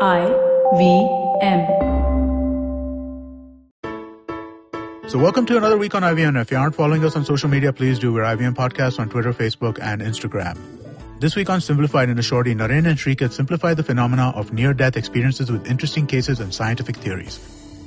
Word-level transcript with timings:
I 0.00 0.26
V 0.76 1.08
M. 1.42 1.66
So, 5.08 5.18
welcome 5.18 5.44
to 5.46 5.56
another 5.56 5.76
week 5.76 5.96
on 5.96 6.02
IVM. 6.02 6.40
If 6.40 6.52
you 6.52 6.56
aren't 6.56 6.76
following 6.76 7.04
us 7.04 7.16
on 7.16 7.24
social 7.24 7.48
media, 7.48 7.72
please 7.72 7.98
do. 7.98 8.12
We're 8.12 8.22
IVM 8.22 8.54
Podcast 8.54 9.00
on 9.00 9.08
Twitter, 9.08 9.32
Facebook, 9.32 9.80
and 9.82 10.00
Instagram. 10.00 10.56
This 11.18 11.34
week 11.34 11.50
on 11.50 11.60
Simplified 11.60 12.10
in 12.10 12.18
a 12.18 12.22
Shorty, 12.22 12.54
Naren 12.54 12.86
and 12.86 12.96
Shrikit 12.96 13.32
simplify 13.32 13.74
the 13.74 13.82
phenomena 13.82 14.32
of 14.36 14.52
near-death 14.52 14.96
experiences 14.96 15.50
with 15.50 15.66
interesting 15.66 16.06
cases 16.06 16.38
and 16.38 16.54
scientific 16.54 16.94
theories. 16.94 17.40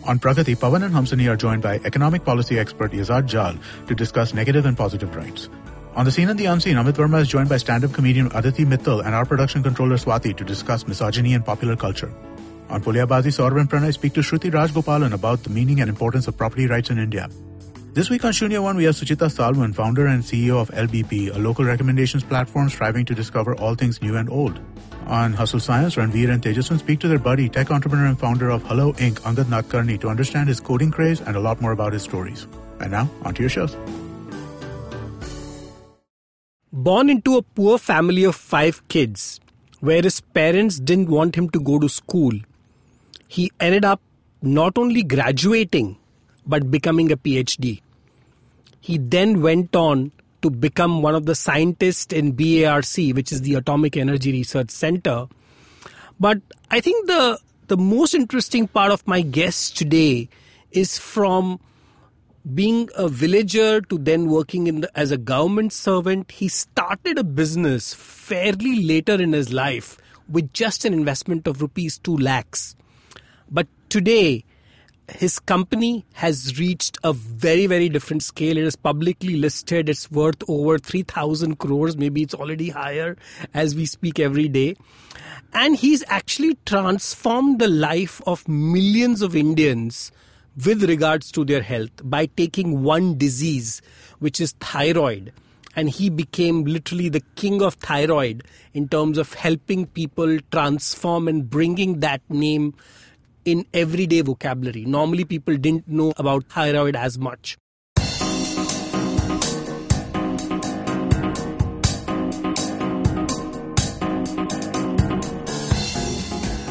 On 0.03 0.19
Pragati, 0.19 0.57
Pawan 0.57 0.83
and 0.83 0.93
Hamsini 0.93 1.31
are 1.31 1.37
joined 1.37 1.61
by 1.61 1.79
economic 1.85 2.25
policy 2.25 2.59
expert 2.59 2.91
Yazad 2.91 3.27
Jal 3.27 3.55
to 3.87 3.95
discuss 3.95 4.33
negative 4.33 4.65
and 4.65 4.75
positive 4.75 5.15
rights. 5.15 5.47
On 5.93 6.05
the 6.05 6.11
scene 6.11 6.29
and 6.29 6.39
the 6.39 6.45
unseen, 6.45 6.77
Amit 6.77 6.93
Varma 6.93 7.19
is 7.19 7.27
joined 7.27 7.49
by 7.49 7.57
stand-up 7.57 7.91
comedian 7.91 8.31
Aditi 8.33 8.63
Mittal 8.63 9.05
and 9.05 9.13
our 9.13 9.25
production 9.25 9.61
controller 9.61 9.97
Swati 9.97 10.35
to 10.37 10.45
discuss 10.45 10.87
misogyny 10.87 11.33
and 11.33 11.45
popular 11.45 11.75
culture. 11.75 12.13
On 12.69 12.81
Puliyabaazi, 12.81 13.27
Saurav 13.27 13.59
and 13.59 13.69
Pranay 13.69 13.93
speak 13.93 14.13
to 14.13 14.21
Shruti 14.21 14.49
Rajgopalan 14.49 15.11
about 15.11 15.43
the 15.43 15.49
meaning 15.49 15.81
and 15.81 15.89
importance 15.89 16.29
of 16.29 16.37
property 16.37 16.65
rights 16.65 16.91
in 16.91 16.97
India. 16.97 17.29
This 17.91 18.09
week 18.09 18.23
on 18.23 18.31
Shunya 18.31 18.63
One, 18.63 18.77
we 18.77 18.85
have 18.85 18.95
Suchita 18.95 19.27
Salwan, 19.29 19.75
founder 19.75 20.07
and 20.07 20.23
CEO 20.23 20.61
of 20.61 20.69
LBB, 20.69 21.35
a 21.35 21.37
local 21.37 21.65
recommendations 21.65 22.23
platform 22.23 22.69
striving 22.69 23.03
to 23.03 23.13
discover 23.13 23.53
all 23.57 23.75
things 23.75 24.01
new 24.01 24.15
and 24.15 24.29
old. 24.29 24.61
On 25.07 25.33
Hustle 25.33 25.59
Science, 25.59 25.95
Ranveer 25.95 26.31
and 26.31 26.41
Tejaswan 26.41 26.79
speak 26.79 27.01
to 27.01 27.09
their 27.09 27.19
buddy, 27.19 27.49
tech 27.49 27.69
entrepreneur 27.69 28.05
and 28.05 28.17
founder 28.17 28.49
of 28.49 28.63
Hello 28.63 28.93
Inc., 28.93 29.19
Angad 29.27 29.51
Nadkarni, 29.51 29.99
to 29.99 30.07
understand 30.07 30.47
his 30.47 30.61
coding 30.61 30.89
craze 30.89 31.19
and 31.19 31.35
a 31.35 31.41
lot 31.41 31.59
more 31.59 31.73
about 31.73 31.91
his 31.91 32.01
stories. 32.01 32.47
And 32.79 32.91
now, 32.91 33.09
on 33.23 33.33
to 33.33 33.41
your 33.41 33.49
shows. 33.49 33.75
Born 36.73 37.09
into 37.09 37.37
a 37.37 37.41
poor 37.41 37.77
family 37.77 38.23
of 38.23 38.35
five 38.35 38.87
kids, 38.87 39.39
where 39.81 40.01
his 40.01 40.21
parents 40.21 40.79
didn't 40.79 41.09
want 41.09 41.35
him 41.35 41.49
to 41.49 41.59
go 41.59 41.79
to 41.79 41.89
school, 41.89 42.31
he 43.27 43.51
ended 43.59 43.83
up 43.83 44.01
not 44.41 44.77
only 44.77 45.03
graduating 45.03 45.97
but 46.45 46.71
becoming 46.71 47.11
a 47.11 47.17
PhD. 47.17 47.81
He 48.79 48.97
then 48.97 49.41
went 49.41 49.75
on 49.75 50.11
to 50.41 50.49
become 50.49 51.01
one 51.01 51.13
of 51.13 51.25
the 51.25 51.35
scientists 51.35 52.13
in 52.13 52.31
BARC, 52.31 53.15
which 53.15 53.31
is 53.31 53.41
the 53.41 53.55
Atomic 53.55 53.97
Energy 53.97 54.31
Research 54.31 54.71
Center. 54.71 55.27
But 56.19 56.41
I 56.69 56.79
think 56.79 57.07
the 57.07 57.39
the 57.67 57.77
most 57.77 58.13
interesting 58.13 58.67
part 58.67 58.91
of 58.91 59.05
my 59.07 59.21
guest 59.21 59.77
today 59.77 60.29
is 60.71 60.97
from 60.97 61.59
being 62.53 62.89
a 62.95 63.07
villager 63.07 63.81
to 63.81 63.97
then 63.97 64.27
working 64.27 64.67
in 64.67 64.81
the, 64.81 64.97
as 64.97 65.11
a 65.11 65.17
government 65.17 65.73
servant, 65.73 66.31
he 66.31 66.47
started 66.47 67.17
a 67.17 67.23
business 67.23 67.93
fairly 67.93 68.83
later 68.83 69.21
in 69.21 69.33
his 69.33 69.53
life 69.53 69.97
with 70.29 70.51
just 70.53 70.85
an 70.85 70.93
investment 70.93 71.47
of 71.47 71.61
rupees 71.61 71.99
2 71.99 72.17
lakhs. 72.17 72.75
But 73.49 73.67
today, 73.89 74.43
his 75.09 75.39
company 75.39 76.05
has 76.13 76.57
reached 76.57 76.97
a 77.03 77.13
very, 77.13 77.67
very 77.67 77.89
different 77.89 78.23
scale. 78.23 78.57
It 78.57 78.63
is 78.63 78.75
publicly 78.75 79.35
listed. 79.35 79.89
It's 79.89 80.09
worth 80.09 80.41
over 80.47 80.77
3,000 80.77 81.59
crores. 81.59 81.97
Maybe 81.97 82.23
it's 82.23 82.33
already 82.33 82.69
higher 82.69 83.17
as 83.53 83.75
we 83.75 83.85
speak 83.85 84.19
every 84.19 84.47
day. 84.47 84.75
And 85.53 85.75
he's 85.75 86.03
actually 86.07 86.57
transformed 86.65 87.59
the 87.59 87.67
life 87.67 88.21
of 88.25 88.47
millions 88.47 89.21
of 89.21 89.35
Indians 89.35 90.11
with 90.65 90.83
regards 90.83 91.31
to 91.31 91.45
their 91.45 91.61
health 91.61 91.91
by 92.03 92.25
taking 92.25 92.83
one 92.83 93.17
disease, 93.17 93.81
which 94.19 94.41
is 94.41 94.53
thyroid. 94.59 95.31
And 95.75 95.89
he 95.89 96.09
became 96.09 96.65
literally 96.65 97.07
the 97.07 97.21
king 97.35 97.61
of 97.61 97.75
thyroid 97.75 98.43
in 98.73 98.89
terms 98.89 99.17
of 99.17 99.33
helping 99.33 99.85
people 99.85 100.37
transform 100.51 101.29
and 101.29 101.49
bringing 101.49 102.01
that 102.01 102.21
name 102.29 102.73
in 103.45 103.65
everyday 103.73 104.21
vocabulary. 104.21 104.83
Normally, 104.85 105.23
people 105.23 105.55
didn't 105.55 105.87
know 105.87 106.13
about 106.17 106.45
thyroid 106.45 106.95
as 106.95 107.17
much. 107.17 107.57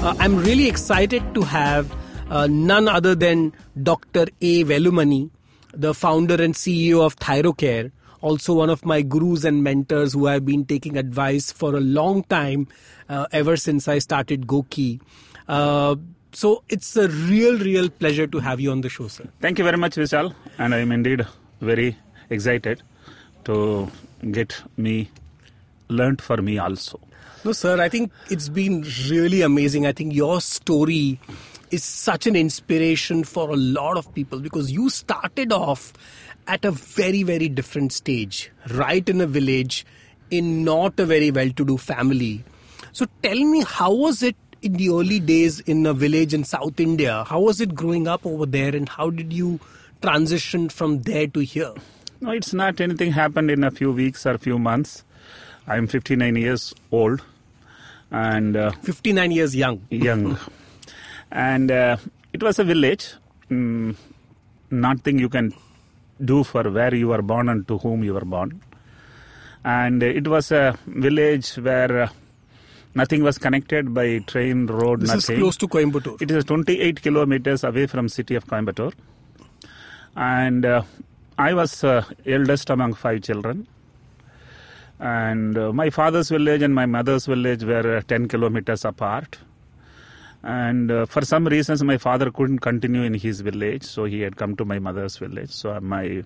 Uh, 0.02 0.14
I'm 0.18 0.36
really 0.36 0.66
excited 0.68 1.34
to 1.34 1.42
have 1.42 1.94
uh, 2.30 2.46
none 2.46 2.88
other 2.88 3.14
than 3.14 3.52
Dr. 3.82 4.26
A. 4.40 4.64
Velumani, 4.64 5.30
the 5.72 5.94
founder 5.94 6.42
and 6.42 6.54
CEO 6.54 7.04
of 7.04 7.16
Thyrocare, 7.16 7.90
also 8.20 8.54
one 8.54 8.70
of 8.70 8.84
my 8.84 9.02
gurus 9.02 9.44
and 9.44 9.64
mentors 9.64 10.12
who 10.12 10.28
I've 10.28 10.44
been 10.44 10.64
taking 10.64 10.96
advice 10.96 11.52
for 11.52 11.74
a 11.74 11.80
long 11.80 12.22
time, 12.24 12.68
uh, 13.08 13.26
ever 13.32 13.56
since 13.56 13.88
I 13.88 13.98
started 13.98 14.46
GOQii. 14.46 15.00
Uh, 15.48 15.96
so 16.32 16.62
it's 16.68 16.96
a 16.96 17.08
real, 17.08 17.58
real 17.58 17.88
pleasure 17.88 18.26
to 18.26 18.38
have 18.38 18.60
you 18.60 18.70
on 18.70 18.82
the 18.82 18.88
show, 18.88 19.08
sir. 19.08 19.28
Thank 19.40 19.58
you 19.58 19.64
very 19.64 19.76
much, 19.76 19.96
Vishal, 19.96 20.34
and 20.58 20.74
I'm 20.74 20.92
indeed 20.92 21.26
very 21.60 21.96
excited 22.28 22.82
to 23.44 23.90
get 24.30 24.62
me 24.76 25.10
learned 25.88 26.22
for 26.22 26.36
me 26.36 26.58
also. 26.58 27.00
No, 27.42 27.52
sir, 27.52 27.80
I 27.80 27.88
think 27.88 28.12
it's 28.30 28.48
been 28.48 28.84
really 29.08 29.42
amazing. 29.42 29.86
I 29.86 29.92
think 29.92 30.14
your 30.14 30.40
story 30.40 31.18
is 31.70 31.84
such 31.84 32.26
an 32.26 32.36
inspiration 32.36 33.24
for 33.24 33.50
a 33.50 33.56
lot 33.56 33.96
of 33.96 34.12
people 34.14 34.40
because 34.40 34.70
you 34.70 34.90
started 34.90 35.52
off 35.52 35.92
at 36.46 36.64
a 36.64 36.70
very, 36.70 37.22
very 37.22 37.48
different 37.48 37.92
stage, 37.92 38.50
right 38.70 39.08
in 39.08 39.20
a 39.20 39.26
village, 39.26 39.86
in 40.30 40.64
not 40.64 40.98
a 40.98 41.06
very 41.06 41.30
well 41.30 41.50
to 41.50 41.64
do 41.64 41.76
family. 41.76 42.42
So 42.92 43.06
tell 43.22 43.38
me, 43.38 43.62
how 43.66 43.92
was 43.94 44.22
it 44.22 44.36
in 44.62 44.74
the 44.74 44.90
early 44.90 45.20
days 45.20 45.60
in 45.60 45.86
a 45.86 45.94
village 45.94 46.34
in 46.34 46.44
South 46.44 46.80
India? 46.80 47.24
How 47.24 47.40
was 47.40 47.60
it 47.60 47.74
growing 47.74 48.08
up 48.08 48.26
over 48.26 48.46
there, 48.46 48.74
and 48.74 48.88
how 48.88 49.10
did 49.10 49.32
you 49.32 49.60
transition 50.02 50.68
from 50.68 51.02
there 51.02 51.26
to 51.28 51.40
here? 51.40 51.74
No, 52.20 52.32
it's 52.32 52.52
not 52.52 52.80
anything 52.80 53.12
happened 53.12 53.50
in 53.50 53.64
a 53.64 53.70
few 53.70 53.92
weeks 53.92 54.26
or 54.26 54.36
few 54.38 54.58
months. 54.58 55.04
I'm 55.66 55.86
59 55.86 56.36
years 56.36 56.74
old 56.90 57.22
and 58.10 58.56
uh, 58.56 58.72
59 58.82 59.30
years 59.30 59.54
young. 59.54 59.86
young. 59.90 60.36
and 61.30 61.70
uh, 61.70 61.96
it 62.32 62.42
was 62.42 62.58
a 62.58 62.64
village. 62.64 63.14
Mm, 63.50 63.96
nothing 64.70 65.18
you 65.18 65.28
can 65.28 65.52
do 66.24 66.44
for 66.44 66.62
where 66.70 66.94
you 66.94 67.08
were 67.08 67.22
born 67.22 67.48
and 67.48 67.66
to 67.68 67.78
whom 67.78 68.04
you 68.04 68.14
were 68.14 68.20
born. 68.24 68.60
And 69.64 70.02
it 70.02 70.26
was 70.28 70.52
a 70.52 70.78
village 70.86 71.54
where 71.56 72.02
uh, 72.02 72.08
nothing 72.94 73.22
was 73.22 73.38
connected 73.38 73.92
by 73.92 74.18
train, 74.20 74.66
road, 74.66 75.00
This 75.00 75.08
nothing. 75.10 75.36
is 75.36 75.40
close 75.40 75.56
to 75.58 75.68
Coimbatore. 75.68 76.20
It 76.22 76.30
is 76.30 76.44
28 76.44 77.02
kilometers 77.02 77.64
away 77.64 77.86
from 77.86 78.08
city 78.08 78.34
of 78.34 78.46
Coimbatore. 78.46 78.92
And 80.16 80.64
uh, 80.64 80.82
I 81.38 81.54
was 81.54 81.82
uh, 81.84 82.04
eldest 82.26 82.70
among 82.70 82.94
five 82.94 83.22
children. 83.22 83.66
And 84.98 85.56
uh, 85.56 85.72
my 85.72 85.90
father's 85.90 86.28
village 86.28 86.62
and 86.62 86.74
my 86.74 86.86
mother's 86.86 87.26
village 87.26 87.64
were 87.64 87.98
uh, 87.98 88.02
10 88.06 88.28
kilometers 88.28 88.84
apart. 88.84 89.38
And 90.42 90.90
uh, 90.90 91.06
for 91.06 91.22
some 91.22 91.46
reasons, 91.46 91.82
my 91.82 91.98
father 91.98 92.30
couldn't 92.30 92.60
continue 92.60 93.02
in 93.02 93.14
his 93.14 93.42
village, 93.42 93.82
so 93.82 94.04
he 94.04 94.20
had 94.20 94.36
come 94.36 94.56
to 94.56 94.64
my 94.64 94.78
mother's 94.78 95.18
village. 95.18 95.50
So 95.50 95.78
my 95.80 96.24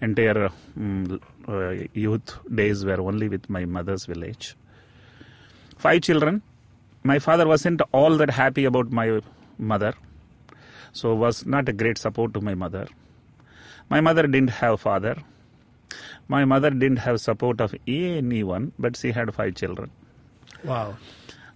entire 0.00 0.50
mm, 0.78 1.20
uh, 1.48 1.88
youth 1.92 2.38
days 2.54 2.84
were 2.84 3.00
only 3.00 3.28
with 3.28 3.50
my 3.50 3.64
mother's 3.64 4.04
village. 4.06 4.56
Five 5.76 6.02
children. 6.02 6.42
My 7.02 7.18
father 7.18 7.46
wasn't 7.48 7.82
all 7.92 8.16
that 8.18 8.30
happy 8.30 8.64
about 8.64 8.92
my 8.92 9.20
mother, 9.58 9.94
so 10.92 11.14
was 11.14 11.46
not 11.46 11.68
a 11.68 11.72
great 11.72 11.98
support 11.98 12.34
to 12.34 12.40
my 12.40 12.54
mother. 12.54 12.86
My 13.88 14.00
mother 14.00 14.26
didn't 14.26 14.50
have 14.50 14.80
father. 14.80 15.16
My 16.28 16.44
mother 16.44 16.70
didn't 16.70 16.98
have 16.98 17.20
support 17.20 17.60
of 17.60 17.74
anyone, 17.86 18.72
but 18.78 18.96
she 18.96 19.12
had 19.12 19.34
five 19.34 19.54
children. 19.54 19.90
Wow. 20.62 20.96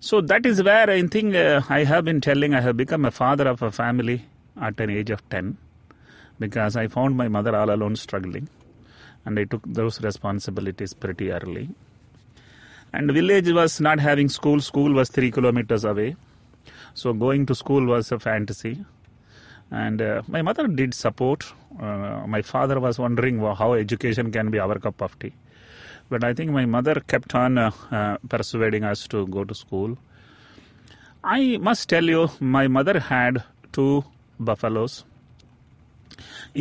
So 0.04 0.20
that 0.20 0.44
is 0.44 0.60
where 0.64 0.90
I 0.90 1.00
think 1.06 1.36
uh, 1.36 1.60
I 1.68 1.84
have 1.84 2.04
been 2.04 2.20
telling 2.20 2.54
I 2.54 2.60
have 2.60 2.76
become 2.76 3.04
a 3.04 3.12
father 3.12 3.46
of 3.46 3.62
a 3.62 3.70
family 3.70 4.24
at 4.60 4.80
an 4.80 4.90
age 4.90 5.10
of 5.10 5.20
10 5.30 5.56
because 6.40 6.74
I 6.74 6.88
found 6.88 7.16
my 7.16 7.28
mother 7.28 7.54
all 7.54 7.70
alone 7.70 7.94
struggling 7.94 8.48
and 9.24 9.38
I 9.38 9.44
took 9.44 9.62
those 9.64 10.00
responsibilities 10.02 10.92
pretty 10.92 11.30
early. 11.30 11.68
And 12.92 13.12
village 13.12 13.52
was 13.52 13.80
not 13.80 14.00
having 14.00 14.28
school, 14.28 14.60
school 14.60 14.92
was 14.92 15.08
3 15.08 15.30
kilometers 15.30 15.84
away. 15.84 16.16
So 16.94 17.12
going 17.12 17.46
to 17.46 17.54
school 17.54 17.86
was 17.86 18.10
a 18.10 18.18
fantasy. 18.18 18.84
And 19.70 20.02
uh, 20.02 20.22
my 20.26 20.42
mother 20.42 20.66
did 20.66 20.94
support. 20.94 21.44
Uh, 21.80 22.26
my 22.26 22.42
father 22.42 22.80
was 22.80 22.98
wondering 22.98 23.38
how 23.38 23.74
education 23.74 24.32
can 24.32 24.50
be 24.50 24.58
our 24.58 24.80
cup 24.80 25.00
of 25.00 25.16
tea. 25.20 25.32
But 26.12 26.24
I 26.30 26.32
think 26.40 26.50
my 26.56 26.64
mother 26.76 26.94
kept 27.12 27.34
on 27.42 27.58
uh, 27.58 27.70
uh, 27.90 28.16
persuading 28.34 28.84
us 28.94 29.06
to 29.14 29.26
go 29.38 29.44
to 29.52 29.54
school. 29.62 29.96
I 31.36 31.40
must 31.68 31.88
tell 31.88 32.04
you, 32.16 32.28
my 32.40 32.66
mother 32.68 32.98
had 33.12 33.42
two 33.78 34.04
buffaloes 34.50 35.04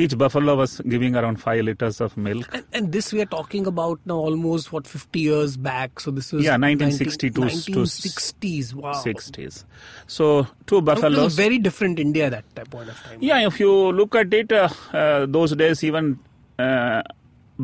Each 0.02 0.14
buffalo 0.20 0.56
was 0.56 0.80
giving 0.92 1.16
around 1.20 1.38
five 1.42 1.64
liters 1.66 1.98
of 2.00 2.16
milk. 2.26 2.48
And, 2.58 2.64
and 2.74 2.92
this 2.94 3.12
we 3.12 3.22
are 3.22 3.26
talking 3.26 3.66
about 3.72 4.00
now 4.06 4.16
almost 4.16 4.72
what 4.72 4.88
50 4.88 5.20
years 5.20 5.58
back. 5.58 6.00
So 6.00 6.12
this 6.12 6.32
was 6.32 6.46
Yeah, 6.46 6.56
19- 6.56 6.80
1962 6.82 7.30
to 7.32 7.42
1960s. 7.42 8.74
Wow. 8.74 8.94
60s. 8.94 9.66
So 10.08 10.48
two 10.66 10.78
It 10.78 10.86
was 10.86 10.86
buffaloes. 10.86 11.34
a 11.34 11.42
very 11.42 11.58
different 11.60 12.00
India 12.00 12.28
at 12.28 12.56
that 12.56 12.70
point 12.70 12.90
of 12.90 13.04
time. 13.04 13.18
Yeah, 13.22 13.46
if 13.46 13.60
you 13.60 13.74
look 13.92 14.16
at 14.16 14.34
it, 14.34 14.52
uh, 14.52 14.70
uh, 14.94 15.26
those 15.26 15.56
days 15.56 15.84
even 15.84 16.20
uh, 16.58 17.02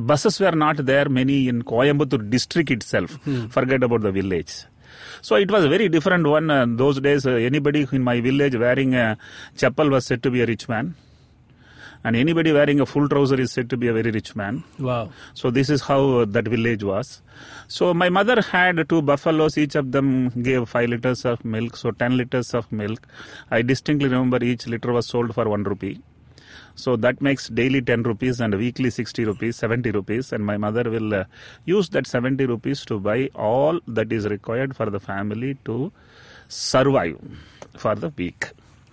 buses 0.06 0.40
were 0.40 0.52
not 0.52 0.86
there 0.86 1.10
many 1.10 1.48
in 1.48 1.64
Coimbatore 1.64 2.30
district 2.30 2.72
itself. 2.72 3.18
Forget 3.50 3.84
about 3.84 4.02
the 4.02 4.12
village. 4.12 4.66
So 5.22 5.36
it 5.36 5.50
was 5.50 5.66
a 5.66 5.70
very 5.70 5.90
different 5.90 6.26
one. 6.28 6.50
Uh, 6.50 6.66
those 6.70 7.00
days, 7.02 7.26
uh, 7.26 7.32
anybody 7.32 7.88
in 7.92 8.04
my 8.04 8.22
village 8.22 8.56
wearing 8.56 8.96
a 8.96 9.18
chapel 9.58 9.90
was 9.90 10.06
said 10.06 10.24
to 10.24 10.32
be 10.32 10.42
a 10.42 10.46
rich 10.46 10.70
man. 10.70 10.96
And 12.04 12.16
anybody 12.16 12.52
wearing 12.54 12.80
a 12.80 12.86
full 12.86 13.10
trouser 13.10 13.40
is 13.42 13.52
said 13.52 13.70
to 13.72 13.78
be 13.78 13.88
a 13.88 13.94
very 13.94 14.12
rich 14.12 14.36
man. 14.36 14.64
Wow. 14.80 15.10
So 15.34 15.50
this 15.50 15.70
is 15.70 15.82
how 15.82 16.20
uh, 16.20 16.26
that 16.26 16.48
village 16.48 16.84
was. 16.84 17.22
So 17.68 17.94
my 17.94 18.10
mother 18.10 18.42
had 18.42 18.88
two 18.88 19.02
buffaloes. 19.02 19.58
Each 19.58 19.76
of 19.76 19.92
them 19.92 20.30
gave 20.30 20.70
five 20.70 20.90
liters 20.90 21.26
of 21.26 21.44
milk. 21.44 21.76
So 21.76 21.92
ten 21.92 22.16
liters 22.16 22.54
of 22.54 22.72
milk. 22.72 23.08
I 23.50 23.64
distinctly 23.64 24.10
remember 24.10 24.44
each 24.44 24.68
liter 24.68 24.94
was 24.94 25.08
sold 25.08 25.34
for 25.34 25.50
one 25.50 25.64
rupee. 25.64 26.00
So 26.78 26.96
that 26.96 27.22
makes 27.22 27.50
daily 27.50 27.82
10 27.82 28.04
rupees 28.04 28.40
and 28.40 28.54
weekly 28.56 28.92
60 28.92 29.26
rupees, 29.26 29.56
70 29.56 29.92
rupees. 29.92 30.32
And 30.32 30.46
my 30.46 30.58
mother 30.58 30.84
will 30.90 31.14
uh, 31.14 31.24
use 31.66 31.90
that 31.90 32.06
70 32.06 32.46
rupees 32.46 32.86
to 32.86 33.00
buy 33.00 33.30
all 33.34 33.80
that 33.88 34.14
is 34.14 34.28
required 34.28 34.76
for 34.76 34.90
the 34.92 35.00
family 35.00 35.58
to 35.66 35.92
survive 36.48 37.20
for 37.76 37.96
the 37.96 38.10
week. 38.10 38.52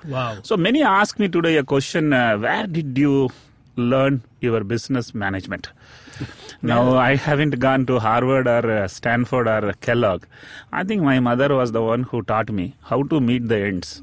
Wow. 0.09 0.39
So 0.43 0.57
many 0.57 0.83
ask 0.83 1.19
me 1.19 1.29
today 1.29 1.57
a 1.59 1.63
question 1.63 2.15
uh, 2.15 2.39
where 2.39 2.67
did 2.67 2.97
you 2.97 3.31
learn 3.77 4.23
your 4.41 4.65
business 4.65 5.15
management? 5.15 5.69
now, 6.63 6.97
I 6.97 7.17
haven't 7.17 7.59
gone 7.59 7.85
to 7.87 7.99
Harvard 7.99 8.47
or 8.47 8.71
uh, 8.71 8.89
Stanford 8.89 9.47
or 9.47 9.75
Kellogg. 9.75 10.25
I 10.73 10.85
think 10.85 11.03
my 11.03 11.21
mother 11.21 11.55
was 11.55 11.73
the 11.73 11.83
one 11.83 12.05
who 12.05 12.23
taught 12.23 12.51
me 12.51 12.77
how 12.85 13.03
to 13.05 13.21
meet 13.21 13.49
the 13.49 13.59
ends 13.59 14.01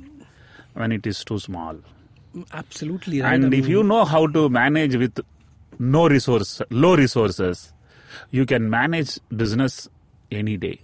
when 0.73 0.91
it 0.91 1.07
is 1.07 1.23
too 1.23 1.39
small. 1.39 1.77
Absolutely. 2.53 3.21
Right. 3.21 3.33
And 3.33 3.53
I 3.53 3.57
if 3.57 3.63
mean, 3.65 3.71
you 3.71 3.83
know 3.83 4.05
how 4.05 4.27
to 4.27 4.49
manage 4.49 4.95
with 4.95 5.19
no 5.79 6.07
resource, 6.07 6.61
low 6.69 6.95
resources, 6.95 7.73
you 8.29 8.45
can 8.45 8.69
manage 8.69 9.19
business 9.35 9.89
any 10.31 10.57
day. 10.57 10.79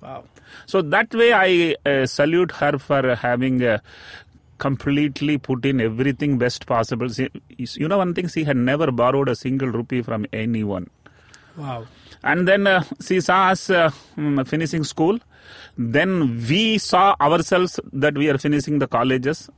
Wow. 0.00 0.24
So 0.66 0.82
that 0.82 1.12
way, 1.14 1.32
I 1.32 1.76
uh, 1.88 2.06
salute 2.06 2.52
her 2.52 2.78
for 2.78 3.14
having 3.14 3.62
uh, 3.62 3.78
completely 4.58 5.38
put 5.38 5.64
in 5.64 5.80
everything 5.80 6.38
best 6.38 6.66
possible. 6.66 7.08
She, 7.08 7.28
you 7.58 7.88
know, 7.88 7.98
one 7.98 8.14
thing, 8.14 8.28
she 8.28 8.44
had 8.44 8.56
never 8.56 8.90
borrowed 8.90 9.28
a 9.28 9.36
single 9.36 9.68
rupee 9.68 10.02
from 10.02 10.26
anyone. 10.32 10.88
Wow. 11.56 11.86
And 12.22 12.46
then 12.48 12.66
uh, 12.66 12.84
she 13.00 13.20
saw 13.20 13.48
us 13.48 13.70
uh, 13.70 13.90
mm, 14.16 14.46
finishing 14.46 14.84
school. 14.84 15.18
Then 15.76 16.44
we 16.48 16.78
saw 16.78 17.14
ourselves 17.20 17.80
that 17.92 18.14
we 18.14 18.28
are 18.28 18.38
finishing 18.38 18.78
the 18.78 18.86
colleges. 18.86 19.48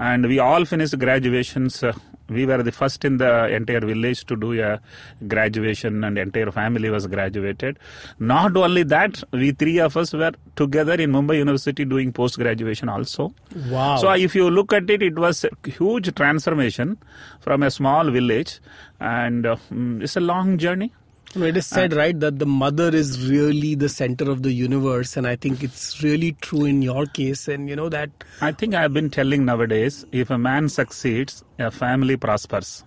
And 0.00 0.26
we 0.26 0.38
all 0.38 0.64
finished 0.64 0.98
graduations. 0.98 1.82
Uh, 1.82 1.92
we 2.30 2.46
were 2.46 2.62
the 2.62 2.72
first 2.72 3.04
in 3.04 3.18
the 3.18 3.48
entire 3.54 3.80
village 3.80 4.24
to 4.26 4.36
do 4.36 4.50
a 4.62 4.80
graduation, 5.28 6.04
and 6.04 6.16
entire 6.16 6.50
family 6.50 6.88
was 6.88 7.06
graduated. 7.06 7.78
Not 8.18 8.56
only 8.56 8.84
that, 8.84 9.22
we 9.32 9.50
three 9.50 9.78
of 9.78 9.96
us 9.96 10.12
were 10.12 10.32
together 10.56 10.94
in 10.94 11.12
Mumbai 11.12 11.38
University 11.38 11.84
doing 11.84 12.12
post 12.12 12.38
graduation 12.38 12.88
also. 12.88 13.34
Wow. 13.68 13.96
So 13.96 14.10
if 14.12 14.34
you 14.34 14.48
look 14.48 14.72
at 14.72 14.88
it, 14.88 15.02
it 15.02 15.18
was 15.18 15.44
a 15.44 15.50
huge 15.68 16.14
transformation 16.14 16.96
from 17.40 17.62
a 17.64 17.70
small 17.70 18.10
village, 18.10 18.60
and 19.00 19.44
uh, 19.44 19.56
mm, 19.70 20.02
it's 20.02 20.16
a 20.16 20.20
long 20.20 20.56
journey. 20.56 20.92
No, 21.36 21.46
it 21.46 21.56
is 21.56 21.68
said, 21.68 21.92
right, 21.92 22.18
that 22.18 22.40
the 22.40 22.46
mother 22.46 22.88
is 22.88 23.30
really 23.30 23.76
the 23.76 23.88
center 23.88 24.28
of 24.28 24.42
the 24.42 24.50
universe, 24.50 25.16
and 25.16 25.28
I 25.28 25.36
think 25.36 25.62
it's 25.62 26.02
really 26.02 26.32
true 26.32 26.64
in 26.64 26.82
your 26.82 27.06
case. 27.06 27.46
And 27.46 27.68
you 27.68 27.76
know 27.76 27.88
that 27.88 28.10
I 28.40 28.50
think 28.50 28.74
I've 28.74 28.92
been 28.92 29.10
telling 29.10 29.44
nowadays 29.44 30.04
if 30.10 30.30
a 30.30 30.38
man 30.38 30.68
succeeds, 30.68 31.44
a 31.56 31.70
family 31.70 32.16
prospers. 32.16 32.82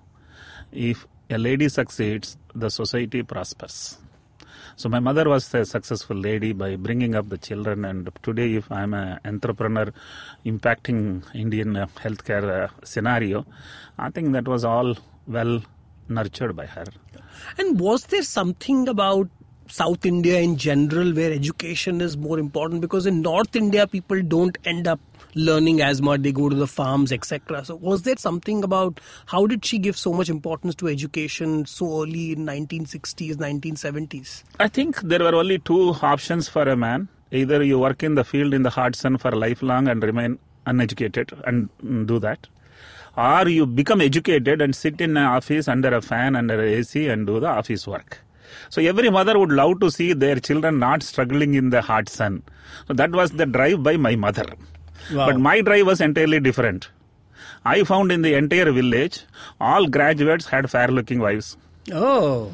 If 0.74 1.08
a 1.30 1.38
lady 1.38 1.70
succeeds, 1.70 2.36
the 2.54 2.70
society 2.70 3.24
prospers. 3.24 3.98
So 4.76 4.90
my 4.90 5.00
mother 5.00 5.30
was 5.30 5.54
a 5.54 5.64
successful 5.64 6.18
lady 6.18 6.52
by 6.52 6.76
bringing 6.76 7.16
up 7.16 7.30
the 7.30 7.38
children, 7.38 7.86
and 7.86 8.10
today, 8.24 8.56
if 8.56 8.70
I'm 8.70 8.94
an 8.94 9.20
entrepreneur 9.24 9.94
impacting 10.46 11.24
Indian 11.34 11.78
uh, 11.78 11.86
healthcare 11.96 12.66
uh, 12.66 12.68
scenario, 12.84 13.46
I 13.98 14.10
think 14.10 14.34
that 14.34 14.50
was 14.50 14.66
all 14.66 14.98
well 15.28 15.62
nurtured 16.10 16.56
by 16.56 16.66
her. 16.66 16.86
And 17.58 17.80
was 17.80 18.06
there 18.06 18.24
something 18.24 18.88
about 18.88 19.30
South 19.68 20.06
India 20.06 20.40
in 20.40 20.58
general 20.58 21.14
where 21.14 21.32
education 21.32 22.02
is 22.02 22.18
more 22.18 22.38
important? 22.40 22.82
Because 22.82 23.06
in 23.06 23.22
North 23.22 23.56
India, 23.56 23.88
people 23.88 24.22
don't 24.22 24.58
end 24.66 24.88
up 24.88 25.00
learning 25.36 25.82
as 25.82 26.02
much. 26.02 26.22
They 26.22 26.32
go 26.32 26.50
to 26.50 26.56
the 26.56 26.68
farms, 26.68 27.12
etc. 27.12 27.66
So, 27.66 27.76
was 27.76 28.04
there 28.04 28.18
something 28.18 28.64
about 28.64 29.00
how 29.28 29.48
did 29.48 29.66
she 29.66 29.80
give 29.80 29.98
so 29.98 30.14
much 30.14 30.30
importance 30.30 30.76
to 30.76 30.88
education 30.88 31.66
so 31.66 32.04
early 32.04 32.34
in 32.34 32.46
1960s, 32.46 33.36
1970s? 33.36 34.44
I 34.60 34.68
think 34.68 35.02
there 35.02 35.20
were 35.20 35.36
only 35.36 35.60
two 35.60 35.92
options 36.02 36.48
for 36.48 36.64
a 36.64 36.76
man. 36.76 37.08
Either 37.32 37.64
you 37.64 37.80
work 37.80 38.04
in 38.04 38.16
the 38.16 38.24
field 38.24 38.54
in 38.54 38.62
the 38.62 38.70
hard 38.70 38.96
sun 38.96 39.18
for 39.18 39.30
a 39.30 39.36
lifelong 39.36 39.88
and 39.88 40.04
remain 40.04 40.38
uneducated 40.68 41.34
and 41.46 41.70
do 42.06 42.20
that, 42.20 42.48
or 43.16 43.48
you 43.48 43.66
become 43.66 44.02
educated 44.02 44.62
and 44.62 44.76
sit 44.76 45.00
in 45.00 45.18
an 45.18 45.24
office 45.24 45.68
under 45.68 45.94
a 45.94 46.02
fan, 46.02 46.36
under 46.36 46.60
a 46.60 46.68
AC 46.80 47.08
and 47.08 47.28
do 47.28 47.40
the 47.40 47.48
office 47.48 47.88
work. 47.88 48.20
So 48.70 48.82
every 48.82 49.10
mother 49.10 49.38
would 49.38 49.52
love 49.52 49.80
to 49.82 49.92
see 49.92 50.14
their 50.14 50.40
children 50.40 50.80
not 50.80 51.04
struggling 51.04 51.54
in 51.54 51.70
the 51.70 51.82
hot 51.82 52.10
sun. 52.10 52.44
So 52.88 52.94
that 52.94 53.12
was 53.12 53.32
the 53.32 53.46
drive 53.46 53.84
by 53.84 53.98
my 53.98 54.16
mother. 54.16 54.46
Wow. 55.12 55.28
But 55.28 55.40
my 55.40 55.62
drive 55.62 55.86
was 55.86 56.02
entirely 56.02 56.40
different. 56.40 56.90
I 57.66 57.84
found 57.84 58.12
in 58.12 58.22
the 58.22 58.36
entire 58.36 58.72
village, 58.72 59.24
all 59.60 59.88
graduates 59.88 60.48
had 60.48 60.70
fair 60.70 60.88
looking 60.88 61.20
wives. 61.20 61.58
Oh, 61.92 62.52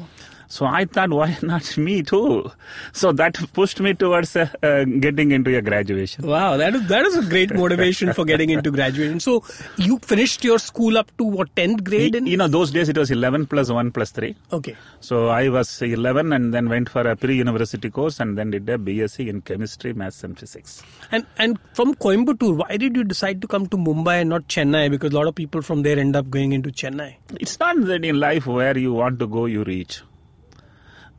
So 0.54 0.66
I 0.66 0.84
thought, 0.84 1.10
why 1.10 1.26
not 1.42 1.66
me 1.78 2.02
too? 2.02 2.50
So 2.92 3.12
that 3.12 3.36
pushed 3.52 3.78
me 3.80 3.94
towards 3.94 4.34
uh, 4.34 4.48
uh, 4.68 4.82
getting 5.04 5.30
into 5.30 5.56
a 5.56 5.62
graduation. 5.62 6.26
wow, 6.26 6.56
that 6.62 6.74
is 6.78 6.88
that 6.88 7.06
is 7.08 7.16
a 7.18 7.22
great 7.34 7.54
motivation 7.54 8.12
for 8.12 8.24
getting 8.30 8.50
into 8.54 8.70
graduation. 8.78 9.20
So, 9.20 9.34
you 9.76 9.98
finished 10.00 10.42
your 10.48 10.58
school 10.58 10.98
up 11.02 11.12
to 11.18 11.24
what 11.36 11.54
10th 11.54 11.84
grade? 11.84 12.16
In 12.16 12.26
You 12.26 12.36
know, 12.36 12.48
those 12.48 12.72
days 12.72 12.88
it 12.94 12.98
was 13.02 13.12
11 13.12 13.46
plus 13.52 13.70
1 13.70 13.92
plus 13.92 14.10
3. 14.10 14.34
okay. 14.58 14.76
So 15.08 15.28
I 15.28 15.48
was 15.56 15.70
11 15.82 16.32
and 16.32 16.52
then 16.52 16.68
went 16.74 16.88
for 16.96 17.02
a 17.02 17.14
pre-university 17.14 17.88
course 17.90 18.18
and 18.20 18.36
then 18.36 18.50
did 18.50 18.68
a 18.68 18.76
BSc 18.76 19.28
in 19.28 19.40
chemistry, 19.42 19.92
maths 19.92 20.24
and 20.24 20.36
physics. 20.42 20.82
And 21.12 21.24
and 21.38 21.58
from 21.74 21.94
Coimbatore, 21.94 22.56
why 22.64 22.76
did 22.76 22.96
you 22.96 23.04
decide 23.04 23.40
to 23.42 23.46
come 23.56 23.66
to 23.68 23.76
Mumbai 23.86 24.16
and 24.22 24.30
not 24.30 24.48
Chennai? 24.48 24.84
Because 24.90 25.12
a 25.12 25.16
lot 25.20 25.28
of 25.28 25.36
people 25.36 25.62
from 25.62 25.84
there 25.84 25.98
end 25.98 26.16
up 26.16 26.28
going 26.28 26.52
into 26.58 26.70
Chennai. 26.82 27.10
It's 27.38 27.58
not 27.60 27.80
that 27.86 28.04
in 28.04 28.18
life 28.28 28.46
where 28.58 28.76
you 28.76 28.92
want 28.94 29.20
to 29.20 29.28
go, 29.38 29.46
you 29.46 29.64
reach. 29.74 30.02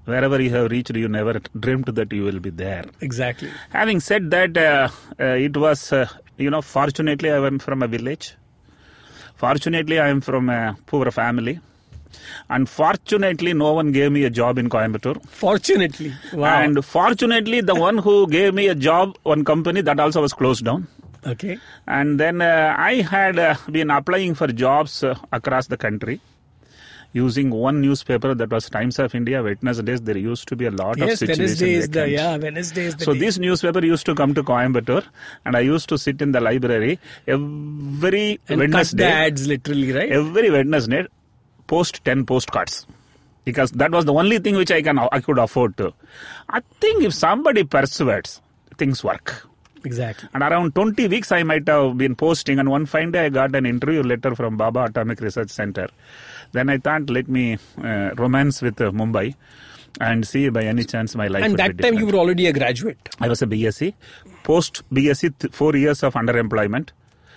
Wherever 0.05 0.41
you 0.41 0.49
have 0.51 0.71
reached, 0.71 0.95
you 0.95 1.07
never 1.07 1.39
dreamt 1.59 1.93
that 1.95 2.11
you 2.11 2.23
will 2.23 2.39
be 2.39 2.49
there. 2.49 2.85
Exactly. 3.01 3.49
Having 3.69 3.99
said 3.99 4.31
that, 4.31 4.57
uh, 4.57 4.89
uh, 5.19 5.25
it 5.47 5.55
was, 5.55 5.93
uh, 5.93 6.07
you 6.37 6.49
know, 6.49 6.61
fortunately 6.61 7.31
I 7.31 7.37
am 7.45 7.59
from 7.59 7.83
a 7.83 7.87
village. 7.87 8.35
Fortunately, 9.35 9.99
I 9.99 10.07
am 10.09 10.21
from 10.21 10.49
a 10.49 10.77
poor 10.85 11.09
family. 11.11 11.59
Unfortunately, 12.49 13.53
no 13.53 13.73
one 13.73 13.91
gave 13.91 14.11
me 14.11 14.23
a 14.23 14.29
job 14.29 14.57
in 14.57 14.69
Coimbatore. 14.69 15.23
Fortunately, 15.27 16.13
wow. 16.33 16.61
And 16.61 16.83
fortunately, 16.85 17.61
the 17.61 17.73
one 17.73 17.97
who 17.97 18.27
gave 18.27 18.53
me 18.53 18.67
a 18.67 18.75
job, 18.75 19.17
one 19.23 19.43
company, 19.43 19.81
that 19.81 19.99
also 19.99 20.21
was 20.21 20.33
closed 20.33 20.65
down. 20.65 20.87
okay. 21.25 21.57
And 21.87 22.19
then 22.19 22.41
uh, 22.41 22.75
I 22.77 22.95
had 23.01 23.39
uh, 23.39 23.55
been 23.69 23.89
applying 23.89 24.35
for 24.35 24.47
jobs 24.47 25.03
uh, 25.03 25.15
across 25.31 25.67
the 25.67 25.77
country 25.77 26.21
using 27.13 27.49
one 27.49 27.81
newspaper 27.81 28.33
that 28.33 28.49
was 28.49 28.69
Times 28.69 28.97
of 28.99 29.13
India. 29.13 29.43
Wednesdays, 29.43 30.01
there 30.01 30.17
used 30.17 30.47
to 30.47 30.55
be 30.55 30.65
a 30.65 30.71
lot 30.71 30.97
Yes, 30.97 31.13
of 31.13 31.19
situations. 31.19 31.61
Wednesday 31.61 31.73
is 31.73 31.89
the 31.89 32.09
yeah 32.09 32.37
Wednesday 32.37 32.85
is 32.85 32.95
the 32.95 33.05
So 33.05 33.13
day. 33.13 33.19
this 33.19 33.37
newspaper 33.37 33.83
used 33.85 34.05
to 34.05 34.15
come 34.15 34.33
to 34.33 34.43
Coimbatore, 34.43 35.03
and 35.45 35.55
I 35.57 35.59
used 35.61 35.89
to 35.89 35.97
sit 35.97 36.21
in 36.21 36.31
the 36.31 36.39
library 36.41 36.99
every 37.27 38.39
and 38.47 38.71
cut 38.71 38.87
the 38.95 39.05
ads 39.05 39.47
literally 39.47 39.91
right. 39.91 40.11
Every 40.11 40.49
Wednesday, 40.49 41.07
post 41.67 42.03
ten 42.05 42.25
postcards 42.25 42.85
because 43.45 43.71
that 43.71 43.91
was 43.91 44.05
the 44.05 44.13
only 44.13 44.39
thing 44.39 44.55
which 44.55 44.71
I 44.71 44.81
can 44.81 44.99
I 44.99 45.19
could 45.19 45.37
afford 45.39 45.77
to. 45.77 45.93
I 46.49 46.61
think 46.79 47.03
if 47.03 47.13
somebody 47.13 47.63
persuades, 47.63 48.41
things 48.77 49.03
work. 49.03 49.47
exactly. 49.83 50.29
And 50.33 50.43
around 50.43 50.75
20 50.75 51.07
weeks, 51.07 51.31
I 51.31 51.41
might 51.43 51.67
have 51.67 51.97
been 51.97 52.15
posting. 52.15 52.59
And 52.59 52.69
one 52.69 52.85
fine 52.85 53.11
day, 53.11 53.25
I 53.25 53.29
got 53.29 53.55
an 53.55 53.65
interview 53.65 54.03
letter 54.03 54.35
from 54.35 54.57
Bhabha 54.59 54.89
Atomic 54.89 55.21
Research 55.21 55.49
Center. 55.49 55.87
Then 56.53 56.69
I 56.69 56.77
thought, 56.77 57.09
let 57.09 57.27
me 57.27 57.57
uh, 57.83 58.11
romance 58.15 58.61
with 58.61 58.79
uh, 58.81 58.91
Mumbai 58.91 59.35
and 59.99 60.25
see 60.27 60.49
by 60.49 60.63
any 60.63 60.83
chance 60.83 61.15
my 61.15 61.27
life 61.27 61.43
And 61.43 61.57
that 61.57 61.77
time 61.77 61.95
you 61.95 62.05
were 62.05 62.15
already 62.15 62.47
a 62.47 62.53
graduate. 62.53 63.09
I 63.19 63.27
was 63.27 63.41
a 63.41 63.47
BSc. 63.47 63.93
Post 64.43 64.83
BSc, 64.93 65.33
th- 65.39 65.53
four 65.53 65.75
years 65.75 66.01
of 66.03 66.13
underemployment. 66.13 66.89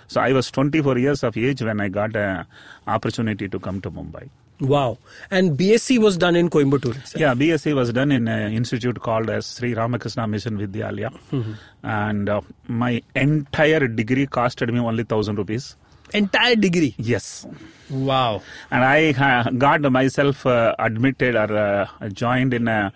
So 0.07 0.21
I 0.21 0.31
was 0.33 0.51
24 0.51 0.97
years 0.97 1.23
of 1.23 1.35
age 1.37 1.61
when 1.61 1.79
I 1.81 1.89
got 1.89 2.15
a 2.15 2.45
opportunity 2.87 3.47
to 3.49 3.59
come 3.59 3.81
to 3.81 3.91
Mumbai. 3.91 4.29
Wow. 4.61 4.99
And 5.29 5.57
BSc 5.57 5.97
was 5.99 6.17
done 6.17 6.35
in 6.37 6.49
Coimbatore. 6.49 6.95
itself. 6.95 7.19
Yeah, 7.19 7.33
BSc 7.35 7.75
was 7.75 7.91
done 7.91 8.11
in 8.11 8.27
an 8.29 8.53
institute 8.53 9.01
called 9.01 9.29
as 9.29 9.45
Sri 9.45 9.73
Ramakrishna 9.73 10.27
Mission 10.27 10.57
Vidyalaya. 10.57 11.11
And 11.83 12.29
uh, 12.29 12.41
my 12.67 13.01
entire 13.15 13.87
degree 13.87 14.27
costed 14.27 14.71
me 14.71 14.79
only 14.79 15.03
1000 15.03 15.37
rupees. 15.37 15.75
Entire 16.13 16.55
degree. 16.55 16.95
Yes. 16.97 17.45
Wow. 17.89 18.41
And 18.71 18.83
I 18.83 19.09
uh, 19.11 19.49
got 19.51 19.81
myself 19.91 20.45
uh, 20.45 20.75
admitted 20.79 21.35
or 21.35 21.55
uh, 21.57 22.09
joined 22.09 22.53
in 22.53 22.67
a 22.67 22.93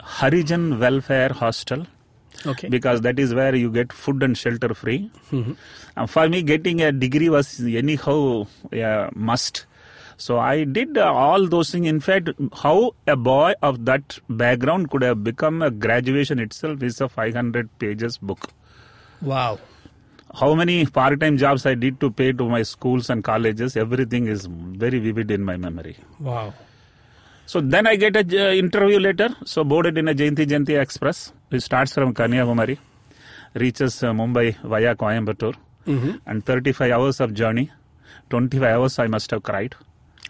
Harijan 0.00 0.78
welfare 0.78 1.30
hostel 1.30 1.86
Okay. 2.46 2.68
because 2.68 3.00
that 3.00 3.18
is 3.18 3.34
where 3.34 3.54
you 3.54 3.70
get 3.70 3.92
food 3.92 4.22
and 4.22 4.38
shelter 4.38 4.72
free. 4.72 5.10
Uh, 5.96 6.06
for 6.06 6.28
me, 6.28 6.42
getting 6.42 6.80
a 6.80 6.92
degree 6.92 7.28
was 7.28 7.60
anyhow 7.60 8.46
a 8.72 9.10
must. 9.14 9.66
So 10.16 10.38
I 10.38 10.64
did 10.64 10.96
uh, 10.96 11.12
all 11.12 11.46
those 11.48 11.70
things. 11.70 11.88
In 11.88 11.98
fact, 12.00 12.30
how 12.62 12.94
a 13.06 13.16
boy 13.16 13.54
of 13.62 13.84
that 13.86 14.18
background 14.28 14.90
could 14.90 15.02
have 15.02 15.24
become 15.24 15.62
a 15.62 15.70
graduation 15.70 16.38
itself 16.38 16.82
is 16.82 17.00
a 17.00 17.08
500 17.08 17.76
pages 17.78 18.18
book. 18.18 18.50
wow. 19.20 19.58
How 20.34 20.54
many 20.54 20.84
part-time 20.86 21.36
jobs 21.38 21.64
I 21.66 21.74
did 21.74 22.00
to 22.00 22.10
pay 22.10 22.32
to 22.32 22.48
my 22.48 22.62
schools 22.62 23.08
and 23.10 23.24
colleges, 23.24 23.76
everything 23.76 24.26
is 24.26 24.46
very 24.46 24.98
vivid 24.98 25.30
in 25.30 25.42
my 25.44 25.56
memory. 25.56 25.96
Wow. 26.20 26.52
So 27.46 27.60
then 27.62 27.86
I 27.86 27.96
get 27.96 28.14
a 28.14 28.22
j- 28.24 28.58
interview 28.58 28.98
letter. 28.98 29.30
So 29.46 29.64
boarded 29.64 29.96
in 29.96 30.06
a 30.08 30.14
Jayanti 30.14 30.46
Jayanti 30.46 30.78
Express. 30.80 31.32
It 31.50 31.60
starts 31.62 31.94
from 31.94 32.12
Kanyakumari, 32.12 32.76
reaches 33.54 34.02
uh, 34.02 34.12
Mumbai 34.12 34.56
via 34.62 34.94
Coimbatore, 34.94 35.54
and 36.26 36.44
35 36.44 36.92
hours 36.92 37.20
of 37.20 37.32
journey. 37.32 37.70
25 38.28 38.62
hours 38.62 38.98
I 38.98 39.06
must 39.06 39.30
have 39.30 39.42
cried. 39.42 39.74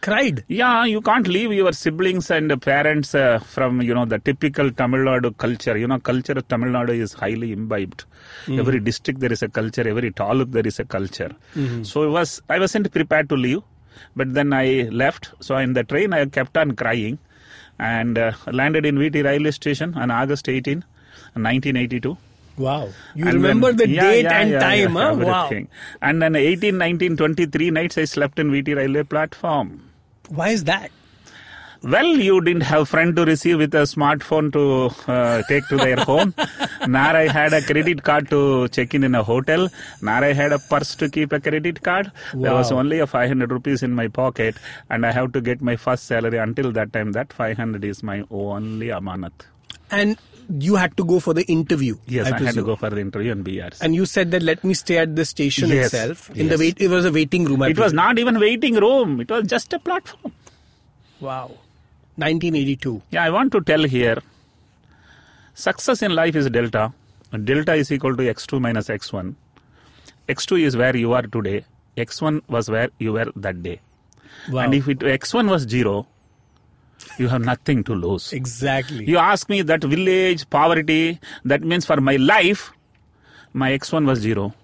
Cried. 0.00 0.44
Yeah, 0.48 0.84
you 0.84 1.00
can't 1.00 1.26
leave 1.26 1.52
your 1.52 1.72
siblings 1.72 2.30
and 2.30 2.50
parents 2.62 3.14
uh, 3.14 3.38
from 3.40 3.82
you 3.82 3.94
know 3.94 4.04
the 4.04 4.18
typical 4.18 4.70
Tamil 4.70 5.00
Nadu 5.00 5.36
culture. 5.36 5.76
You 5.76 5.88
know, 5.88 5.98
culture 5.98 6.32
of 6.34 6.46
Tamil 6.48 6.70
Nadu 6.70 6.90
is 7.06 7.12
highly 7.14 7.52
imbibed. 7.52 8.04
Every 8.48 8.80
district 8.80 9.20
there 9.20 9.32
is 9.32 9.42
a 9.42 9.48
culture. 9.48 9.86
Every 9.88 10.10
taluk 10.12 10.52
there 10.52 10.66
is 10.66 10.78
a 10.78 10.84
culture. 10.84 11.32
So 11.82 12.02
it 12.04 12.10
was 12.10 12.40
I 12.48 12.58
wasn't 12.58 12.90
prepared 12.92 13.28
to 13.30 13.36
leave, 13.36 13.62
but 14.14 14.32
then 14.34 14.52
I 14.52 14.88
left. 14.90 15.32
So 15.40 15.56
in 15.56 15.72
the 15.72 15.84
train 15.84 16.12
I 16.12 16.24
kept 16.26 16.56
on 16.56 16.72
crying, 16.76 17.18
and 17.78 18.16
uh, 18.18 18.32
landed 18.52 18.86
in 18.86 18.96
VT 18.98 19.24
railway 19.24 19.50
station 19.52 19.94
on 19.94 20.10
August 20.10 20.48
18, 20.48 20.84
1982. 21.34 22.16
Wow. 22.56 22.88
You 23.14 23.24
And 23.26 23.34
remember 23.34 23.68
then- 23.72 23.76
the 23.76 23.88
Yeah, 23.88 24.02
date 24.02 24.24
yeah, 24.24 24.40
and 24.40 24.50
yeah, 24.50 24.58
time, 24.60 24.94
huh? 24.96 25.14
Wow. 25.24 25.50
And 26.02 26.20
then 26.22 26.34
18, 26.34 26.76
19, 26.76 27.16
23 27.16 27.70
nights 27.70 27.96
I 27.98 28.04
slept 28.04 28.38
in 28.40 28.50
VT 28.50 28.74
railway 28.76 29.04
platform. 29.04 29.82
Why 30.28 30.50
is 30.50 30.64
that? 30.64 30.90
Well, 31.80 32.06
you 32.06 32.40
didn't 32.40 32.62
have 32.62 32.88
friend 32.88 33.14
to 33.14 33.24
receive 33.24 33.58
with 33.58 33.72
a 33.72 33.82
smartphone 33.82 34.52
to 34.52 35.12
uh, 35.12 35.42
take 35.48 35.66
to 35.68 35.76
their 35.76 35.96
home. 35.96 36.34
Nor 36.88 37.00
I 37.16 37.28
had 37.28 37.52
a 37.52 37.62
credit 37.62 38.02
card 38.02 38.28
to 38.30 38.66
check 38.68 38.94
in 38.94 39.04
in 39.04 39.14
a 39.14 39.22
hotel. 39.22 39.68
Nor 40.02 40.24
I 40.24 40.32
had 40.32 40.52
a 40.52 40.58
purse 40.58 40.96
to 40.96 41.08
keep 41.08 41.32
a 41.32 41.38
credit 41.38 41.82
card. 41.84 42.10
There 42.34 42.52
was 42.52 42.72
only 42.72 42.98
a 42.98 43.06
500 43.06 43.52
rupees 43.52 43.84
in 43.84 43.94
my 43.94 44.08
pocket, 44.08 44.56
and 44.90 45.06
I 45.06 45.12
have 45.12 45.32
to 45.34 45.40
get 45.40 45.62
my 45.62 45.76
first 45.76 46.06
salary. 46.06 46.38
Until 46.38 46.72
that 46.72 46.92
time, 46.92 47.12
that 47.12 47.32
500 47.32 47.84
is 47.84 48.02
my 48.02 48.24
only 48.28 48.88
amanat. 48.88 49.32
And 49.90 50.18
you 50.48 50.76
had 50.76 50.96
to 50.96 51.04
go 51.04 51.20
for 51.20 51.34
the 51.34 51.44
interview. 51.44 51.96
Yes, 52.06 52.30
I, 52.32 52.38
had 52.42 52.54
to 52.54 52.62
go 52.62 52.76
for 52.76 52.90
the 52.90 53.00
interview 53.00 53.32
and 53.32 53.44
BRC. 53.44 53.80
And 53.80 53.94
you 53.94 54.06
said 54.06 54.30
that 54.30 54.42
let 54.42 54.64
me 54.64 54.74
stay 54.74 54.98
at 54.98 55.14
the 55.14 55.24
station 55.24 55.68
Yes, 55.68 55.86
itself. 55.86 56.30
In 56.36 56.48
the 56.48 56.56
wait, 56.56 56.80
it 56.80 56.88
was 56.88 57.04
a 57.04 57.12
waiting 57.12 57.44
room. 57.44 57.62
I 57.62 57.68
it 57.68 57.78
was 57.78 57.92
not 57.92 58.18
even 58.18 58.40
waiting 58.40 58.74
room. 58.74 59.20
It 59.20 59.30
was 59.30 59.46
just 59.46 59.72
a 59.72 59.78
platform. 59.78 60.32
Wow. 61.20 61.48
1982. 62.16 63.02
Yeah, 63.10 63.24
I 63.24 63.30
want 63.30 63.52
to 63.52 63.60
tell 63.60 63.82
here 63.84 64.18
success 65.54 66.02
in 66.02 66.14
life 66.14 66.34
is 66.34 66.48
delta. 66.50 66.92
Delta 67.44 67.74
is 67.74 67.92
equal 67.92 68.16
to 68.16 68.22
x2 68.22 68.60
minus 68.60 68.88
x1. 68.88 69.34
x2 70.28 70.60
is 70.62 70.76
where 70.76 70.96
you 70.96 71.12
are 71.12 71.22
today, 71.22 71.64
x1 71.96 72.42
was 72.48 72.70
where 72.70 72.88
you 72.98 73.12
were 73.12 73.30
that 73.36 73.62
day. 73.62 73.80
Wow. 74.50 74.60
And 74.60 74.74
if 74.74 74.88
it, 74.88 75.00
x1 75.00 75.50
was 75.50 75.62
0, 75.62 76.06
you 77.18 77.28
have 77.28 77.42
nothing 77.42 77.82
to 77.84 77.94
lose. 77.94 78.32
exactly. 78.32 79.04
You 79.06 79.18
ask 79.18 79.48
me 79.48 79.62
that 79.62 79.82
village, 79.84 80.48
poverty, 80.50 81.18
that 81.44 81.62
means 81.62 81.84
for 81.86 82.00
my 82.00 82.16
life, 82.16 82.72
my 83.52 83.72
x1 83.72 84.06
was 84.06 84.20
0. 84.20 84.54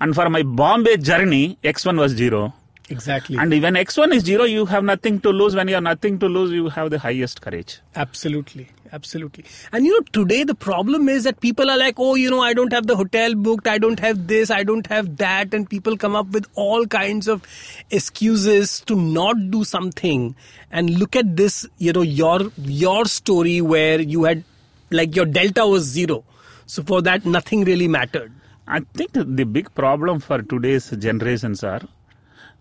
And 0.00 0.14
for 0.14 0.28
my 0.28 0.42
Bombay 0.42 0.98
journey, 0.98 1.58
x1 1.64 1.98
was 1.98 2.12
0. 2.12 2.52
exactly. 2.90 3.36
And 3.38 3.50
when 3.50 3.74
x1 3.74 4.14
is 4.14 4.24
0, 4.24 4.44
you 4.44 4.66
have 4.66 4.84
nothing 4.84 5.20
to 5.20 5.30
lose. 5.30 5.54
When 5.56 5.68
you 5.68 5.74
have 5.74 5.82
nothing 5.84 6.18
to 6.18 6.26
lose, 6.28 6.50
you 6.52 6.68
have 6.68 6.90
the 6.90 6.98
highest 6.98 7.40
courage. 7.40 7.78
Absolutely. 7.96 8.68
Absolutely. 8.94 9.44
And 9.72 9.84
you 9.84 9.92
know, 9.92 10.04
today 10.12 10.44
the 10.44 10.54
problem 10.54 11.08
is 11.08 11.24
that 11.24 11.40
people 11.40 11.68
are 11.68 11.76
like, 11.76 11.96
oh, 11.98 12.14
you 12.14 12.30
know, 12.30 12.40
I 12.40 12.54
don't 12.54 12.72
have 12.72 12.86
the 12.86 12.94
hotel 12.94 13.34
booked, 13.34 13.66
I 13.66 13.76
don't 13.76 13.98
have 13.98 14.28
this, 14.28 14.52
I 14.52 14.62
don't 14.62 14.86
have 14.86 15.16
that. 15.16 15.52
And 15.52 15.68
people 15.68 15.96
come 15.96 16.14
up 16.14 16.28
with 16.28 16.46
all 16.54 16.86
kinds 16.86 17.26
of 17.26 17.42
excuses 17.90 18.80
to 18.82 18.94
not 18.94 19.50
do 19.50 19.64
something. 19.64 20.36
And 20.70 20.90
look 20.90 21.16
at 21.16 21.36
this, 21.36 21.66
you 21.78 21.92
know, 21.92 22.02
your 22.02 22.52
your 22.58 23.04
story 23.06 23.60
where 23.60 24.00
you 24.00 24.22
had 24.22 24.44
like 24.92 25.16
your 25.16 25.26
delta 25.26 25.66
was 25.66 25.82
zero. 25.82 26.22
So 26.66 26.84
for 26.84 27.02
that 27.02 27.26
nothing 27.26 27.64
really 27.64 27.88
mattered. 27.88 28.32
I 28.68 28.80
think 28.94 29.10
the 29.14 29.44
big 29.44 29.74
problem 29.74 30.20
for 30.20 30.40
today's 30.40 30.90
generations 30.90 31.64
are 31.64 31.82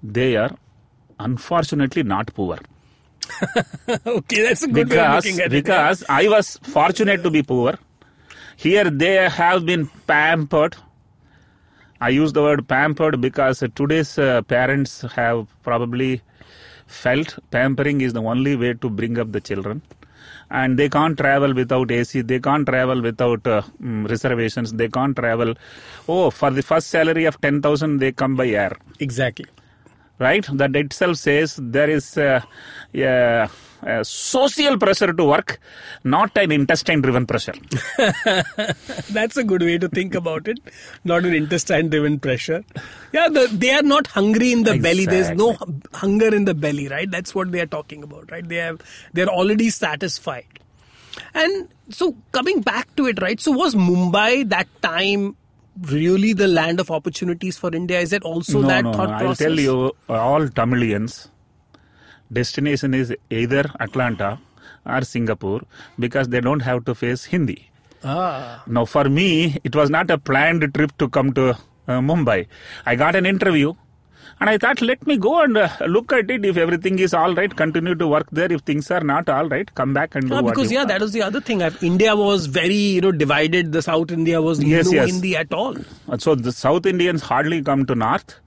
they 0.01 0.35
are 0.35 0.55
unfortunately 1.19 2.01
not 2.01 2.33
poor. 2.33 2.57
Okay, 4.07 4.43
that's 4.43 4.63
a 4.63 4.67
good 4.67 4.89
way 4.89 4.99
of 4.99 5.11
Because, 5.11 5.25
looking 5.25 5.39
at 5.39 5.47
it. 5.47 5.51
because 5.51 6.03
I 6.09 6.27
was 6.27 6.57
fortunate 6.63 7.23
to 7.23 7.29
be 7.29 7.43
poor. 7.43 7.75
Here 8.55 8.89
they 8.89 9.29
have 9.29 9.65
been 9.65 9.87
pampered. 10.07 10.75
I 12.01 12.09
use 12.09 12.33
the 12.33 12.41
word 12.41 12.67
pampered 12.67 13.21
because 13.21 13.63
today's 13.75 14.17
uh, 14.19 14.41
parents 14.43 15.01
have 15.15 15.47
probably 15.63 16.21
felt 16.85 17.39
pampering 17.49 18.01
is 18.01 18.13
the 18.13 18.21
only 18.21 18.55
way 18.55 18.73
to 18.73 18.89
bring 18.89 19.17
up 19.17 19.31
the 19.31 19.41
children. 19.41 19.81
And 20.49 20.77
they 20.77 20.89
can't 20.89 21.17
travel 21.17 21.53
without 21.53 21.89
AC. 21.89 22.21
They 22.21 22.39
can't 22.39 22.67
travel 22.67 23.01
without 23.01 23.47
uh, 23.47 23.63
mm, 23.81 24.07
reservations. 24.07 24.73
They 24.73 24.87
can't 24.87 25.15
travel. 25.15 25.55
Oh, 26.07 26.29
for 26.29 26.51
the 26.51 26.61
first 26.61 26.87
salary 26.89 27.25
of 27.25 27.39
10,000, 27.41 27.97
they 27.97 28.11
come 28.11 28.35
by 28.35 28.47
air 28.49 28.75
Exactly. 28.99 29.45
Right? 30.23 30.47
That 30.61 30.75
itself 30.75 31.17
says 31.17 31.59
there 31.61 31.89
is 31.89 32.17
a, 32.17 32.43
a, 32.95 33.49
a 33.83 34.05
social 34.05 34.77
pressure 34.77 35.11
to 35.13 35.23
work, 35.23 35.59
not 36.03 36.37
an 36.37 36.51
intestine-driven 36.51 37.25
pressure. 37.27 37.53
That's 39.17 39.37
a 39.37 39.43
good 39.43 39.61
way 39.61 39.77
to 39.77 39.89
think 39.89 40.15
about 40.15 40.47
it. 40.47 40.59
Not 41.03 41.25
an 41.25 41.33
intestine 41.33 41.89
driven 41.89 42.19
pressure. 42.19 42.63
Yeah, 43.11 43.27
the, 43.29 43.49
they 43.51 43.71
are 43.71 43.83
not 43.83 44.07
hungry 44.07 44.51
in 44.53 44.63
the 44.63 44.77
belly. 44.79 45.05
There's 45.05 45.31
no 45.31 45.57
hunger 45.93 46.33
in 46.33 46.45
the 46.45 46.53
belly, 46.53 46.87
right? 46.87 47.09
That's 47.09 47.35
what 47.35 47.51
they 47.51 47.61
are 47.61 47.71
talking 47.77 48.03
about, 48.03 48.31
right? 48.31 48.47
They 48.47 48.57
have 48.57 48.81
they're 49.13 49.27
already 49.27 49.69
satisfied. 49.69 50.47
And 51.33 51.69
so 51.89 52.15
coming 52.31 52.61
back 52.61 52.95
to 52.95 53.07
it, 53.07 53.21
right? 53.21 53.39
So 53.39 53.51
was 53.51 53.75
Mumbai 53.75 54.49
that 54.49 54.67
time 54.81 55.35
really 55.81 56.33
the 56.33 56.47
land 56.47 56.79
of 56.79 56.91
opportunities 56.91 57.57
for 57.57 57.73
India? 57.73 57.99
Is 57.99 58.13
it 58.13 58.23
also 58.23 58.61
no, 58.61 58.67
that 58.67 58.83
no, 58.83 58.93
thought 58.93 59.09
no. 59.09 59.27
I'll 59.27 59.35
tell 59.35 59.59
you, 59.59 59.91
all 60.09 60.47
Tamilians, 60.47 61.29
destination 62.31 62.93
is 62.93 63.15
either 63.29 63.65
Atlanta 63.79 64.39
or 64.85 65.01
Singapore 65.01 65.61
because 65.99 66.29
they 66.29 66.41
don't 66.41 66.61
have 66.61 66.85
to 66.85 66.95
face 66.95 67.25
Hindi. 67.25 67.69
Ah, 68.03 68.63
Now, 68.67 68.85
for 68.85 69.05
me, 69.05 69.57
it 69.63 69.75
was 69.75 69.89
not 69.89 70.11
a 70.11 70.17
planned 70.17 70.73
trip 70.73 70.97
to 70.97 71.07
come 71.07 71.31
to 71.33 71.51
uh, 71.51 71.55
Mumbai. 71.87 72.47
I 72.85 72.95
got 72.95 73.15
an 73.15 73.25
interview 73.25 73.73
and 74.39 74.49
I 74.49 74.57
thought, 74.57 74.81
let 74.81 75.05
me 75.07 75.17
go 75.17 75.41
and 75.41 75.55
uh, 75.57 75.69
look 75.87 76.11
at 76.11 76.29
it. 76.29 76.43
If 76.45 76.57
everything 76.57 76.99
is 76.99 77.13
all 77.13 77.33
right, 77.33 77.55
continue 77.55 77.95
to 77.95 78.07
work 78.07 78.27
there. 78.31 78.51
If 78.51 78.61
things 78.61 78.89
are 78.91 78.99
not 79.01 79.29
all 79.29 79.47
right, 79.47 79.73
come 79.75 79.93
back 79.93 80.15
and 80.15 80.29
do 80.29 80.41
because 80.43 80.71
yeah, 80.71 80.79
want. 80.79 80.89
that 80.89 81.01
was 81.01 81.11
the 81.13 81.21
other 81.21 81.39
thing. 81.41 81.61
I've- 81.61 81.85
India 81.85 82.15
was 82.15 82.47
very 82.47 82.75
you 82.75 83.01
know 83.01 83.11
divided. 83.11 83.71
The 83.71 83.81
South 83.81 84.11
India 84.11 84.41
was 84.41 84.63
Yes, 84.63 84.87
no 84.87 84.91
yes. 84.93 85.09
Hindi 85.11 85.35
at 85.37 85.53
all. 85.53 85.75
So 86.17 86.35
the 86.35 86.51
South 86.51 86.85
Indians 86.85 87.21
hardly 87.21 87.61
come 87.63 87.85
to 87.85 87.95
North. 87.95 88.39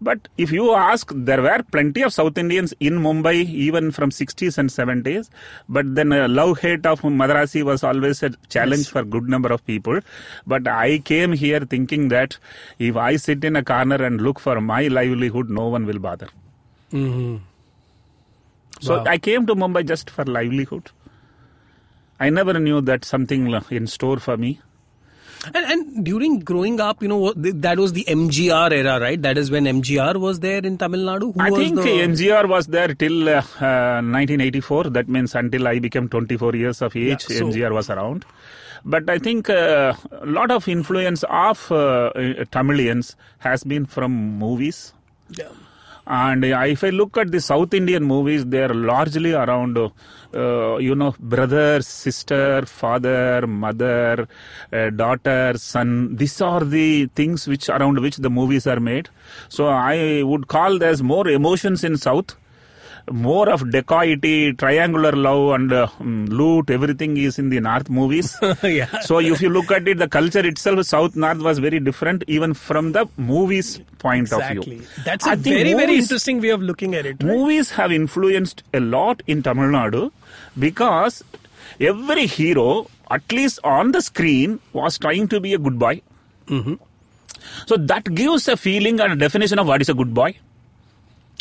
But 0.00 0.28
if 0.38 0.52
you 0.52 0.74
ask, 0.74 1.10
there 1.14 1.42
were 1.42 1.62
plenty 1.72 2.02
of 2.02 2.12
South 2.12 2.38
Indians 2.38 2.72
in 2.78 2.94
Mumbai, 3.00 3.34
even 3.34 3.90
from 3.90 4.10
60s 4.10 4.56
and 4.56 4.70
70s. 4.70 5.28
But 5.68 5.94
then 5.94 6.12
uh, 6.12 6.28
love 6.28 6.60
hate 6.60 6.86
of 6.86 7.00
Madrasi 7.00 7.64
was 7.64 7.82
always 7.82 8.22
a 8.22 8.30
challenge 8.48 8.88
for 8.88 9.02
good 9.04 9.28
number 9.28 9.52
of 9.52 9.66
people. 9.66 10.00
But 10.46 10.68
I 10.68 10.98
came 11.00 11.32
here 11.32 11.60
thinking 11.60 12.08
that 12.08 12.38
if 12.78 12.96
I 12.96 13.16
sit 13.16 13.42
in 13.44 13.56
a 13.56 13.64
corner 13.64 13.96
and 13.96 14.20
look 14.20 14.38
for 14.38 14.60
my 14.60 14.86
livelihood, 14.86 15.50
no 15.50 15.66
one 15.68 15.84
will 15.84 15.98
bother. 15.98 16.28
So 18.80 18.98
Wow. 18.98 19.04
I 19.08 19.18
came 19.18 19.46
to 19.46 19.56
Mumbai 19.56 19.84
just 19.86 20.10
for 20.10 20.24
livelihood. 20.24 20.90
I 22.20 22.30
never 22.30 22.58
knew 22.58 22.80
that 22.82 23.04
something 23.04 23.52
in 23.70 23.86
store 23.88 24.18
for 24.18 24.36
me. 24.36 24.60
And, 25.54 25.56
and 25.56 26.04
during 26.04 26.40
growing 26.40 26.80
up, 26.80 27.02
you 27.02 27.08
know, 27.08 27.32
that 27.34 27.78
was 27.78 27.92
the 27.92 28.04
MGR 28.08 28.72
era, 28.72 29.00
right? 29.00 29.20
That 29.20 29.38
is 29.38 29.50
when 29.50 29.64
MGR 29.64 30.16
was 30.16 30.40
there 30.40 30.58
in 30.58 30.78
Tamil 30.78 31.00
Nadu. 31.00 31.32
Who 31.34 31.40
I 31.40 31.50
think 31.50 31.76
the... 31.76 31.82
MGR 31.82 32.48
was 32.48 32.66
there 32.66 32.88
till 32.94 33.28
uh, 33.28 33.38
uh, 33.60 34.02
1984. 34.02 34.84
That 34.84 35.08
means 35.08 35.34
until 35.34 35.68
I 35.68 35.78
became 35.78 36.08
24 36.08 36.56
years 36.56 36.82
of 36.82 36.96
age, 36.96 37.26
Yeah, 37.30 37.38
so- 37.38 37.44
MGR 37.46 37.72
was 37.72 37.88
around. 37.88 38.24
But 38.84 39.10
I 39.10 39.18
think 39.18 39.50
uh, 39.50 39.94
a 40.12 40.26
lot 40.26 40.50
of 40.50 40.68
influence 40.68 41.24
of 41.28 41.70
uh, 41.70 41.76
uh, 41.76 42.44
Tamilians 42.52 43.16
has 43.38 43.64
been 43.64 43.86
from 43.86 44.12
movies. 44.38 44.92
Yeah. 45.30 45.48
And 46.08 46.42
if 46.42 46.82
I 46.84 46.88
look 46.88 47.18
at 47.18 47.30
the 47.30 47.40
South 47.40 47.74
Indian 47.74 48.02
movies, 48.02 48.46
they 48.46 48.62
are 48.62 48.72
largely 48.72 49.34
around, 49.34 49.76
uh, 49.76 50.76
you 50.78 50.94
know, 50.94 51.14
brother, 51.20 51.82
sister, 51.82 52.64
father, 52.64 53.46
mother, 53.46 54.26
uh, 54.72 54.88
daughter, 54.88 55.52
son. 55.58 56.16
These 56.16 56.40
are 56.40 56.64
the 56.64 57.06
things 57.14 57.46
which 57.46 57.68
around 57.68 58.00
which 58.00 58.16
the 58.16 58.30
movies 58.30 58.66
are 58.66 58.80
made. 58.80 59.10
So 59.50 59.68
I 59.68 60.22
would 60.22 60.48
call 60.48 60.78
there's 60.78 61.02
more 61.02 61.28
emotions 61.28 61.84
in 61.84 61.98
South. 61.98 62.36
More 63.10 63.48
of 63.48 63.70
dacoity, 63.70 64.52
triangular 64.52 65.12
love, 65.12 65.54
and 65.54 65.72
uh, 65.72 65.88
loot. 66.00 66.70
Everything 66.70 67.16
is 67.16 67.38
in 67.38 67.48
the 67.50 67.60
North 67.60 67.88
movies. 67.88 68.36
yeah. 68.62 69.00
So 69.00 69.18
if 69.18 69.40
you 69.40 69.48
look 69.48 69.70
at 69.70 69.86
it, 69.88 69.98
the 69.98 70.08
culture 70.08 70.46
itself, 70.46 70.84
South 70.86 71.16
North 71.16 71.38
was 71.38 71.58
very 71.58 71.80
different, 71.80 72.24
even 72.26 72.54
from 72.54 72.92
the 72.92 73.08
movies 73.16 73.80
point 73.98 74.32
of 74.32 74.46
view. 74.48 74.60
Exactly. 74.60 75.04
That's 75.04 75.26
a 75.26 75.30
I 75.30 75.34
very, 75.34 75.74
very 75.74 75.96
interesting 75.98 76.40
way 76.40 76.50
of 76.50 76.62
looking 76.62 76.94
at 76.94 77.06
it. 77.06 77.22
Right? 77.22 77.36
Movies 77.36 77.70
have 77.72 77.92
influenced 77.92 78.62
a 78.72 78.80
lot 78.80 79.22
in 79.26 79.42
Tamil 79.42 79.70
Nadu 79.70 80.12
because 80.58 81.24
every 81.80 82.26
hero, 82.26 82.88
at 83.10 83.30
least 83.32 83.60
on 83.64 83.92
the 83.92 84.02
screen, 84.02 84.60
was 84.72 84.98
trying 84.98 85.28
to 85.28 85.40
be 85.40 85.54
a 85.54 85.58
good 85.58 85.78
boy. 85.78 86.02
Mm-hmm. 86.46 86.74
So 87.66 87.76
that 87.76 88.04
gives 88.14 88.48
a 88.48 88.56
feeling 88.56 89.00
and 89.00 89.12
a 89.12 89.16
definition 89.16 89.58
of 89.58 89.66
what 89.66 89.80
is 89.80 89.88
a 89.88 89.94
good 89.94 90.12
boy. 90.14 90.36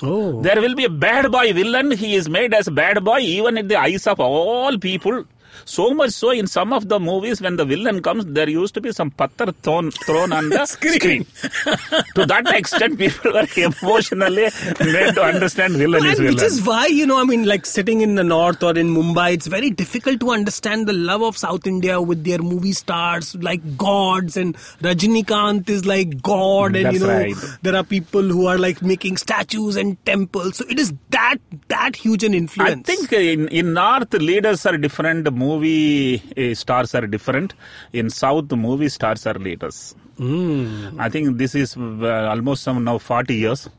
Oh. 0.03 0.41
There 0.41 0.61
will 0.61 0.75
be 0.75 0.85
a 0.85 0.89
bad 0.89 1.31
boy 1.31 1.53
villain. 1.53 1.91
He 1.91 2.13
is 2.15 2.29
made 2.29 2.53
as 2.53 2.67
a 2.67 2.71
bad 2.71 3.03
boy 3.03 3.19
even 3.19 3.57
in 3.57 3.67
the 3.67 3.77
eyes 3.77 4.05
of 4.05 4.19
all 4.19 4.77
people. 4.77 5.25
So 5.65 5.93
much 5.93 6.11
so 6.11 6.31
in 6.31 6.47
some 6.47 6.73
of 6.73 6.89
the 6.89 6.99
movies 6.99 7.41
when 7.41 7.55
the 7.55 7.65
villain 7.65 8.01
comes, 8.01 8.25
there 8.25 8.49
used 8.49 8.73
to 8.75 8.81
be 8.81 8.91
some 8.91 9.11
pattar 9.11 9.53
thrown, 9.63 9.91
thrown 9.91 10.31
on 10.31 10.49
the 10.49 10.65
Screen. 10.77 10.93
screen. 10.93 11.25
to 12.15 12.25
that 12.25 12.43
extent, 12.53 12.97
people 12.97 13.33
were 13.33 13.47
emotionally 13.55 14.49
made 14.79 15.13
to 15.15 15.23
understand 15.23 15.73
villain 15.73 16.05
is 16.05 16.19
And 16.19 16.29
which 16.29 16.41
is 16.41 16.65
why, 16.65 16.87
you 16.87 17.05
know, 17.05 17.19
I 17.19 17.23
mean, 17.23 17.45
like 17.45 17.65
sitting 17.65 18.01
in 18.01 18.15
the 18.15 18.23
north 18.23 18.63
or 18.63 18.77
in 18.77 18.89
Mumbai, 18.89 19.33
it's 19.33 19.47
very 19.47 19.69
difficult 19.69 20.19
to 20.21 20.31
understand 20.31 20.87
the 20.87 20.93
love 20.93 21.21
of 21.21 21.37
South 21.37 21.65
India 21.67 22.01
with 22.01 22.23
their 22.23 22.39
movie 22.39 22.73
stars 22.73 23.35
like 23.35 23.77
gods 23.77 24.37
and 24.37 24.55
Rajinikanth 24.81 25.69
is 25.69 25.85
like 25.85 26.21
God 26.21 26.75
and, 26.75 26.93
you 26.93 26.99
know, 26.99 27.07
right. 27.07 27.35
there 27.61 27.75
are 27.75 27.83
people 27.83 28.21
who 28.21 28.47
are 28.47 28.57
like 28.57 28.81
making 28.81 29.17
statues 29.17 29.75
and 29.75 30.03
temples. 30.05 30.57
So 30.57 30.65
it 30.69 30.79
is 30.79 30.93
that, 31.09 31.37
that 31.69 31.95
huge 31.95 32.23
an 32.23 32.33
influence. 32.33 32.89
I 32.89 32.95
think 32.95 33.13
in, 33.13 33.47
in 33.49 33.73
North, 33.73 34.13
leaders 34.13 34.65
are 34.65 34.77
different, 34.77 35.33
movie 35.47 36.21
uh, 36.37 36.53
stars 36.61 36.93
are 36.95 37.07
different. 37.15 37.53
In 37.93 38.09
South, 38.09 38.51
movie 38.51 38.89
stars 38.89 39.25
are 39.31 39.39
leaders. 39.47 39.95
Hmm. 40.17 40.99
I 40.99 41.09
think 41.09 41.37
this 41.37 41.53
is 41.63 41.75
uh, 41.77 42.27
almost 42.33 42.63
some 42.63 42.83
now 42.83 42.97
40 42.97 43.35
years. 43.35 43.69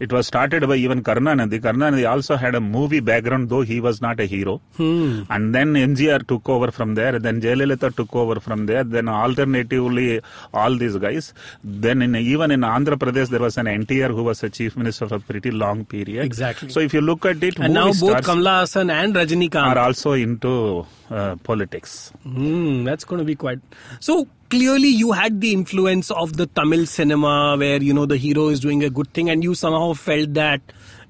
It 0.00 0.12
was 0.12 0.26
started 0.28 0.66
by 0.68 0.76
even 0.76 1.02
Karunanidhi. 1.02 1.60
Karunanidhi 1.60 2.08
also 2.08 2.36
had 2.36 2.54
a 2.54 2.60
movie 2.60 3.00
background, 3.00 3.48
though 3.48 3.62
he 3.62 3.80
was 3.80 4.00
not 4.00 4.20
a 4.20 4.26
hero. 4.26 4.60
Hmm. 4.76 5.22
And 5.28 5.54
then 5.54 5.74
MGR 5.74 6.26
took 6.26 6.48
over 6.48 6.70
from 6.70 6.94
there. 6.94 7.18
Then 7.18 7.40
Jayalalitha 7.40 7.94
took 7.96 8.14
over 8.14 8.38
from 8.40 8.66
there. 8.66 8.84
Then 8.84 9.08
alternatively, 9.08 10.20
all 10.54 10.76
these 10.76 10.96
guys. 10.96 11.34
Then 11.64 12.02
in, 12.02 12.14
even 12.14 12.50
in 12.50 12.60
Andhra 12.60 12.96
Pradesh, 12.96 13.28
there 13.28 13.40
was 13.40 13.58
an 13.58 13.66
NTR 13.66 14.08
who 14.10 14.22
was 14.22 14.42
a 14.42 14.50
chief 14.50 14.76
minister 14.76 15.08
for 15.08 15.16
a 15.16 15.20
pretty 15.20 15.50
long 15.50 15.84
period. 15.84 16.24
Exactly. 16.24 16.70
So 16.70 16.80
if 16.80 16.94
you 16.94 17.00
look 17.00 17.26
at 17.26 17.42
it, 17.42 17.58
and 17.58 17.74
now 17.74 17.92
both 17.92 18.24
Kamala 18.24 18.60
Hassan 18.60 18.90
and 18.90 19.14
Rajinikanth 19.14 19.74
are 19.74 19.78
also 19.78 20.12
into 20.12 20.86
uh, 21.10 21.36
politics. 21.36 22.12
Hmm, 22.22 22.84
that's 22.84 23.04
going 23.04 23.18
to 23.18 23.24
be 23.24 23.34
quite. 23.34 23.60
So 24.00 24.28
clearly, 24.48 24.88
you 24.88 25.12
had 25.12 25.40
the 25.40 25.52
influence 25.52 26.10
of 26.10 26.36
the 26.36 26.46
Tamil 26.46 26.86
cinema, 26.86 27.56
where 27.56 27.82
you 27.82 27.92
know 27.94 28.06
the 28.06 28.16
hero 28.16 28.48
is 28.48 28.60
doing 28.60 28.82
a 28.84 28.90
good 28.90 29.12
thing, 29.12 29.30
and 29.30 29.42
you 29.42 29.54
somehow 29.54 29.92
felt 29.94 30.34
that 30.34 30.60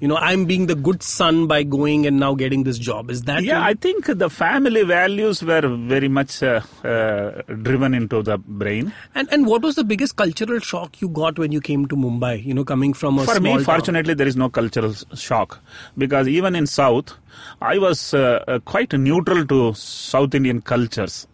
you 0.01 0.09
know 0.09 0.16
I'm 0.16 0.44
being 0.44 0.66
the 0.66 0.74
good 0.74 1.03
son 1.03 1.46
by 1.46 1.62
going 1.62 2.07
and 2.07 2.18
now 2.18 2.35
getting 2.35 2.64
this 2.64 2.79
job. 2.79 3.11
Is 3.11 3.22
that 3.22 3.42
Yeah, 3.44 3.62
I 3.64 3.74
think 3.74 4.07
the 4.07 4.29
family 4.31 4.83
values 4.85 5.42
were 5.42 5.62
very 5.94 6.09
much 6.09 6.42
uh, 6.42 6.61
uh, 6.85 7.42
driven 7.68 7.94
into 7.94 8.22
the 8.22 8.38
brain. 8.38 8.92
and 9.14 9.29
and 9.33 9.46
what 9.46 9.62
was 9.62 9.74
the 9.77 9.85
biggest 9.85 10.16
cultural 10.16 10.61
shock 10.61 11.01
you 11.01 11.09
got 11.09 11.38
when 11.38 11.53
you 11.53 11.61
came 11.61 11.87
to 11.87 11.96
Mumbai? 11.96 12.44
You 12.44 12.55
know, 12.55 12.64
coming 12.64 12.92
from 12.94 13.18
a 13.18 13.24
For 13.24 13.40
me, 13.40 13.55
town? 13.55 13.64
fortunately, 13.64 14.14
there 14.14 14.29
is 14.29 14.37
no 14.37 14.48
cultural 14.48 14.94
shock 15.14 15.61
because 15.96 16.29
even 16.29 16.55
in 16.55 16.66
South, 16.66 17.14
I 17.61 17.79
was 17.79 18.14
uh, 18.14 18.44
uh, 18.46 18.59
quite 18.61 18.92
neutral 18.92 19.44
to 19.46 19.74
South 19.74 20.35
Indian 20.35 20.61
cultures. 20.61 21.27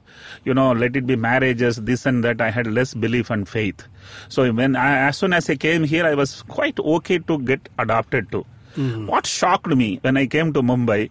You 0.45 0.55
know, 0.55 0.73
let 0.73 0.95
it 0.97 1.07
be 1.07 1.17
marriages, 1.17 1.77
this 1.77 2.05
and 2.07 2.23
that. 2.25 2.41
I 2.41 2.51
had 2.51 2.67
less 2.67 2.93
belief 2.95 3.31
and 3.31 3.49
faith. 3.49 3.85
So 4.29 4.53
when 4.53 4.77
I, 4.77 5.09
as 5.09 5.17
soon 5.17 5.33
as 5.33 5.49
I 5.49 5.57
came 5.57 5.85
here, 5.85 6.07
I 6.07 6.15
was 6.15 6.43
quite 6.43 6.79
okay 6.79 7.19
to 7.19 7.39
get 7.39 7.69
adopted 7.79 8.31
to. 8.33 8.45
Hmm. 8.75 9.07
What 9.07 9.27
shocked 9.27 9.69
me 9.69 9.99
when 10.03 10.17
I 10.17 10.27
came 10.27 10.53
to 10.53 10.63
Mumbai, 10.63 11.11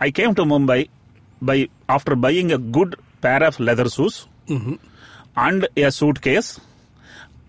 I 0.00 0.10
came 0.10 0.34
to 0.36 0.44
Mumbai 0.44 0.88
by 1.42 1.68
after 1.88 2.14
buying 2.16 2.52
a 2.52 2.58
good 2.58 2.96
pair 3.20 3.42
of 3.42 3.60
leather 3.60 3.88
shoes 3.88 4.26
mm-hmm. 4.48 4.74
and 5.36 5.68
a 5.76 5.90
suitcase, 5.90 6.60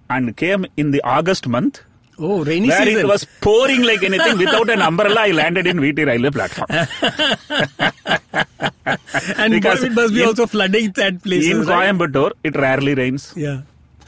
and 0.09 0.35
came 0.35 0.65
in 0.75 0.91
the 0.91 1.01
August 1.03 1.47
month 1.47 1.81
Oh, 2.21 2.43
rainy 2.45 2.69
where 2.69 2.85
season. 2.85 3.05
it 3.05 3.07
was 3.07 3.25
pouring 3.41 3.81
like 3.81 4.03
anything 4.03 4.37
without 4.37 4.69
an 4.69 4.81
umbrella. 4.81 5.21
I 5.21 5.31
landed 5.31 5.67
in 5.67 5.77
VT 5.77 6.05
railway 6.05 6.29
platform. 6.29 6.67
and 9.37 9.53
because 9.53 9.83
it 9.83 9.91
must 9.93 10.13
be 10.13 10.21
in- 10.21 10.27
also 10.27 10.45
flooding 10.47 10.91
that 10.91 11.21
place. 11.23 11.47
in 11.49 11.61
right? 11.65 11.93
Coimbatore, 11.95 12.31
it 12.43 12.55
rarely 12.55 12.93
rains. 12.95 13.33
Yeah. 13.35 13.61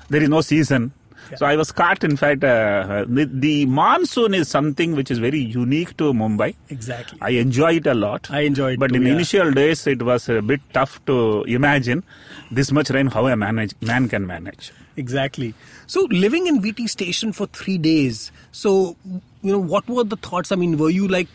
There 0.09 0.21
is 0.21 0.29
no 0.29 0.41
season. 0.41 0.91
So 1.37 1.45
I 1.47 1.55
was 1.55 1.71
caught. 1.71 2.03
In 2.03 2.15
fact, 2.17 2.43
uh, 2.43 3.05
the, 3.07 3.25
the 3.25 3.65
monsoon 3.65 4.33
is 4.35 4.47
something 4.49 4.95
which 4.95 5.09
is 5.09 5.17
very 5.17 5.39
unique 5.39 5.97
to 5.97 6.13
Mumbai. 6.13 6.53
Exactly. 6.69 7.17
I 7.21 7.29
enjoy 7.31 7.75
it 7.77 7.87
a 7.87 7.93
lot. 7.95 8.29
I 8.29 8.41
enjoy 8.41 8.73
it 8.73 8.79
But 8.79 8.89
too, 8.89 8.95
in 8.97 9.03
yeah. 9.03 9.13
initial 9.13 9.51
days, 9.51 9.87
it 9.87 10.03
was 10.03 10.29
a 10.29 10.41
bit 10.43 10.61
tough 10.73 11.03
to 11.05 11.43
imagine 11.47 12.03
this 12.51 12.71
much 12.71 12.91
rain. 12.91 13.07
How 13.07 13.25
a 13.27 13.35
manage 13.35 13.73
man 13.81 14.09
can 14.09 14.27
manage. 14.27 14.71
Exactly. 14.95 15.53
So 15.87 16.07
living 16.11 16.47
in 16.47 16.61
VT 16.61 16.89
station 16.89 17.33
for 17.33 17.47
three 17.47 17.77
days. 17.77 18.31
So 18.51 18.95
you 19.41 19.51
know 19.51 19.59
what 19.59 19.87
were 19.87 20.03
the 20.03 20.17
thoughts? 20.17 20.51
I 20.51 20.55
mean, 20.55 20.77
were 20.77 20.89
you 20.89 21.07
like 21.07 21.27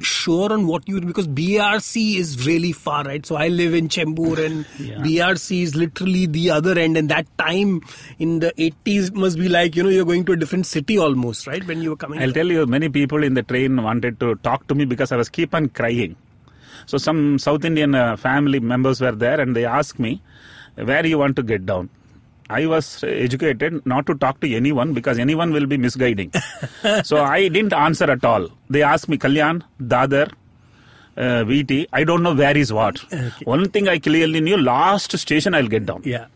sure 0.00 0.52
on 0.52 0.66
what 0.66 0.88
you 0.88 1.00
because 1.00 1.26
BRC 1.26 2.16
is 2.16 2.46
really 2.46 2.72
far, 2.72 3.04
right? 3.04 3.24
So 3.26 3.36
I 3.36 3.48
live 3.48 3.74
in 3.74 3.88
Chembur 3.88 4.44
and 4.44 4.66
Yeah. 4.78 4.98
BRC 4.98 5.62
is 5.62 5.74
literally 5.74 6.26
the 6.26 6.50
other 6.50 6.78
end, 6.78 6.96
and 6.96 7.08
that 7.08 7.26
time 7.38 7.82
in 8.18 8.40
the 8.40 8.52
80s 8.58 9.12
must 9.12 9.38
be 9.38 9.48
like 9.48 9.76
you 9.76 9.82
know 9.82 9.88
you're 9.88 10.04
going 10.04 10.24
to 10.26 10.32
a 10.32 10.36
different 10.36 10.66
city 10.66 10.98
almost, 10.98 11.46
right? 11.46 11.66
When 11.66 11.82
you 11.82 11.90
were 11.90 11.96
coming. 11.96 12.22
I'll 12.22 12.32
tell 12.32 12.46
you, 12.46 12.66
many 12.66 12.88
people 12.88 13.22
in 13.22 13.34
the 13.34 13.42
train 13.42 13.82
wanted 13.82 14.20
to 14.20 14.36
talk 14.36 14.66
to 14.68 14.74
me 14.74 14.84
because 14.84 15.12
I 15.12 15.16
was 15.16 15.28
keep 15.28 15.54
on 15.54 15.68
crying. 15.68 16.16
So 16.86 16.98
some 16.98 17.38
South 17.38 17.64
Indian 17.64 17.94
uh, 17.94 18.16
family 18.16 18.60
members 18.60 19.00
were 19.00 19.12
there 19.12 19.40
and 19.40 19.54
they 19.54 19.64
asked 19.64 19.98
me, 19.98 20.20
where 20.74 21.06
you 21.06 21.18
want 21.18 21.36
to 21.36 21.42
get 21.42 21.64
down? 21.64 21.90
I 22.58 22.66
was 22.66 22.86
educated 23.02 23.84
not 23.92 24.06
to 24.08 24.14
talk 24.14 24.40
to 24.40 24.54
anyone 24.60 24.92
because 24.98 25.18
anyone 25.18 25.52
will 25.52 25.66
be 25.66 25.78
misguiding. 25.86 26.32
so 27.10 27.22
I 27.22 27.48
didn't 27.48 27.72
answer 27.72 28.10
at 28.16 28.24
all. 28.24 28.48
They 28.68 28.82
asked 28.82 29.08
me, 29.08 29.18
Kalyan, 29.18 29.62
Dadar, 29.80 30.32
uh, 31.16 31.44
VT, 31.50 31.86
I 31.92 32.04
don't 32.04 32.22
know 32.22 32.34
where 32.34 32.56
is 32.56 32.72
what. 32.72 32.98
One 33.44 33.68
thing 33.70 33.88
I 33.88 33.98
clearly 33.98 34.40
knew, 34.40 34.56
last 34.56 35.16
station 35.18 35.54
I'll 35.54 35.68
get 35.68 35.86
down. 35.86 36.02
Yeah. 36.04 36.26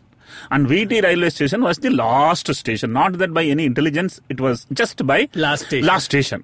And 0.51 0.67
VT 0.67 1.03
railway 1.03 1.29
station 1.29 1.61
was 1.61 1.77
the 1.77 1.89
last 1.89 2.53
station. 2.53 2.93
Not 2.93 3.13
that 3.19 3.33
by 3.33 3.43
any 3.43 3.65
intelligence, 3.65 4.19
it 4.29 4.39
was 4.39 4.65
just 4.73 5.05
by 5.05 5.29
Last 5.33 5.65
station. 5.67 5.87
Last 5.87 6.05
station. 6.05 6.43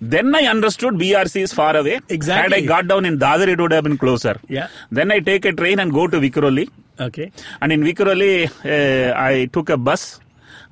Then 0.00 0.34
I 0.34 0.42
understood 0.46 0.94
BRC 0.94 1.42
is 1.42 1.52
far 1.52 1.76
away. 1.76 2.00
Exactly. 2.08 2.60
Had 2.60 2.64
I 2.64 2.66
got 2.66 2.86
down 2.88 3.04
in 3.04 3.18
Dadar, 3.18 3.48
it 3.48 3.60
would 3.60 3.72
have 3.72 3.84
been 3.84 3.98
closer. 3.98 4.38
Yeah. 4.48 4.68
Then 4.90 5.10
I 5.10 5.20
take 5.20 5.44
a 5.44 5.52
train 5.52 5.80
and 5.80 5.92
go 5.92 6.06
to 6.06 6.18
Vikhroli. 6.20 6.68
Okay. 7.00 7.32
And 7.60 7.72
in 7.72 7.82
Vikhroli, 7.82 8.46
uh, 8.64 9.18
I 9.18 9.46
took 9.46 9.70
a 9.70 9.76
bus. 9.76 10.20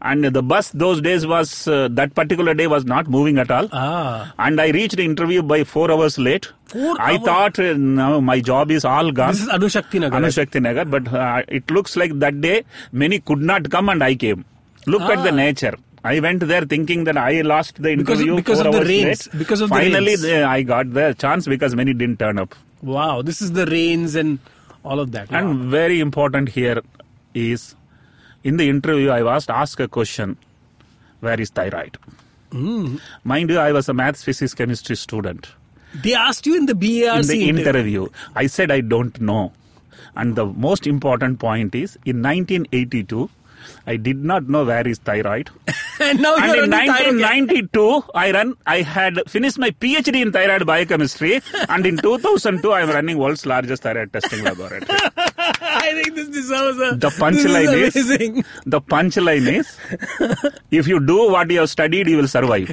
And 0.04 0.24
the 0.24 0.42
bus 0.42 0.70
those 0.70 1.00
days 1.00 1.24
was, 1.26 1.68
uh, 1.68 1.88
that 1.92 2.14
particular 2.16 2.54
day 2.54 2.66
was 2.66 2.84
not 2.84 3.08
moving 3.08 3.38
at 3.38 3.50
all. 3.56 3.68
Ah. 3.72 4.32
And 4.46 4.60
I 4.60 4.70
reached 4.70 4.96
the 4.96 5.04
interview 5.04 5.42
by 5.42 5.62
four 5.62 5.90
hours 5.92 6.18
late. 6.18 6.48
Four 6.66 6.96
I 7.00 7.12
hours? 7.12 7.20
thought 7.28 7.58
uh, 7.60 7.74
now 7.74 8.18
my 8.20 8.40
job 8.40 8.72
is 8.72 8.84
all 8.84 9.12
gone. 9.12 9.32
This 9.32 9.42
is 9.42 9.48
Anushakti 9.48 10.00
Nagar. 10.00 10.20
Anushakti 10.20 10.60
Nagar, 10.60 10.84
but 10.86 11.06
uh, 11.12 11.42
it 11.48 11.70
looks 11.70 11.94
like 11.96 12.18
that 12.18 12.40
day 12.40 12.64
many 12.90 13.20
could 13.20 13.40
not 13.40 13.70
come 13.70 13.88
and 13.88 14.02
I 14.02 14.14
came. 14.16 14.44
Look 14.86 15.02
at 15.02 15.22
the 15.22 15.30
Ah. 15.30 15.36
nature. 15.36 15.74
I 16.04 16.18
went 16.18 16.40
there 16.40 16.62
thinking 16.62 17.04
that 17.04 17.16
I 17.16 17.42
lost 17.42 17.80
the 17.80 17.92
interview 17.92 18.34
because 18.34 18.58
four 18.58 18.66
of 18.68 18.74
the 18.74 18.84
rains. 18.84 19.28
late. 19.28 19.38
Because 19.38 19.60
of 19.60 19.68
the 19.68 19.76
Finally, 19.76 20.06
rains. 20.06 20.22
the- 20.22 20.42
I 20.42 20.62
got 20.62 20.92
the 20.92 21.14
chance 21.16 21.46
because 21.46 21.76
many 21.76 21.94
didn't 21.94 22.18
turn 22.18 22.40
up. 22.40 22.56
Wow. 22.82 23.22
This 23.22 23.40
is 23.40 23.52
the 23.52 23.66
rains 23.66 24.16
and 24.16 24.40
all 24.84 24.98
of 24.98 25.12
that. 25.12 25.30
Wow. 25.30 25.38
And 25.38 25.70
very 25.76 26.00
important 26.00 26.48
here, 26.48 26.82
is 27.34 27.76
in 28.44 28.56
the 28.56 28.68
interview 28.68 29.10
I 29.10 29.22
was 29.22 29.48
asked 29.48 29.80
a 29.80 29.88
question 29.88 30.36
where 31.20 31.40
is 31.40 31.50
thyroid? 31.50 31.96
Hmm. 32.50 32.96
Mind 33.24 33.48
you, 33.50 33.58
I 33.58 33.72
was 33.72 33.88
a 33.88 33.94
maths, 33.94 34.24
physics, 34.24 34.54
chemistry 34.54 34.96
student. 34.96 35.48
They 35.94 36.14
asked 36.14 36.46
you 36.46 36.56
in 36.56 36.66
the 36.66 36.74
BARC 36.74 37.22
in 37.22 37.26
the 37.28 37.48
interview. 37.48 37.68
interview, 37.68 38.08
I 38.34 38.46
said 38.46 38.70
I 38.70 38.80
don't 38.80 39.20
know. 39.20 39.52
And 40.16 40.36
the 40.36 40.46
most 40.46 40.86
important 40.86 41.38
point 41.38 41.74
is 41.74 41.96
in 42.04 42.22
1982, 42.22 43.30
I 43.86 43.96
did 43.96 44.24
not 44.24 44.48
know 44.48 44.64
where 44.64 44.86
is 44.86 44.98
thyroid. 44.98 45.50
and 46.00 46.20
now 46.20 46.34
and 46.36 46.54
in 46.54 46.62
on 46.64 46.70
the 46.70 46.76
thyroid. 46.76 47.20
1992, 47.20 48.04
I 48.14 48.32
run. 48.32 48.54
I 48.66 48.82
had 48.82 49.20
finished 49.28 49.58
my 49.58 49.70
PhD 49.70 50.20
in 50.20 50.32
thyroid 50.32 50.66
biochemistry, 50.66 51.40
and 51.68 51.86
in 51.86 51.98
2002, 51.98 52.72
I 52.72 52.82
am 52.82 52.90
running 52.90 53.18
world's 53.18 53.46
largest 53.46 53.82
thyroid 53.82 54.12
testing 54.12 54.44
laboratory. 54.44 54.82
I 55.81 55.91
think 55.93 56.15
this 56.15 56.27
deserves 56.29 56.79
a. 56.79 56.95
The 56.95 57.09
punchline 57.09 57.67
this 57.71 57.95
is, 57.95 58.09
is 58.09 58.15
amazing. 58.15 58.45
the 58.65 58.81
punchline 58.81 59.47
is, 59.59 59.77
if 60.71 60.87
you 60.87 60.99
do 60.99 61.29
what 61.31 61.49
you 61.51 61.59
have 61.59 61.69
studied, 61.69 62.07
you 62.07 62.17
will 62.17 62.27
survive. 62.27 62.69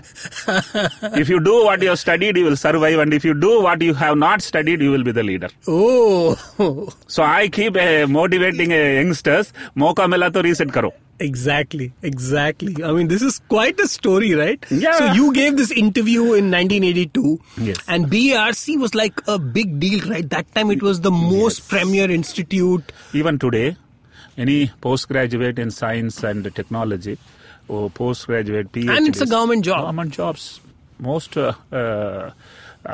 if 1.22 1.28
you 1.28 1.40
do 1.40 1.64
what 1.64 1.82
you 1.82 1.88
have 1.90 1.98
studied, 1.98 2.36
you 2.36 2.44
will 2.44 2.56
survive, 2.56 2.98
and 2.98 3.14
if 3.14 3.24
you 3.24 3.34
do 3.34 3.62
what 3.62 3.80
you 3.82 3.94
have 3.94 4.16
not 4.16 4.42
studied, 4.42 4.80
you 4.80 4.90
will 4.90 5.04
be 5.04 5.12
the 5.12 5.22
leader. 5.22 5.48
Oh, 5.68 6.36
So 7.06 7.22
I 7.22 7.48
keep 7.48 7.76
uh, 7.76 8.06
motivating 8.06 8.72
uh, 8.72 8.76
youngsters. 9.00 9.52
मौका 9.78 10.06
मिला 10.06 10.28
तो 10.28 10.42
reset 10.42 10.70
करो. 10.70 10.92
exactly, 11.19 11.91
exactly. 12.01 12.83
I 12.83 12.91
mean, 12.91 13.07
this 13.07 13.21
is 13.21 13.39
quite 13.49 13.79
a 13.79 13.87
story, 13.87 14.33
right? 14.33 14.63
Yeah. 14.69 14.97
So 14.97 15.11
you 15.13 15.33
gave 15.33 15.57
this 15.57 15.71
interview 15.71 16.21
in 16.33 16.49
1982, 16.51 17.39
Yes. 17.57 17.77
and 17.87 18.05
BRC 18.05 18.79
was 18.79 18.95
like 18.95 19.21
a 19.27 19.37
big 19.39 19.79
deal, 19.79 19.99
right? 20.09 20.29
That 20.29 20.53
time 20.55 20.71
it 20.71 20.81
was 20.81 21.01
the 21.01 21.11
most 21.11 21.67
premier 21.69 22.09
institute. 22.09 22.91
Even 23.13 23.37
today, 23.39 23.75
any 24.37 24.71
postgraduate 24.81 25.59
in 25.59 25.71
science 25.71 26.23
and 26.23 26.53
technology 26.55 27.17
or 27.67 27.89
postgraduate 27.89 28.71
PhD. 28.71 28.95
And 28.95 29.07
it's 29.07 29.21
a 29.21 29.25
government 29.27 29.65
job. 29.65 29.81
Government 29.81 30.11
jobs. 30.11 30.59
Most 30.97 31.37
uh, 31.37 31.53
uh, 31.71 32.31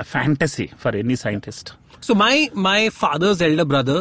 fantasy 0.03 0.71
for 0.77 0.95
any 0.95 1.15
scientist. 1.15 1.73
So 2.05 2.13
my 2.13 2.49
my 2.53 2.89
father's 2.95 3.41
elder 3.41 3.65
brother, 3.65 3.95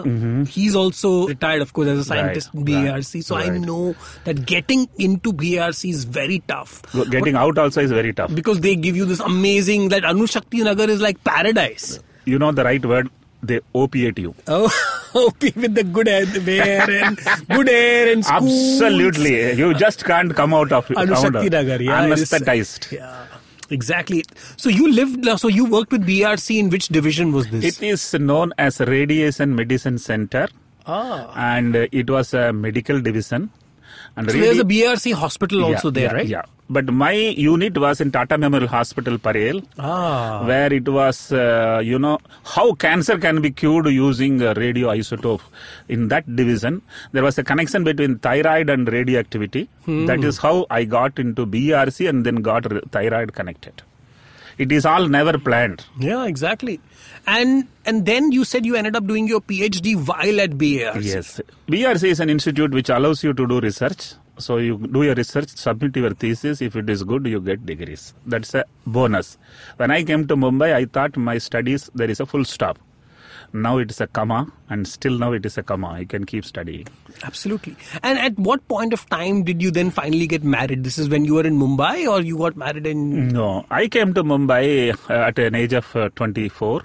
he's 0.55 0.75
also 0.81 1.11
retired, 1.29 1.63
of 1.63 1.73
course, 1.73 1.89
as 1.89 1.99
a 2.01 2.05
scientist 2.05 2.51
in 2.55 2.65
Mm-hmm. 2.65 2.85
right, 2.85 2.95
BARC. 3.03 3.23
So 3.29 3.37
I 3.37 3.49
know 3.59 3.95
that 4.25 4.45
getting 4.51 4.89
into 4.99 5.33
BARC 5.33 5.85
is 5.91 6.05
very 6.05 6.41
tough. 6.55 6.83
Getting 7.11 7.35
out 7.45 7.57
also 7.67 7.81
is 7.81 7.93
very 7.99 8.13
tough. 8.13 8.35
because 8.35 8.61
they 8.61 8.75
give 8.77 8.97
you 9.03 9.07
this 9.13 9.21
amazing 9.21 9.89
that 9.95 10.03
Anushakti 10.03 10.63
Nagar 10.71 10.91
is 10.91 11.01
like 11.01 11.23
paradise. 11.25 11.99
You 12.27 12.39
know 12.39 12.53
the 12.53 12.65
right 12.65 12.85
word. 12.95 13.09
They 13.43 13.61
opiate 13.75 14.19
you. 14.19 14.35
Oh, 15.17 15.31
with 15.41 15.75
the 15.75 15.85
good 15.85 16.09
air 16.09 16.23
and 16.91 17.19
good 17.49 17.69
air 17.69 18.13
and 18.13 18.25
schools. 18.25 18.81
Absolutely. 18.83 19.53
You 19.53 19.73
just 19.75 20.05
can't 20.05 20.35
come 20.35 20.53
out 20.53 20.73
of 20.73 20.89
Anushakti 20.89 21.51
Nagar, 21.57 21.81
yeah. 21.81 22.01
Anesthetized. 22.07 22.91
Yeah, 22.91 23.27
exactly. 23.71 24.25
So 24.57 24.69
you 24.69 24.91
lived, 24.93 25.27
so 25.39 25.49
you 25.49 25.65
worked 25.67 25.93
with 25.93 26.07
BRC 26.07 26.59
in 26.59 26.71
which 26.71 26.89
division 26.89 27.33
was 27.33 27.49
this? 27.49 27.65
It 27.79 27.83
is 27.87 28.15
known 28.15 28.53
as 28.59 28.81
Radiation 28.81 29.55
Medicine 29.55 29.99
Center. 29.99 30.49
ah. 30.87 31.33
And 31.37 31.77
it 31.77 32.11
was 32.11 32.35
a 32.35 32.53
medical 32.53 33.01
division. 33.01 33.51
And 34.17 34.31
So 34.31 34.37
radi- 34.37 34.41
there's 34.43 34.59
a 34.59 34.65
BRC 34.65 35.13
hospital 35.15 35.65
also 35.65 35.89
Yeah, 35.89 35.93
there, 35.93 36.03
yeah, 36.11 36.13
right? 36.17 36.27
Yeah. 36.27 36.43
But 36.71 36.87
my 36.87 37.13
unit 37.13 37.77
was 37.77 38.01
in 38.01 38.11
Tata 38.11 38.39
Memorial 38.39 38.69
Hospital, 38.69 39.19
Parel, 39.19 39.61
Ah. 39.79 40.45
where 40.47 40.73
it 40.73 40.89
was, 40.89 41.31
uh, 41.31 41.83
you 41.85 41.99
know, 41.99 42.19
how 42.45 42.73
cancer 42.75 43.19
can 43.19 43.43
be 43.43 43.51
cured 43.51 43.87
using 43.87 44.43
uh, 44.43 44.55
radioisotope. 44.55 45.43
In 45.89 46.09
that 46.09 46.35
division, 46.35 46.81
there 47.13 47.23
was 47.23 47.37
a 47.37 47.45
connection 47.45 47.85
between 47.85 48.19
thyroid 48.19 48.71
and 48.71 48.89
radioactivity. 48.89 49.69
Hmm. 49.85 50.07
That 50.07 50.25
is 50.25 50.39
how 50.39 50.67
I 50.71 50.85
got 50.85 51.19
into 51.19 51.45
BRC 51.47 52.09
and 52.09 52.25
then 52.25 52.37
got 52.37 52.65
thyroid 52.91 53.35
connected. 53.35 53.83
It 54.57 54.73
is 54.73 54.87
all 54.87 55.07
never 55.09 55.37
planned. 55.37 55.85
Yeah, 55.99 56.25
exactly. 56.27 56.81
And 57.27 57.67
and 57.85 58.07
then 58.07 58.31
you 58.33 58.45
said 58.45 58.65
you 58.65 58.77
ended 58.77 58.97
up 58.97 59.07
doing 59.07 59.27
your 59.29 59.41
PhD 59.41 59.97
while 59.97 60.41
at 60.41 60.53
BRC. 60.53 61.03
Yes. 61.05 61.41
BRC 61.69 62.05
is 62.09 62.21
an 62.21 62.31
institute 62.31 62.71
which 62.71 62.89
allows 62.89 63.23
you 63.25 63.35
to 63.35 63.47
do 63.47 63.61
research. 63.61 64.15
So 64.39 64.57
you 64.57 64.79
do 64.79 65.03
your 65.05 65.15
research, 65.15 65.51
submit 65.51 65.97
your 65.97 66.11
thesis. 66.11 66.61
If 66.61 66.75
it 66.77 66.91
is 66.91 67.05
good, 67.05 67.27
you 67.27 67.41
get 67.41 67.65
degrees. 67.65 68.15
That's 68.27 68.55
a 68.55 68.65
bonus. 68.87 69.39
When 69.77 69.91
I 69.91 70.03
came 70.03 70.27
to 70.27 70.37
Mumbai, 70.37 70.75
I 70.75 70.85
thought 70.87 71.17
my 71.17 71.39
studies, 71.39 71.89
there 71.95 72.11
is 72.11 72.21
a 72.21 72.27
full 72.27 72.45
stop. 72.45 72.79
Now 73.53 73.79
it 73.79 73.91
is 73.93 74.01
a 74.01 74.09
comma, 74.09 74.53
and 74.69 74.89
still 74.89 75.17
now 75.17 75.31
it 75.33 75.47
is 75.47 75.57
a 75.57 75.63
comma. 75.63 76.01
You 76.01 76.07
can 76.07 76.25
keep 76.27 76.45
studying. 76.45 76.89
Absolutely. 77.23 77.77
And 78.03 78.19
at 78.19 78.37
what 78.37 78.67
point 78.67 78.93
of 78.93 79.09
time 79.09 79.45
did 79.45 79.63
you 79.63 79.71
then 79.71 79.91
finally 79.91 80.27
get 80.27 80.43
married? 80.43 80.83
This 80.83 80.99
is 80.99 81.09
when 81.09 81.25
you 81.25 81.35
were 81.35 81.47
in 81.47 81.57
Mumbai 81.57 82.11
or 82.11 82.21
you 82.21 82.37
got 82.37 82.57
married 82.57 82.85
in. 82.85 83.29
No, 83.29 83.65
I 83.71 83.87
came 83.87 84.13
to 84.15 84.25
Mumbai 84.25 84.99
uh, 85.09 85.13
at 85.13 85.39
an 85.39 85.55
age 85.55 85.73
of 85.73 85.95
uh, 85.95 86.09
24. 86.17 86.83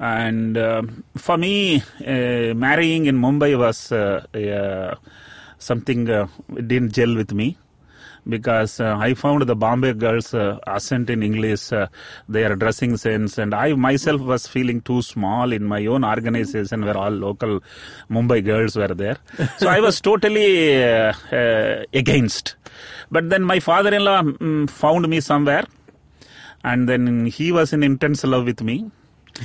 And 0.00 0.56
um 0.56 1.04
for 1.16 1.36
me, 1.36 1.82
uh, 2.06 2.54
marrying 2.54 3.06
in 3.06 3.16
Mumbai 3.16 3.58
was 3.58 3.90
uh, 3.92 4.24
uh, 4.34 4.94
something 5.58 6.08
uh, 6.08 6.26
didn't 6.54 6.92
gel 6.92 7.14
with 7.14 7.32
me 7.32 7.58
because 8.28 8.80
uh, 8.80 8.96
I 8.98 9.14
found 9.14 9.42
the 9.42 9.56
Bombay 9.56 9.94
girls' 9.94 10.34
uh, 10.34 10.58
accent 10.66 11.08
in 11.10 11.22
English, 11.22 11.72
uh, 11.72 11.86
their 12.28 12.54
dressing 12.56 12.96
sense, 12.96 13.38
and 13.38 13.54
I 13.54 13.72
myself 13.72 14.20
was 14.20 14.46
feeling 14.46 14.80
too 14.80 15.02
small 15.02 15.52
in 15.52 15.64
my 15.64 15.86
own 15.86 16.04
organization 16.04 16.84
where 16.84 16.96
all 16.96 17.10
local 17.10 17.62
Mumbai 18.10 18.44
girls 18.44 18.76
were 18.76 18.88
there. 18.88 19.16
So 19.58 19.68
I 19.68 19.80
was 19.80 20.00
totally 20.00 20.82
uh, 20.84 21.12
uh, 21.32 21.84
against. 21.94 22.56
But 23.10 23.30
then 23.30 23.42
my 23.42 23.60
father-in-law 23.60 24.22
mm, 24.22 24.70
found 24.70 25.08
me 25.08 25.20
somewhere, 25.20 25.64
and 26.64 26.88
then 26.88 27.26
he 27.26 27.50
was 27.52 27.72
in 27.72 27.82
intense 27.82 28.24
love 28.24 28.44
with 28.44 28.62
me. 28.62 28.90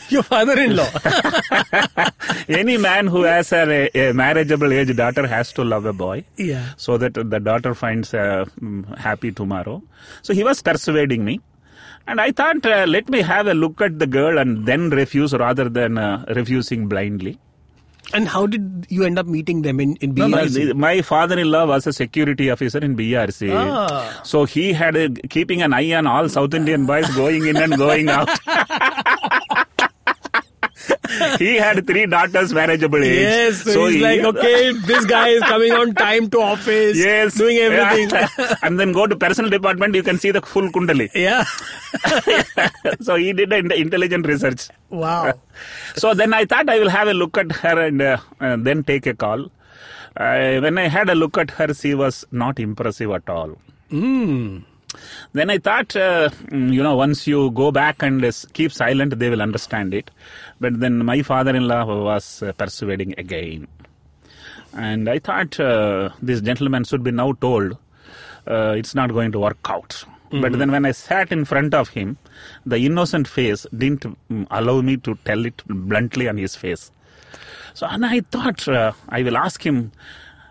Your 0.09 0.23
father 0.23 0.59
in 0.59 0.75
law. 0.75 0.89
Any 2.47 2.77
man 2.77 3.07
who 3.07 3.23
has 3.23 3.51
a, 3.53 3.89
a 3.95 4.13
marriageable 4.13 4.71
age 4.73 4.95
daughter 4.95 5.27
has 5.27 5.51
to 5.53 5.63
love 5.63 5.85
a 5.85 5.93
boy. 5.93 6.23
yeah. 6.37 6.69
so 6.77 6.97
that 6.97 7.13
the 7.13 7.39
daughter 7.39 7.73
finds 7.73 8.13
uh, 8.13 8.45
mm, 8.59 8.97
happy 8.97 9.31
tomorrow. 9.31 9.81
So 10.21 10.33
he 10.33 10.43
was 10.43 10.61
persuading 10.61 11.23
me. 11.25 11.41
And 12.05 12.19
I 12.19 12.31
thought, 12.31 12.65
uh, 12.65 12.85
let 12.87 13.07
me 13.09 13.21
have 13.21 13.47
a 13.47 13.53
look 13.53 13.79
at 13.81 13.97
the 13.99 14.07
girl 14.07 14.37
and 14.37 14.65
then 14.65 14.89
refuse 14.89 15.33
rather 15.33 15.69
than 15.69 15.97
uh, 15.97 16.25
refusing 16.35 16.87
blindly. 16.87 17.39
And 18.13 18.27
how 18.27 18.45
did 18.47 18.85
you 18.89 19.05
end 19.05 19.17
up 19.17 19.25
meeting 19.25 19.61
them 19.61 19.79
in, 19.79 19.95
in 19.95 20.13
No, 20.13 20.27
no, 20.27 20.37
BRC? 20.39 20.75
my 20.75 21.01
father-in-law 21.01 21.65
was 21.67 21.87
a 21.87 21.93
security 21.93 22.49
officer 22.51 22.79
in 22.79 22.97
BRC. 22.97 23.49
Ah. 23.55 24.19
So 24.23 24.43
he 24.43 24.73
had 24.73 24.97
a, 24.97 25.09
keeping 25.09 25.61
an 25.61 25.73
eye 25.73 25.93
on 25.93 26.05
all 26.05 26.27
South 26.27 26.53
Indian 26.53 26.85
boys 26.85 27.09
going 27.15 27.47
in 27.47 27.55
and 27.55 27.77
going 27.77 28.09
out. 28.09 28.29
he 31.39 31.55
had 31.55 31.85
three 31.87 32.05
daughters 32.05 32.53
manageable 32.53 33.03
age. 33.03 33.19
Yes, 33.19 33.61
so, 33.63 33.85
he's 33.85 33.95
he- 33.95 34.01
like, 34.01 34.21
okay, 34.21 34.71
this 34.73 35.05
guy 35.05 35.29
is 35.29 35.41
coming 35.43 35.71
on 35.71 35.93
time 35.93 36.29
to 36.31 36.39
office, 36.41 36.97
Yes. 36.97 37.35
doing 37.35 37.57
everything. 37.57 38.29
and 38.63 38.79
then 38.79 38.91
go 38.91 39.07
to 39.07 39.15
personal 39.15 39.49
department, 39.49 39.95
you 39.95 40.03
can 40.03 40.17
see 40.17 40.31
the 40.31 40.41
full 40.41 40.69
kundali. 40.69 41.09
yeah. 41.13 41.43
so 43.01 43.15
he 43.15 43.33
did 43.33 43.51
an 43.53 43.71
intelligent 43.71 44.25
research. 44.27 44.69
Wow. 44.89 45.33
So 45.95 46.13
then 46.13 46.33
I 46.33 46.45
thought 46.45 46.69
I 46.69 46.79
will 46.79 46.89
have 46.89 47.07
a 47.07 47.13
look 47.13 47.37
at 47.37 47.51
her 47.51 47.79
and 47.85 48.01
uh, 48.01 48.17
uh, 48.41 48.57
then 48.59 48.83
take 48.83 49.05
a 49.05 49.13
call. 49.13 49.51
Uh, 50.17 50.59
when 50.59 50.77
I 50.77 50.87
had 50.87 51.09
a 51.09 51.15
look 51.15 51.37
at 51.37 51.51
her, 51.51 51.73
she 51.73 51.93
was 51.93 52.25
not 52.31 52.59
impressive 52.59 53.11
at 53.11 53.27
all. 53.29 53.57
Mm. 53.91 54.63
Then 55.33 55.49
I 55.49 55.57
thought, 55.57 55.95
uh, 55.95 56.29
mm, 56.29 56.71
you 56.73 56.83
know, 56.83 56.95
once 56.95 57.27
you 57.27 57.51
go 57.51 57.71
back 57.71 58.01
and 58.03 58.23
keep 58.53 58.71
silent, 58.71 59.17
they 59.19 59.29
will 59.29 59.41
understand 59.41 59.93
it. 59.93 60.11
But 60.59 60.79
then 60.79 61.03
my 61.05 61.21
father-in-law 61.21 61.85
was 62.03 62.43
uh, 62.43 62.51
persuading 62.53 63.15
again. 63.17 63.67
And 64.73 65.09
I 65.09 65.19
thought 65.19 65.59
uh, 65.59 66.09
this 66.21 66.41
gentleman 66.41 66.83
should 66.83 67.03
be 67.03 67.11
now 67.11 67.33
told 67.33 67.77
uh, 68.47 68.73
it's 68.77 68.95
not 68.95 69.11
going 69.11 69.31
to 69.31 69.39
work 69.39 69.57
out. 69.65 70.03
But 70.41 70.57
then 70.57 70.71
when 70.71 70.83
I 70.83 70.93
sat 70.93 71.31
in 71.31 71.45
front 71.45 71.75
of 71.75 71.89
him, 71.89 72.17
the 72.65 72.77
innocent 72.77 73.27
face 73.27 73.67
didn't 73.77 74.01
mm, 74.31 74.47
allow 74.49 74.81
me 74.81 74.97
to 74.97 75.13
tell 75.25 75.45
it 75.45 75.61
bluntly 75.67 76.27
on 76.27 76.37
his 76.37 76.55
face. 76.55 76.91
So 77.75 77.85
and 77.85 78.03
I 78.03 78.21
thought 78.21 78.67
uh, 78.67 78.93
I 79.09 79.21
will 79.21 79.37
ask 79.37 79.63
him 79.63 79.91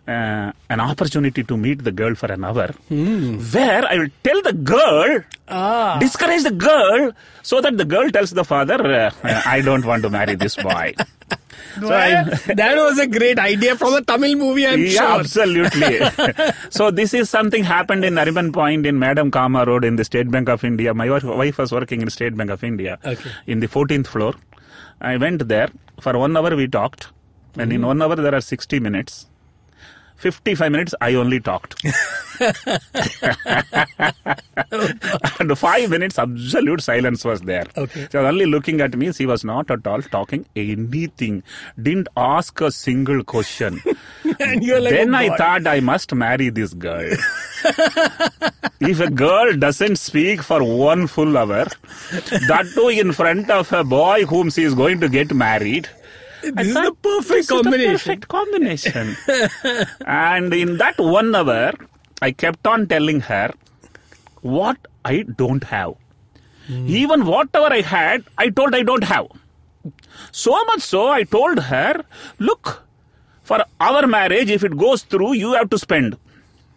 uh, 0.09 0.53
an 0.69 0.81
opportunity 0.81 1.43
to 1.45 1.57
meet 1.57 1.85
the 1.85 1.93
girl 1.93 2.15
for 2.15 2.27
an 2.33 2.45
hour, 2.45 2.69
where 2.89 3.85
I 3.87 3.99
will 3.99 4.09
tell 4.25 4.43
the 4.43 4.53
girl, 4.53 5.21
Ah. 5.49 5.99
discourage 6.01 6.43
the 6.45 6.51
girl, 6.51 7.13
so 7.43 7.61
that 7.61 7.77
the 7.77 7.85
girl 7.85 8.09
tells 8.11 8.31
the 8.31 8.45
father, 8.45 8.79
uh, 8.83 9.11
I 9.47 9.61
don't 9.61 9.85
want 9.85 10.03
to 10.03 10.11
marry 10.11 10.35
this 10.35 10.57
boy. 10.57 10.95
so 11.81 11.93
I, 11.93 12.25
that 12.55 12.77
was 12.77 12.99
a 12.99 13.07
great 13.07 13.39
idea 13.39 13.77
from 13.77 13.95
a 13.95 14.03
Tamil 14.03 14.37
movie, 14.37 14.67
I'm 14.67 14.81
yeah, 14.81 14.91
sure. 14.91 15.21
absolutely. 15.21 16.01
so 16.71 16.91
this 16.91 17.15
is 17.15 17.31
something 17.31 17.63
happened 17.65 18.05
in 18.05 18.15
Nariman 18.15 18.53
Point 18.53 18.87
in 18.87 18.99
Madame 18.99 19.31
Cama 19.31 19.65
Road 19.65 19.85
in 19.85 19.97
the 19.97 20.05
State 20.05 20.31
Bank 20.31 20.49
of 20.49 20.65
India. 20.65 20.95
My 20.95 21.09
wife, 21.11 21.59
was 21.59 21.71
working 21.73 22.01
in 22.03 22.11
State 22.11 22.37
Bank 22.37 22.51
of 22.51 22.65
India 22.65 22.99
Okay. 23.05 23.31
in 23.47 23.61
the 23.61 23.69
14th 23.69 24.07
floor. 24.09 24.35
I 25.01 25.17
went 25.17 25.47
there 25.49 25.69
for 26.01 26.17
one 26.19 26.37
hour. 26.37 26.55
We 26.57 26.67
talked, 26.67 27.09
and 27.57 27.71
Mm-hmm. 27.71 27.73
in 27.73 27.87
one 27.87 28.01
hour 28.03 28.17
there 28.17 28.35
are 28.35 28.41
60 28.41 28.81
minutes. 28.81 29.27
55 30.23 30.71
minutes 30.71 30.95
I 31.01 31.15
only 31.15 31.41
talked. 31.41 31.75
and 35.41 35.59
five 35.59 35.91
minutes 35.91 36.19
absolute 36.19 36.81
silence 36.81 37.25
was 37.25 37.41
there. 37.43 37.67
Okay. 37.77 38.07
She 38.11 38.17
was 38.17 38.27
only 38.27 38.47
looking 38.47 38.81
at 38.81 38.97
me. 38.97 39.13
She 39.13 39.27
was 39.27 39.45
not 39.45 39.71
at 39.71 39.85
all 39.87 40.01
talking 40.03 40.47
anything. 40.55 41.43
Didn't 41.81 42.09
ask 42.17 42.61
a 42.61 42.71
single 42.71 43.25
question. 43.25 43.81
And 44.41 44.63
you're 44.65 44.81
like, 44.81 44.93
then 44.95 45.15
"Oh, 45.15 45.19
I 45.19 45.29
God." 45.29 45.39
thought 45.39 45.67
I 45.67 45.81
must 45.81 46.15
marry 46.15 46.49
this 46.49 46.73
girl. 46.75 47.11
if 48.81 49.01
a 49.01 49.11
girl 49.11 49.57
doesn't 49.57 49.97
speak 49.97 50.43
for 50.43 50.63
one 50.65 51.07
full 51.07 51.37
hour, 51.37 51.67
that 52.49 52.71
too 52.75 52.89
in 52.89 53.13
front 53.13 53.51
of 53.51 53.73
a 53.73 53.85
boy 53.85 54.25
whom 54.25 54.51
she 54.51 54.63
is 54.63 54.75
going 54.75 55.01
to 55.01 55.09
get 55.09 55.35
married. 55.35 55.89
This 56.43 56.69
is 56.69 56.75
the 56.75 56.95
perfect 57.03 57.49
combination. 57.49 57.93
perfect 57.93 58.29
combination. 58.29 59.17
and 60.07 60.53
in 60.53 60.77
that 60.79 60.99
one 60.99 61.35
hour, 61.35 61.73
I 62.21 62.33
kept 62.33 62.67
on 62.67 62.87
telling 62.87 63.21
her 63.21 63.53
what 64.41 64.77
I 65.05 65.23
don't 65.23 65.65
have. 65.65 65.95
Even 66.69 67.27
whatever 67.27 67.67
I 67.73 67.81
had, 67.81 68.25
I 68.39 68.49
told 68.49 68.75
I 68.75 68.83
don't 68.83 69.05
have. 69.05 69.27
So 70.31 70.53
much 70.67 70.81
so, 70.81 71.09
I 71.09 71.25
told 71.25 71.59
her, 71.59 72.05
look, 72.39 72.85
for 73.43 73.65
our 73.81 74.07
marriage, 74.07 74.51
if 74.51 74.63
it 74.65 74.77
goes 74.77 75.03
through, 75.03 75.33
you 75.35 75.55
have 75.55 75.71
to 75.71 75.79
spend. 75.79 76.17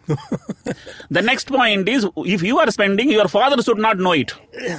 the 1.10 1.22
next 1.22 1.48
point 1.48 1.88
is, 1.88 2.06
if 2.16 2.42
you 2.42 2.58
are 2.58 2.70
spending, 2.70 3.10
your 3.10 3.28
father 3.28 3.62
should 3.62 3.78
not 3.78 3.98
know 3.98 4.12
it. 4.12 4.32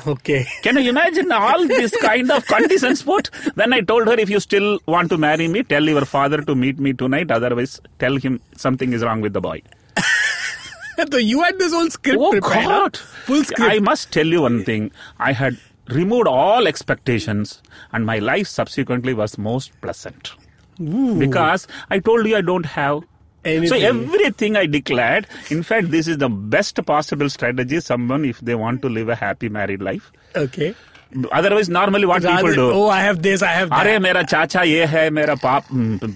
Okay. 0.05 0.45
Can 0.61 0.77
you 0.77 0.89
imagine 0.89 1.31
all 1.31 1.67
this 1.67 1.95
kind 2.01 2.31
of 2.31 2.45
conditions 2.45 3.03
put? 3.03 3.29
Then 3.55 3.73
I 3.73 3.81
told 3.81 4.07
her, 4.07 4.13
if 4.13 4.29
you 4.29 4.39
still 4.39 4.79
want 4.85 5.09
to 5.09 5.17
marry 5.17 5.47
me, 5.47 5.63
tell 5.63 5.83
your 5.83 6.05
father 6.05 6.41
to 6.41 6.55
meet 6.55 6.79
me 6.79 6.93
tonight. 6.93 7.31
Otherwise, 7.31 7.81
tell 7.99 8.15
him 8.15 8.39
something 8.55 8.93
is 8.93 9.03
wrong 9.03 9.21
with 9.21 9.33
the 9.33 9.41
boy. 9.41 9.61
so 11.11 11.17
you 11.17 11.43
had 11.43 11.57
this 11.59 11.73
whole 11.73 11.89
script 11.89 12.17
Oh 12.19 12.31
prepared. 12.31 12.65
God! 12.65 12.97
Full 12.97 13.43
script. 13.43 13.71
I 13.71 13.79
must 13.79 14.11
tell 14.11 14.25
you 14.25 14.41
one 14.41 14.63
thing. 14.63 14.91
I 15.19 15.31
had 15.33 15.57
removed 15.89 16.27
all 16.27 16.67
expectations, 16.67 17.61
and 17.91 18.05
my 18.05 18.19
life 18.19 18.47
subsequently 18.47 19.13
was 19.13 19.37
most 19.37 19.79
pleasant. 19.81 20.31
Ooh. 20.81 21.17
Because 21.17 21.67
I 21.89 21.99
told 21.99 22.27
you 22.27 22.35
I 22.37 22.41
don't 22.41 22.65
have. 22.65 23.03
So 23.46 23.50
Anything. 23.50 23.82
everything 23.82 24.56
I 24.56 24.66
declared. 24.66 25.26
In 25.50 25.64
fact, 25.64 25.90
this 25.90 26.06
is 26.06 26.18
the 26.18 26.28
best 26.28 26.76
possible 26.86 27.28
strategy. 27.28 27.80
Someone, 27.80 28.24
if 28.24 28.38
they 28.40 28.54
want 28.54 28.82
to 28.82 28.88
live 28.88 29.08
a 29.08 29.16
happy 29.16 29.48
married 29.48 29.82
life. 29.82 30.12
Okay. 30.36 30.74
Otherwise, 31.32 31.68
normally 31.68 32.06
what 32.06 32.22
people 32.22 32.36
Rather, 32.36 32.54
do. 32.54 32.70
oh, 32.72 32.88
I 32.88 33.00
have 33.00 33.20
this, 33.20 33.42
I 33.42 33.48
have 33.48 33.68
that. 33.70 33.80
अरे 33.86 33.98
मेरा 34.04 34.22
चाचा 34.32 34.62
ये 34.62 34.84
है 34.92 35.08
मेरा 35.18 35.34
पाप 35.42 35.64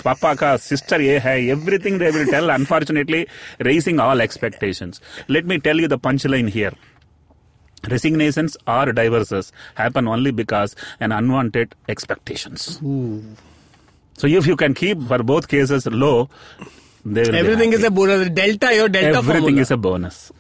पापा 0.05 0.33
का 0.43 0.57
sister 0.67 1.01
ये 1.01 1.19
है 1.27 1.35
everything 1.57 1.99
they 1.99 2.11
will 2.13 2.27
tell 2.31 2.49
unfortunately 2.55 3.27
raising 3.69 4.01
all 4.01 4.23
expectations 4.27 5.01
let 5.29 5.45
me 5.45 5.59
tell 5.59 5.79
you 5.85 5.89
the 5.95 5.99
punchline 5.99 6.49
here 6.49 6.73
resignations 7.91 8.57
or 8.67 8.93
divorces 8.93 9.53
happen 9.75 10.09
only 10.09 10.31
because 10.31 10.75
an 11.01 11.13
unwanted 11.13 11.75
expectations 11.89 12.67
so 14.19 14.27
if 14.27 14.47
you 14.47 14.57
can 14.57 14.73
keep 14.75 15.03
for 15.13 15.23
both 15.23 15.49
cases 15.49 15.87
low 15.87 16.29
they 16.59 16.65
will 16.65 16.73
be 16.73 16.80
Everything 17.06 17.74
is 17.74 17.84
a 17.84 17.92
bonus. 17.92 18.30
Delta, 18.30 18.74
your 18.76 18.90
delta 18.90 19.18
everything 19.18 19.42
formula. 19.42 19.62
is 19.62 19.72
a 19.72 19.78
bonus. 19.78 20.32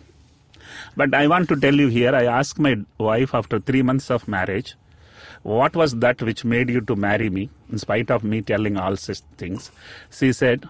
But 0.96 1.14
i 1.14 1.26
want 1.26 1.48
to 1.50 1.56
tell 1.56 1.74
you 1.74 1.88
here 1.88 2.14
i 2.14 2.26
asked 2.26 2.60
my 2.60 2.76
wife 2.98 3.34
after 3.34 3.60
3 3.60 3.82
months 3.82 4.12
of 4.12 4.28
marriage 4.28 4.76
what 5.44 5.76
was 5.76 5.96
that 5.96 6.22
which 6.22 6.44
made 6.46 6.70
you 6.70 6.82
to 6.82 6.96
marry 6.96 7.30
me? 7.30 7.50
In 7.72 7.80
spite 7.80 8.12
of 8.12 8.24
me 8.24 8.42
telling 8.44 8.78
all 8.78 8.96
such 8.96 9.22
things 9.38 9.72
she 10.12 10.34
said 10.34 10.68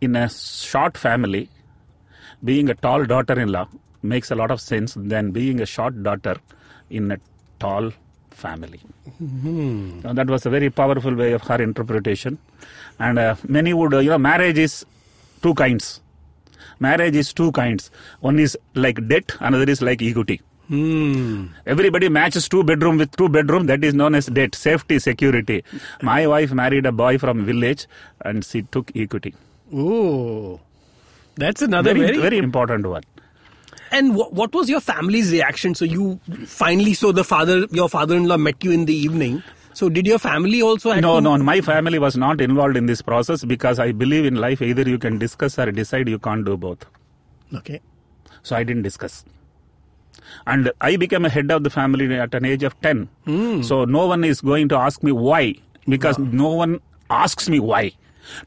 in 0.00 0.16
a 0.16 0.28
short 0.28 0.98
family 0.98 1.48
being 2.44 2.68
a 2.68 2.74
tall 2.74 3.04
daughter-in-law 3.04 3.68
makes 4.02 4.30
a 4.30 4.34
lot 4.34 4.50
of 4.50 4.60
sense 4.60 4.94
than 4.94 5.30
being 5.30 5.60
a 5.60 5.66
short 5.66 6.02
daughter 6.02 6.36
in 6.90 7.10
a 7.12 7.18
tall 7.58 7.92
family. 8.30 8.80
Now, 9.18 10.12
that 10.12 10.26
was 10.28 10.44
a 10.44 10.50
very 10.50 10.68
powerful 10.68 11.14
way 11.14 11.32
of 11.32 11.42
her 11.42 11.62
interpretation. 11.62 12.38
And 12.98 13.18
uh, 13.18 13.36
many 13.48 13.72
would 13.72 13.94
uh, 13.94 13.98
you 14.00 14.10
know 14.10 14.18
marriage 14.18 14.58
is 14.58 14.84
two 15.46 15.54
kinds 15.62 15.88
marriage 16.88 17.16
is 17.22 17.32
two 17.42 17.50
kinds 17.60 17.90
one 18.28 18.38
is 18.48 18.58
like 18.86 19.00
debt 19.14 19.34
another 19.50 19.70
is 19.76 19.82
like 19.90 20.02
equity 20.10 20.40
Hmm. 20.68 21.42
Everybody 21.72 22.08
matches 22.14 22.48
two 22.52 22.60
bedroom 22.68 22.96
with 23.00 23.12
two 23.18 23.26
bedroom. 23.34 23.66
That 23.66 23.84
is 23.88 23.94
known 23.98 24.16
as 24.16 24.26
debt, 24.38 24.56
safety, 24.56 24.98
security. 24.98 25.58
My 26.02 26.26
wife 26.26 26.52
married 26.60 26.86
a 26.86 26.90
boy 27.00 27.18
from 27.18 27.44
village, 27.50 27.86
and 28.30 28.44
she 28.44 28.62
took 28.62 28.90
equity. 28.96 29.32
Oh, 29.72 30.58
That's 31.36 31.62
another 31.62 31.94
Very, 31.94 32.06
very, 32.06 32.18
very 32.24 32.38
important 32.38 32.84
one. 32.94 33.04
And 33.92 34.14
wh- 34.14 34.32
what 34.40 34.52
was 34.60 34.68
your 34.68 34.80
family's 34.80 35.30
reaction? 35.30 35.76
So 35.76 35.84
you 35.84 36.18
finally 36.46 36.94
saw 36.94 37.12
the 37.12 37.22
father, 37.22 37.66
your 37.70 37.88
father-in-law 37.88 38.38
met 38.38 38.64
you 38.64 38.72
in 38.72 38.86
the 38.86 38.96
evening. 39.06 39.44
So 39.78 39.88
did 39.90 40.06
your 40.06 40.18
family 40.18 40.62
also? 40.62 40.92
No, 40.94 41.16
to- 41.16 41.20
no, 41.20 41.36
my 41.46 41.60
family 41.60 41.98
was 41.98 42.16
not 42.16 42.40
involved 42.40 42.78
in 42.78 42.86
this 42.86 43.02
process 43.02 43.44
because 43.44 43.78
I 43.78 43.92
believe 44.02 44.24
in 44.24 44.36
life 44.36 44.62
either 44.62 44.84
you 44.88 44.98
can 44.98 45.18
discuss 45.18 45.58
or 45.58 45.70
decide. 45.70 46.08
You 46.08 46.18
can't 46.18 46.46
do 46.46 46.56
both. 46.56 46.86
Okay. 47.54 47.80
So 48.42 48.56
I 48.56 48.62
didn't 48.64 48.84
discuss. 48.84 49.24
And 50.46 50.70
I 50.80 50.96
became 50.96 51.26
a 51.26 51.28
head 51.28 51.50
of 51.50 51.62
the 51.62 51.68
family 51.68 52.06
at 52.18 52.34
an 52.34 52.46
age 52.46 52.62
of 52.62 52.80
10. 52.80 53.08
Hmm. 53.26 53.60
So 53.62 53.84
no 53.84 54.06
one 54.06 54.24
is 54.24 54.40
going 54.40 54.70
to 54.70 54.76
ask 54.76 55.02
me 55.02 55.12
why 55.12 55.54
because 55.86 56.18
no 56.18 56.48
one 56.62 56.80
asks 57.10 57.50
me 57.50 57.60
why. 57.60 57.92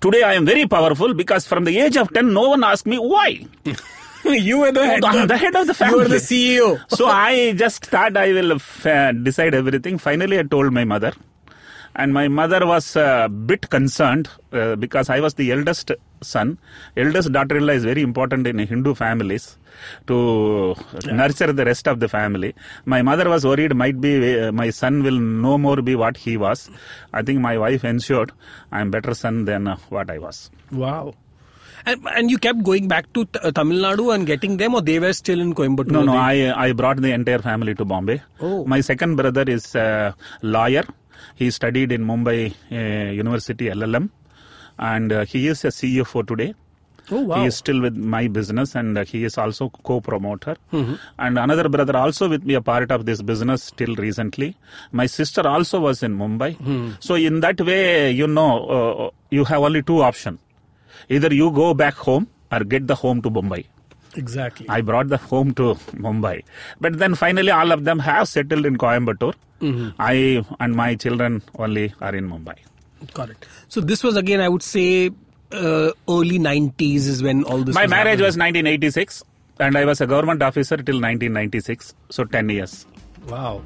Today 0.02 0.24
I 0.24 0.34
am 0.34 0.46
very 0.48 0.65
powerful 0.68 1.13
because 1.13 1.46
from 1.48 1.63
the 1.63 1.78
age 1.80 1.96
of 1.96 2.12
10 2.12 2.34
no 2.34 2.50
one 2.50 2.63
asked 2.63 2.88
me 2.88 2.98
why. 2.98 3.46
you 4.25 4.60
were 4.60 4.71
the 4.71 4.86
head. 4.86 5.03
I'm 5.03 5.27
the 5.27 5.38
head 5.38 5.55
of 5.55 5.67
the 5.67 5.73
family. 5.73 5.97
You 5.97 6.03
were 6.03 6.08
the 6.10 6.15
CEO. 6.15 6.79
so 6.97 7.08
I 7.08 7.53
just 7.53 7.86
thought 7.86 8.15
I 8.17 8.32
will 8.34 8.53
uh, 8.53 9.12
decide 9.12 9.53
everything. 9.53 9.97
Finally, 9.97 10.39
I 10.39 10.43
told 10.43 10.73
my 10.73 10.84
mother. 10.84 11.13
And 11.95 12.13
my 12.13 12.27
mother 12.27 12.65
was 12.65 12.95
a 12.95 13.27
bit 13.27 13.69
concerned 13.69 14.29
uh, 14.53 14.75
because 14.75 15.10
I 15.10 15.19
was 15.19 15.34
the 15.34 15.51
eldest 15.51 15.91
son. 16.21 16.58
Eldest 16.95 17.32
daughter-in-law 17.32 17.73
is 17.73 17.84
very 17.84 18.03
important 18.03 18.45
in 18.47 18.60
Hindu 18.60 18.93
families 18.93 19.58
to 20.08 20.75
nurture 21.05 21.51
the 21.51 21.65
rest 21.65 21.88
of 21.88 21.99
the 21.99 22.08
family. 22.08 22.53
My 22.86 23.01
mother 23.01 23.27
was 23.29 23.43
worried 23.45 23.75
might 23.75 23.99
be 23.99 24.39
uh, 24.39 24.51
my 24.51 24.69
son 24.69 25.03
will 25.03 25.19
no 25.19 25.58
more 25.58 25.82
be 25.82 25.95
what 25.95 26.17
he 26.17 26.38
was. 26.38 26.69
I 27.12 27.21
think 27.21 27.39
my 27.39 27.58
wife 27.58 27.84
ensured 27.84 28.32
I 28.71 28.82
am 28.82 28.91
better 28.91 29.13
son 29.13 29.45
than 29.45 29.67
uh, 29.67 29.77
what 29.89 30.10
I 30.10 30.19
was. 30.19 30.51
Wow. 30.71 31.15
And, 31.86 32.06
and 32.15 32.30
you 32.32 32.38
kept 32.38 32.63
going 32.63 32.88
back 32.88 33.12
to 33.13 33.26
T- 33.26 33.39
uh, 33.44 33.52
Tamil 33.52 33.78
Nadu 33.82 34.13
and 34.13 34.26
getting 34.28 34.58
them, 34.58 34.76
or 34.76 34.82
they 34.82 35.00
were 35.00 35.13
still 35.13 35.39
in 35.39 35.54
Coimbatore? 35.56 35.92
No, 35.92 36.04
no, 36.04 36.12
They- 36.13 36.50
I 36.52 36.68
I 36.68 36.72
brought 36.74 36.98
the 37.02 37.12
entire 37.12 37.39
family 37.39 37.76
to 37.76 37.86
Bombay. 37.86 38.22
Oh. 38.42 38.65
My 38.65 38.82
second 38.82 39.15
brother 39.15 39.44
is 39.44 39.76
a 39.76 40.15
lawyer. 40.42 40.84
He 41.36 41.50
studied 41.52 41.92
in 41.92 42.06
Mumbai 42.06 42.54
uh, 42.72 43.12
University 43.12 43.68
LLM, 43.70 44.10
and 44.78 45.12
uh, 45.12 45.26
he 45.26 45.48
is 45.48 45.63
a 45.65 45.70
CEO 45.70 46.06
for 46.06 46.24
today. 46.24 46.54
Oh, 47.12 47.22
wow. 47.22 47.38
He 47.42 47.48
is 47.48 47.56
still 47.56 47.82
with 47.82 47.96
my 47.96 48.28
business, 48.28 48.76
and 48.76 48.96
uh, 48.96 49.04
he 49.04 49.24
is 49.24 49.36
also 49.38 49.70
co-promoter. 49.70 50.58
Mm-hmm. 50.72 50.94
And 51.18 51.39
another 51.39 51.68
brother 51.68 51.98
also 51.98 52.30
with 52.30 52.44
me 52.44 52.54
a 52.54 52.62
part 52.62 52.92
of 52.92 53.06
this 53.08 53.22
business 53.24 53.72
till 53.72 53.96
recently. 53.96 54.56
My 54.92 55.08
sister 55.08 55.48
also 55.48 55.80
was 55.80 56.04
in 56.04 56.15
Mumbai. 56.18 56.56
Hmm. 56.58 56.92
So 57.00 57.15
in 57.15 57.39
that 57.39 57.60
way, 57.62 58.12
you 58.12 58.28
know, 58.28 58.52
uh, 58.78 59.10
you 59.32 59.44
have 59.46 59.62
only 59.62 59.82
two 59.82 60.02
options: 60.04 60.38
either 61.10 61.34
you 61.34 61.52
go 61.52 61.74
back 61.74 61.95
home 61.95 62.28
or 62.52 62.63
get 62.63 62.88
the 62.88 62.95
home 62.95 63.22
to 63.24 63.30
Mumbai. 63.30 63.65
Exactly. 64.15 64.67
I 64.69 64.82
brought 64.82 65.10
the 65.10 65.17
home 65.17 65.54
to 65.56 65.76
Mumbai. 66.06 66.43
But 66.82 66.98
then 66.98 67.15
finally, 67.15 67.52
all 67.52 67.72
of 67.72 67.84
them 67.86 68.00
have 68.00 68.28
settled 68.28 68.65
in 68.65 68.78
Coimbatore. 68.78 69.36
Mm-hmm. 69.62 69.89
I 70.00 70.43
and 70.60 70.76
my 70.76 70.95
children 70.95 71.41
only 71.58 71.93
are 72.02 72.15
in 72.15 72.30
Mumbai. 72.30 72.56
Got 73.13 73.30
it. 73.30 73.45
So 73.67 73.82
this 73.82 74.04
was 74.04 74.15
again, 74.15 74.41
I 74.41 74.50
would 74.50 74.63
say, 74.63 75.12
uh, 75.52 75.91
early 76.08 76.39
90s 76.39 77.08
is 77.08 77.24
when 77.24 77.43
all 77.43 77.63
this 77.63 77.76
my 77.76 77.84
was 77.84 77.89
marriage 77.89 78.19
happening. 78.19 78.26
was 78.26 78.38
1986, 78.38 79.24
and 79.60 79.78
I 79.78 79.86
was 79.86 80.02
a 80.02 80.08
government 80.08 80.41
officer 80.41 80.78
till 80.78 80.95
1996, 80.95 81.93
so 82.10 82.24
10 82.26 82.50
years. 82.50 82.86
Wow. 83.28 83.62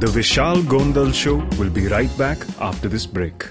The 0.00 0.06
Vishal 0.06 0.62
Gondal 0.62 1.14
Show 1.14 1.36
will 1.58 1.70
be 1.70 1.86
right 1.88 2.16
back 2.18 2.38
after 2.60 2.88
this 2.88 3.06
break. 3.06 3.44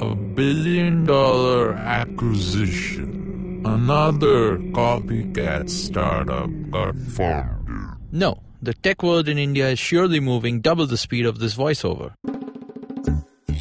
A 0.00 0.14
billion 0.34 1.04
dollar 1.04 1.74
acquisition. 1.74 3.62
Another 3.64 4.58
copycat 4.74 5.70
startup 5.70 6.50
got 6.72 6.98
formed. 6.98 7.96
No, 8.10 8.42
the 8.60 8.74
tech 8.74 9.04
world 9.04 9.28
in 9.28 9.38
India 9.38 9.70
is 9.70 9.78
surely 9.78 10.18
moving 10.18 10.60
double 10.60 10.86
the 10.86 10.98
speed 10.98 11.26
of 11.26 11.38
this 11.38 11.54
voiceover. 11.54 12.12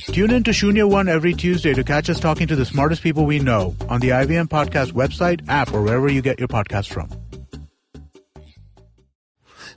Tune 0.04 0.32
in 0.32 0.44
to 0.44 0.52
Shunya 0.52 0.90
One 0.90 1.08
every 1.08 1.34
Tuesday 1.34 1.74
to 1.74 1.84
catch 1.84 2.10
us 2.10 2.20
talking 2.20 2.48
to 2.48 2.56
the 2.56 2.66
smartest 2.66 3.02
people 3.02 3.26
we 3.26 3.40
know 3.40 3.76
on 3.90 4.00
the 4.00 4.10
IVM 4.10 4.48
Podcast 4.48 4.92
website, 4.92 5.48
app, 5.48 5.74
or 5.74 5.82
wherever 5.82 6.10
you 6.10 6.22
get 6.22 6.40
your 6.40 6.48
podcasts 6.48 6.92
from. 6.92 7.10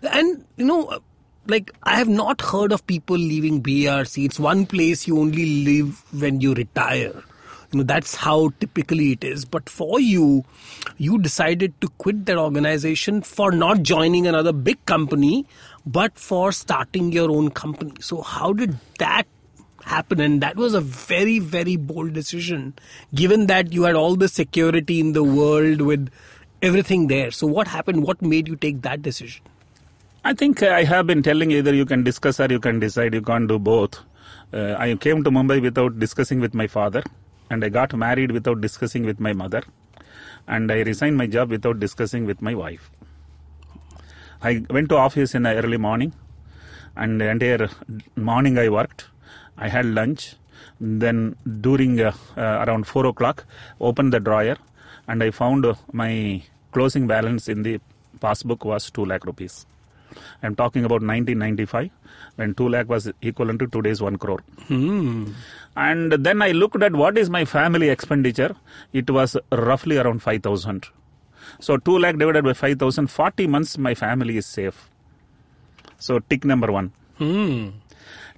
And 0.03 0.45
you 0.57 0.65
know, 0.65 1.01
like 1.47 1.73
I 1.83 1.97
have 1.97 2.09
not 2.09 2.41
heard 2.41 2.73
of 2.73 2.87
people 2.87 3.17
leaving 3.17 3.63
BRC. 3.63 4.25
It's 4.25 4.39
one 4.39 4.67
place 4.67 5.07
you 5.07 5.19
only 5.19 5.65
live 5.65 6.03
when 6.13 6.41
you 6.41 6.55
retire. 6.55 7.23
You 7.73 7.79
know, 7.79 7.83
that's 7.83 8.15
how 8.15 8.51
typically 8.61 9.13
it 9.13 9.25
is. 9.25 9.45
But 9.45 9.69
for 9.69 10.01
you, 10.01 10.45
you 10.97 11.19
decided 11.19 11.79
to 11.81 11.89
quit 11.99 12.25
that 12.27 12.39
organization 12.39 13.23
for 13.23 13.53
not 13.53 13.83
joining 13.83 14.27
another 14.27 14.53
big 14.53 14.85
company, 14.87 15.47
but 15.85 16.19
for 16.19 16.51
starting 16.53 17.13
your 17.13 17.31
own 17.31 17.51
company. 17.51 17.93
So 18.01 18.23
how 18.23 18.53
did 18.55 18.79
that 18.99 19.27
happen? 19.89 20.21
And 20.21 20.41
that 20.43 20.57
was 20.57 20.75
a 20.75 20.81
very, 20.81 21.39
very 21.39 21.77
bold 21.77 22.13
decision, 22.13 22.75
given 23.15 23.47
that 23.47 23.73
you 23.73 23.85
had 23.85 23.95
all 23.95 24.17
the 24.17 24.29
security 24.29 25.01
in 25.01 25.13
the 25.13 25.25
world 25.25 25.81
with 25.81 26.11
everything 26.63 27.07
there. 27.09 27.31
So 27.31 27.47
what 27.47 27.69
happened? 27.69 28.05
What 28.05 28.23
made 28.23 28.49
you 28.49 28.57
take 28.57 28.83
that 28.83 29.03
decision? 29.03 29.43
I 30.25 30.35
think 30.35 30.63
uh, 30.63 30.69
I 30.69 30.85
have 30.85 31.07
been 31.07 31.23
telling 31.23 31.51
either 31.53 31.75
you 31.75 31.87
can 31.87 32.03
discuss 32.03 32.41
or 32.41 32.47
you 32.47 32.61
can 32.61 32.81
decide. 32.81 33.15
You 33.15 33.23
can't 33.23 33.49
do 33.49 33.59
both. 33.59 34.01
Uh, 34.53 34.75
I 34.79 34.95
came 34.97 35.25
to 35.25 35.31
Mumbai 35.31 35.63
without 35.63 35.99
discussing 35.99 36.41
with 36.41 36.55
my 36.55 36.67
father, 36.67 37.03
and 37.51 37.65
I 37.65 37.69
got 37.69 37.95
married 37.95 38.33
without 38.33 38.61
discussing 38.61 39.05
with 39.05 39.21
my 39.21 39.33
mother, 39.33 39.63
and 40.47 40.73
I 40.73 40.81
resigned 40.81 41.17
my 41.17 41.27
job 41.27 41.51
without 41.51 41.81
discussing 41.81 42.27
with 42.27 42.43
my 42.43 42.55
wife. 42.55 42.91
I 44.43 44.65
went 44.71 44.89
to 44.91 44.97
office 44.97 45.35
in 45.35 45.43
the 45.43 45.55
early 45.55 45.77
morning, 45.77 46.15
and 46.97 47.21
the 47.21 47.29
entire 47.31 47.69
morning 48.17 48.59
I 48.59 48.69
worked. 48.69 49.07
I 49.59 49.69
had 49.69 49.87
lunch. 49.87 50.37
Then 50.81 51.37
during 51.61 52.01
uh, 52.01 52.13
uh, 52.37 52.65
around 52.67 52.87
four 52.87 53.07
o'clock, 53.07 53.45
opened 53.81 54.13
the 54.13 54.21
drawer, 54.21 54.57
and 55.07 55.23
I 55.23 55.31
found 55.31 55.65
uh, 55.67 55.75
my 55.93 56.43
closing 56.73 57.07
balance 57.07 57.49
in 57.49 57.63
the 57.63 57.81
passbook 58.21 58.65
was 58.65 58.91
two 58.91 59.05
lakh 59.05 59.25
rupees. 59.25 59.67
I'm 60.43 60.55
talking 60.57 60.85
about 60.85 61.03
1995 61.03 61.91
when 62.37 62.55
2 62.55 62.69
lakh 62.69 62.89
was 62.89 63.11
equivalent 63.23 63.61
to 63.61 63.67
today's 63.69 64.01
1 64.01 64.17
crore. 64.17 64.41
And 65.77 66.13
then 66.13 66.41
I 66.43 66.53
looked 66.53 66.83
at 66.83 66.93
what 66.95 67.19
is 67.19 67.29
my 67.31 67.45
family 67.45 67.89
expenditure. 67.91 68.57
It 68.93 69.11
was 69.11 69.37
roughly 69.53 69.99
around 69.99 70.23
5,000. 70.23 70.87
So 71.61 71.77
2 71.77 71.99
lakh 71.99 72.17
divided 72.19 72.45
by 72.45 72.53
5,000, 72.55 73.09
40 73.09 73.47
months 73.49 73.79
my 73.79 73.95
family 73.95 74.39
is 74.39 74.47
safe. 74.47 74.91
So 75.99 76.21
tick 76.21 76.45
number 76.45 76.73
one. 76.73 76.93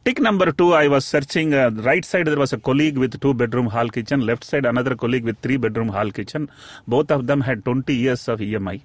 Tick 0.05 0.19
number 0.19 0.51
two, 0.51 0.73
I 0.73 0.87
was 0.87 1.05
searching. 1.05 1.53
Uh, 1.53 1.71
right 1.71 2.05
side 2.05 2.27
there 2.27 2.37
was 2.37 2.53
a 2.53 2.57
colleague 2.57 2.97
with 2.97 3.19
two 3.19 3.33
bedroom 3.33 3.67
hall 3.67 3.89
kitchen. 3.89 4.21
Left 4.25 4.43
side 4.43 4.65
another 4.65 4.95
colleague 4.95 5.23
with 5.23 5.37
three 5.39 5.57
bedroom 5.57 5.89
hall 5.89 6.11
kitchen. 6.11 6.49
Both 6.87 7.09
of 7.11 7.25
them 7.27 7.41
had 7.41 7.65
20 7.65 7.93
years 7.95 8.27
of 8.27 8.39
EMI. 8.39 8.81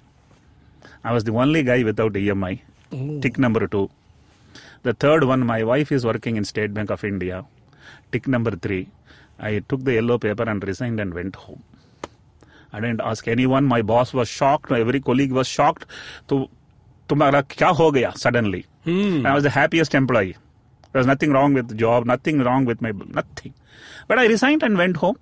I 1.03 1.13
was 1.13 1.23
the 1.23 1.31
only 1.33 1.63
guy 1.63 1.83
without 1.83 2.13
EMI. 2.13 2.61
Tick 3.21 3.37
number 3.37 3.67
two. 3.67 3.89
The 4.83 4.93
third 4.93 5.23
one, 5.25 5.45
my 5.45 5.63
wife 5.63 5.91
is 5.91 6.05
working 6.05 6.37
in 6.37 6.43
State 6.45 6.73
Bank 6.73 6.89
of 6.89 7.03
India. 7.03 7.45
Tick 8.11 8.27
number 8.27 8.51
three. 8.51 8.87
I 9.39 9.59
took 9.69 9.83
the 9.83 9.93
yellow 9.93 10.17
paper 10.17 10.43
and 10.43 10.63
resigned 10.63 10.99
and 10.99 11.13
went 11.13 11.35
home. 11.35 11.63
I 12.73 12.79
didn't 12.79 13.01
ask 13.01 13.27
anyone. 13.27 13.65
My 13.65 13.81
boss 13.81 14.13
was 14.13 14.27
shocked. 14.27 14.71
Every 14.71 14.99
colleague 15.01 15.31
was 15.31 15.47
shocked. 15.47 15.85
तो 16.29 16.49
तुम्हारा 17.09 17.41
क्या 17.55 17.69
हो 17.79 17.91
गया 17.91 18.13
suddenly? 18.17 18.65
I 19.25 19.33
was 19.33 19.43
the 19.43 19.49
happiest 19.49 19.93
employee. 19.95 20.35
There 20.96 21.00
was 21.00 21.06
nothing 21.06 21.30
wrong 21.30 21.52
with 21.52 21.68
the 21.68 21.74
job, 21.74 22.06
nothing 22.06 22.38
wrong 22.38 22.64
with 22.64 22.80
my 22.80 22.90
nothing. 22.90 23.52
But 24.08 24.18
I 24.18 24.24
resigned 24.28 24.62
and 24.62 24.78
went 24.78 24.96
home. 24.96 25.18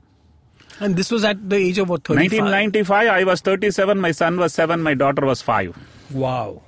And 0.79 0.95
this 0.95 1.11
was 1.11 1.25
at 1.25 1.51
the 1.51 1.57
age 1.57 1.79
of 1.79 1.89
what, 1.89 2.05
35? 2.05 2.31
1995, 2.31 3.09
I 3.09 3.25
was 3.25 3.41
37, 3.41 3.99
my 3.99 4.13
son 4.13 4.37
was 4.37 4.55
7, 4.55 4.81
my 4.81 4.95
daughter 4.95 5.27
was 5.27 5.43
5. 5.43 5.77
Wow. 6.13 6.63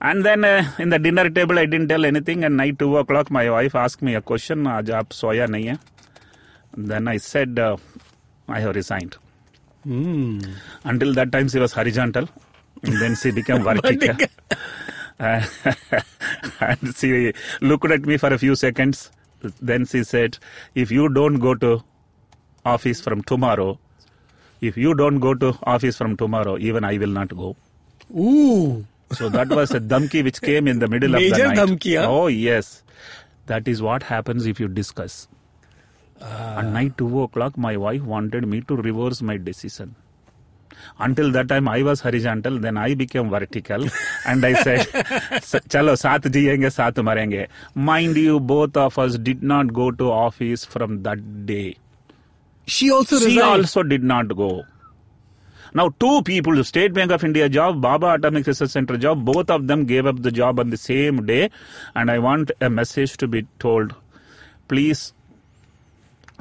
And 0.00 0.24
then 0.24 0.44
uh, 0.44 0.72
in 0.80 0.88
the 0.88 0.98
dinner 0.98 1.30
table, 1.30 1.56
I 1.56 1.66
didn't 1.66 1.86
tell 1.86 2.04
anything. 2.04 2.42
And 2.42 2.56
night 2.56 2.80
2 2.80 2.96
o'clock, 2.96 3.30
my 3.30 3.48
wife 3.48 3.76
asked 3.76 4.02
me 4.02 4.16
a 4.16 4.20
question, 4.20 4.64
Ajab, 4.64 5.10
soya 5.10 5.46
nahi 5.46 5.70
hai. 5.70 5.78
Then 6.76 7.06
I 7.06 7.18
said, 7.18 7.60
uh, 7.60 7.76
I 8.48 8.58
have 8.58 8.74
resigned. 8.74 9.18
Mm. 9.86 10.44
Until 10.82 11.14
that 11.14 11.30
time, 11.30 11.48
she 11.48 11.60
was 11.60 11.74
horizontal. 11.74 12.28
And 12.82 13.00
then 13.00 13.14
she 13.14 13.30
became 13.30 13.62
vertical. 13.70 14.16
Uh, 15.20 15.44
and 16.60 16.94
she 16.96 17.32
looked 17.60 17.90
at 17.90 18.02
me 18.06 18.16
for 18.16 18.32
a 18.32 18.38
few 18.38 18.54
seconds. 18.54 19.10
Then 19.60 19.86
she 19.86 20.04
said, 20.04 20.38
if 20.74 20.90
you 20.90 21.08
don't 21.08 21.38
go 21.38 21.54
to 21.54 21.82
office 22.64 23.00
from 23.00 23.22
tomorrow, 23.22 23.78
if 24.60 24.76
you 24.76 24.94
don't 24.94 25.20
go 25.20 25.34
to 25.34 25.56
office 25.62 25.96
from 25.96 26.16
tomorrow, 26.16 26.58
even 26.58 26.84
I 26.84 26.98
will 26.98 27.08
not 27.08 27.28
go. 27.36 27.56
Ooh. 28.16 28.84
So 29.12 29.28
that 29.28 29.48
was 29.48 29.70
a 29.70 29.80
dhamki 29.80 30.22
which 30.24 30.40
came 30.42 30.68
in 30.68 30.80
the 30.80 30.88
middle 30.88 31.14
of 31.14 31.20
the 31.20 31.30
Major 31.30 31.48
night. 31.48 31.56
dhamki, 31.56 31.98
huh? 32.00 32.06
Oh 32.10 32.26
yes, 32.26 32.82
that 33.46 33.66
is 33.66 33.80
what 33.80 34.02
happens 34.02 34.44
if 34.46 34.60
you 34.60 34.68
discuss. 34.68 35.28
Ah. 36.20 36.58
At 36.58 36.66
night 36.66 36.98
two 36.98 37.22
o'clock, 37.22 37.56
my 37.56 37.76
wife 37.76 38.02
wanted 38.02 38.46
me 38.46 38.60
to 38.62 38.76
reverse 38.76 39.22
my 39.22 39.36
decision. 39.36 39.94
Until 40.98 41.30
that 41.32 41.48
time, 41.48 41.68
I 41.68 41.82
was 41.82 42.00
horizontal. 42.00 42.58
Then 42.58 42.76
I 42.76 42.94
became 42.94 43.30
vertical, 43.30 43.86
and 44.26 44.44
I 44.44 44.54
said, 44.62 44.86
"Chalo, 45.74 45.96
saath 46.04 46.30
jiyenge, 46.38 46.70
saath 46.78 47.02
marenge." 47.10 47.46
Mind 47.74 48.16
you, 48.16 48.40
both 48.40 48.76
of 48.76 48.98
us 48.98 49.18
did 49.18 49.42
not 49.42 49.72
go 49.72 49.90
to 49.90 50.10
office 50.10 50.64
from 50.64 51.02
that 51.04 51.46
day. 51.46 51.76
She 52.66 52.90
also 52.90 53.16
resigned. 53.16 53.32
She 53.32 53.40
also 53.40 53.82
did 53.82 54.02
not 54.02 54.36
go. 54.36 54.64
Now, 55.74 55.90
two 56.00 56.22
people, 56.22 56.62
State 56.64 56.94
Bank 56.94 57.10
of 57.10 57.22
India 57.24 57.48
job, 57.48 57.80
Bhabha 57.82 58.16
Atomic 58.16 58.46
Research 58.46 58.70
Center 58.70 58.96
job, 58.96 59.24
both 59.24 59.50
of 59.50 59.66
them 59.66 59.84
gave 59.84 60.06
up 60.06 60.22
the 60.22 60.32
job 60.32 60.58
on 60.58 60.70
the 60.70 60.76
same 60.78 61.26
day. 61.26 61.50
And 61.94 62.10
I 62.10 62.18
want 62.18 62.50
a 62.60 62.70
message 62.70 63.16
to 63.18 63.28
be 63.28 63.46
told. 63.58 63.94
Please, 64.66 65.12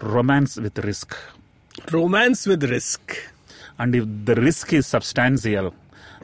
romance 0.02 0.58
with 0.58 0.78
risk. 0.80 1.18
Romance 1.92 2.46
with 2.48 2.64
risk. 2.64 3.18
And 3.80 3.96
if 3.96 4.06
the 4.26 4.36
risk 4.36 4.74
is 4.74 4.88
substantial, 4.88 5.74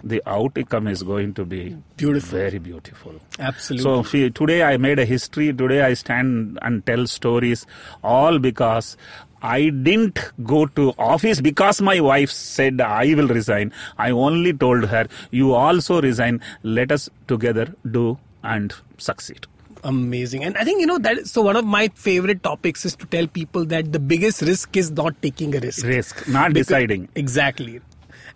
the 0.03 0.21
outcome 0.25 0.87
is 0.87 1.01
going 1.01 1.33
to 1.35 1.45
be 1.45 1.77
Beautiful. 1.95 2.37
very 2.37 2.59
beautiful. 2.59 3.13
Absolutely. 3.39 4.03
So 4.03 4.29
today 4.29 4.63
I 4.63 4.77
made 4.77 4.99
a 4.99 5.05
history. 5.05 5.53
Today 5.53 5.81
I 5.81 5.93
stand 5.93 6.59
and 6.61 6.85
tell 6.85 7.07
stories, 7.07 7.65
all 8.03 8.39
because 8.39 8.97
I 9.41 9.69
didn't 9.69 10.19
go 10.43 10.65
to 10.65 10.93
office 10.97 11.41
because 11.41 11.81
my 11.81 11.99
wife 11.99 12.31
said 12.31 12.81
I 12.81 13.13
will 13.13 13.27
resign. 13.27 13.71
I 13.97 14.11
only 14.11 14.53
told 14.53 14.85
her, 14.85 15.07
you 15.31 15.53
also 15.53 16.01
resign. 16.01 16.41
Let 16.63 16.91
us 16.91 17.09
together 17.27 17.73
do 17.89 18.17
and 18.43 18.73
succeed. 18.97 19.47
Amazing. 19.83 20.43
And 20.45 20.57
I 20.57 20.63
think, 20.63 20.79
you 20.79 20.87
know, 20.87 20.97
that 20.97 21.17
is, 21.17 21.31
so 21.31 21.41
one 21.41 21.55
of 21.57 21.65
my 21.65 21.89
favorite 21.89 22.41
topics 22.41 22.85
is 22.85 22.95
to 22.95 23.05
tell 23.05 23.27
people 23.27 23.65
that 23.65 23.91
the 23.91 23.99
biggest 23.99 24.41
risk 24.41 24.77
is 24.77 24.91
not 24.91 25.21
taking 25.21 25.55
a 25.55 25.59
risk. 25.59 25.85
Risk, 25.85 26.27
not 26.27 26.53
Because- 26.53 26.67
deciding. 26.67 27.09
Exactly. 27.15 27.81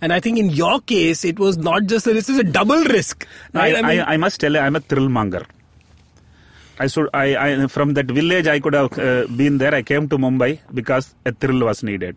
And 0.01 0.13
I 0.13 0.19
think 0.19 0.37
in 0.37 0.49
your 0.49 0.79
case, 0.81 1.25
it 1.25 1.39
was 1.39 1.57
not 1.57 1.85
just 1.85 2.05
a 2.05 2.13
risk, 2.13 2.29
it's 2.29 2.37
a 2.39 2.43
double 2.43 2.83
risk. 2.83 3.25
I, 3.53 3.73
Right? 3.73 3.85
I, 3.85 4.13
I, 4.13 4.17
must 4.17 4.39
tell 4.39 4.53
you, 4.53 4.59
I'm 4.59 4.75
a 4.75 4.79
thrill 4.79 5.09
monger. 5.09 5.45
I 6.79 6.85
should, 6.87 7.09
I, 7.13 7.35
I, 7.35 7.67
from 7.67 7.93
that 7.95 8.05
village, 8.05 8.45
I 8.45 8.59
could 8.59 8.75
have 8.75 8.99
uh, 8.99 9.25
been 9.35 9.57
there. 9.57 9.73
I 9.73 9.81
came 9.81 10.07
to 10.09 10.17
Mumbai 10.17 10.59
because 10.73 11.15
a 11.25 11.31
thrill 11.31 11.65
was 11.65 11.81
needed. 11.81 12.15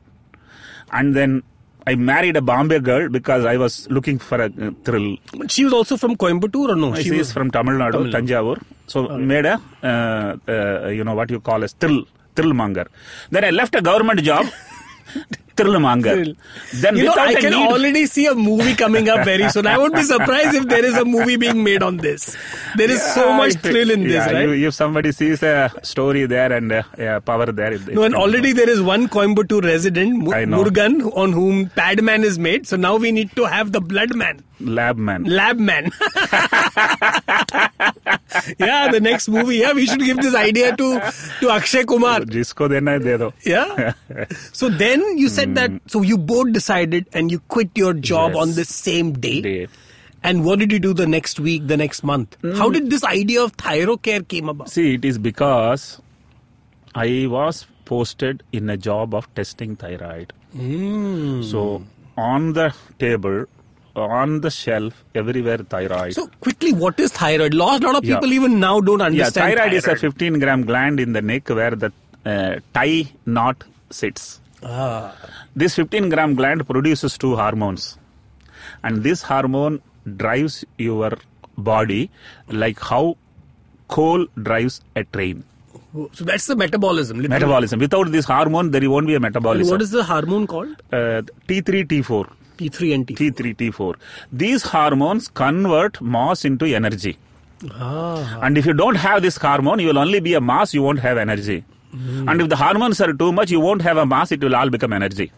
And 0.93 1.15
then 1.17 1.43
I 1.91 1.95
married 2.11 2.37
a 2.37 2.43
Bombay 2.51 2.81
girl 2.91 3.09
because 3.09 3.45
I 3.53 3.57
was 3.63 3.75
looking 3.97 4.19
for 4.29 4.39
a 4.47 4.47
uh, 4.47 4.71
thrill. 4.87 5.09
she 5.55 5.63
was 5.67 5.75
also 5.79 5.97
from 6.03 6.13
Coimbatore 6.23 6.71
or 6.75 6.77
no? 6.77 6.89
she 6.95 7.17
is 7.25 7.33
from 7.37 7.51
Tamil 7.57 7.75
Nadu, 7.83 7.93
Tamil 7.93 8.13
Nadu. 8.13 8.17
Tanjavur. 8.17 8.57
So 8.93 9.09
made 9.33 9.47
a, 9.47 9.57
uh, 9.83 10.37
uh, 10.55 10.89
you 10.99 11.05
know, 11.05 11.15
what 11.15 11.31
you 11.35 11.41
call 11.41 11.65
as 11.65 11.73
thrill, 11.73 12.01
thrill 12.37 12.53
monger. 12.61 12.87
Then 13.31 13.45
I 13.45 13.51
left 13.51 13.75
a 13.75 13.83
government 13.91 14.23
job, 14.23 14.47
thrill 15.61 15.79
monger. 15.81 16.15
Then 16.85 16.97
you 16.97 17.05
know, 17.05 17.15
I 17.15 17.35
can 17.35 17.53
need- 17.53 17.69
already 17.77 18.07
see 18.07 18.27
a 18.27 18.35
movie 18.35 18.75
coming 18.75 19.09
up 19.09 19.25
very 19.25 19.49
soon. 19.51 19.67
I 19.67 19.77
would 19.79 19.93
be 19.93 20.03
surprised 20.03 20.55
if 20.55 20.69
there 20.69 20.85
is 20.85 20.97
a 20.97 21.05
movie 21.05 21.37
being 21.37 21.63
made 21.65 21.83
on 21.83 21.97
this. 21.99 22.37
There 22.77 22.91
is 22.91 23.03
so 23.15 23.33
much 23.33 23.55
thrill 23.55 23.91
in 23.91 24.05
this, 24.05 24.13
yeah, 24.15 24.31
right? 24.33 24.49
you- 24.49 24.69
if 24.69 24.75
somebody 24.75 25.13
sees 25.13 25.43
a 25.43 25.71
story 25.83 26.27
there 26.27 26.53
and 26.53 26.71
uh, 26.73 26.83
yeah, 26.99 27.19
power 27.21 27.47
there, 27.61 27.73
it, 27.73 27.87
No, 27.89 28.03
and 28.03 28.15
already 28.15 28.53
there 28.53 28.69
is 28.69 28.81
one 28.83 29.09
Coimbatore 29.09 29.65
resident. 29.65 30.23
Murugan, 30.25 31.01
on 31.17 31.33
whom 31.33 31.69
Padman 31.71 32.25
is 32.25 32.39
made. 32.39 32.67
So 32.67 32.77
now 32.77 32.97
we 32.97 33.13
need 33.13 33.35
to 33.37 33.45
have 33.45 33.73
the 33.73 33.81
Blood 33.81 34.15
Man, 34.15 34.43
lab 34.61 34.97
man. 34.97 35.25
Lab 35.25 35.59
Man. 35.59 35.91
yeah, 38.59 38.91
the 38.91 39.01
next 39.01 39.29
movie. 39.29 39.57
Yeah, 39.57 39.73
we 39.73 39.87
should 39.87 40.01
give 40.01 40.19
this 40.19 40.35
idea 40.35 40.77
to 40.77 41.13
to 41.41 41.51
Akshay 41.51 41.85
Kumar. 41.85 42.21
Jisko 42.21 42.69
dena 42.69 42.93
hai 42.93 42.99
de 42.99 43.19
do. 43.19 43.33
Yeah. 43.45 43.93
So 44.53 44.69
then 44.69 45.19
you 45.19 45.29
said 45.29 45.51
mm. 45.51 45.55
that. 45.57 45.71
So 45.87 46.03
you 46.03 46.19
both 46.19 46.53
decided, 46.53 47.07
and 47.13 47.31
you 47.31 47.41
quit 47.41 47.71
your 47.75 47.95
job 47.95 48.33
yes. 48.33 48.43
on 48.43 48.55
the 48.55 48.65
same 48.65 49.13
day. 49.13 49.41
day. 49.41 49.69
And 50.23 50.45
what 50.45 50.59
did 50.59 50.71
you 50.71 50.79
do 50.79 50.93
the 50.93 51.07
next 51.07 51.41
week, 51.41 51.67
the 51.67 51.77
next 51.77 52.03
month? 52.05 52.37
Mm. 52.43 52.57
How 52.59 52.69
did 52.71 52.91
this 52.91 53.05
idea 53.05 53.43
of 53.43 53.57
Thyrocare 53.57 54.27
came 54.29 54.49
about? 54.51 54.69
See, 54.71 54.95
it 54.95 55.05
is 55.05 55.17
because 55.19 56.01
I 56.95 57.27
was 57.29 57.67
posted 57.87 58.43
in 58.53 58.69
a 58.69 58.77
job 58.77 59.15
of 59.15 59.33
testing 59.35 59.77
thyroid. 59.77 60.33
Mm. 60.55 61.45
So 61.45 61.85
on 62.17 62.53
the 62.53 62.75
table 62.99 63.47
on 63.97 64.41
the 64.41 64.51
shelf 64.51 65.05
everywhere 65.15 65.59
thyroid. 65.59 66.15
So 66.15 66.29
quickly, 66.41 66.73
what 66.73 66.99
is 67.01 67.11
thyroid? 67.13 67.55
Lot, 67.55 67.83
lot 67.83 67.97
of 67.97 68.05
Yeah. 68.05 68.17
people 68.17 68.33
even 68.33 68.61
now 68.61 68.81
don't 68.81 69.01
understand. 69.03 69.17
yeah, 69.17 69.25
understand. 69.27 69.59
thyroid, 69.59 69.73
is 69.73 69.87
a 69.87 69.97
15 69.97 70.39
gram 70.39 70.63
gland 70.65 71.01
in 71.01 71.13
the 71.13 71.23
neck 71.23 71.49
where 71.49 71.73
the 71.73 71.93
uh, 72.25 72.57
tie 72.75 73.09
knot 73.27 73.65
sits. 73.91 74.41
Ah. 74.63 75.15
This 75.57 75.75
15 75.75 76.09
gram 76.11 76.35
gland 76.35 76.67
produces 76.67 77.17
two 77.19 77.35
hormones, 77.37 77.99
and 78.85 79.03
this 79.03 79.23
hormone 79.23 79.81
drives 80.17 80.65
your 80.79 81.13
body 81.57 82.11
like 82.49 82.79
how 82.79 83.17
coal 83.89 84.27
drives 84.43 84.81
a 84.97 85.05
train. 85.05 85.45
So 86.13 86.25
that's 86.25 86.47
the 86.47 86.55
metabolism. 86.55 87.17
literally. 87.19 87.41
Metabolism. 87.41 87.81
Without 87.81 88.13
this 88.13 88.25
hormone, 88.25 88.71
there 88.71 88.89
won't 88.89 89.07
be 89.09 89.15
a 89.15 89.17
And 89.17 89.23
metabolism. 89.25 89.71
what 89.73 89.83
is 89.83 89.91
the 89.91 90.05
hormone 90.05 90.47
called? 90.47 90.77
uh, 90.93 91.23
T3, 91.49 91.85
T4. 91.87 92.31
T3 92.61 92.95
and 92.95 93.07
T4. 93.07 93.19
T3, 93.19 93.57
T4. 93.57 93.95
These 94.45 94.63
hormones 94.77 95.29
convert 95.43 96.01
mass 96.01 96.45
into 96.45 96.67
energy. 96.83 97.17
Ah. 97.73 98.39
And 98.43 98.57
if 98.63 98.67
you 98.67 98.73
don't 98.73 98.97
have 98.97 99.23
this 99.23 99.37
hormone, 99.37 99.81
you 99.81 99.89
will 99.89 99.99
only 99.99 100.21
be 100.21 100.35
a 100.35 100.41
mass, 100.41 100.75
you 100.75 100.83
won't 100.83 101.01
have 101.01 101.19
energy. 101.19 101.65
And 101.93 102.41
if 102.41 102.49
the 102.49 102.57
hormones 102.57 103.01
are 103.01 103.13
too 103.13 103.33
much, 103.33 103.51
you 103.51 103.61
won't 103.61 103.83
have 103.83 103.97
a 103.97 104.07
mass, 104.07 104.31
it 104.31 104.41
will 104.45 104.55
all 104.55 104.71
become 104.71 104.93
energy. 104.93 105.33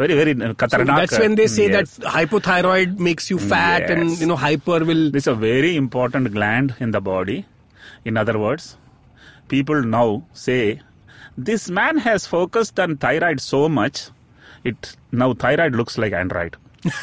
Very, 0.00 0.14
very 0.14 0.32
uh, 0.42 0.52
So 0.68 0.84
that's 0.84 1.18
when 1.18 1.34
they 1.34 1.46
say 1.46 1.68
Yes. 1.70 1.96
that 1.96 2.06
hypothyroid 2.12 2.98
makes 2.98 3.30
you 3.30 3.38
fat 3.38 3.90
and 3.90 4.18
you 4.18 4.26
know 4.26 4.36
hyper 4.36 4.78
will 4.90 5.10
This 5.10 5.24
is 5.24 5.32
a 5.32 5.34
very 5.34 5.76
important 5.76 6.32
gland 6.32 6.74
in 6.78 6.90
the 6.90 7.00
body. 7.00 7.44
In 8.04 8.16
other 8.16 8.38
words, 8.38 8.76
people 9.48 9.82
now 9.82 10.22
say, 10.32 10.80
this 11.36 11.68
man 11.70 11.98
has 11.98 12.26
focused 12.26 12.78
on 12.80 12.96
thyroid 12.96 13.40
so 13.40 13.68
much, 13.68 14.08
it 14.64 14.96
now 15.12 15.32
thyroid 15.34 15.74
looks 15.74 15.98
like 15.98 16.12
android. 16.12 16.56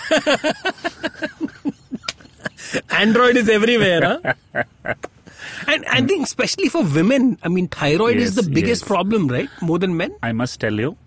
Android 2.90 3.38
is 3.38 3.50
everywhere, 3.50 4.02
huh? 4.04 4.64
and 5.68 5.86
I 5.86 6.02
think 6.02 6.26
especially 6.26 6.70
for 6.70 6.84
women, 6.84 7.38
I 7.44 7.48
mean 7.48 7.68
thyroid 7.68 8.18
is 8.18 8.36
the 8.36 8.44
biggest 8.44 8.82
yes. 8.82 8.88
problem, 8.88 9.28
right? 9.28 9.50
More 9.62 9.80
than 9.80 9.96
men. 9.96 10.16
I 10.24 10.32
must 10.32 10.60
tell 10.60 10.74
you, 10.74 10.98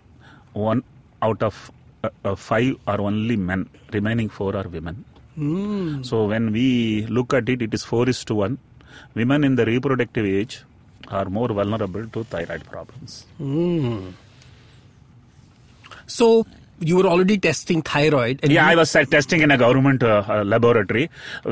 one 0.53 0.83
out 1.21 1.43
of 1.43 1.71
uh, 2.03 2.09
uh, 2.25 2.35
five 2.35 2.75
are 2.87 2.99
only 3.01 3.35
men, 3.35 3.69
remaining 3.93 4.29
four 4.29 4.55
are 4.55 4.67
women. 4.67 5.05
So 6.03 6.25
when 6.25 6.51
we 6.51 7.05
look 7.07 7.33
at 7.33 7.49
it, 7.49 7.61
it 7.61 7.73
is 7.73 7.83
four 7.83 8.07
is 8.09 8.23
to 8.25 8.35
one. 8.35 8.57
Women 9.15 9.43
in 9.43 9.55
the 9.55 9.65
reproductive 9.65 10.25
age 10.25 10.63
are 11.07 11.25
more 11.25 11.47
vulnerable 11.49 12.07
to 12.07 12.23
thyroid 12.25 12.65
problems. 12.65 13.25
So 16.17 16.27
you 16.89 16.95
were 16.99 17.07
already 17.13 17.35
testing 17.45 17.81
thyroid. 17.89 18.39
And 18.43 18.51
Yeah, 18.57 18.65
you- 18.65 18.71
I 18.73 18.75
was 18.79 18.91
testing 19.15 19.41
in 19.45 19.51
a 19.55 19.57
government 19.63 20.01
uh, 20.03 20.23
uh, 20.35 20.43
laboratory 20.53 21.03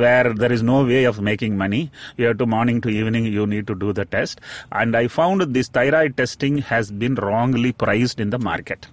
where 0.04 0.30
there 0.44 0.52
is 0.56 0.64
no 0.70 0.78
way 0.92 1.02
of 1.12 1.20
making 1.30 1.54
money. 1.64 1.82
You 2.18 2.26
have 2.30 2.38
to 2.40 2.48
morning 2.56 2.80
to 2.86 2.90
evening, 3.00 3.26
you 3.38 3.46
need 3.54 3.68
to 3.72 3.76
do 3.84 3.90
the 4.00 4.06
test. 4.16 4.42
And 4.82 4.98
I 5.02 5.08
found 5.20 5.42
this 5.58 5.70
thyroid 5.78 6.16
testing 6.22 6.58
has 6.72 6.90
been 7.04 7.16
wrongly 7.28 7.72
priced 7.84 8.20
in 8.26 8.32
the 8.36 8.40
market. 8.52 8.88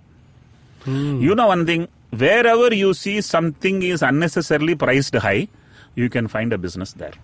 You 1.26 1.34
know 1.38 1.46
one 1.48 1.64
thing, 1.68 1.84
wherever 2.24 2.68
you 2.80 2.90
see 2.94 3.14
something 3.20 3.78
is 3.92 4.02
unnecessarily 4.08 4.74
priced 4.76 5.16
high, 5.24 5.48
you 6.00 6.08
can 6.16 6.28
find 6.34 6.52
a 6.52 6.58
business 6.66 6.92
there. 7.02 7.16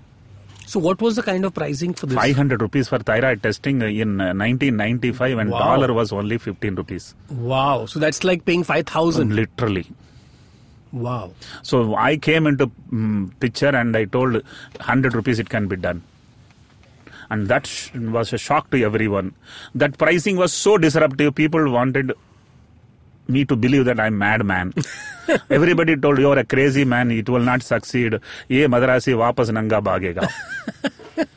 So 0.72 0.80
what 0.80 1.02
was 1.02 1.16
the 1.16 1.22
kind 1.22 1.44
of 1.44 1.52
pricing 1.52 1.92
for 1.92 2.06
this? 2.06 2.16
500 2.16 2.62
rupees 2.62 2.88
for 2.88 2.98
thyroid 2.98 3.42
testing 3.42 3.82
in 3.82 4.18
uh, 4.22 4.32
1995 4.32 5.36
and 5.42 5.50
Wow. 5.50 5.58
dollar 5.58 5.92
was 5.92 6.12
only 6.12 6.38
15 6.38 6.76
rupees. 6.76 7.14
Wow. 7.28 7.84
So 7.84 7.98
that's 7.98 8.24
like 8.24 8.46
paying 8.46 8.64
five 8.64 8.86
thousand. 8.86 9.34
Literally. 9.36 9.84
Wow. 10.92 11.32
So 11.62 11.94
I 11.94 12.16
came 12.16 12.46
into 12.46 12.68
mm 12.90 13.38
picture 13.38 13.68
and 13.82 13.94
I 13.94 14.06
told 14.06 14.32
100 14.32 15.14
rupees 15.14 15.38
it 15.38 15.50
can 15.50 15.68
be 15.68 15.76
done. 15.76 16.02
And 17.28 17.48
that 17.48 17.66
sh- 17.66 17.90
was 17.94 18.32
a 18.32 18.38
shock 18.38 18.70
to 18.70 18.82
everyone. 18.82 19.34
That 19.74 19.98
pricing 19.98 20.38
was 20.38 20.54
so 20.54 20.78
disruptive, 20.78 21.34
people 21.34 21.70
wanted 21.70 22.12
me 23.32 23.44
to 23.46 23.56
believe 23.56 23.84
that 23.86 23.98
I'm 24.00 24.18
madman. 24.18 24.72
Everybody 25.50 25.96
told 25.96 26.18
you're 26.18 26.38
a 26.38 26.44
crazy 26.44 26.84
man, 26.84 27.10
it 27.10 27.28
will 27.28 27.40
not 27.50 27.62
succeed. 27.62 28.18
Ye 28.48 28.66
madrasi 28.66 29.14
wapas 29.22 29.52
nanga 29.58 29.80
bhagega. 29.80 30.28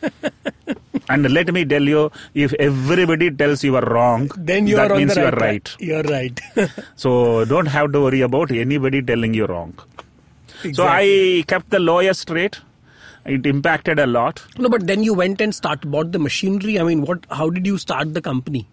and 1.10 1.30
let 1.32 1.52
me 1.54 1.66
tell 1.66 1.84
you, 1.84 2.12
if 2.34 2.54
everybody 2.56 3.30
tells 3.32 3.64
you 3.64 3.76
are 3.76 3.86
wrong, 3.96 4.30
Then 4.38 4.68
you 4.68 4.76
that 4.78 4.92
are 4.92 4.98
means 4.98 5.14
the 5.16 5.22
you 5.22 5.26
right. 5.28 5.34
are 5.34 5.38
track. 5.38 5.52
right. 5.52 5.76
You're 5.80 6.04
right. 6.04 6.40
So 6.96 7.46
don't 7.46 7.68
have 7.68 7.92
to 7.94 8.02
worry 8.02 8.22
about 8.22 8.52
anybody 8.52 9.02
telling 9.02 9.34
you 9.34 9.46
wrong. 9.46 9.74
So 10.74 10.86
I 10.88 11.44
kept 11.48 11.70
the 11.70 11.80
lowest 11.80 12.30
rate. 12.30 12.60
It 13.26 13.46
impacted 13.46 14.00
a 14.00 14.06
lot. 14.06 14.44
no, 14.58 14.70
but 14.70 14.86
then 14.88 15.04
you 15.04 15.14
went 15.14 15.42
and 15.42 15.54
start 15.54 15.82
bought 15.94 16.12
the 16.12 16.20
machinery. 16.20 16.80
I 16.80 16.84
mean, 16.84 17.02
what? 17.02 17.26
How 17.32 17.50
did 17.50 17.66
you 17.66 17.78
start 17.78 18.14
the 18.14 18.22
company? 18.22 18.68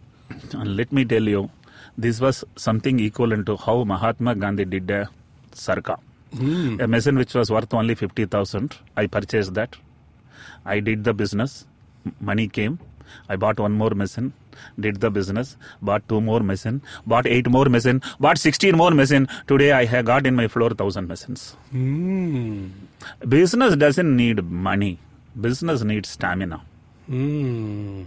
And 0.53 0.77
let 0.77 0.93
me 0.93 1.05
tell 1.07 1.23
you, 1.23 1.51
this 1.97 2.21
was 2.21 2.45
something 2.57 3.01
equivalent 3.01 3.47
to 3.47 3.57
how 3.57 3.85
Mahatma 3.85 4.35
Gandhi 4.35 4.65
did 4.65 4.91
a 4.91 5.09
sarka. 5.53 5.99
Hmm. 6.37 6.81
A 6.81 6.87
machine 6.89 7.17
which 7.17 7.35
was 7.35 7.51
worth 7.51 7.73
only 7.75 7.95
50,000. 7.95 8.77
I 8.97 9.07
purchased 9.07 9.55
that. 9.55 9.77
I 10.65 10.81
did 10.81 11.05
the 11.05 11.13
business. 11.13 11.67
Money 12.21 12.49
came. 12.49 12.79
I 13.29 13.37
bought 13.37 13.61
one 13.61 13.73
more 13.73 13.91
machine. 13.91 14.33
Did 14.79 15.01
the 15.01 15.11
business. 15.11 15.57
Bought 15.83 16.09
two 16.09 16.21
more 16.21 16.41
machine. 16.41 16.81
Bought 17.07 17.27
eight 17.27 17.49
more 17.51 17.67
machine. 17.67 18.01
Bought 18.21 18.39
16 18.39 18.77
more 18.77 18.91
machine. 18.93 19.29
Today 19.47 19.73
I 19.73 19.85
have 19.85 20.07
got 20.07 20.27
in 20.27 20.35
my 20.35 20.49
floor 20.49 20.69
1000 20.71 21.07
machines. 21.07 21.57
Hmm. 21.71 22.69
Business 23.29 23.77
doesn't 23.77 24.17
need 24.17 24.43
money. 24.45 24.99
Business 25.39 25.83
needs 25.83 26.09
stamina. 26.09 26.63
Hmm. 27.07 28.05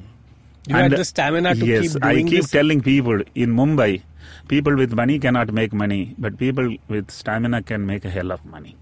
You 0.68 0.76
And- 0.76 0.92
had 0.92 1.00
the 1.00 1.04
stamina 1.04 1.54
to 1.54 1.66
yes, 1.66 1.82
keep 1.82 2.04
I 2.04 2.12
doing 2.14 2.26
keep 2.26 2.42
this. 2.42 2.50
telling 2.50 2.80
people 2.88 3.22
in 3.34 3.54
Mumbai, 3.56 4.02
people 4.48 4.76
with 4.80 4.92
money 5.00 5.18
cannot 5.18 5.52
make 5.58 5.72
money, 5.72 6.14
but 6.18 6.36
people 6.42 6.68
with 6.88 7.10
stamina 7.10 7.62
can 7.62 7.86
make 7.86 8.04
a 8.04 8.10
hell 8.10 8.30
of 8.32 8.44
money. 8.56 8.74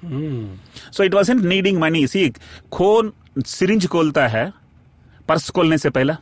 Hmm. 0.00 0.44
So 0.90 1.02
it 1.02 1.14
wasn't 1.14 1.44
needing 1.44 1.80
money. 1.84 2.06
See, 2.06 2.32
कौन 2.72 3.12
syringe 3.38 3.86
खोलता 3.86 4.26
है 4.28 4.52
purse 5.28 5.50
खोलने 5.50 5.78
से 5.78 5.90
पहला 5.90 6.16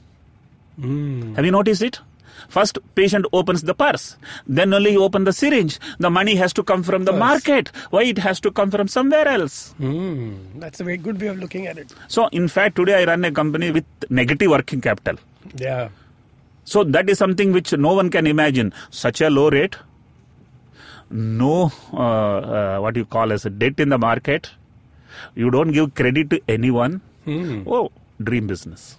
Hmm. 0.80 1.34
Have 1.36 1.46
you 1.46 1.52
noticed 1.54 1.82
it? 1.88 1.98
First, 2.47 2.79
patient 2.95 3.25
opens 3.33 3.63
the 3.63 3.73
purse. 3.73 4.15
Then 4.47 4.73
only 4.73 4.91
you 4.93 5.03
open 5.03 5.25
the 5.25 5.33
syringe. 5.33 5.79
The 5.99 6.09
money 6.09 6.35
has 6.35 6.53
to 6.53 6.63
come 6.63 6.83
from 6.83 7.05
the 7.05 7.11
market. 7.11 7.71
Why 7.89 8.03
it 8.03 8.17
has 8.19 8.39
to 8.41 8.51
come 8.51 8.71
from 8.71 8.87
somewhere 8.87 9.27
else? 9.27 9.73
Hmm. 9.77 10.35
That's 10.55 10.79
a 10.79 10.83
very 10.83 10.97
good 10.97 11.19
way 11.21 11.27
of 11.27 11.39
looking 11.39 11.67
at 11.67 11.77
it. 11.77 11.93
So, 12.07 12.27
in 12.27 12.47
fact, 12.47 12.75
today 12.77 13.01
I 13.01 13.05
run 13.05 13.25
a 13.25 13.31
company 13.31 13.71
with 13.71 13.85
negative 14.09 14.49
working 14.49 14.81
capital. 14.81 15.17
Yeah. 15.55 15.89
So 16.65 16.83
that 16.83 17.09
is 17.09 17.17
something 17.17 17.51
which 17.51 17.73
no 17.73 17.93
one 17.93 18.11
can 18.11 18.27
imagine. 18.27 18.73
Such 18.91 19.21
a 19.21 19.29
low 19.29 19.49
rate, 19.49 19.75
no 21.09 21.71
uh, 21.91 21.97
uh, 21.97 22.79
what 22.79 22.95
you 22.95 23.05
call 23.05 23.31
as 23.31 23.45
a 23.45 23.49
debt 23.49 23.79
in 23.79 23.89
the 23.89 23.97
market. 23.97 24.51
You 25.33 25.49
don't 25.49 25.71
give 25.71 25.95
credit 25.95 26.29
to 26.29 26.39
anyone. 26.47 27.01
Oh, 27.27 27.91
dream 28.23 28.45
business. 28.45 28.97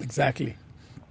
Exactly. 0.00 0.56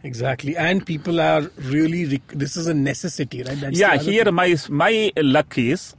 Exactly. 0.03 0.55
And 0.55 0.85
people 0.85 1.19
are 1.19 1.41
really. 1.57 2.21
This 2.27 2.55
is 2.55 2.67
a 2.67 2.73
necessity, 2.73 3.43
right? 3.43 3.59
That's 3.59 3.77
yeah, 3.77 3.97
here 3.97 4.23
thing. 4.23 4.33
my 4.33 4.55
my 4.69 5.11
luck 5.17 5.57
is 5.57 5.95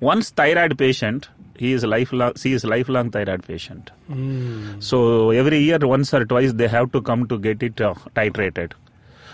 once 0.00 0.30
thyroid 0.30 0.76
patient. 0.78 1.28
He 1.58 1.72
is 1.72 1.84
lifelong. 1.84 2.34
She 2.36 2.52
is 2.52 2.64
lifelong 2.64 3.10
thyroid 3.10 3.44
patient. 3.44 3.90
Hmm. 4.08 4.80
So 4.80 5.30
every 5.30 5.60
year, 5.60 5.78
once 5.80 6.12
or 6.12 6.24
twice, 6.26 6.52
they 6.52 6.68
have 6.68 6.92
to 6.92 7.00
come 7.00 7.26
to 7.28 7.38
get 7.38 7.62
it 7.62 7.80
uh, 7.80 7.94
titrated. 8.14 8.72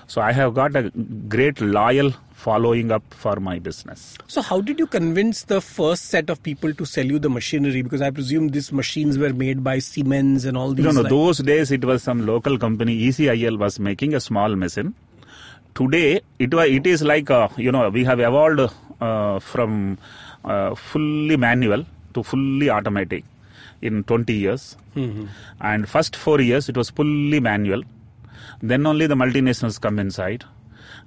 So 0.06 0.20
I 0.20 0.32
have 0.32 0.54
got 0.54 0.76
a 0.76 0.90
great 1.28 1.60
loyal 1.60 2.12
following 2.42 2.90
up 2.96 3.04
for 3.22 3.34
my 3.46 3.58
business. 3.66 4.16
So, 4.26 4.42
how 4.42 4.60
did 4.60 4.78
you 4.82 4.86
convince 4.94 5.42
the 5.44 5.60
first 5.60 6.06
set 6.14 6.30
of 6.34 6.42
people 6.42 6.72
to 6.80 6.84
sell 6.92 7.04
you 7.14 7.18
the 7.26 7.30
machinery? 7.30 7.82
Because 7.82 8.02
I 8.02 8.10
presume 8.10 8.48
these 8.56 8.72
machines 8.72 9.18
were 9.24 9.32
made 9.42 9.62
by 9.68 9.78
Siemens 9.78 10.44
and 10.44 10.56
all 10.56 10.72
these. 10.74 10.84
No, 10.86 10.90
no. 10.92 11.02
like- 11.02 11.10
Those 11.10 11.38
days 11.38 11.70
it 11.70 11.84
was 11.84 12.02
some 12.02 12.26
local 12.26 12.58
company, 12.58 12.98
ECIL, 13.08 13.58
was 13.58 13.78
making 13.90 14.14
a 14.14 14.20
small 14.20 14.56
machine. 14.64 14.94
Today 15.74 16.20
it 16.38 16.52
was. 16.52 16.68
It 16.68 16.86
is 16.86 17.02
like 17.02 17.30
uh, 17.30 17.48
you 17.56 17.72
know 17.72 17.88
we 17.90 18.04
have 18.04 18.20
evolved 18.20 18.72
uh, 19.00 19.38
from 19.38 19.98
uh, 20.44 20.74
fully 20.74 21.36
manual 21.36 21.84
to 22.14 22.22
fully 22.22 22.68
automatic 22.70 23.24
in 23.80 24.02
20 24.04 24.34
years. 24.34 24.76
And 24.94 25.88
first 25.88 26.14
four 26.16 26.40
years 26.40 26.68
it 26.68 26.76
was 26.76 26.90
fully 26.90 27.40
manual. 27.40 27.82
Then 28.60 28.84
only 28.86 29.06
the 29.06 29.14
multinationals 29.14 29.80
come 29.80 29.98
inside. 29.98 30.44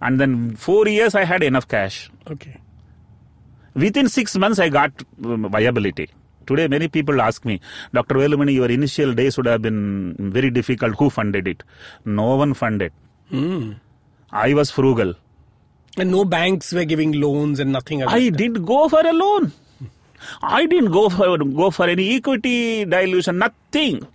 And 0.05 0.20
then 0.20 0.57
four 0.57 0.88
years 0.88 1.14
I 1.14 1.24
had 1.24 1.42
enough 1.42 1.68
cash. 1.68 2.11
Okay. 2.30 2.57
Within 3.74 4.09
six 4.09 4.36
months, 4.36 4.59
I 4.59 4.68
got 4.68 4.92
um, 5.24 5.48
viability. 5.51 6.11
Today, 6.46 6.66
many 6.66 6.88
people 6.88 7.20
ask 7.20 7.44
me, 7.44 7.61
Dr. 7.94 8.16
Velumani, 8.16 8.55
your 8.55 8.68
initial 8.70 9.14
days 9.14 9.36
would 9.36 9.46
have 9.46 9.62
been 9.62 10.16
very 10.18 10.51
difficult. 10.51 10.96
Who 10.98 11.09
funded 11.09 11.46
it? 11.46 11.62
No 12.05 12.36
one 12.36 12.55
funded. 12.55 12.92
I 14.32 14.55
was 14.55 14.70
frugal. 14.70 15.14
And 15.96 16.11
no 16.11 16.24
banks 16.24 16.72
were 16.72 16.84
giving 16.84 17.12
loans 17.12 17.61
and 17.61 17.72
nothing 17.72 18.03
else. 18.03 18.12
I 18.12 18.30
didn't 18.30 18.64
go 18.64 18.88
for 18.88 19.01
a 19.01 19.12
loan. 19.12 19.53
I 20.42 20.66
didn't 20.66 20.90
go 20.92 21.09
for 21.09 21.38
go 21.38 21.70
for 21.70 21.88
any 21.88 22.16
equity 22.16 22.84
dilution. 22.84 23.38
Nothing. 23.38 24.07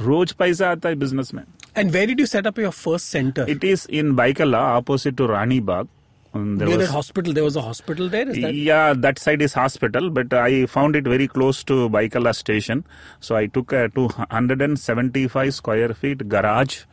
रोज 0.00 0.32
पैसा 0.32 0.70
आता 0.70 0.88
है 0.88 0.96
business 0.96 1.34
में. 1.34 1.44
And 1.75 1.93
where 1.93 2.05
did 2.07 2.19
you 2.19 2.25
set 2.25 2.47
up 2.47 2.57
your 2.57 2.71
first 2.71 3.09
center? 3.09 3.45
It 3.47 3.63
is 3.63 3.85
in 3.87 4.15
Byculla, 4.15 4.57
opposite 4.77 5.17
to 5.17 5.27
Rani 5.27 5.59
Bagh. 5.59 5.87
And 6.33 6.59
there 6.59 6.67
Near 6.67 6.77
was- 6.77 6.87
that 6.87 6.93
hospital. 6.93 7.33
There 7.33 7.43
was 7.43 7.55
a 7.55 7.61
hospital 7.61 8.09
there. 8.09 8.29
Is 8.29 8.41
that? 8.41 8.53
yeah, 8.53 8.93
that 8.93 9.19
side 9.19 9.41
is 9.41 9.53
hospital, 9.53 10.09
but 10.09 10.33
I 10.33 10.65
found 10.65 10.95
it 10.95 11.05
very 11.05 11.27
close 11.27 11.63
to 11.65 11.89
Byculla 11.89 12.35
station. 12.35 12.83
So 13.19 13.35
I 13.35 13.45
took 13.47 13.71
a 13.71 13.87
275 13.89 15.53
square 15.53 15.93
feet 15.93 16.27
garage 16.29 16.83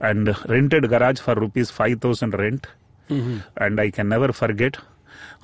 and 0.00 0.34
rented 0.48 0.88
garage 0.88 1.20
for 1.20 1.34
rupees 1.34 1.70
5000 1.70 2.34
rent. 2.34 2.66
Mm-hmm. 3.10 3.38
And 3.58 3.80
I 3.80 3.90
can 3.90 4.08
never 4.08 4.32
forget 4.32 4.78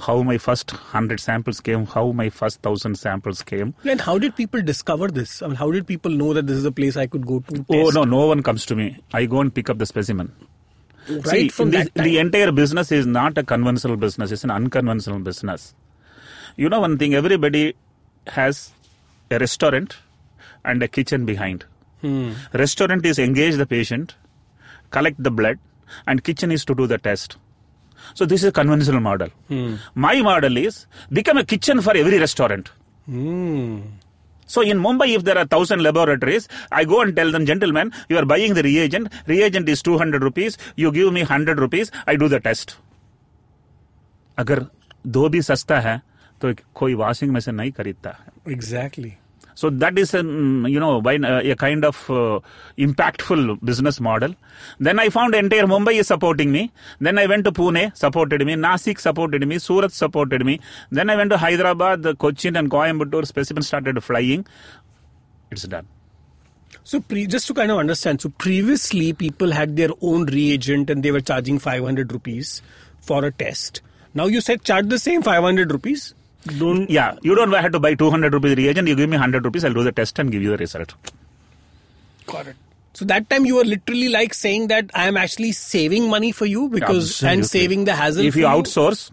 how 0.00 0.22
my 0.22 0.38
first 0.38 0.72
100 0.72 1.20
samples 1.20 1.60
came, 1.60 1.86
how 1.86 2.12
my 2.12 2.28
first 2.30 2.58
1000 2.64 2.96
samples 2.96 3.42
came. 3.42 3.74
And 3.84 4.00
how 4.00 4.18
did 4.18 4.34
people 4.36 4.62
discover 4.62 5.08
this? 5.08 5.42
I 5.42 5.46
mean, 5.46 5.56
how 5.56 5.70
did 5.70 5.86
people 5.86 6.10
know 6.10 6.32
that 6.32 6.46
this 6.46 6.56
is 6.56 6.64
a 6.64 6.72
place 6.72 6.96
I 6.96 7.06
could 7.06 7.26
go 7.26 7.40
to? 7.40 7.64
Oh, 7.68 7.84
test? 7.84 7.94
no, 7.94 8.04
no 8.04 8.26
one 8.26 8.42
comes 8.42 8.66
to 8.66 8.76
me. 8.76 8.98
I 9.12 9.26
go 9.26 9.40
and 9.40 9.54
pick 9.54 9.70
up 9.70 9.78
the 9.78 9.86
specimen. 9.86 10.32
Right 11.08 11.26
See, 11.26 11.48
from 11.48 11.70
this, 11.70 11.84
that 11.84 11.94
time. 11.94 12.04
the 12.04 12.18
entire 12.18 12.52
business 12.52 12.92
is 12.92 13.06
not 13.06 13.36
a 13.38 13.42
conventional 13.42 13.96
business; 13.96 14.30
it's 14.30 14.44
an 14.44 14.50
unconventional 14.50 15.18
business. 15.18 15.74
You 16.56 16.68
know 16.68 16.80
one 16.80 16.98
thing: 16.98 17.14
everybody 17.14 17.74
has 18.28 18.72
a 19.30 19.38
restaurant 19.38 19.96
and 20.64 20.82
a 20.82 20.88
kitchen 20.88 21.24
behind. 21.24 21.64
Hmm. 22.02 22.32
Restaurant 22.52 23.04
is 23.04 23.18
engage 23.18 23.56
the 23.56 23.66
patient, 23.66 24.14
collect 24.90 25.22
the 25.22 25.30
blood, 25.30 25.58
and 26.06 26.22
kitchen 26.22 26.52
is 26.52 26.64
to 26.66 26.74
do 26.74 26.86
the 26.86 26.98
test. 26.98 27.36
So 28.14 28.26
this 28.26 28.42
is 28.42 28.48
a 28.48 28.52
conventional 28.52 29.00
model. 29.00 29.28
Hmm. 29.48 29.74
My 29.94 30.20
model 30.22 30.56
is 30.56 30.86
become 31.12 31.38
a 31.38 31.44
kitchen 31.44 31.80
for 31.80 31.96
every 31.96 32.18
restaurant. 32.18 32.70
Hmm. 33.06 33.80
So 34.46 34.62
in 34.62 34.78
Mumbai, 34.78 35.14
if 35.16 35.22
there 35.24 35.38
are 35.38 35.44
thousand 35.46 35.82
laboratories, 35.82 36.48
I 36.72 36.84
go 36.84 37.00
and 37.02 37.14
tell 37.14 37.30
them, 37.30 37.46
gentlemen, 37.46 37.92
you 38.08 38.18
are 38.18 38.24
buying 38.24 38.54
the 38.54 38.62
reagent. 38.64 39.08
Reagent 39.26 39.68
is 39.68 39.82
200 39.82 40.22
rupees. 40.22 40.58
You 40.76 40.90
give 40.90 41.12
me 41.12 41.20
100 41.22 41.58
rupees. 41.60 41.92
I 42.06 42.16
do 42.16 42.28
the 42.28 42.40
test. 42.40 42.76
अगर 44.38 44.64
दो 45.06 45.28
भी 45.28 45.42
सस्ता 45.42 45.78
है 45.80 46.00
तो 46.42 46.52
कोई 46.74 46.94
washing 46.94 47.32
machine 47.32 47.54
नहीं 47.54 47.72
खरीदता 47.78 48.10
है 48.10 48.54
Exactly. 48.56 49.10
So 49.60 49.68
that 49.82 49.98
is 50.02 50.10
an, 50.14 50.64
you 50.74 50.80
know 50.84 50.94
uh, 51.04 51.40
a 51.52 51.54
kind 51.54 51.84
of 51.84 51.96
uh, 52.10 52.40
impactful 52.78 53.42
business 53.70 54.00
model. 54.00 54.34
Then 54.86 54.98
i 55.04 55.08
found 55.16 55.34
entire 55.34 55.66
mumbai 55.72 55.94
is 56.02 56.06
supporting 56.12 56.50
me. 56.56 56.62
Then 56.98 57.18
i 57.18 57.26
went 57.32 57.44
to 57.44 57.52
pune 57.52 57.82
supported 58.04 58.44
me. 58.48 58.54
Nasik 58.54 58.98
supported 59.06 59.46
me. 59.46 59.58
Surat 59.58 59.92
supported 59.92 60.44
me. 60.50 60.60
Then 60.90 61.10
i 61.10 61.16
went 61.16 61.30
to 61.30 61.38
hyderabad 61.44 62.06
cochin 62.18 62.56
and 62.56 62.70
coimbatore 62.70 63.26
specimen 63.26 63.62
started 63.62 64.02
flying. 64.02 64.46
It's 65.50 65.64
done. 65.74 65.86
So 66.84 67.00
pre- 67.00 67.26
just 67.26 67.46
to 67.48 67.54
kind 67.54 67.70
of 67.70 67.78
understand, 67.78 68.22
so 68.22 68.30
previously 68.30 69.12
people 69.12 69.52
had 69.52 69.76
their 69.76 69.90
own 70.00 70.24
reagent 70.26 70.88
and 70.88 71.02
they 71.02 71.10
were 71.10 71.20
charging 71.20 71.58
500 71.58 72.12
rupees 72.12 72.62
for 73.00 73.24
a 73.24 73.30
test. 73.30 73.82
Now 74.14 74.26
you 74.26 74.40
said 74.40 74.64
charge 74.64 74.88
the 74.88 74.98
same 74.98 75.22
500 75.22 75.70
rupees. 75.70 76.14
Don't 76.46 76.88
yeah 76.88 77.16
you 77.22 77.34
don't 77.34 77.52
have 77.52 77.72
to 77.72 77.80
buy 77.80 77.94
200 77.94 78.32
rupees 78.32 78.56
reagent 78.56 78.88
you 78.88 78.96
give 78.96 79.10
me 79.10 79.16
100 79.16 79.44
rupees 79.44 79.64
i'll 79.64 79.74
do 79.74 79.84
the 79.84 79.92
test 79.92 80.18
and 80.18 80.32
give 80.32 80.42
you 80.42 80.50
the 80.50 80.56
result 80.56 80.94
got 82.26 82.46
it. 82.46 82.56
So 82.92 83.04
that 83.04 83.28
time 83.30 83.44
you 83.44 83.56
were 83.56 83.64
literally 83.64 84.08
like 84.08 84.34
saying 84.34 84.68
that 84.68 84.90
I 84.94 85.06
am 85.06 85.16
actually 85.16 85.52
saving 85.52 86.08
money 86.08 86.32
for 86.32 86.46
you 86.46 86.68
because 86.68 87.22
and 87.22 87.46
saving 87.46 87.84
the 87.84 87.94
hassle. 87.94 88.24
if 88.24 88.36
you 88.36 88.44
outsource 88.44 89.10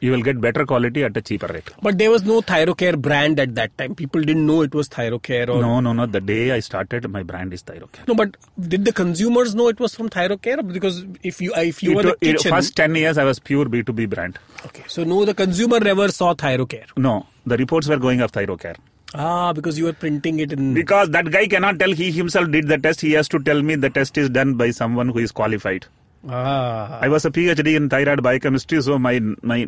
you 0.00 0.10
will 0.12 0.22
get 0.22 0.40
better 0.40 0.64
quality 0.66 1.02
at 1.04 1.16
a 1.16 1.22
cheaper 1.22 1.46
rate 1.46 1.70
But 1.82 1.98
there 1.98 2.10
was 2.10 2.24
no 2.24 2.40
Thyrocare 2.42 2.96
brand 3.00 3.40
at 3.40 3.54
that 3.54 3.76
time. 3.78 3.94
People 3.94 4.20
didn't 4.22 4.46
know 4.46 4.62
it 4.62 4.74
was 4.74 4.88
Thyrocare 4.88 5.48
or 5.48 5.60
no 5.62 5.80
no 5.80 5.92
no 5.92 6.06
the 6.06 6.20
day 6.20 6.52
i 6.56 6.60
started 6.60 7.08
my 7.10 7.22
brand 7.22 7.54
is 7.58 7.62
thyrocare 7.62 8.06
No, 8.08 8.14
but 8.14 8.36
did 8.74 8.84
the 8.84 8.92
consumers 8.92 9.54
know 9.54 9.68
it 9.68 9.80
was 9.80 9.94
from 9.94 10.08
Thyrocare? 10.10 10.60
Because 10.72 11.04
if 11.22 11.40
you 11.40 11.52
if 11.56 11.82
you 11.82 11.92
It 11.92 11.96
were 11.96 12.02
the 12.02 12.16
it- 12.20 12.36
kitchen, 12.36 12.52
first 12.56 12.76
10 12.76 12.94
years 13.02 13.16
i 13.18 13.24
was 13.30 13.38
pure 13.38 13.64
b2b 13.76 14.08
brand 14.16 14.38
okay, 14.66 14.84
so 14.88 15.04
no, 15.04 15.24
the 15.24 15.34
consumer 15.34 15.80
never 15.80 16.08
saw 16.18 16.34
Thyrocare. 16.34 16.86
no 16.96 17.26
the 17.46 17.56
reports 17.56 17.88
were 17.88 17.98
going 18.08 18.20
of 18.20 18.32
thyrocare 18.32 18.76
Ah, 19.14 19.52
because 19.56 19.78
you 19.78 19.84
were 19.84 19.92
printing 19.92 20.40
it 20.40 20.52
in. 20.52 20.74
because 20.74 21.10
that 21.10 21.30
guy 21.30 21.46
cannot 21.46 21.78
tell 21.78 21.92
he 21.92 22.10
himself 22.10 22.50
did 22.50 22.66
the 22.72 22.76
test 22.86 23.00
he 23.00 23.12
has 23.12 23.28
to 23.34 23.38
tell 23.48 23.62
me 23.62 23.76
the 23.76 23.88
test 23.98 24.18
is 24.18 24.28
done 24.28 24.54
by 24.62 24.70
someone 24.78 25.08
who 25.08 25.20
is 25.26 25.32
qualified 25.40 25.86
ah, 26.28 26.98
i 27.00 27.08
was 27.08 27.24
a 27.24 27.30
phd 27.30 27.74
in 27.76 27.88
thyroid 27.88 28.22
biochemistry 28.22 28.80
so 28.82 28.98
my 28.98 29.18
my 29.42 29.64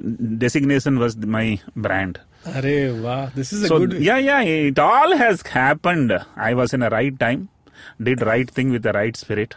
designation 0.47 0.99
was 0.99 1.17
my 1.17 1.61
brand 1.77 2.21
Arey, 2.45 3.03
wow, 3.03 3.31
this 3.35 3.53
is 3.53 3.63
a 3.65 3.67
so 3.69 3.79
good. 3.81 3.95
yeah 4.01 4.17
yeah 4.19 4.41
it 4.41 4.79
all 4.79 5.17
has 5.17 5.43
happened 5.43 6.13
i 6.37 6.55
was 6.55 6.73
in 6.73 6.83
a 6.83 6.89
right 6.91 7.19
time 7.19 7.49
did 8.03 8.23
right 8.23 8.51
thing 8.51 8.71
with 8.71 8.83
the 8.83 8.93
right 8.93 9.17
spirit 9.17 9.55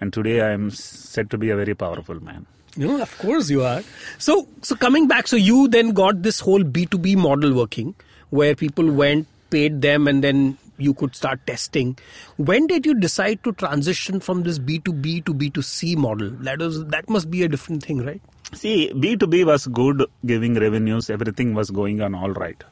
and 0.00 0.12
today 0.12 0.40
i 0.40 0.50
am 0.50 0.70
said 0.70 1.30
to 1.30 1.38
be 1.38 1.50
a 1.50 1.56
very 1.56 1.74
powerful 1.74 2.20
man 2.30 2.46
No, 2.80 2.88
of 3.02 3.12
course 3.20 3.46
you 3.52 3.62
are. 3.68 3.82
So, 4.24 4.32
so 4.66 4.74
coming 4.82 5.06
back, 5.12 5.26
so 5.30 5.36
you 5.44 5.54
then 5.76 5.88
got 6.00 6.18
this 6.26 6.36
whole 6.38 6.62
B 6.74 6.86
two 6.86 6.98
B 7.06 7.14
model 7.22 7.54
working, 7.58 7.88
where 8.30 8.54
people 8.60 8.90
went, 9.00 9.26
paid 9.54 9.80
them, 9.86 10.06
and 10.10 10.22
then 10.26 10.42
you 10.78 10.94
could 10.94 11.14
start 11.14 11.46
testing. 11.46 11.98
When 12.36 12.66
did 12.66 12.86
you 12.86 12.94
decide 12.94 13.44
to 13.44 13.52
transition 13.52 14.20
from 14.20 14.42
this 14.42 14.58
B 14.58 14.78
two 14.78 14.92
B 14.92 15.20
to 15.22 15.34
B 15.34 15.50
two 15.50 15.62
C 15.62 15.96
model? 15.96 16.30
That 16.30 16.58
was 16.58 16.84
that 16.86 17.08
must 17.10 17.30
be 17.30 17.42
a 17.42 17.48
different 17.48 17.84
thing, 17.84 18.04
right? 18.04 18.22
See, 18.54 18.90
B2B 18.94 19.44
was 19.44 19.66
good, 19.66 20.06
giving 20.24 20.54
revenues, 20.54 21.10
everything 21.10 21.52
was 21.52 21.70
going 21.70 22.00
on 22.00 22.14
all 22.14 22.30
right. 22.30 22.62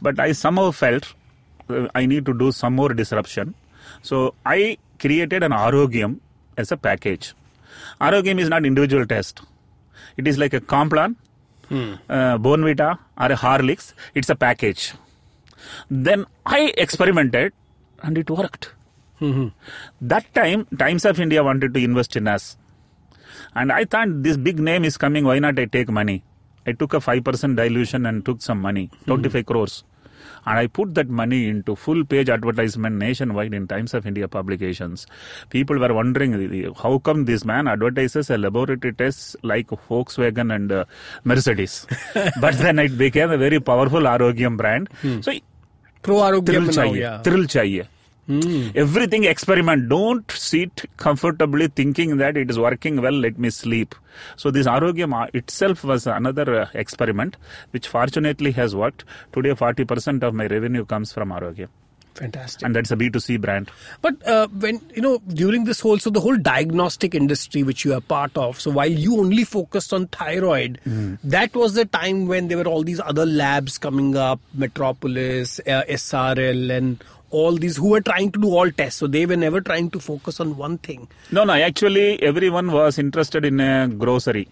But 0.00 0.18
I 0.18 0.32
somehow 0.32 0.70
felt 0.70 1.12
uh, 1.68 1.88
I 1.94 2.06
need 2.06 2.24
to 2.26 2.32
do 2.32 2.50
some 2.50 2.74
more 2.74 2.88
disruption. 2.94 3.54
So 4.00 4.34
I 4.46 4.78
created 4.98 5.42
an 5.42 5.52
Arogyam 5.52 6.20
as 6.56 6.72
a 6.72 6.78
package. 6.78 7.34
Arogyam 8.00 8.40
is 8.40 8.48
not 8.48 8.64
individual 8.64 9.06
test. 9.06 9.42
It 10.16 10.26
is 10.26 10.38
like 10.38 10.54
a 10.54 10.60
Complan, 10.60 11.16
uh, 11.70 12.38
Bournvita, 12.38 12.98
or 13.18 13.26
a 13.26 13.36
Horlicks. 13.36 13.92
It's 14.14 14.30
a 14.30 14.34
package. 14.34 14.94
Then 15.90 16.26
I 16.46 16.72
experimented 16.76 17.52
and 18.02 18.18
it 18.18 18.30
worked. 18.30 18.72
Mm-hmm. 19.20 19.48
That 20.00 20.34
time, 20.34 20.66
Times 20.78 21.04
of 21.04 21.20
India 21.20 21.44
wanted 21.44 21.74
to 21.74 21.80
invest 21.80 22.16
in 22.16 22.26
us. 22.26 22.56
And 23.54 23.70
I 23.70 23.84
thought 23.84 24.22
this 24.22 24.36
big 24.36 24.58
name 24.58 24.84
is 24.84 24.96
coming, 24.96 25.24
why 25.24 25.38
not 25.38 25.58
I 25.58 25.66
take 25.66 25.88
money? 25.88 26.24
I 26.66 26.72
took 26.72 26.94
a 26.94 26.98
5% 26.98 27.56
dilution 27.56 28.06
and 28.06 28.24
took 28.24 28.40
some 28.40 28.60
money, 28.60 28.88
mm-hmm. 28.92 29.10
25 29.10 29.46
crores. 29.46 29.84
And 30.44 30.58
I 30.58 30.66
put 30.66 30.94
that 30.94 31.08
money 31.08 31.48
into 31.48 31.76
full 31.76 32.04
page 32.04 32.28
advertisement 32.28 32.96
nationwide 32.96 33.54
in 33.54 33.68
Times 33.68 33.94
of 33.94 34.06
India 34.06 34.26
publications. 34.26 35.06
People 35.50 35.78
were 35.78 35.94
wondering 35.94 36.74
how 36.74 36.98
come 36.98 37.26
this 37.26 37.44
man 37.44 37.68
advertises 37.68 38.28
a 38.28 38.38
laboratory 38.38 38.92
test 38.92 39.36
like 39.42 39.68
Volkswagen 39.68 40.52
and 40.52 40.72
uh, 40.72 40.84
Mercedes. 41.24 41.86
but 42.40 42.58
then 42.58 42.78
it 42.80 42.98
became 42.98 43.30
a 43.30 43.38
very 43.38 43.60
powerful 43.60 44.00
Arogyam 44.00 44.56
brand. 44.56 44.88
Hmm. 45.00 45.20
So 45.20 45.32
Pro 46.01 46.17
thrill 46.17 46.41
Arogyam 46.41 46.65
now, 46.65 46.71
चाहिए 46.71 47.01
yeah. 47.01 47.21
thrill 47.21 47.45
चाहिए 47.45 47.87
everything 48.75 49.23
experiment 49.23 49.87
don't 49.87 50.29
sit 50.29 50.83
comfortably 50.97 51.67
thinking 51.67 52.17
that 52.17 52.35
it 52.35 52.49
is 52.49 52.59
working 52.59 53.01
well 53.01 53.13
let 53.13 53.39
me 53.39 53.49
sleep 53.49 53.95
so 54.35 54.51
this 54.51 54.67
arogyam 54.67 55.13
uh, 55.13 55.27
itself 55.33 55.85
was 55.85 56.05
another 56.05 56.61
uh, 56.61 56.67
experiment 56.73 57.37
which 57.71 57.87
fortunately 57.87 58.51
has 58.51 58.75
worked 58.75 59.05
today 59.31 59.51
40% 59.51 60.23
of 60.23 60.33
my 60.33 60.47
revenue 60.47 60.83
comes 60.83 61.13
from 61.13 61.29
arogyam 61.29 61.69
Fantastic. 62.14 62.62
and 62.66 62.76
that's 62.76 62.90
a 62.90 62.96
b2c 62.96 63.40
brand 63.40 63.70
But 64.02 64.26
uh, 64.26 64.46
when 64.48 64.80
you 64.94 65.00
know 65.02 65.18
during 65.28 65.64
this 65.64 65.80
whole 65.80 65.98
so 65.98 66.10
the 66.10 66.20
whole 66.20 66.36
diagnostic 66.36 67.14
industry 67.14 67.62
which 67.62 67.84
you 67.84 67.94
are 67.94 68.00
part 68.02 68.36
of, 68.36 68.60
so 68.60 68.70
while 68.70 68.90
you 68.90 69.18
only 69.18 69.44
focused 69.44 69.92
on 69.92 70.06
thyroid, 70.08 70.78
that 71.24 71.54
was 71.54 71.74
the 71.74 71.84
time 71.86 72.26
when 72.26 72.48
there 72.48 72.58
were 72.58 72.66
all 72.66 72.82
these 72.82 73.00
other 73.00 73.24
labs 73.26 73.78
coming 73.78 74.14
up, 74.16 74.40
Metropolis, 74.54 75.58
uh, 75.60 75.82
SRL, 75.88 76.70
and 76.76 77.02
all 77.30 77.52
these 77.56 77.76
who 77.78 77.88
were 77.88 78.00
trying 78.02 78.30
to 78.32 78.38
do 78.40 78.48
all 78.54 78.70
tests. 78.70 78.98
So 78.98 79.06
they 79.06 79.24
were 79.24 79.36
never 79.36 79.60
trying 79.62 79.90
to 79.92 80.00
focus 80.00 80.38
on 80.40 80.56
one 80.56 80.78
thing. 80.78 81.08
no 81.30 81.44
no 81.44 81.54
actually 81.54 82.22
everyone 82.22 82.72
was 82.72 82.98
interested 82.98 83.44
in 83.52 83.58
a 83.60 83.88
grocery 83.88 84.48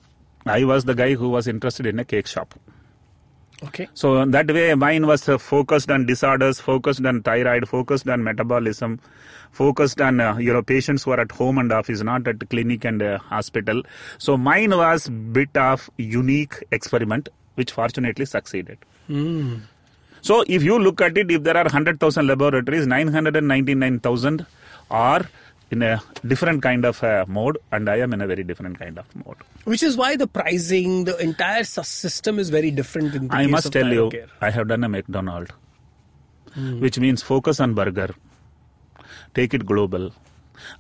i 0.47 0.65
was 0.65 0.85
the 0.91 0.95
guy 0.95 1.15
who 1.15 1.29
was 1.29 1.47
interested 1.47 1.87
in 1.95 1.99
a 1.99 2.05
cake 2.13 2.27
shop 2.27 2.55
Okay. 3.63 3.89
So 3.95 4.25
that 4.25 4.51
way, 4.51 4.75
mine 4.75 5.07
was 5.07 5.29
uh, 5.29 5.37
focused 5.37 5.91
on 5.91 6.07
disorders, 6.07 6.61
focused 6.61 7.05
on 7.05 7.23
thyroid, 7.23 7.69
focused 7.69 8.09
on 8.09 8.25
metabolism, 8.25 9.01
focused 9.51 10.01
on 10.01 10.21
uh, 10.21 10.37
you 10.39 10.53
know 10.53 10.63
patients 10.63 11.03
who 11.05 11.11
are 11.11 11.21
at 11.21 11.31
home 11.33 11.59
and 11.59 11.71
office, 11.71 12.03
not 12.03 12.27
at 12.27 12.49
clinic 12.49 12.85
and 12.85 13.03
uh, 13.03 13.19
hospital. 13.19 13.83
So 14.19 14.37
mine 14.37 14.71
was 14.71 15.09
bit 15.09 15.55
of 15.57 15.91
unique 15.99 16.65
experiment, 16.71 17.29
which 17.57 17.73
fortunately 17.73 18.25
succeeded. 18.25 18.79
So 20.23 20.45
if 20.47 20.63
you 20.63 20.79
look 20.79 21.01
at 21.01 21.19
it, 21.19 21.31
if 21.31 21.43
there 21.43 21.57
are 21.57 21.69
hundred 21.69 22.01
thousand 22.01 22.27
laboratories, 22.29 22.87
nine 22.87 23.09
hundred 23.09 23.37
and 23.37 23.49
ninety 23.49 23.75
nine 23.75 24.01
thousand 24.01 24.47
are 24.91 25.27
in 25.71 25.83
a 25.83 26.03
different 26.27 26.63
kind 26.63 26.85
of 26.85 27.03
uh, 27.05 27.25
mode, 27.29 27.59
and 27.71 27.89
I 27.89 27.97
am 27.99 28.13
in 28.13 28.21
a 28.21 28.27
very 28.27 28.43
different 28.43 28.79
kind 28.79 28.99
of 28.99 29.07
mode. 29.25 29.37
Which 29.65 29.83
is 29.83 29.97
why 29.97 30.17
the 30.17 30.27
pricing, 30.27 31.05
the 31.05 31.17
entire 31.19 31.63
system 31.65 32.39
is 32.39 32.51
very 32.51 32.71
different 32.71 33.15
in 33.15 33.29
the 33.29 33.35
I 33.35 33.47
must 33.47 33.71
tell 33.73 33.93
you, 33.93 34.11
Thyrocare. 34.11 34.29
I 34.41 34.51
have 34.51 34.67
done 34.69 34.83
a 34.85 34.89
McDonald, 34.89 35.53
which 36.57 36.99
means 36.99 37.23
focus 37.23 37.61
on 37.61 37.75
burger, 37.75 38.11
take 39.35 39.55
it 39.55 39.65
global. 39.67 40.13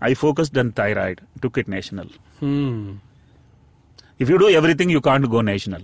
I 0.01 0.15
focused 0.15 0.59
on 0.59 0.73
thyroid, 0.73 1.21
took 1.41 1.57
it 1.57 1.69
national. 1.69 2.09
If 4.19 4.29
you 4.29 4.39
do 4.39 4.49
everything, 4.51 4.91
you 4.91 5.01
can't 5.01 5.31
go 5.31 5.41
national, 5.41 5.83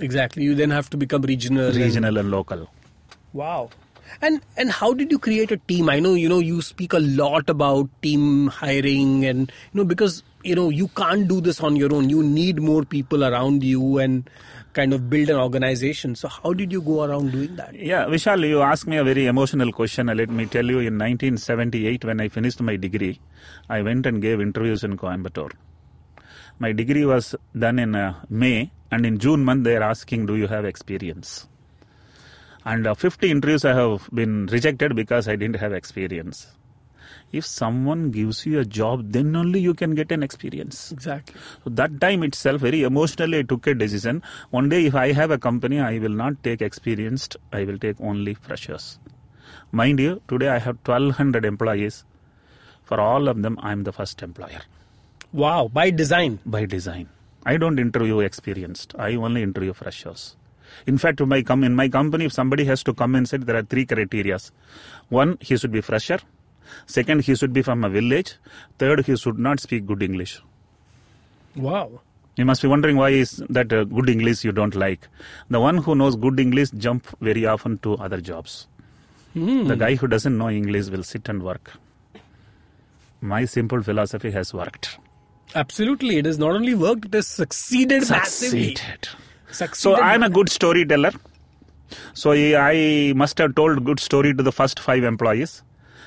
Exactly. 0.00 0.42
You 0.42 0.54
then 0.56 0.70
have 0.70 0.88
to 0.90 0.96
become 0.96 1.22
regional. 1.22 1.66
and- 1.66 1.76
regional 1.76 2.16
and 2.18 2.30
local. 2.30 2.68
Wow. 3.32 3.70
And 4.20 4.40
and 4.56 4.70
how 4.70 4.94
did 4.94 5.10
you 5.10 5.18
create 5.18 5.50
a 5.50 5.56
team? 5.56 5.88
I 5.88 6.00
know 6.00 6.14
you 6.14 6.28
know 6.28 6.38
you 6.38 6.62
speak 6.62 6.92
a 6.92 7.00
lot 7.00 7.50
about 7.50 7.90
team 8.02 8.48
hiring 8.48 9.24
and 9.24 9.52
you 9.72 9.78
know 9.80 9.84
because 9.84 10.22
you 10.42 10.54
know 10.54 10.70
you 10.70 10.88
can't 10.88 11.28
do 11.28 11.40
this 11.40 11.60
on 11.60 11.76
your 11.76 11.92
own. 11.94 12.10
You 12.10 12.22
need 12.22 12.60
more 12.60 12.84
people 12.84 13.24
around 13.24 13.64
you 13.64 13.98
and 13.98 14.28
kind 14.74 14.92
of 14.92 15.08
build 15.08 15.30
an 15.30 15.36
organization. 15.36 16.14
So 16.16 16.28
how 16.28 16.52
did 16.52 16.72
you 16.72 16.82
go 16.82 17.04
around 17.04 17.32
doing 17.32 17.56
that? 17.56 17.74
Yeah, 17.74 18.04
Vishal, 18.06 18.46
you 18.46 18.60
asked 18.60 18.86
me 18.86 18.96
a 18.96 19.04
very 19.04 19.26
emotional 19.26 19.72
question. 19.72 20.08
Let 20.08 20.28
me 20.28 20.46
tell 20.46 20.64
you, 20.64 20.80
in 20.80 20.98
1978, 20.98 22.04
when 22.04 22.20
I 22.20 22.28
finished 22.28 22.60
my 22.60 22.76
degree, 22.76 23.20
I 23.68 23.82
went 23.82 24.04
and 24.06 24.20
gave 24.20 24.40
interviews 24.40 24.84
in 24.84 24.96
Coimbatore. 24.96 25.52
My 26.58 26.72
degree 26.72 27.04
was 27.04 27.34
done 27.58 27.78
in 27.78 27.94
uh, 27.94 28.14
May, 28.28 28.70
and 28.90 29.06
in 29.06 29.18
June 29.18 29.44
month, 29.44 29.64
they 29.64 29.76
are 29.76 29.82
asking, 29.82 30.26
Do 30.26 30.36
you 30.36 30.46
have 30.48 30.64
experience? 30.64 31.48
And 32.64 32.86
uh, 32.86 32.94
50 32.94 33.30
interviews 33.30 33.64
I 33.64 33.74
have 33.74 34.08
been 34.12 34.46
rejected 34.46 34.96
because 34.96 35.28
I 35.28 35.36
didn't 35.36 35.56
have 35.56 35.72
experience. 35.72 36.46
If 37.32 37.44
someone 37.44 38.10
gives 38.10 38.46
you 38.46 38.60
a 38.60 38.64
job, 38.64 39.12
then 39.12 39.34
only 39.34 39.60
you 39.60 39.74
can 39.74 39.94
get 39.94 40.12
an 40.12 40.22
experience. 40.22 40.92
Exactly. 40.92 41.34
So 41.64 41.70
that 41.70 42.00
time 42.00 42.22
itself, 42.22 42.60
very 42.60 42.84
emotionally, 42.84 43.40
I 43.40 43.42
took 43.42 43.66
a 43.66 43.74
decision. 43.74 44.22
One 44.50 44.68
day, 44.68 44.86
if 44.86 44.94
I 44.94 45.12
have 45.12 45.30
a 45.30 45.38
company, 45.38 45.80
I 45.80 45.98
will 45.98 46.10
not 46.10 46.42
take 46.44 46.62
experienced, 46.62 47.36
I 47.52 47.64
will 47.64 47.78
take 47.78 48.00
only 48.00 48.34
freshers. 48.34 48.98
Mind 49.72 49.98
you, 49.98 50.22
today 50.28 50.48
I 50.48 50.58
have 50.58 50.76
1200 50.84 51.44
employees. 51.44 52.04
For 52.84 53.00
all 53.00 53.28
of 53.28 53.42
them, 53.42 53.58
I 53.62 53.72
am 53.72 53.82
the 53.82 53.92
first 53.92 54.22
employer 54.22 54.60
Wow. 55.32 55.68
By 55.72 55.90
design. 55.90 56.38
by 56.46 56.64
design. 56.66 57.08
I 57.44 57.56
don't 57.56 57.78
interview 57.78 58.20
experienced, 58.20 58.94
I 58.98 59.16
only 59.16 59.42
interview 59.42 59.72
freshers. 59.72 60.36
In 60.86 60.98
fact, 60.98 61.20
my 61.20 61.42
com- 61.42 61.64
in 61.64 61.74
my 61.74 61.88
company, 61.88 62.24
if 62.26 62.32
somebody 62.32 62.64
has 62.64 62.82
to 62.84 62.94
come 62.94 63.14
inside, 63.14 63.42
there 63.42 63.56
are 63.56 63.62
three 63.62 63.86
criteria. 63.86 64.38
One, 65.08 65.38
he 65.40 65.56
should 65.56 65.72
be 65.72 65.80
fresher. 65.80 66.18
Second, 66.86 67.22
he 67.22 67.34
should 67.34 67.52
be 67.52 67.62
from 67.62 67.84
a 67.84 67.88
village. 67.88 68.34
Third, 68.78 69.04
he 69.06 69.16
should 69.16 69.38
not 69.38 69.60
speak 69.60 69.86
good 69.86 70.02
English. 70.02 70.40
Wow. 71.56 72.00
You 72.36 72.44
must 72.44 72.62
be 72.62 72.68
wondering 72.68 72.96
why 72.96 73.10
is 73.10 73.42
that 73.48 73.72
uh, 73.72 73.84
good 73.84 74.08
English 74.10 74.44
you 74.44 74.50
don't 74.50 74.74
like. 74.74 75.06
The 75.50 75.60
one 75.60 75.76
who 75.78 75.94
knows 75.94 76.16
good 76.16 76.40
English 76.40 76.70
jump 76.70 77.06
very 77.20 77.46
often 77.46 77.78
to 77.78 77.94
other 77.98 78.20
jobs. 78.20 78.66
The 79.34 79.74
guy 79.76 79.94
who 79.96 80.06
doesn't 80.06 80.36
know 80.38 80.48
English 80.48 80.88
will 80.90 81.02
sit 81.02 81.28
and 81.28 81.42
work. 81.42 81.72
My 83.20 83.44
simple 83.46 83.82
philosophy 83.82 84.30
has 84.30 84.52
worked. 84.54 84.98
Absolutely. 85.56 86.18
It 86.18 86.26
has 86.26 86.38
not 86.38 86.50
only 86.52 86.74
worked, 86.74 87.06
it 87.06 87.14
has 87.14 87.26
succeeded 87.26 88.08
massively. 88.08 88.74
Succeeded. 88.76 89.08
Succeeded. 89.54 89.96
So 89.96 90.02
I'm 90.02 90.22
a 90.22 90.30
good 90.30 90.48
storyteller. 90.48 91.12
So 92.12 92.32
I 92.32 93.12
must 93.14 93.38
have 93.38 93.54
told 93.54 93.84
good 93.84 94.00
story 94.00 94.34
to 94.34 94.42
the 94.42 94.52
first 94.52 94.80
five 94.80 95.04
employees. 95.04 95.62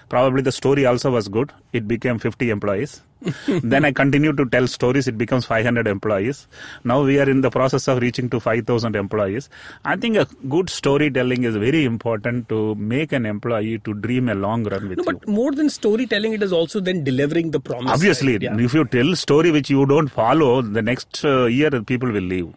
Probably 0.09 0.41
the 0.41 0.51
story 0.51 0.85
also 0.85 1.11
was 1.11 1.27
good. 1.27 1.51
It 1.73 1.87
became 1.87 2.17
50 2.17 2.49
employees. 2.49 3.01
then 3.47 3.83
I 3.83 3.91
continued 3.91 4.37
to 4.37 4.45
tell 4.45 4.67
stories. 4.67 5.07
It 5.07 5.17
becomes 5.17 5.45
500 5.45 5.87
employees. 5.87 6.47
Now 6.83 7.03
we 7.03 7.19
are 7.19 7.29
in 7.29 7.41
the 7.41 7.49
process 7.49 7.87
of 7.87 7.99
reaching 8.01 8.29
to 8.29 8.39
5,000 8.39 8.95
employees. 8.95 9.49
I 9.83 9.95
think 9.97 10.15
a 10.17 10.25
good 10.47 10.69
storytelling 10.69 11.43
is 11.43 11.55
very 11.55 11.83
important 11.83 12.47
to 12.49 12.75
make 12.75 13.11
an 13.11 13.25
employee 13.25 13.79
to 13.79 13.93
dream 13.95 14.29
a 14.29 14.35
long 14.35 14.63
run 14.65 14.87
with 14.87 14.99
No, 14.99 15.03
you. 15.07 15.11
but 15.19 15.27
more 15.27 15.51
than 15.51 15.69
storytelling, 15.69 16.33
it 16.33 16.43
is 16.43 16.53
also 16.53 16.79
then 16.79 17.03
delivering 17.03 17.51
the 17.51 17.59
promise. 17.59 17.91
Obviously, 17.91 18.33
right? 18.33 18.43
Yeah. 18.43 18.59
if 18.59 18.73
you 18.73 18.85
tell 18.85 19.15
story 19.15 19.51
which 19.51 19.69
you 19.69 19.85
don't 19.85 20.09
follow, 20.09 20.61
the 20.61 20.81
next 20.81 21.25
uh, 21.25 21.45
year 21.45 21.71
people 21.81 22.11
will 22.11 22.23
leave. 22.23 22.53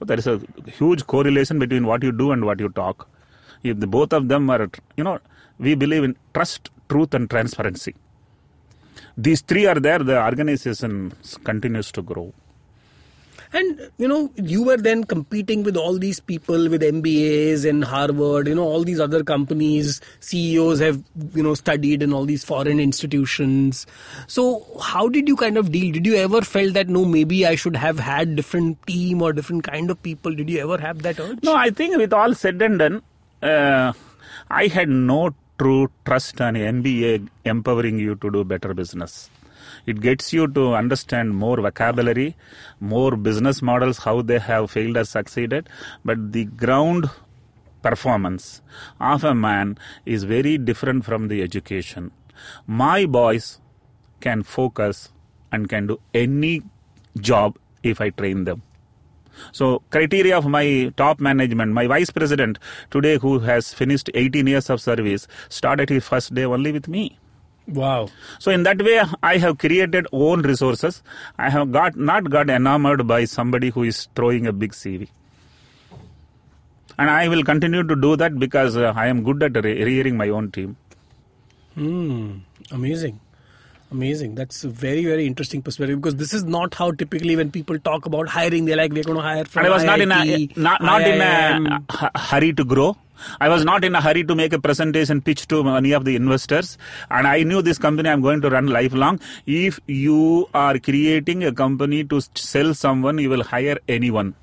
There 0.00 0.18
is 0.18 0.26
a 0.26 0.40
huge 0.66 1.06
correlation 1.06 1.58
between 1.58 1.86
what 1.86 2.02
you 2.02 2.12
do 2.12 2.30
and 2.32 2.44
what 2.44 2.60
you 2.60 2.68
talk. 2.68 3.08
If 3.62 3.80
the, 3.80 3.86
both 3.86 4.12
of 4.12 4.28
them 4.28 4.48
are, 4.50 4.70
you 4.96 5.04
know, 5.04 5.18
we 5.58 5.74
believe 5.74 6.04
in 6.04 6.16
trust, 6.34 6.70
truth, 6.88 7.14
and 7.14 7.28
transparency. 7.28 7.94
These 9.16 9.40
three 9.40 9.66
are 9.66 9.74
there, 9.80 9.98
the 9.98 10.22
organization 10.22 11.12
continues 11.42 11.90
to 11.92 12.02
grow. 12.02 12.32
And 13.52 13.90
you 13.98 14.06
know, 14.06 14.30
you 14.36 14.62
were 14.62 14.76
then 14.76 15.04
competing 15.04 15.62
with 15.62 15.76
all 15.76 15.98
these 15.98 16.20
people 16.20 16.68
with 16.68 16.82
MBAs 16.82 17.68
and 17.68 17.84
Harvard, 17.84 18.48
you 18.48 18.54
know, 18.54 18.64
all 18.64 18.84
these 18.84 19.00
other 19.00 19.24
companies, 19.24 20.00
CEOs 20.20 20.80
have, 20.80 21.02
you 21.34 21.42
know, 21.42 21.54
studied 21.54 22.02
in 22.02 22.12
all 22.12 22.24
these 22.24 22.44
foreign 22.44 22.80
institutions. 22.80 23.86
So 24.26 24.66
how 24.80 25.08
did 25.08 25.28
you 25.28 25.36
kind 25.36 25.56
of 25.56 25.72
deal? 25.72 25.92
Did 25.92 26.06
you 26.06 26.16
ever 26.16 26.42
felt 26.42 26.74
that 26.74 26.88
no, 26.88 27.04
maybe 27.04 27.46
I 27.46 27.54
should 27.54 27.76
have 27.76 27.98
had 27.98 28.36
different 28.36 28.84
team 28.86 29.22
or 29.22 29.32
different 29.32 29.64
kind 29.64 29.90
of 29.90 30.02
people? 30.02 30.34
Did 30.34 30.50
you 30.50 30.60
ever 30.60 30.78
have 30.78 31.02
that 31.02 31.18
urge? 31.18 31.42
No, 31.42 31.54
I 31.54 31.70
think 31.70 31.96
with 31.96 32.12
all 32.12 32.34
said 32.34 32.60
and 32.60 32.78
done, 32.78 33.02
uh, 33.42 33.92
I 34.50 34.66
had 34.66 34.88
no 34.88 35.34
true 35.58 35.90
trust 36.04 36.40
on 36.40 36.54
MBA 36.54 37.28
empowering 37.44 37.98
you 37.98 38.14
to 38.16 38.30
do 38.30 38.44
better 38.44 38.74
business. 38.74 39.30
It 39.90 40.02
gets 40.02 40.32
you 40.34 40.46
to 40.48 40.74
understand 40.74 41.34
more 41.34 41.56
vocabulary, 41.66 42.36
more 42.78 43.16
business 43.16 43.62
models, 43.62 43.98
how 43.98 44.20
they 44.20 44.38
have 44.38 44.70
failed 44.70 44.98
or 44.98 45.04
succeeded. 45.04 45.70
But 46.04 46.32
the 46.32 46.44
ground 46.44 47.08
performance 47.82 48.60
of 49.00 49.24
a 49.24 49.34
man 49.34 49.78
is 50.04 50.24
very 50.24 50.58
different 50.58 51.06
from 51.06 51.28
the 51.28 51.42
education. 51.42 52.10
My 52.66 53.06
boys 53.06 53.60
can 54.20 54.42
focus 54.42 55.10
and 55.52 55.70
can 55.70 55.86
do 55.86 56.00
any 56.12 56.62
job 57.18 57.58
if 57.82 58.02
I 58.02 58.10
train 58.10 58.44
them. 58.44 58.62
So 59.52 59.82
criteria 59.88 60.36
of 60.36 60.46
my 60.46 60.92
top 60.98 61.18
management, 61.18 61.72
my 61.72 61.86
vice 61.86 62.10
president 62.10 62.58
today 62.90 63.16
who 63.16 63.38
has 63.38 63.72
finished 63.72 64.10
18 64.12 64.46
years 64.46 64.68
of 64.68 64.82
service 64.82 65.26
started 65.48 65.88
his 65.88 66.06
first 66.06 66.34
day 66.34 66.44
only 66.44 66.72
with 66.72 66.88
me. 66.88 67.18
Wow. 67.68 68.08
So 68.38 68.50
in 68.50 68.62
that 68.62 68.82
way, 68.82 69.02
I 69.22 69.36
have 69.36 69.58
created 69.58 70.06
own 70.12 70.42
resources. 70.42 71.02
I 71.38 71.50
have 71.50 71.70
got 71.70 71.96
not 71.96 72.30
got 72.30 72.48
enamored 72.48 73.06
by 73.06 73.24
somebody 73.26 73.68
who 73.70 73.82
is 73.82 74.08
throwing 74.14 74.46
a 74.46 74.52
big 74.52 74.72
CV. 74.72 75.08
And 76.98 77.10
I 77.10 77.28
will 77.28 77.44
continue 77.44 77.82
to 77.86 77.94
do 77.94 78.16
that 78.16 78.38
because 78.38 78.76
uh, 78.76 78.92
I 78.96 79.06
am 79.06 79.22
good 79.22 79.42
at 79.42 79.62
re- 79.64 79.84
rearing 79.84 80.16
my 80.16 80.28
own 80.30 80.50
team. 80.50 80.76
Hmm. 81.74 82.38
Amazing. 82.72 83.20
Amazing. 83.90 84.34
That's 84.34 84.64
a 84.64 84.68
very, 84.68 85.04
very 85.04 85.26
interesting 85.26 85.62
perspective 85.62 86.00
because 86.00 86.16
this 86.16 86.34
is 86.34 86.44
not 86.44 86.74
how 86.74 86.90
typically 86.90 87.36
when 87.36 87.50
people 87.50 87.78
talk 87.78 88.04
about 88.04 88.28
hiring, 88.28 88.64
they're 88.64 88.76
like, 88.76 88.92
we're 88.92 89.04
going 89.04 89.16
to 89.16 89.22
hire 89.22 89.44
from 89.44 89.64
And 89.64 89.72
I 89.72 89.76
was 89.76 89.84
not 89.84 90.00
in 90.00 90.12
a 90.12 90.48
not, 90.56 90.82
not 90.82 91.02
in 91.02 91.20
a 91.20 92.18
hurry 92.18 92.52
to 92.52 92.64
grow. 92.64 92.96
I 93.40 93.48
was 93.48 93.64
not 93.64 93.84
in 93.84 93.94
a 93.94 94.00
hurry 94.00 94.24
to 94.24 94.34
make 94.34 94.52
a 94.52 94.60
presentation 94.60 95.20
pitch 95.20 95.48
to 95.48 95.68
any 95.68 95.92
of 95.92 96.04
the 96.04 96.16
investors. 96.16 96.78
And 97.10 97.26
I 97.26 97.42
knew 97.42 97.62
this 97.62 97.78
company 97.78 98.08
I'm 98.08 98.20
going 98.20 98.40
to 98.42 98.50
run 98.50 98.66
lifelong. 98.66 99.20
If 99.46 99.80
you 99.86 100.48
are 100.54 100.78
creating 100.78 101.44
a 101.44 101.52
company 101.52 102.04
to 102.04 102.20
sell 102.34 102.74
someone, 102.74 103.18
you 103.18 103.30
will 103.30 103.44
hire 103.44 103.78
anyone. 103.88 104.34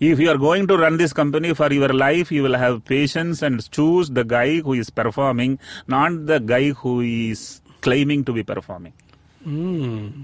If 0.00 0.18
you 0.18 0.30
are 0.30 0.38
going 0.38 0.66
to 0.68 0.76
run 0.76 0.96
this 0.96 1.12
company 1.12 1.54
for 1.54 1.72
your 1.72 1.88
life, 1.88 2.32
you 2.32 2.42
will 2.42 2.56
have 2.56 2.84
patience 2.84 3.42
and 3.42 3.70
choose 3.70 4.10
the 4.10 4.24
guy 4.24 4.60
who 4.60 4.72
is 4.72 4.90
performing, 4.90 5.58
not 5.86 6.26
the 6.26 6.38
guy 6.38 6.70
who 6.70 7.00
is 7.00 7.60
claiming 7.80 8.24
to 8.24 8.32
be 8.32 8.42
performing. 8.42 8.92
Hmm. 9.42 10.22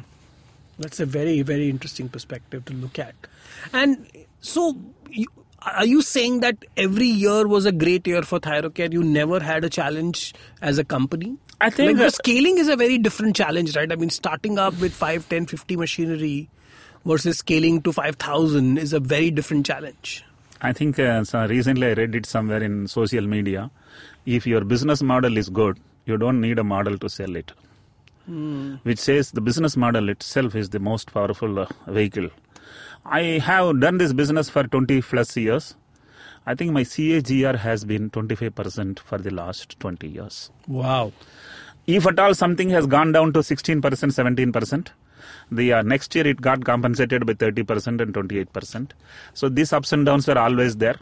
That's 0.78 0.98
a 0.98 1.06
very, 1.06 1.42
very 1.42 1.68
interesting 1.68 2.08
perspective 2.08 2.64
to 2.64 2.72
look 2.72 2.98
at. 2.98 3.14
And 3.72 4.06
so, 4.40 4.78
you, 5.10 5.26
are 5.62 5.84
you 5.84 6.02
saying 6.02 6.40
that 6.40 6.64
every 6.76 7.06
year 7.06 7.46
was 7.46 7.66
a 7.66 7.72
great 7.72 8.06
year 8.06 8.22
for 8.22 8.40
Thyrocare? 8.40 8.92
You 8.92 9.02
never 9.02 9.40
had 9.40 9.64
a 9.64 9.68
challenge 9.70 10.34
as 10.62 10.78
a 10.78 10.84
company? 10.84 11.36
I 11.60 11.68
think 11.68 11.98
like 11.98 11.98
the 11.98 12.10
scaling 12.10 12.56
is 12.58 12.68
a 12.68 12.76
very 12.76 12.96
different 12.96 13.36
challenge, 13.36 13.76
right? 13.76 13.90
I 13.92 13.96
mean, 13.96 14.10
starting 14.10 14.58
up 14.58 14.78
with 14.80 14.94
5, 14.94 15.28
10, 15.28 15.46
50 15.46 15.76
machinery 15.76 16.48
versus 17.04 17.38
scaling 17.38 17.82
to 17.82 17.92
5,000 17.92 18.78
is 18.78 18.92
a 18.94 19.00
very 19.00 19.30
different 19.30 19.66
challenge. 19.66 20.24
I 20.62 20.72
think 20.72 20.98
uh, 20.98 21.24
so 21.24 21.46
recently 21.46 21.88
I 21.88 21.92
read 21.92 22.14
it 22.14 22.26
somewhere 22.26 22.62
in 22.62 22.86
social 22.86 23.26
media. 23.26 23.70
If 24.26 24.46
your 24.46 24.62
business 24.64 25.02
model 25.02 25.36
is 25.36 25.48
good, 25.48 25.78
you 26.06 26.16
don't 26.16 26.40
need 26.40 26.58
a 26.58 26.64
model 26.64 26.98
to 26.98 27.08
sell 27.08 27.36
it. 27.36 27.52
Which 28.84 28.98
says 28.98 29.32
the 29.32 29.40
business 29.40 29.76
model 29.76 30.08
itself 30.08 30.54
is 30.54 30.70
the 30.70 30.78
most 30.78 31.12
powerful 31.12 31.58
uh, 31.58 31.66
vehicle. 31.88 32.30
I 33.04 33.20
have 33.42 33.80
done 33.80 33.98
this 33.98 34.12
business 34.12 34.50
for 34.50 34.64
20 34.64 35.00
plus 35.02 35.36
years. 35.36 35.74
I 36.46 36.54
think 36.54 36.72
my 36.72 36.82
CAGR 36.82 37.56
has 37.58 37.84
been 37.84 38.10
25% 38.10 38.98
for 38.98 39.18
the 39.18 39.30
last 39.30 39.78
20 39.80 40.08
years. 40.08 40.50
Wow. 40.66 41.12
If 41.86 42.06
at 42.06 42.18
all 42.18 42.34
something 42.34 42.70
has 42.70 42.86
gone 42.86 43.12
down 43.12 43.32
to 43.32 43.40
16%, 43.40 43.80
17%, 43.80 44.88
the 45.50 45.72
uh, 45.72 45.82
next 45.82 46.14
year 46.14 46.26
it 46.26 46.40
got 46.40 46.64
compensated 46.64 47.26
by 47.26 47.34
30% 47.34 48.00
and 48.00 48.14
28%. 48.14 48.90
So 49.34 49.48
these 49.48 49.72
ups 49.72 49.92
and 49.92 50.06
downs 50.06 50.28
are 50.28 50.38
always 50.38 50.76
there. 50.76 50.96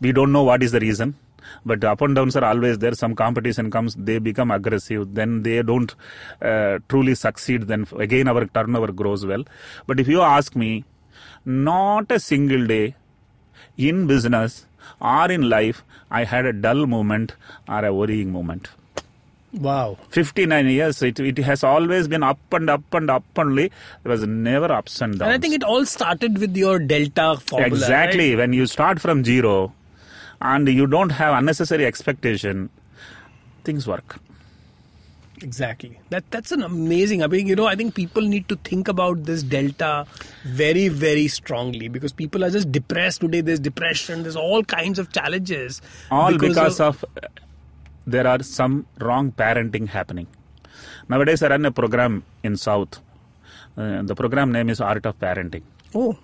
We 0.00 0.12
don't 0.12 0.32
know 0.32 0.44
what 0.44 0.62
is 0.62 0.72
the 0.72 0.80
reason. 0.80 1.16
But 1.64 1.82
up 1.84 2.00
and 2.02 2.14
downs 2.14 2.36
are 2.36 2.44
always 2.44 2.78
there. 2.78 2.94
Some 2.94 3.14
competition 3.14 3.70
comes, 3.70 3.94
they 3.94 4.18
become 4.18 4.50
aggressive, 4.50 5.14
then 5.14 5.42
they 5.42 5.62
don't 5.62 5.94
uh, 6.40 6.78
truly 6.88 7.14
succeed. 7.14 7.62
Then 7.62 7.86
again, 7.98 8.28
our 8.28 8.46
turnover 8.46 8.92
grows 8.92 9.24
well. 9.26 9.44
But 9.86 9.98
if 10.00 10.06
you 10.06 10.20
ask 10.20 10.54
me, 10.54 10.84
not 11.44 12.10
a 12.10 12.20
single 12.20 12.66
day 12.66 12.94
in 13.76 14.06
business 14.06 14.66
or 15.00 15.30
in 15.30 15.48
life, 15.48 15.82
I 16.10 16.24
had 16.24 16.46
a 16.46 16.52
dull 16.52 16.86
moment 16.86 17.34
or 17.68 17.84
a 17.84 17.94
worrying 17.94 18.32
moment. 18.32 18.68
Wow. 19.52 19.98
59 20.10 20.68
years, 20.68 21.02
it, 21.02 21.18
it 21.18 21.38
has 21.38 21.64
always 21.64 22.06
been 22.06 22.22
up 22.22 22.38
and 22.52 22.70
up 22.70 22.94
and 22.94 23.10
up 23.10 23.24
only. 23.36 23.72
There 24.02 24.10
was 24.10 24.24
never 24.24 24.70
ups 24.70 25.00
and 25.00 25.18
downs. 25.18 25.22
And 25.22 25.32
I 25.32 25.38
think 25.38 25.54
it 25.54 25.64
all 25.64 25.84
started 25.86 26.38
with 26.38 26.56
your 26.56 26.78
delta 26.78 27.36
formula. 27.44 27.74
exactly 27.74 28.30
right? 28.30 28.38
when 28.38 28.52
you 28.52 28.66
start 28.66 29.00
from 29.00 29.24
zero 29.24 29.72
and 30.40 30.68
you 30.68 30.86
don't 30.86 31.10
have 31.10 31.36
unnecessary 31.36 31.84
expectation, 31.84 32.70
things 33.64 33.88
work. 33.88 34.18
Exactly. 35.42 35.98
That 36.10 36.30
that's 36.30 36.52
an 36.52 36.62
amazing. 36.62 37.22
I 37.22 37.26
mean, 37.26 37.46
you 37.46 37.56
know, 37.56 37.66
I 37.66 37.74
think 37.74 37.94
people 37.94 38.22
need 38.22 38.48
to 38.48 38.56
think 38.56 38.88
about 38.88 39.24
this 39.24 39.42
delta 39.42 40.06
very, 40.44 40.88
very 40.88 41.28
strongly 41.28 41.88
because 41.88 42.12
people 42.12 42.44
are 42.44 42.50
just 42.50 42.70
depressed 42.70 43.22
today. 43.22 43.40
There's 43.40 43.60
depression. 43.60 44.22
There's 44.22 44.36
all 44.36 44.62
kinds 44.64 44.98
of 44.98 45.12
challenges. 45.12 45.80
All 46.10 46.36
because, 46.36 46.78
of, 46.80 47.04
uh, 47.22 47.28
there 48.06 48.26
are 48.26 48.42
some 48.42 48.86
wrong 48.98 49.32
parenting 49.32 49.88
happening. 49.88 50.26
Nowadays, 51.08 51.42
I 51.42 51.48
run 51.48 51.64
a 51.64 51.72
program 51.72 52.24
in 52.42 52.56
South. 52.56 53.00
Uh, 53.76 54.02
the 54.02 54.14
program 54.14 54.52
name 54.52 54.68
is 54.68 54.80
Art 54.80 55.06
of 55.06 55.18
Parenting. 55.18 55.62
oh, 55.94 56.18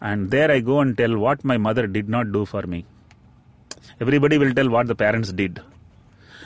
And 0.00 0.30
there 0.30 0.50
I 0.50 0.60
go 0.60 0.80
and 0.80 0.96
tell 0.98 1.16
what 1.16 1.44
my 1.44 1.58
mother 1.58 1.86
did 1.86 2.08
not 2.08 2.32
do 2.32 2.44
for 2.44 2.62
me. 2.62 2.84
Everybody 4.00 4.36
will 4.38 4.52
tell 4.52 4.68
what 4.68 4.88
the 4.88 4.96
parents 4.96 5.32
did. 5.32 5.60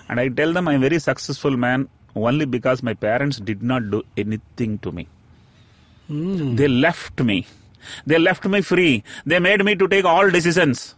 And 0.09 0.21
I 0.21 0.29
tell 0.29 0.53
them 0.53 0.69
I'm 0.69 0.77
a 0.77 0.89
very 0.89 0.99
successful 0.99 1.57
man 1.57 1.89
only 2.15 2.45
because 2.45 2.83
my 2.83 2.95
parents 2.95 3.39
did 3.39 3.63
not 3.63 3.91
do 3.91 4.03
anything 4.17 4.79
to 4.79 4.93
me. 4.93 5.09
Hmm. 6.09 6.55
They 6.57 6.69
left 6.69 7.21
me. 7.21 7.47
They 8.07 8.19
left 8.19 8.45
me 8.45 8.61
free. 8.63 9.03
They 9.25 9.39
made 9.39 9.65
me 9.65 9.75
to 9.77 9.89
take 9.89 10.05
all 10.05 10.31
decisions. 10.31 10.95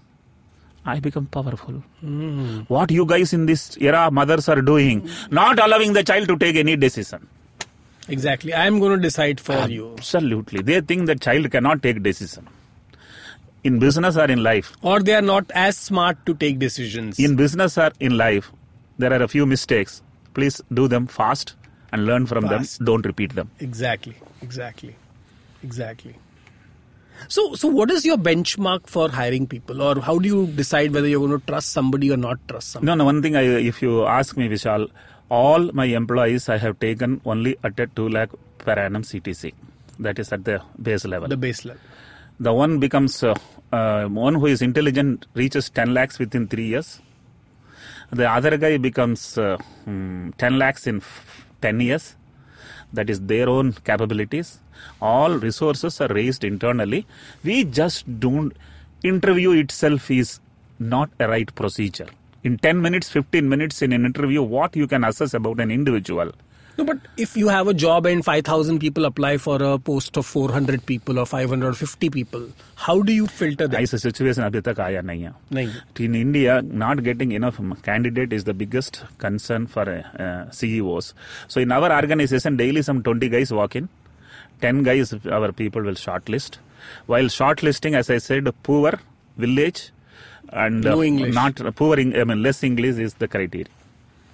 I 0.85 1.01
become 1.01 1.27
powerful. 1.27 1.83
Hmm. 2.01 2.61
What 2.69 2.91
you 2.91 3.05
guys 3.07 3.33
in 3.33 3.47
this 3.47 3.77
era, 3.79 4.11
mothers 4.11 4.49
are 4.49 4.63
doing, 4.63 5.09
not 5.31 5.59
allowing 5.59 5.93
the 5.93 6.03
child 6.05 6.29
to 6.29 6.37
take 6.39 6.57
any 6.57 6.77
decision. 6.77 7.27
exactly. 8.09 8.55
I'm 8.55 8.79
going 8.83 8.93
to 8.97 9.03
decide 9.07 9.39
for 9.47 9.57
you. 9.69 9.95
Absolutely. 9.99 10.63
They 10.63 10.81
think 10.81 11.07
the 11.07 11.15
child 11.17 11.51
cannot 11.51 11.83
take 11.83 12.03
decision. 12.03 12.47
In 13.65 13.79
business 13.81 14.17
or 14.17 14.25
in 14.31 14.43
life, 14.43 14.73
Or 14.83 15.01
they 15.01 15.15
are 15.15 15.21
not 15.31 15.51
as 15.55 15.77
smart 15.77 16.25
to 16.27 16.35
take 16.35 16.59
decisions. 16.59 17.19
in 17.19 17.37
business 17.37 17.77
or 17.77 17.91
in 18.01 18.17
life, 18.17 18.51
there 18.99 19.13
are 19.13 19.23
a 19.23 19.29
few 19.29 19.47
mistakes. 19.47 20.03
Please 20.35 20.61
do 20.73 20.89
them 20.89 21.07
fast 21.07 21.55
and 21.93 22.05
learn 22.07 22.27
from 22.27 22.47
Fast. 22.47 22.79
them. 22.79 22.87
Don't 22.87 23.07
repeat 23.07 23.35
them. 23.35 23.51
Exactly, 23.61 24.15
exactly, 24.43 24.95
exactly. 25.63 26.15
So, 27.27 27.55
so 27.57 27.67
what 27.67 27.91
is 27.91 28.05
your 28.05 28.17
benchmark 28.17 28.87
for 28.87 29.09
hiring 29.11 29.47
people, 29.47 29.83
or 29.83 30.01
how 30.01 30.19
do 30.19 30.29
you 30.29 30.47
decide 30.47 30.93
whether 30.93 31.09
you're 31.09 31.27
going 31.27 31.41
to 31.41 31.45
trust 31.47 31.71
somebody 31.71 32.13
or 32.13 32.17
not 32.17 32.39
trust 32.49 32.71
somebody? 32.73 32.87
No, 32.87 32.95
no. 32.95 33.05
One 33.07 33.23
thing, 33.23 33.35
I, 33.35 33.43
if 33.43 33.83
you 33.83 34.07
ask 34.07 34.37
me, 34.37 34.49
Vishal, 34.49 34.89
all 35.29 35.73
my 35.73 35.87
employees 35.87 36.49
I 36.49 36.59
have 36.59 36.79
taken 36.79 37.21
only 37.25 37.57
at 37.65 37.79
a 37.81 37.87
two 37.89 38.09
lakh 38.09 38.31
per 38.59 38.75
annum 38.75 39.03
CTC. 39.03 39.53
That 39.99 40.19
is 40.21 40.33
at 40.33 40.45
the 40.45 40.63
base 40.81 41.05
level. 41.05 41.29
The 41.29 41.37
base 41.37 41.65
level. 41.65 41.83
the 42.39 42.53
one 42.53 42.79
becomes 42.79 43.23
uh, 43.25 43.35
uh, 43.73 44.05
one 44.07 44.35
who 44.37 44.47
is 44.47 44.63
intelligent 44.63 45.27
reaches 45.35 45.69
10 45.71 45.93
lakhs 45.93 46.21
within 46.21 46.47
three 46.47 46.67
years. 46.67 47.01
The 48.11 48.29
other 48.31 48.57
guy 48.57 48.79
becomes 48.79 49.37
uh, 49.37 49.59
mm, 49.87 50.37
10 50.39 50.59
lakhs 50.59 50.87
in 50.87 50.97
f- 50.99 51.47
10 51.61 51.81
years. 51.81 52.17
That 52.93 53.11
is 53.11 53.21
their 53.21 53.49
own 53.49 53.73
capabilities. 53.85 54.61
All 55.03 55.33
resources 55.33 56.01
are 56.01 56.09
raised 56.09 56.45
internally. 56.45 57.07
We 57.45 57.65
just 57.65 58.21
don't. 58.21 58.57
Interview 59.03 59.51
itself 59.53 60.11
is 60.11 60.41
not 60.79 61.11
a 61.21 61.29
right 61.29 61.55
procedure. 61.55 62.09
In 62.45 62.57
10 62.59 62.81
minutes, 62.81 63.09
15 63.11 63.49
minutes 63.49 63.83
in 63.83 63.93
an 63.93 64.07
interview, 64.07 64.43
what 64.43 64.75
you 64.75 64.87
can 64.87 65.05
assess 65.05 65.35
about 65.35 65.61
an 65.61 65.71
individual. 65.71 66.33
No, 66.78 66.84
but 66.84 66.98
if 67.24 67.38
you 67.38 67.50
have 67.50 67.68
a 67.68 67.74
job 67.82 68.08
and 68.08 68.26
5,000 68.26 68.80
people 68.80 69.06
apply 69.06 69.38
for 69.38 69.62
a 69.62 69.78
post 69.78 70.18
of 70.18 70.26
400 70.26 70.84
people 70.88 71.20
or 71.20 71.26
550 71.28 72.10
people, 72.10 72.48
how 72.86 72.96
do 73.10 73.14
you 73.14 73.28
filter 73.28 73.68
them? 73.68 73.82
ऐसा 73.82 73.98
situation 74.04 74.44
अभी 74.44 74.62
तक 74.68 74.80
आया 74.86 75.02
नहीं 75.10 75.22
है 75.24 75.34
नहीं. 75.54 76.06
in 76.06 76.16
India, 76.16 76.56
not 76.64 77.04
getting 77.10 77.32
enough 77.32 77.60
candidate 77.90 78.34
is 78.34 78.46
the 78.46 78.56
biggest 78.64 79.04
concern 79.20 79.68
for 79.68 79.86
uh, 79.88 80.24
uh, 80.24 80.50
CEOs. 80.50 81.14
So 81.48 81.62
in 81.62 81.72
our 81.72 81.92
organization, 81.92 82.58
daily 82.58 82.82
some 82.82 83.04
20 83.04 83.30
guys 83.30 83.54
walk 83.54 83.76
in, 83.76 83.88
10 84.62 84.82
guys 84.82 85.14
our 85.28 85.52
people 85.52 85.84
will 85.84 85.94
shortlist. 86.08 86.58
While 87.06 87.26
shortlisting, 87.26 87.96
as 87.96 88.10
I 88.10 88.18
said, 88.18 88.52
poor 88.64 88.94
village 89.38 89.92
and 90.52 90.84
uh, 90.86 90.90
No 90.90 91.04
English. 91.04 91.36
not 91.36 91.62
poor, 91.76 92.00
Eng- 92.00 92.16
I 92.16 92.24
mean 92.24 92.42
less 92.42 92.64
English 92.64 92.98
is 92.98 93.14
the 93.14 93.28
criteria. 93.28 93.68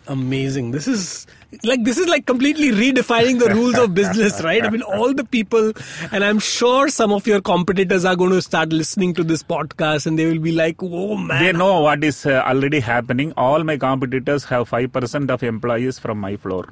Amazing. 0.07 0.70
This 0.72 0.86
is 0.86 1.26
like 1.62 1.82
this 1.84 1.96
is 1.96 2.07
like 2.09 2.26
completely 2.26 2.70
redefining 2.72 3.38
the 3.38 3.48
rules 3.55 3.78
of 3.78 3.94
business, 3.94 4.42
right? 4.44 4.62
I 4.62 4.68
mean, 4.68 4.82
all 4.82 5.14
the 5.14 5.24
people, 5.24 5.72
and 6.12 6.22
I'm 6.22 6.38
sure 6.40 6.88
some 6.88 7.11
of 7.11 7.26
your 7.26 7.40
competitors 7.40 8.05
are 8.05 8.14
going 8.14 8.32
to 8.32 8.42
start 8.42 8.68
listening 8.70 9.14
to 9.14 9.24
this 9.24 9.42
podcast, 9.42 10.07
and 10.07 10.18
they 10.18 10.26
will 10.30 10.40
be 10.40 10.52
like, 10.52 10.82
"Oh 10.82 11.16
man, 11.16 11.42
They 11.42 11.52
know 11.52 11.80
what 11.80 12.05
is 12.05 12.26
uh, 12.26 12.42
already 12.44 12.80
happening. 12.80 13.32
All 13.38 13.64
my 13.64 13.78
competitors 13.78 14.44
have 14.44 14.68
5% 14.68 15.30
of 15.30 15.42
employees 15.42 15.98
from 15.98 16.18
my 16.18 16.36
floor. 16.36 16.64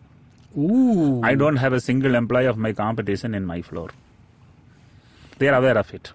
ooh, 0.59 1.23
I 1.25 1.35
don't 1.35 1.57
have 1.57 1.73
a 1.73 1.81
single 1.81 2.15
employee 2.15 2.45
of 2.55 2.59
my 2.59 2.73
competition 2.75 3.35
in 3.35 3.47
my 3.47 3.63
floor. 3.63 3.89
They 5.39 5.49
are 5.49 5.55
aware 5.55 5.79
of 5.79 5.95
it. 5.95 6.13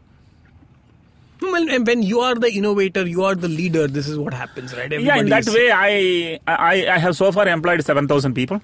Well, 1.42 1.70
and 1.70 1.86
when 1.86 2.02
you 2.04 2.20
are 2.22 2.36
the 2.36 2.52
innovator, 2.52 3.06
you 3.08 3.24
are 3.24 3.36
the 3.36 3.48
leader. 3.48 3.88
This 3.88 4.08
is 4.08 4.18
what 4.18 4.34
happens, 4.34 4.74
right? 4.76 4.92
yeah, 4.92 4.98
in 4.98 5.08
Everybody 5.08 5.30
that 5.30 5.48
is- 5.48 5.54
way, 5.54 5.72
I, 5.72 6.40
I 6.48 6.96
I 6.96 6.98
have 6.98 7.16
so 7.16 7.32
far 7.32 7.48
employed 7.48 7.84
7,000 7.84 8.34
people. 8.34 8.62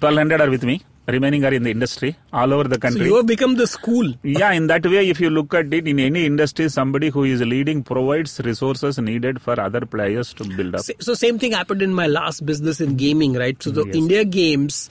1,200 0.00 0.40
are 0.40 0.50
with 0.50 0.64
me. 0.64 0.82
Remaining 1.08 1.44
are 1.44 1.52
in 1.52 1.64
the 1.64 1.70
industry 1.70 2.16
all 2.32 2.52
over 2.54 2.64
the 2.72 2.78
country. 2.78 3.00
So 3.00 3.06
you 3.06 3.16
have 3.16 3.26
become 3.26 3.56
the 3.56 3.66
school. 3.66 4.12
yeah, 4.22 4.52
in 4.52 4.68
that 4.68 4.84
way, 4.86 5.08
if 5.08 5.18
you 5.20 5.30
look 5.30 5.52
at 5.52 5.72
it, 5.74 5.88
in 5.88 5.98
any 5.98 6.24
industry, 6.26 6.68
somebody 6.68 7.08
who 7.08 7.24
is 7.24 7.40
leading 7.40 7.82
provides 7.82 8.38
resources 8.40 8.98
needed 9.00 9.42
for 9.42 9.58
other 9.60 9.80
players 9.84 10.32
to 10.34 10.44
build 10.44 10.76
up. 10.76 10.82
Sa- 10.82 10.92
So 11.00 11.14
same 11.14 11.40
thing 11.40 11.52
happened 11.52 11.82
in 11.82 11.92
my 11.92 12.06
last 12.06 12.46
business 12.46 12.80
in 12.80 12.96
gaming, 12.96 13.34
right? 13.34 13.60
So 13.60 13.70
the 13.72 13.84
Yes. 13.86 13.96
India 13.96 14.24
Games, 14.24 14.90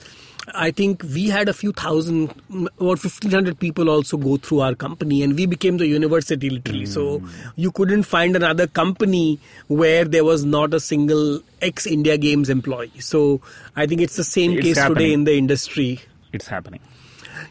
I 0.54 0.70
think 0.72 1.02
we 1.14 1.28
had 1.28 1.48
a 1.48 1.52
few 1.52 1.70
thousand, 1.72 2.32
or 2.78 2.96
fifteen 2.96 3.30
hundred 3.30 3.58
people 3.60 3.88
also 3.88 4.16
go 4.16 4.36
through 4.36 4.60
our 4.60 4.74
company, 4.74 5.22
and 5.22 5.36
we 5.36 5.46
became 5.46 5.76
the 5.76 5.86
university 5.86 6.50
literally. 6.50 6.86
So 6.86 7.18
Hmm. 7.18 7.28
you 7.56 7.70
couldn't 7.70 8.02
find 8.02 8.34
another 8.34 8.66
company 8.66 9.38
where 9.68 10.04
there 10.04 10.24
was 10.24 10.44
not 10.44 10.74
a 10.74 10.80
single 10.80 11.40
ex 11.60 11.86
India 11.86 12.18
Games 12.18 12.50
employee. 12.50 12.92
So 12.98 13.40
I 13.76 13.86
think 13.86 14.00
it's 14.00 14.16
the 14.16 14.24
same 14.24 14.52
It's 14.52 14.62
case 14.66 14.84
today 14.88 15.12
in 15.12 15.24
the 15.24 15.36
industry. 15.36 16.00
It's 16.32 16.48
happening. 16.48 16.80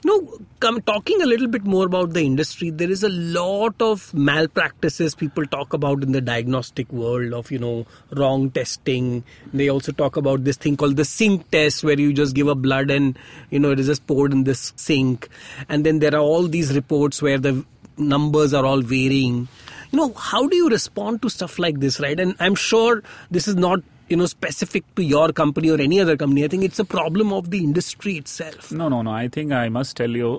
You 0.04 0.40
know, 0.62 0.80
talking 0.82 1.22
a 1.22 1.28
little 1.28 1.48
bit 1.48 1.64
more 1.64 1.86
about 1.86 2.14
the 2.14 2.22
industry, 2.22 2.72
there 2.72 2.90
is 2.90 3.04
a 3.04 3.10
lot 3.10 3.80
of 3.80 4.12
malpractices 4.16 5.14
people 5.14 5.46
talk 5.46 5.74
about 5.74 6.02
in 6.02 6.12
the 6.12 6.22
diagnostic 6.22 6.92
world 6.92 7.34
of, 7.34 7.52
you 7.52 7.60
know, 7.60 7.86
wrong 8.12 8.50
testing. 8.50 9.24
They 9.54 9.70
also 9.70 9.92
talk 9.92 10.18
about 10.18 10.44
this 10.44 10.58
thing 10.58 10.76
called 10.76 10.96
the 10.96 11.06
sink 11.06 11.52
test 11.52 11.84
where 11.84 12.00
you 12.00 12.14
just 12.14 12.34
give 12.34 12.48
a 12.48 12.56
blood 12.56 12.90
and, 12.90 13.18
you 13.52 13.60
know, 13.60 13.72
it 13.72 13.80
is 13.80 13.86
just 13.86 14.08
poured 14.08 14.34
in 14.34 14.44
this 14.44 14.74
sink. 14.76 15.30
And 15.70 15.86
then 15.86 16.00
there 16.00 16.16
are 16.16 16.22
all 16.22 16.48
these 16.48 16.74
reports 16.74 17.22
where 17.22 17.38
the 17.38 17.64
numbers 17.98 18.56
are 18.56 18.66
all 18.66 18.82
varying. 18.82 19.48
You 19.92 19.98
know, 19.98 20.14
how 20.14 20.48
do 20.48 20.56
you 20.56 20.68
respond 20.68 21.22
to 21.22 21.30
stuff 21.30 21.60
like 21.60 21.80
this, 21.80 22.00
right? 22.00 22.20
And 22.20 22.36
I'm 22.40 22.56
sure 22.56 23.04
this 23.30 23.48
is 23.48 23.56
not 23.56 23.82
you 24.12 24.18
know 24.20 24.30
specific 24.38 24.84
to 24.98 25.04
your 25.14 25.28
company 25.42 25.70
or 25.74 25.80
any 25.88 26.00
other 26.04 26.16
company 26.22 26.42
i 26.48 26.50
think 26.54 26.64
it's 26.70 26.82
a 26.86 26.90
problem 26.98 27.28
of 27.40 27.46
the 27.54 27.60
industry 27.70 28.14
itself 28.24 28.72
No, 28.82 28.88
no, 28.94 29.00
no. 29.08 29.12
I 29.24 29.28
think 29.36 29.52
I 29.64 29.68
must 29.78 29.92
tell 30.00 30.14
you 30.22 30.30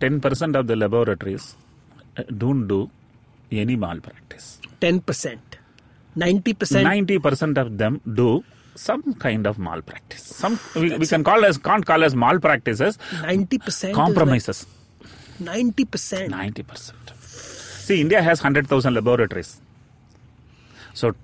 10% 0.00 0.58
of 0.60 0.66
the 0.70 0.76
laboratories 0.84 1.44
uh, 2.16 2.22
don't 2.42 2.66
do 2.66 2.78
any 3.64 3.76
malpractice. 3.76 4.46
10%. 4.80 5.38
90%. 6.16 7.20
90% 7.20 7.58
of 7.62 7.78
them 7.78 8.00
do 8.20 8.44
some 8.74 9.02
kind 9.14 9.46
of 9.46 9.58
malpractice. 9.58 10.22
Some 10.22 10.58
we, 10.74 10.96
we 10.98 11.06
can 11.06 11.22
call 11.24 11.44
as 11.44 11.58
can't 11.58 11.86
call 11.90 12.02
as 12.04 12.14
malpractices, 12.14 12.98
90% 13.20 13.94
compromises. 13.94 14.66
like 15.40 15.58
90%. 15.58 16.30
90%. 16.30 16.92
See, 17.86 18.00
India 18.00 18.22
has 18.22 18.40
100,000 18.42 18.94
laboratories. 18.94 19.60
So 20.94 21.14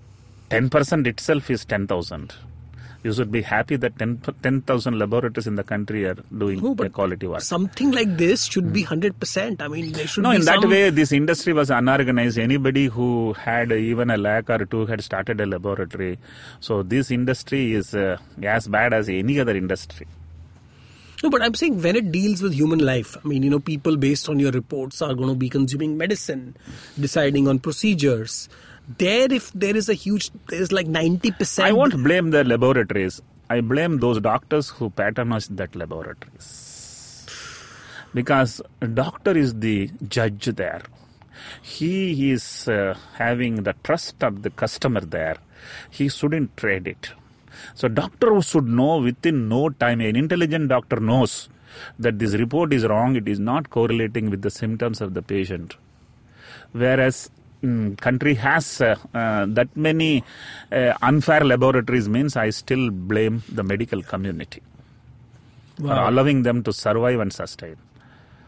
10% 0.50 1.06
itself 1.06 1.50
is 1.50 1.64
10,000. 1.64 2.34
You 3.04 3.12
should 3.12 3.30
be 3.30 3.42
happy 3.42 3.76
that 3.76 3.96
10 3.96 4.22
10,000 4.42 4.98
laboratories 4.98 5.46
in 5.46 5.54
the 5.54 5.62
country 5.62 6.04
are 6.04 6.16
doing 6.36 6.60
No, 6.60 6.74
but 6.74 6.92
quality 6.92 7.28
work. 7.28 7.42
Something 7.42 7.92
like 7.92 8.16
this 8.16 8.44
should 8.46 8.72
be 8.72 8.82
100%. 8.84 9.62
I 9.62 9.68
mean, 9.68 9.92
there 9.92 10.06
should 10.08 10.24
No, 10.24 10.32
in 10.32 10.44
that 10.46 10.60
some- 10.62 10.70
way, 10.70 10.90
this 10.90 11.12
industry 11.12 11.52
was 11.52 11.70
unorganized. 11.70 12.38
Anybody 12.38 12.86
who 12.86 13.34
had 13.34 13.70
even 13.70 14.10
a 14.10 14.16
lakh 14.16 14.50
or 14.50 14.64
two 14.64 14.84
had 14.86 15.02
started 15.04 15.40
a 15.40 15.46
laboratory. 15.46 16.18
So 16.58 16.82
this 16.82 17.12
industry 17.12 17.72
is 17.74 17.94
uh, 17.94 18.16
as 18.42 18.66
bad 18.66 18.92
as 18.92 19.08
any 19.08 19.38
other 19.38 19.56
industry. 19.56 20.08
No, 21.22 21.30
but 21.30 21.42
I'm 21.42 21.54
saying 21.54 21.80
when 21.82 21.94
it 21.96 22.10
deals 22.12 22.42
with 22.42 22.52
human 22.52 22.80
life, 22.80 23.16
I 23.24 23.26
mean, 23.28 23.42
you 23.44 23.50
know, 23.50 23.60
people 23.60 23.96
based 23.96 24.28
on 24.28 24.38
your 24.40 24.50
reports 24.52 25.02
are 25.02 25.14
going 25.14 25.28
to 25.28 25.34
be 25.36 25.48
consuming 25.48 25.96
medicine, 25.96 26.56
deciding 26.98 27.46
on 27.48 27.58
procedures. 27.60 28.48
There, 28.96 29.30
if 29.30 29.52
there 29.52 29.76
is 29.76 29.90
a 29.90 29.94
huge, 29.94 30.30
there 30.48 30.62
is 30.62 30.72
like 30.72 30.86
90%. 30.86 31.62
I 31.62 31.72
won't 31.72 32.02
blame 32.02 32.30
the 32.30 32.42
laboratories. 32.42 33.20
I 33.50 33.60
blame 33.60 33.98
those 33.98 34.20
doctors 34.20 34.70
who 34.70 34.88
patronized 34.88 35.56
that 35.58 35.76
laboratories. 35.76 37.26
Because 38.14 38.62
doctor 38.94 39.36
is 39.36 39.54
the 39.54 39.90
judge 40.08 40.46
there. 40.46 40.82
He 41.60 42.30
is 42.30 42.66
uh, 42.66 42.96
having 43.14 43.62
the 43.62 43.74
trust 43.84 44.24
of 44.24 44.42
the 44.42 44.50
customer 44.50 45.00
there. 45.00 45.36
He 45.90 46.08
shouldn't 46.08 46.56
trade 46.56 46.86
it. 46.86 47.10
So 47.74 47.88
doctor 47.88 48.40
should 48.40 48.66
know 48.66 48.98
within 48.98 49.48
no 49.48 49.68
time. 49.68 50.00
An 50.00 50.16
intelligent 50.16 50.68
doctor 50.68 50.96
knows 50.96 51.50
that 51.98 52.18
this 52.18 52.32
report 52.34 52.72
is 52.72 52.86
wrong. 52.86 53.16
It 53.16 53.28
is 53.28 53.38
not 53.38 53.68
correlating 53.68 54.30
with 54.30 54.40
the 54.40 54.50
symptoms 54.50 55.02
of 55.02 55.12
the 55.12 55.20
patient 55.20 55.76
whereas 56.72 57.30
mm, 57.62 57.98
country 58.00 58.34
has 58.34 58.80
uh, 58.80 58.96
uh, 59.14 59.46
that 59.48 59.76
many 59.76 60.24
uh, 60.72 60.92
unfair 61.02 61.40
laboratories 61.52 62.08
means 62.08 62.36
i 62.36 62.50
still 62.50 62.90
blame 62.90 63.42
the 63.48 63.62
medical 63.62 64.02
community 64.02 64.62
for 65.76 65.92
allowing 66.10 66.42
them 66.42 66.62
to 66.62 66.72
survive 66.72 67.20
and 67.20 67.32
sustain 67.32 67.76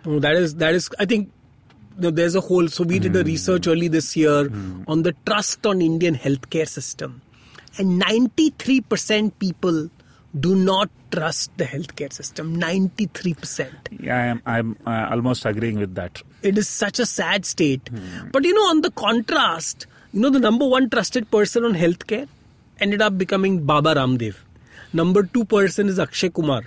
Oh, 0.06 0.18
that 0.18 0.34
is 0.34 0.54
that 0.56 0.74
is. 0.74 0.88
I 0.98 1.04
think 1.04 1.30
there's 1.98 2.34
a 2.34 2.40
whole. 2.40 2.68
So 2.68 2.84
we 2.84 2.98
did 2.98 3.14
a 3.16 3.22
research 3.22 3.66
early 3.66 3.88
this 3.88 4.16
year 4.16 4.50
on 4.88 5.02
the 5.02 5.14
trust 5.26 5.66
on 5.66 5.82
Indian 5.82 6.14
healthcare 6.14 6.66
system, 6.66 7.20
and 7.76 8.00
93% 8.00 9.32
people 9.38 9.90
do 10.39 10.55
not 10.55 10.91
trust 11.11 11.51
the 11.57 11.64
healthcare 11.64 12.12
system. 12.12 12.57
93%. 12.57 13.70
yeah 14.01 14.33
i'm, 14.33 14.43
I'm 14.47 14.76
uh, 14.87 15.09
almost 15.11 15.45
agreeing 15.45 15.78
with 15.78 15.95
that 15.97 16.22
It 16.43 16.57
is 16.61 16.68
such 16.68 16.99
a 16.99 17.05
sad 17.07 17.45
state. 17.45 17.89
But 18.33 18.45
you 18.45 18.55
know, 18.59 18.66
on 18.72 18.78
the 18.85 18.91
contrast, 18.91 19.87
you 20.12 20.20
know, 20.20 20.31
the 20.31 20.41
number 20.45 20.66
one 20.66 20.89
trusted 20.95 21.31
person 21.31 21.64
on 21.64 21.74
healthcare 21.74 22.28
ended 22.81 23.03
up 23.03 23.18
becoming 23.18 23.59
Baba 23.70 23.95
Ramdev. 23.99 24.37
Number 25.01 25.22
two 25.35 25.45
person 25.45 25.89
is 25.89 25.99
Akshay 26.05 26.31
Kumar. 26.31 26.62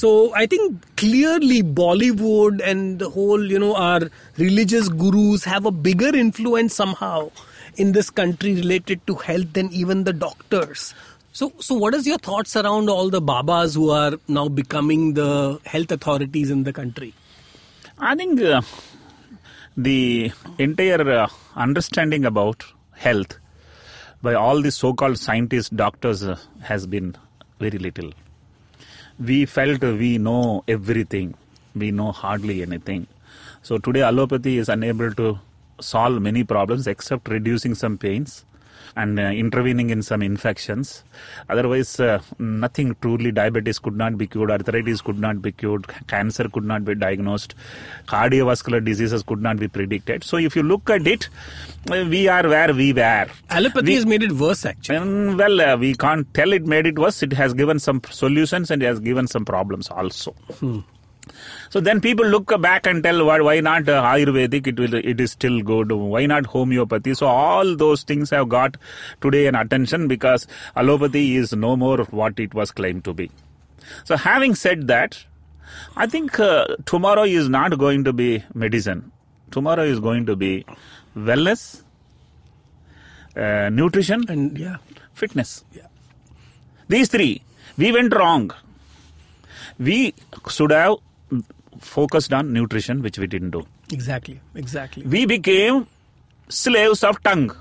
So 0.00 0.34
I 0.34 0.46
think 0.46 0.82
clearly 0.96 1.62
Bollywood 1.62 2.60
and 2.72 2.98
the 2.98 3.08
whole, 3.08 3.44
you 3.52 3.58
know, 3.58 3.74
our 3.76 4.10
religious 4.36 4.88
gurus 4.88 5.44
have 5.44 5.64
a 5.64 5.70
bigger 5.70 6.10
influence 6.24 6.74
somehow 6.74 7.30
in 7.76 7.92
this 7.92 8.10
country 8.10 8.54
related 8.56 9.06
to 9.06 9.14
health 9.14 9.52
than 9.52 9.72
even 9.72 10.02
the 10.04 10.12
doctors. 10.12 10.92
So, 11.38 11.52
so 11.60 11.76
what 11.76 11.94
is 11.94 12.04
your 12.04 12.18
thoughts 12.18 12.56
around 12.56 12.90
all 12.90 13.10
the 13.10 13.20
Babas 13.20 13.74
who 13.74 13.90
are 13.90 14.14
now 14.26 14.48
becoming 14.48 15.14
the 15.14 15.60
health 15.64 15.92
authorities 15.92 16.50
in 16.50 16.64
the 16.64 16.72
country? 16.72 17.14
i 18.00 18.14
think 18.20 18.40
uh, 18.40 18.60
the 19.88 20.32
entire 20.64 21.04
uh, 21.18 21.28
understanding 21.66 22.24
about 22.24 22.64
health 23.04 23.36
by 24.20 24.34
all 24.34 24.62
the 24.66 24.72
so-called 24.78 25.20
scientists 25.26 25.70
doctors 25.82 26.24
uh, 26.24 26.36
has 26.72 26.88
been 26.88 27.14
very 27.60 27.78
little. 27.86 28.10
We 29.30 29.38
felt 29.46 29.80
we 30.02 30.18
know 30.18 30.64
everything. 30.66 31.34
We 31.76 31.92
know 31.92 32.10
hardly 32.10 32.62
anything. 32.62 33.06
So 33.62 33.78
today 33.78 34.02
allopathy 34.10 34.58
is 34.58 34.68
unable 34.68 35.14
to 35.22 35.38
solve 35.80 36.20
many 36.20 36.42
problems 36.42 36.88
except 36.88 37.28
reducing 37.28 37.76
some 37.76 37.96
pains 37.96 38.44
and 39.02 39.18
uh, 39.18 39.22
intervening 39.42 39.88
in 39.94 40.00
some 40.10 40.22
infections 40.30 40.88
otherwise 41.54 41.90
uh, 42.08 42.18
nothing 42.64 42.88
truly 43.02 43.30
diabetes 43.40 43.78
could 43.84 43.96
not 44.02 44.14
be 44.22 44.26
cured 44.32 44.50
arthritis 44.56 45.00
could 45.08 45.20
not 45.26 45.36
be 45.46 45.52
cured 45.60 45.86
cancer 46.14 46.46
could 46.56 46.68
not 46.72 46.82
be 46.88 46.94
diagnosed 47.06 47.54
cardiovascular 48.14 48.82
diseases 48.90 49.22
could 49.30 49.42
not 49.48 49.56
be 49.64 49.68
predicted 49.68 50.24
so 50.30 50.36
if 50.48 50.56
you 50.56 50.62
look 50.72 50.90
at 50.96 51.06
it 51.14 51.28
uh, 51.90 52.04
we 52.14 52.22
are 52.36 52.46
where 52.54 52.72
we 52.82 52.92
were 52.92 53.26
Allopathy 53.58 53.86
We- 53.92 53.94
has 54.00 54.06
made 54.06 54.22
it 54.22 54.32
worse, 54.32 54.64
actually. 54.66 54.96
um, 54.98 55.36
well, 55.38 55.60
uh, 55.60 55.76
we 55.76 55.94
can't 55.94 56.26
tell 56.34 56.52
it 56.52 56.66
made 56.66 56.86
it 56.86 56.98
worse. 56.98 57.22
It 57.22 57.32
has 57.32 57.54
given 57.54 57.78
some 57.78 58.00
solutions 58.10 58.70
and 58.70 58.82
it 58.82 58.86
has 58.86 59.00
given 59.00 59.26
some 59.26 59.44
problems 59.44 59.88
also. 59.88 60.34
So 61.70 61.80
then 61.80 62.00
people 62.00 62.26
look 62.26 62.60
back 62.60 62.86
and 62.86 63.02
tell 63.02 63.24
why, 63.24 63.40
why 63.40 63.60
not 63.60 63.88
uh, 63.88 64.02
Ayurvedic? 64.02 64.66
It 64.66 64.78
will 64.78 64.94
it 64.94 65.20
is 65.20 65.32
still 65.32 65.60
good. 65.62 65.92
Why 65.92 66.26
not 66.26 66.46
homeopathy? 66.46 67.14
So 67.14 67.26
all 67.26 67.76
those 67.76 68.02
things 68.02 68.30
have 68.30 68.48
got 68.48 68.76
today 69.20 69.46
an 69.46 69.54
attention 69.54 70.08
because 70.08 70.46
allopathy 70.76 71.36
is 71.36 71.52
no 71.52 71.76
more 71.76 71.98
what 72.10 72.38
it 72.38 72.54
was 72.54 72.70
claimed 72.70 73.04
to 73.04 73.14
be. 73.14 73.30
So 74.04 74.16
having 74.16 74.54
said 74.54 74.86
that, 74.88 75.24
I 75.96 76.06
think 76.06 76.38
uh, 76.40 76.76
tomorrow 76.86 77.24
is 77.24 77.48
not 77.48 77.78
going 77.78 78.04
to 78.04 78.12
be 78.12 78.44
medicine. 78.54 79.12
Tomorrow 79.50 79.84
is 79.84 80.00
going 80.00 80.26
to 80.26 80.36
be 80.36 80.64
wellness, 81.16 81.82
uh, 83.36 83.68
nutrition, 83.70 84.24
And 84.28 84.58
yeah. 84.58 84.76
fitness. 85.14 85.64
Yeah. 85.72 85.86
These 86.88 87.08
three, 87.08 87.42
we 87.76 87.92
went 87.92 88.14
wrong. 88.14 88.50
We 89.78 90.14
should 90.48 90.70
have 90.70 90.96
focused 91.78 92.32
on 92.32 92.52
nutrition, 92.52 93.02
which 93.02 93.18
we 93.18 93.26
didn't 93.26 93.50
do. 93.50 93.66
Exactly, 93.92 94.40
exactly. 94.54 95.04
We 95.04 95.26
became 95.26 95.86
slaves 96.48 97.02
of 97.04 97.22
tongue. 97.22 97.54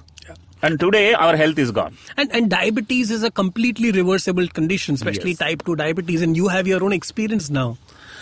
And 0.64 0.80
today 0.80 1.14
our 1.14 1.36
health 1.38 1.60
is 1.60 1.70
gone. 1.72 1.96
And 2.18 2.32
and 2.34 2.50
diabetes 2.50 3.12
is 3.12 3.24
a 3.24 3.30
completely 3.30 3.92
reversible 3.92 4.48
condition, 4.48 4.96
especially 4.96 5.32
Yes. 5.32 5.40
type 5.40 5.64
2 5.66 5.76
diabetes, 5.76 6.24
and 6.24 6.36
you 6.36 6.48
have 6.48 6.66
your 6.68 6.84
own 6.84 6.94
experience 6.94 7.50
now. 7.52 7.78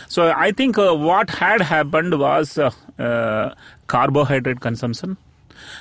So 0.10 0.34
I 0.36 0.52
think 0.52 0.78
uh, 0.78 0.94
what 0.94 1.30
had 1.30 1.62
happened 1.62 2.20
was 2.20 2.58
uh, 2.58 2.72
uh, 3.00 3.56
carbohydrate 3.88 4.60
consumption. 4.60 5.16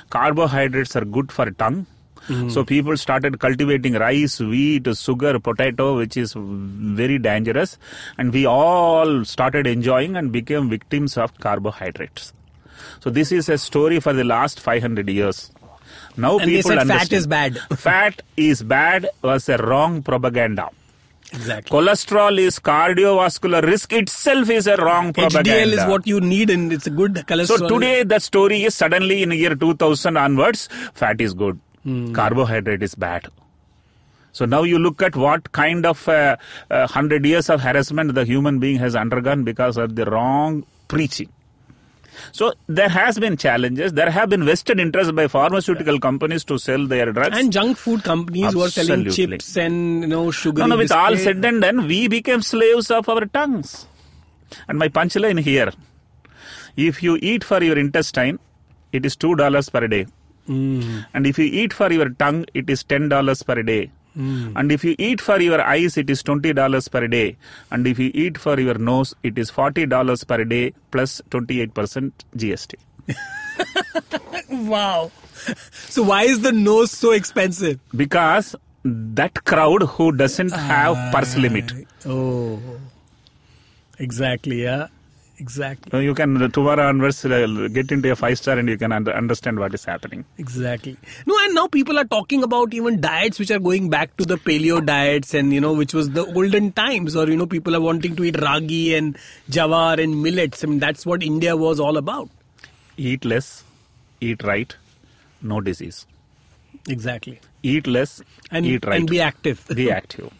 Carbohydrates 0.09 0.95
are 0.95 1.03
good 1.03 1.31
for 1.31 1.51
tongue. 1.51 1.85
Mm-hmm. 2.27 2.49
So 2.49 2.63
people 2.63 2.97
started 2.97 3.39
cultivating 3.39 3.93
rice, 3.93 4.39
wheat, 4.39 4.87
sugar, 4.97 5.39
potato, 5.39 5.97
which 5.97 6.17
is 6.17 6.33
very 6.35 7.19
dangerous, 7.19 7.77
and 8.17 8.33
we 8.33 8.45
all 8.45 9.23
started 9.25 9.67
enjoying 9.67 10.15
and 10.15 10.31
became 10.31 10.69
victims 10.69 11.17
of 11.17 11.37
carbohydrates. 11.39 12.33
So 13.01 13.09
this 13.09 13.31
is 13.31 13.49
a 13.49 13.57
story 13.57 13.99
for 13.99 14.13
the 14.13 14.23
last 14.23 14.59
500 14.59 15.07
years. 15.09 15.51
Now 16.17 16.37
And 16.39 16.49
they 16.49 16.57
people 16.57 16.71
said 16.71 16.87
fat 16.87 17.11
is 17.11 17.27
bad. 17.27 17.57
fat 17.77 18.21
is 18.37 18.63
bad 18.63 19.09
was 19.21 19.49
a 19.49 19.57
wrong 19.57 20.01
propaganda. 20.01 20.69
Exactly. 21.33 21.77
Cholesterol 21.77 22.39
is 22.39 22.59
cardiovascular 22.59 23.61
risk 23.63 23.91
itself 23.93 24.49
is 24.49 24.67
a 24.67 24.77
wrong 24.77 25.11
propaganda. 25.11 25.51
HDL 25.51 25.73
is 25.73 25.85
what 25.89 26.07
you 26.07 26.21
need, 26.21 26.49
and 26.49 26.71
it's 26.71 26.87
a 26.87 26.89
good 26.89 27.15
cholesterol. 27.27 27.57
So 27.57 27.67
today 27.67 28.03
the 28.03 28.19
story 28.19 28.63
is 28.63 28.75
suddenly 28.75 29.23
in 29.23 29.31
year 29.31 29.55
2000 29.55 30.17
onwards, 30.17 30.69
fat 30.93 31.19
is 31.19 31.33
good, 31.33 31.59
carbohydrate 32.13 32.83
is 32.83 32.95
bad. 32.95 33.27
So 34.31 34.45
now 34.45 34.63
you 34.63 34.79
look 34.79 35.01
at 35.01 35.15
what 35.15 35.51
kind 35.53 35.85
of 35.85 36.07
uh, 36.09 36.35
uh, 36.69 36.87
100 36.91 37.25
years 37.25 37.49
of 37.49 37.61
harassment 37.61 38.13
the 38.15 38.25
human 38.25 38.59
being 38.59 38.77
has 38.79 38.95
undergone 38.95 39.43
because 39.43 39.77
of 39.77 39.95
the 39.95 40.05
wrong 40.05 40.65
preaching. 40.89 41.29
So 42.31 42.53
there 42.67 42.89
has 42.89 43.19
been 43.19 43.37
challenges. 43.37 43.93
There 43.93 44.09
have 44.09 44.29
been 44.29 44.45
vested 44.45 44.79
interests 44.79 45.11
by 45.11 45.27
pharmaceutical 45.27 45.99
companies 45.99 46.43
to 46.45 46.57
sell 46.57 46.85
their 46.87 47.11
drugs. 47.11 47.37
and 47.37 47.51
junk 47.51 47.77
food 47.77 48.03
companies 48.03 48.53
who 48.53 48.61
are 48.61 48.69
selling 48.69 49.09
chips 49.09 49.55
and 49.57 50.01
you 50.01 50.07
know 50.07 50.31
sugar. 50.31 50.61
No, 50.61 50.67
no, 50.67 50.77
with 50.77 50.91
all 50.91 51.15
said 51.17 51.43
and 51.45 51.61
done, 51.61 51.87
we 51.87 52.07
became 52.07 52.41
slaves 52.41 52.89
of 52.91 53.07
our 53.07 53.25
tongues. 53.25 53.85
And 54.67 54.77
my 54.77 54.87
punchline 54.89 55.39
here 55.39 55.71
if 56.75 57.01
you 57.01 57.17
eat 57.21 57.43
for 57.43 57.63
your 57.63 57.77
intestine, 57.77 58.39
it 58.91 59.05
is 59.05 59.15
$2 59.15 59.71
per 59.71 59.87
day. 59.87 60.07
And 60.47 61.25
if 61.25 61.37
you 61.39 61.45
eat 61.45 61.73
for 61.73 61.91
your 61.91 62.09
tongue, 62.09 62.45
it 62.53 62.69
is 62.69 62.83
$10 62.83 63.45
per 63.45 63.63
day. 63.63 63.91
And 64.17 64.71
if 64.71 64.83
you 64.85 64.95
eat 64.97 65.19
for 65.19 65.41
your 65.41 65.59
eyes, 65.59 65.97
it 65.97 66.09
is 66.09 66.23
$20 66.23 66.89
per 66.89 67.05
day. 67.07 67.35
And 67.69 67.85
if 67.85 67.99
you 67.99 68.11
eat 68.13 68.37
for 68.37 68.57
your 68.57 68.75
nose, 68.75 69.13
it 69.23 69.37
is 69.37 69.51
$40 69.51 70.27
per 70.27 70.45
day 70.45 70.73
plus 70.91 71.21
28% 71.31 72.13
GST. 72.37 72.75
Wow. 74.69 75.11
So 75.89 76.03
why 76.03 76.23
is 76.23 76.41
the 76.41 76.53
nose 76.53 76.91
so 76.91 77.11
expensive? 77.11 77.79
Because 77.95 78.55
that 78.85 79.43
crowd 79.43 79.83
who 79.83 80.11
doesn't 80.13 80.51
have 80.51 80.95
purse 81.13 81.35
limit. 81.35 81.73
Ah, 81.73 82.09
oh, 82.09 82.59
exactly. 83.99 84.63
Yeah. 84.63 84.87
Exactly. 85.45 85.91
So 85.91 85.99
you 85.99 86.13
can 86.19 86.51
tomorrow 86.51 86.87
onwards 86.91 87.23
uh, 87.23 87.67
get 87.71 87.91
into 87.95 88.11
a 88.11 88.15
five 88.15 88.37
star 88.39 88.57
and 88.57 88.67
you 88.67 88.77
can 88.83 88.91
under, 88.91 89.11
understand 89.13 89.59
what 89.59 89.75
is 89.75 89.85
happening. 89.85 90.25
Exactly. 90.39 90.97
No, 91.27 91.35
and 91.43 91.53
now 91.53 91.67
people 91.67 91.99
are 91.99 92.05
talking 92.13 92.41
about 92.47 92.73
even 92.73 92.99
diets 92.99 93.37
which 93.37 93.51
are 93.51 93.59
going 93.59 93.89
back 93.91 94.15
to 94.17 94.25
the 94.25 94.37
paleo 94.37 94.83
diets 94.83 95.35
and, 95.35 95.53
you 95.53 95.61
know, 95.61 95.73
which 95.73 95.93
was 95.93 96.09
the 96.11 96.25
olden 96.25 96.71
times 96.71 97.15
or, 97.15 97.27
you 97.29 97.37
know, 97.37 97.45
people 97.45 97.75
are 97.75 97.81
wanting 97.81 98.15
to 98.15 98.23
eat 98.23 98.41
ragi 98.41 98.95
and 98.95 99.19
jawar 99.57 100.01
and 100.05 100.23
millets. 100.23 100.63
I 100.63 100.67
mean, 100.67 100.79
that's 100.79 101.05
what 101.05 101.21
India 101.21 101.55
was 101.55 101.79
all 101.79 101.97
about. 101.97 102.27
Eat 102.97 103.23
less, 103.23 103.63
eat 104.21 104.43
right, 104.43 104.75
no 105.43 105.61
disease. 105.61 106.07
Exactly. 106.87 107.39
Eat 107.61 107.87
less, 107.87 108.21
And, 108.49 108.65
eat 108.65 108.85
right. 108.85 108.99
and 108.99 109.09
be 109.09 109.21
active. 109.21 109.67
be 109.83 109.91
active. 109.91 110.31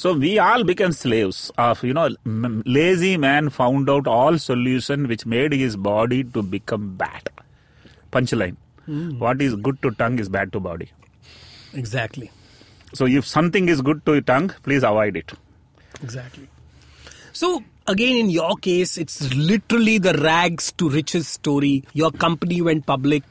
So 0.00 0.14
we 0.14 0.38
all 0.38 0.64
become 0.64 0.92
slaves 0.92 1.38
of, 1.58 1.84
you 1.84 1.92
know, 1.92 2.08
lazy 2.24 3.18
man 3.18 3.50
found 3.50 3.90
out 3.90 4.06
all 4.06 4.38
solution 4.38 5.06
which 5.08 5.26
made 5.26 5.52
his 5.52 5.76
body 5.76 6.24
to 6.36 6.42
become 6.42 6.94
bad. 6.96 7.28
Punchline. 8.10 8.56
Hmm. 8.86 9.18
What 9.18 9.42
is 9.42 9.56
good 9.56 9.82
to 9.82 9.90
tongue 9.90 10.18
is 10.18 10.30
bad 10.30 10.54
to 10.54 10.60
body. 10.60 10.90
exactly. 11.74 12.30
So 12.94 13.06
if 13.06 13.26
something 13.26 13.68
is 13.68 13.82
good 13.82 14.00
to 14.06 14.14
your 14.14 14.22
tongue, 14.22 14.48
please 14.62 14.82
avoid 14.82 15.18
it. 15.18 15.34
Exactly. 16.02 16.48
So 17.34 17.62
again, 17.86 18.16
in 18.16 18.30
your 18.30 18.56
case, 18.56 18.96
it's 18.98 19.32
literally 19.34 19.98
the 19.98 20.14
rags 20.14 20.72
to 20.72 20.88
riches 20.88 21.28
story. 21.28 21.84
Your 21.92 22.10
company 22.10 22.60
went 22.62 22.86
public 22.86 23.22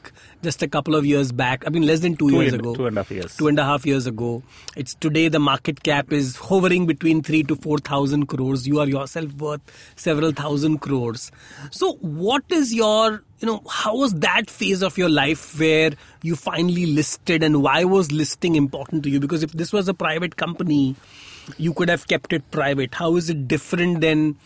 just 0.42 0.62
a 0.62 0.68
couple 0.68 0.94
of 0.94 1.04
years 1.04 1.32
back. 1.32 1.64
I 1.66 1.70
mean, 1.70 1.86
less 1.86 2.00
than 2.00 2.16
two, 2.16 2.30
Two 2.30 2.40
years 2.40 2.52
and- 2.54 2.62
ago. 2.62 2.74
two 2.74 2.86
and 2.86 2.96
a 2.96 3.00
half 3.02 3.10
years. 3.10 3.36
Two 3.36 3.48
and 3.48 3.58
a 3.58 3.64
half 3.64 3.84
years 3.86 4.06
ago. 4.06 4.42
It's 4.76 4.94
today 4.94 5.28
the 5.28 5.38
market 5.38 5.82
cap 5.82 6.12
is 6.12 6.36
hovering 6.36 6.86
between 6.86 7.22
three 7.22 7.42
to 7.44 7.56
four 7.56 7.78
thousand 7.78 8.26
crores. 8.26 8.66
You 8.66 8.80
are 8.80 8.86
yourself 8.86 9.32
worth 9.34 9.60
several 9.96 10.32
thousand 10.32 10.78
crores. 10.78 11.30
So, 11.70 11.94
what 11.96 12.42
is 12.50 12.72
your 12.72 13.22
you 13.40 13.46
know 13.46 13.62
how 13.70 13.96
was 13.96 14.12
that 14.14 14.48
phase 14.50 14.82
of 14.82 14.96
your 14.98 15.08
life 15.08 15.58
where 15.58 15.92
you 16.22 16.36
finally 16.36 16.86
listed 16.86 17.42
and 17.42 17.62
why 17.62 17.84
was 17.84 18.12
listing 18.12 18.54
important 18.54 19.02
to 19.04 19.10
you 19.10 19.18
because 19.18 19.42
if 19.42 19.52
this 19.52 19.72
was 19.72 19.88
a 19.88 19.94
private 19.94 20.36
company 20.36 20.94
you 21.58 21.72
could 21.74 21.88
have 21.88 22.06
kept 22.06 22.32
it 22.32 22.50
private 22.50 22.94
how 22.94 23.16
is 23.16 23.30
it 23.30 23.46
different 23.48 24.00
than 24.00 24.36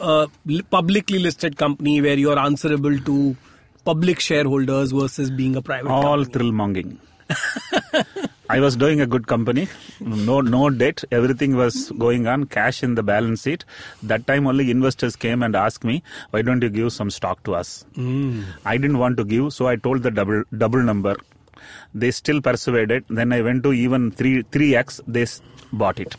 a 0.00 0.28
publicly 0.70 1.18
listed 1.18 1.56
company 1.56 2.00
where 2.00 2.18
you're 2.18 2.38
answerable 2.38 2.98
to 3.00 3.36
public 3.84 4.20
shareholders 4.20 4.92
versus 4.92 5.30
being 5.30 5.56
a 5.56 5.62
private 5.62 5.90
All 5.90 6.24
thrill 6.24 6.52
monging. 6.52 6.98
I 8.50 8.60
was 8.60 8.76
doing 8.76 9.00
a 9.00 9.06
good 9.06 9.26
company, 9.26 9.68
no 10.00 10.40
no 10.42 10.68
debt, 10.68 11.02
everything 11.10 11.56
was 11.56 11.90
going 11.92 12.26
on, 12.26 12.44
cash 12.44 12.82
in 12.82 12.94
the 12.94 13.02
balance 13.02 13.44
sheet. 13.44 13.64
That 14.02 14.26
time 14.26 14.46
only 14.46 14.70
investors 14.70 15.16
came 15.16 15.42
and 15.42 15.56
asked 15.56 15.84
me, 15.84 16.02
why 16.30 16.42
don't 16.42 16.62
you 16.62 16.68
give 16.68 16.92
some 16.92 17.10
stock 17.10 17.42
to 17.44 17.54
us? 17.54 17.84
Hmm. 17.94 18.42
I 18.66 18.76
didn't 18.76 18.98
want 18.98 19.16
to 19.16 19.24
give, 19.24 19.54
so 19.54 19.68
I 19.68 19.76
told 19.76 20.02
the 20.02 20.10
double 20.10 20.42
double 20.56 20.82
number. 20.82 21.16
They 21.94 22.10
still 22.10 22.42
persuaded. 22.42 23.04
Then 23.08 23.32
I 23.32 23.40
went 23.40 23.62
to 23.64 23.72
even 23.72 24.10
three 24.10 24.42
three 24.42 24.74
x. 24.76 25.00
They 25.06 25.26
bought 25.72 25.98
it. 25.98 26.16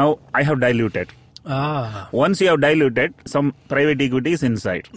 Now 0.00 0.08
I 0.40 0.42
have 0.48 0.60
diluted. 0.66 1.08
ah 1.56 2.08
Once 2.20 2.40
you 2.42 2.48
have 2.52 2.60
diluted, 2.66 3.14
some 3.34 3.48
private 3.72 4.00
equity 4.06 4.32
is 4.36 4.42
inside. 4.48 4.88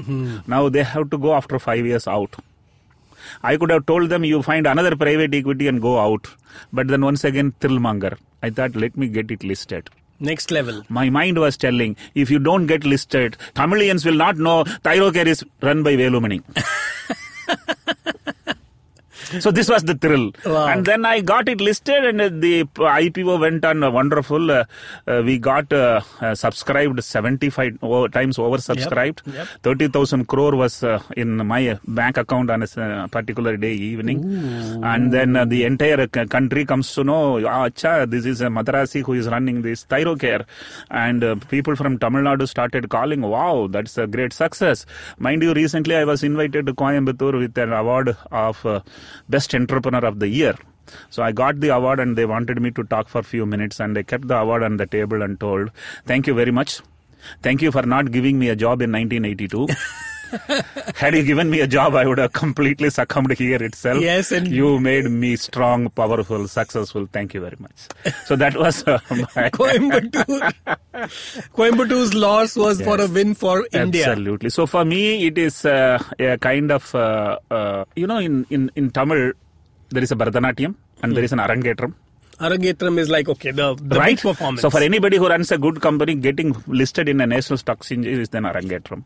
Now 0.54 0.62
they 0.78 0.84
have 0.94 1.06
to 1.16 1.18
go 1.26 1.34
after 1.40 1.60
five 1.68 1.86
years 1.92 2.08
out. 2.16 2.34
I 3.50 3.58
could 3.62 3.72
have 3.76 3.86
told 3.92 4.10
them 4.14 4.24
you 4.32 4.42
find 4.50 4.68
another 4.74 4.96
private 5.06 5.34
equity 5.40 5.68
and 5.72 5.82
go 5.88 5.94
out. 6.06 6.28
But 6.80 6.88
then 6.94 7.04
once 7.10 7.24
again, 7.30 7.54
thrillmonger. 7.62 8.14
I 8.42 8.50
thought, 8.50 8.76
let 8.84 8.98
me 9.04 9.08
get 9.18 9.32
it 9.38 9.44
listed. 9.54 9.90
next 10.28 10.52
level 10.56 10.78
My 10.96 11.04
mind 11.18 11.38
was 11.44 11.58
telling, 11.64 11.92
if 12.24 12.32
you 12.34 12.40
don't 12.48 12.66
get 12.72 12.84
listed, 12.94 13.38
Tamilians 13.60 14.06
will 14.08 14.20
not 14.22 14.42
know 14.48 14.56
Thyrocare 14.88 15.30
is 15.34 15.44
run 15.68 15.84
by 15.88 15.94
Velumani. 16.02 16.40
so 19.40 19.52
this 19.52 19.70
was 19.70 19.84
the 19.84 19.96
thrill. 19.96 20.32
Wow. 20.46 20.68
And 20.68 20.86
then 20.86 21.06
I 21.06 21.22
got 21.22 21.48
it 21.50 21.62
listed 21.62 22.04
and 22.06 22.42
the 22.42 22.64
IPO 22.64 23.40
went 23.40 23.64
on 23.66 23.84
uh, 23.84 23.92
wonderful. 23.92 24.52
Uh, 24.52 24.66
uh, 25.08 25.22
we 25.26 25.38
got 25.38 25.72
uh, 25.74 26.02
uh, 26.22 26.36
subscribed 26.36 27.04
75 27.04 27.78
o- 27.84 28.08
times 28.08 28.38
oversubscribed. 28.38 29.20
Yep. 29.34 29.48
30,000 29.64 30.26
crore 30.28 30.56
was 30.56 30.84
uh, 30.84 31.02
in 31.16 31.38
my 31.46 31.78
bank 31.88 32.18
account 32.18 32.50
on 32.50 32.64
a 32.64 32.68
uh, 32.82 33.08
particular 33.08 33.58
day 33.58 33.74
evening. 33.74 34.20
And 34.84 35.12
then 35.14 35.36
uh, 35.36 35.46
the 35.46 35.64
entire 35.66 36.08
c- 36.14 36.26
country 36.26 36.66
comes 36.66 36.94
to 36.96 37.04
know, 37.04 37.38
ah, 37.46 37.70
acha, 37.70 38.10
this 38.10 38.26
is 38.26 38.42
a 38.42 38.48
Madrasi 38.48 39.04
who 39.04 39.14
is 39.14 39.28
running 39.28 39.62
this 39.62 39.86
Thyrocare. 39.86 40.46
And 40.90 41.24
uh, 41.24 41.36
people 41.50 41.76
from 41.76 41.98
Tamil 42.00 42.22
Nadu 42.24 42.48
started 42.48 42.90
calling, 42.90 43.22
wow, 43.22 43.68
that's 43.70 43.98
a 43.98 44.08
great 44.08 44.34
success. 44.34 44.86
Mind 45.18 45.42
you, 45.44 45.54
recently 45.54 45.96
I 45.96 46.04
was 46.06 46.24
invited 46.24 46.66
to 46.68 46.74
Coimbatore 46.74 47.38
with 47.40 47.58
an 47.58 47.74
award 47.74 48.16
of 48.32 48.66
uh, 48.66 48.80
Best 49.28 49.54
Entrepreneur 49.54 50.06
of 50.06 50.20
the 50.20 50.28
Year. 50.28 50.56
So 51.10 51.24
I 51.24 51.32
got 51.32 51.60
the 51.60 51.70
award 51.70 52.00
and 52.00 52.18
they 52.18 52.26
wanted 52.26 52.62
me 52.62 52.72
to 52.72 52.84
talk 52.84 53.10
for 53.10 53.20
a 53.20 53.24
few 53.24 53.46
minutes 53.46 53.80
and 53.80 53.96
they 53.96 54.04
kept 54.04 54.28
the 54.28 54.38
award 54.38 54.64
on 54.64 54.78
the 54.78 54.88
table 54.88 55.22
and 55.22 55.40
told, 55.40 55.72
thank 56.06 56.28
you 56.28 56.34
very 56.34 56.52
much. 56.52 56.82
Thank 57.42 57.62
you 57.62 57.72
for 57.72 57.84
not 57.84 58.12
giving 58.12 58.40
me 58.40 58.50
a 58.50 58.56
job 58.56 58.82
in 58.82 58.92
1982. 58.92 59.68
Had 60.96 61.16
you 61.16 61.24
given 61.24 61.50
me 61.50 61.62
a 61.62 61.68
job, 61.68 61.96
I 61.96 62.06
would 62.06 62.18
have 62.18 62.34
completely 62.34 62.90
succumbed 62.90 63.32
here 63.38 63.62
itself. 63.62 64.02
Yes, 64.02 64.32
and- 64.32 64.48
you 64.48 64.80
made 64.80 65.06
me 65.10 65.36
strong, 65.36 65.90
powerful, 65.90 66.48
successful. 66.48 67.08
Thank 67.12 67.34
you 67.34 67.42
very 67.42 67.58
much. 67.60 67.88
So 68.26 68.36
that 68.36 68.56
was 68.56 68.84
uh, 68.88 69.00
my 69.10 69.50
Coimbatore. 69.60 70.54
Coimbatore's 71.54 72.14
loss 72.14 72.56
was 72.56 72.82
for 72.82 73.00
a 73.02 73.08
win 73.08 73.34
for 73.34 73.68
India. 73.72 74.10
Absolutely. 74.10 74.50
So 74.50 74.66
for 74.66 74.86
me, 74.86 75.28
it 75.28 75.38
is 75.38 75.66
uh, 75.66 76.02
a 76.20 76.38
kind 76.38 76.72
of 76.72 76.94
uh, 76.96 77.38
uh, 77.50 77.86
you 77.96 78.08
know 78.08 78.18
in 78.18 78.46
in 78.50 78.72
in 78.76 78.92
Tamil 78.92 79.34
there 79.90 80.04
is 80.04 80.12
a 80.12 80.16
Bharatanatyam 80.16 80.76
and 81.02 81.16
there 81.16 81.24
is 81.24 81.32
an 81.32 81.40
Arangetram. 81.40 81.94
Arangetram 82.40 82.98
is 82.98 83.10
like 83.10 83.28
okay, 83.28 83.52
the 83.52 83.76
the 83.76 84.00
right? 84.00 84.20
performance. 84.20 84.62
So 84.62 84.70
for 84.70 84.80
anybody 84.82 85.18
who 85.18 85.28
runs 85.28 85.52
a 85.52 85.58
good 85.58 85.82
company, 85.82 86.16
getting 86.16 86.56
listed 86.68 87.10
in 87.10 87.20
a 87.20 87.28
national 87.28 87.58
stock 87.58 87.80
exchange 87.80 88.06
is 88.06 88.30
then 88.30 88.44
Arangetram. 88.44 89.04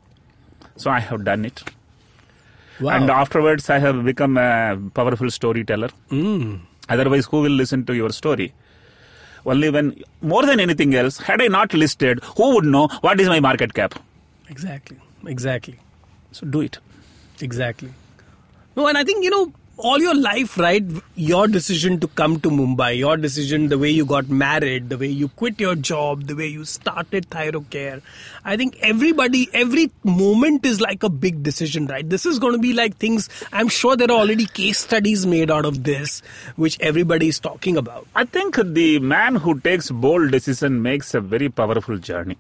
So 0.78 0.90
I 0.92 1.00
have 1.00 1.24
done 1.24 1.46
it. 1.46 1.64
wow. 2.80 2.96
And 2.96 3.10
afterwards, 3.10 3.70
I 3.70 3.80
have 3.80 4.04
become 4.04 4.38
a 4.38 4.78
powerful 4.94 5.30
storyteller. 5.32 5.90
Mm. 6.10 6.62
Otherwise, 6.90 7.26
who 7.26 7.42
will 7.42 7.52
listen 7.52 7.86
to 7.86 7.94
your 7.96 8.10
story? 8.12 8.54
Only 9.46 9.70
when, 9.70 10.02
more 10.22 10.46
than 10.46 10.60
anything 10.60 10.96
else, 10.96 11.18
had 11.18 11.42
I 11.42 11.48
not 11.48 11.74
listed, 11.74 12.20
who 12.38 12.56
would 12.56 12.66
know 12.66 12.88
what 13.02 13.20
is 13.20 13.28
my 13.28 13.40
market 13.40 13.74
cap? 13.74 13.96
exactly, 14.50 14.98
exactly. 15.26 15.80
So 16.32 16.46
do 16.46 16.62
it. 16.62 16.78
Exactly. 17.42 17.90
No, 18.76 18.88
and 18.88 18.98
I 18.98 19.04
think, 19.04 19.24
you 19.24 19.30
know, 19.30 19.52
all 19.78 20.00
your 20.00 20.16
life, 20.16 20.58
right? 20.58 20.84
Your 21.16 21.48
decision 21.48 22.00
to 22.00 22.08
come 22.08 22.40
to 22.42 22.50
Mumbai, 22.50 22.98
your 22.98 23.18
decision, 23.18 23.70
the 23.70 23.78
way 23.78 23.90
you 23.90 24.06
got 24.06 24.30
married, 24.30 24.90
the 24.90 24.98
way 24.98 25.08
you 25.08 25.30
quit 25.30 25.60
your 25.60 25.76
job, 25.76 26.28
the 26.28 26.36
way 26.36 26.48
you 26.48 26.64
started 26.64 27.30
Thyrocare. 27.30 28.02
I 28.46 28.56
think 28.56 28.78
everybody, 28.82 29.50
every 29.54 29.92
moment 30.04 30.66
is 30.66 30.80
like 30.80 31.02
a 31.04 31.10
big 31.10 31.42
decision, 31.42 31.88
right? 31.88 32.08
This 32.08 32.26
is 32.26 32.38
going 32.40 32.54
to 32.54 32.60
be 32.60 32.74
like 32.74 32.98
things, 32.98 33.30
I'm 33.52 33.68
sure 33.68 33.96
there 33.96 34.12
are 34.12 34.20
already 34.20 34.46
case 34.46 34.80
studies 34.80 35.26
made 35.26 35.50
out 35.50 35.66
of 35.66 35.84
this, 35.84 36.22
which 36.56 36.80
everybody 36.80 37.28
is 37.28 37.40
talking 37.40 37.76
about. 37.76 38.08
I 38.16 38.26
think 38.26 38.58
the 38.58 39.00
man 39.00 39.36
who 39.36 39.60
takes 39.60 39.90
bold 39.90 40.32
decision 40.32 40.82
makes 40.82 41.14
a 41.14 41.22
very 41.22 41.50
powerful 41.50 41.98
journey. 41.98 42.38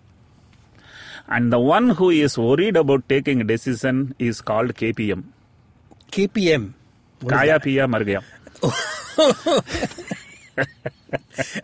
And 1.27 1.51
the 1.51 1.59
one 1.59 1.91
who 1.91 2.09
is 2.09 2.37
worried 2.37 2.75
about 2.75 3.07
taking 3.09 3.41
a 3.41 3.43
decision 3.43 4.13
is 4.19 4.41
called 4.41 4.75
KPM. 4.75 5.23
KPM. 6.11 6.73
What 7.23 7.33
is 7.33 7.39
Kaya 7.39 7.59
that? 7.59 7.63
Piya 7.63 7.89
Mar 7.89 8.03
Gaya. 8.03 8.21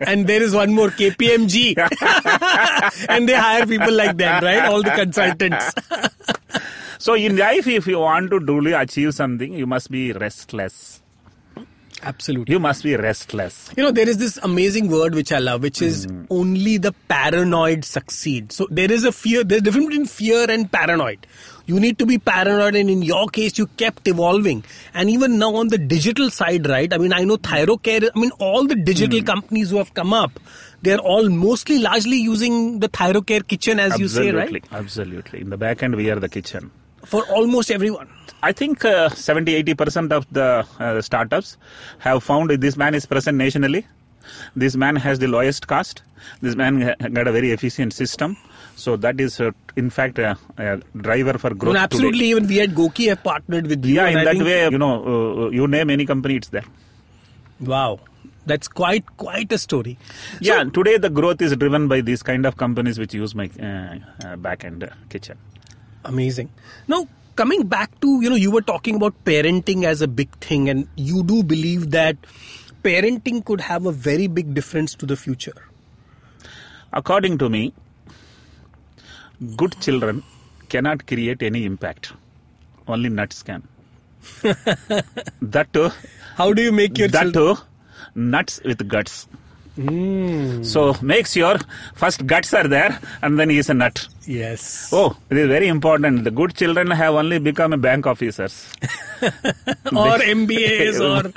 and 0.00 0.26
there 0.26 0.42
is 0.42 0.54
one 0.54 0.72
more 0.72 0.88
KPMG. 0.88 1.76
and 3.08 3.28
they 3.28 3.34
hire 3.34 3.66
people 3.66 3.92
like 3.92 4.16
them, 4.16 4.42
right? 4.42 4.64
All 4.64 4.82
the 4.82 4.90
consultants. 4.90 5.72
So 7.00 7.14
in 7.14 7.38
life, 7.38 7.66
if 7.66 7.86
you 7.86 7.98
want 7.98 8.30
to 8.30 8.40
truly 8.40 8.74
achieve 8.74 9.14
something, 9.14 9.54
you 9.54 9.66
must 9.66 9.90
be 9.90 10.12
restless. 10.12 11.00
Absolutely. 12.02 12.52
You 12.52 12.60
must 12.60 12.82
be 12.82 12.94
restless. 12.94 13.70
You 13.74 13.84
know, 13.84 13.90
there 13.90 14.06
is 14.06 14.18
this 14.18 14.36
amazing 14.42 14.90
word 14.90 15.14
which 15.14 15.32
I 15.32 15.38
love, 15.38 15.62
which 15.62 15.80
is 15.80 16.04
hmm. 16.04 16.24
only 16.28 16.76
the 16.76 16.92
paranoid 17.08 17.86
succeed. 17.86 18.52
So 18.52 18.66
there 18.70 18.92
is 18.92 19.04
a 19.04 19.12
fear, 19.12 19.44
there's 19.44 19.62
a 19.62 19.64
difference 19.64 19.86
between 19.86 20.06
fear 20.06 20.50
and 20.50 20.70
paranoid. 20.70 21.26
You 21.70 21.78
need 21.78 21.98
to 22.00 22.06
be 22.06 22.18
paranoid, 22.18 22.74
and 22.74 22.90
in 22.90 23.02
your 23.02 23.28
case, 23.28 23.56
you 23.56 23.66
kept 23.82 24.08
evolving. 24.08 24.64
And 24.92 25.08
even 25.08 25.38
now 25.38 25.54
on 25.54 25.68
the 25.68 25.78
digital 25.78 26.28
side, 26.28 26.68
right? 26.68 26.92
I 26.92 26.98
mean, 26.98 27.12
I 27.12 27.22
know 27.22 27.36
Thyrocare, 27.36 28.08
I 28.12 28.18
mean, 28.18 28.32
all 28.40 28.66
the 28.66 28.74
digital 28.74 29.22
companies 29.22 29.70
who 29.70 29.76
have 29.76 29.94
come 29.94 30.12
up, 30.12 30.40
they're 30.82 30.98
all 30.98 31.28
mostly 31.28 31.78
largely 31.78 32.16
using 32.16 32.80
the 32.80 32.88
Thyrocare 32.88 33.46
kitchen, 33.46 33.78
as 33.78 34.00
you 34.00 34.08
say, 34.08 34.30
Absolutely. 34.30 34.60
right? 34.62 34.72
Absolutely. 34.72 35.40
In 35.42 35.50
the 35.50 35.56
back 35.56 35.84
end, 35.84 35.94
we 35.94 36.10
are 36.10 36.18
the 36.18 36.28
kitchen. 36.28 36.72
For 37.04 37.24
almost 37.26 37.70
everyone. 37.70 38.08
I 38.42 38.50
think 38.50 38.84
uh, 38.84 39.08
70 39.10 39.62
80% 39.62 40.10
of 40.10 40.26
the 40.32 40.66
uh, 40.80 41.00
startups 41.00 41.56
have 42.00 42.24
found 42.24 42.50
this 42.50 42.76
man 42.76 42.94
is 42.96 43.06
present 43.06 43.38
nationally. 43.38 43.86
This 44.56 44.74
man 44.74 44.96
has 44.96 45.20
the 45.20 45.28
lowest 45.28 45.68
cost. 45.68 46.02
This 46.40 46.56
man 46.56 46.96
got 47.12 47.28
a 47.28 47.32
very 47.32 47.52
efficient 47.52 47.92
system. 47.92 48.36
So 48.76 48.96
that 48.96 49.20
is, 49.20 49.40
uh, 49.40 49.50
in 49.76 49.90
fact, 49.90 50.18
a, 50.18 50.38
a 50.56 50.78
driver 50.96 51.36
for 51.38 51.54
growth. 51.54 51.74
No, 51.74 51.80
absolutely. 51.80 52.18
Today. 52.18 52.30
Even 52.30 52.46
we 52.46 52.60
at 52.60 52.70
GOQii 52.70 53.08
have 53.08 53.22
partnered 53.22 53.66
with 53.66 53.84
you. 53.84 53.96
Yeah, 53.96 54.08
in 54.08 54.18
I 54.18 54.24
that 54.24 54.36
way, 54.42 54.68
you 54.68 54.78
know, 54.78 55.46
uh, 55.46 55.50
you 55.50 55.66
name 55.66 55.90
any 55.90 56.06
company, 56.06 56.36
it's 56.36 56.48
there. 56.48 56.64
Wow, 57.60 58.00
that's 58.46 58.68
quite 58.68 59.04
quite 59.18 59.52
a 59.52 59.58
story. 59.58 59.98
Yeah, 60.40 60.64
today 60.64 60.96
the 60.96 61.10
growth 61.10 61.42
is 61.42 61.54
driven 61.56 61.88
by 61.88 62.00
these 62.00 62.22
kind 62.22 62.46
of 62.46 62.56
companies 62.56 62.98
which 62.98 63.12
use 63.12 63.34
my 63.34 63.50
uh, 63.60 63.98
uh, 64.26 64.36
back 64.36 64.64
end 64.64 64.84
uh, 64.84 64.88
kitchen. 65.10 65.36
Amazing. 66.06 66.50
Now, 66.88 67.06
coming 67.36 67.66
back 67.66 68.00
to, 68.00 68.22
you 68.22 68.30
know, 68.30 68.36
you 68.36 68.50
were 68.50 68.62
talking 68.62 68.94
about 68.94 69.14
parenting 69.24 69.84
as 69.84 70.00
a 70.00 70.08
big 70.08 70.34
thing, 70.38 70.70
and 70.70 70.88
you 70.96 71.22
do 71.22 71.42
believe 71.42 71.90
that 71.90 72.16
parenting 72.82 73.44
could 73.44 73.60
have 73.60 73.84
a 73.84 73.92
very 73.92 74.26
big 74.26 74.54
difference 74.54 74.94
to 74.94 75.04
the 75.04 75.16
future. 75.16 75.52
According 76.94 77.36
to 77.38 77.50
me, 77.50 77.74
good 79.56 79.78
children 79.80 80.22
cannot 80.68 81.06
create 81.06 81.42
any 81.42 81.64
impact. 81.64 82.12
Only 82.86 83.08
nuts 83.08 83.42
can. 83.42 83.66
that 85.42 85.68
too, 85.72 85.90
How 86.36 86.52
do 86.52 86.62
you 86.62 86.72
make 86.72 86.98
your 86.98 87.08
that 87.08 87.32
too, 87.32 87.50
uh, 87.50 87.56
nuts 88.14 88.60
with 88.64 88.86
guts. 88.86 89.28
Hmm. 89.76 90.62
So 90.62 90.94
make 91.00 91.26
sure 91.26 91.58
first 91.94 92.26
guts 92.26 92.52
are 92.52 92.68
there 92.68 92.98
and 93.22 93.38
then 93.38 93.48
he 93.48 93.58
is 93.58 93.70
a 93.70 93.74
nut. 93.74 94.08
Yes. 94.26 94.90
Oh, 94.92 95.16
it 95.30 95.38
is 95.38 95.48
very 95.48 95.68
important. 95.68 96.24
The 96.24 96.30
good 96.30 96.54
children 96.54 96.90
have 96.90 97.14
only 97.14 97.38
become 97.38 97.80
bank 97.80 98.06
officers. 98.06 98.70
or 99.22 100.18
MBAs 100.18 101.00
or, 101.00 101.32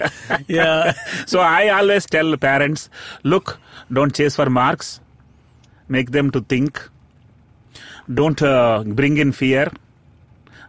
yeah. 0.47 0.93
so 1.25 1.39
I 1.39 1.69
always 1.69 2.05
tell 2.05 2.35
parents, 2.37 2.89
look, 3.23 3.59
don't 3.91 4.13
chase 4.13 4.35
for 4.35 4.49
marks. 4.49 4.99
Make 5.87 6.11
them 6.11 6.31
to 6.31 6.41
think. 6.41 6.81
Don't 8.11 8.41
uh, 8.41 8.83
bring 8.85 9.17
in 9.17 9.31
fear. 9.31 9.71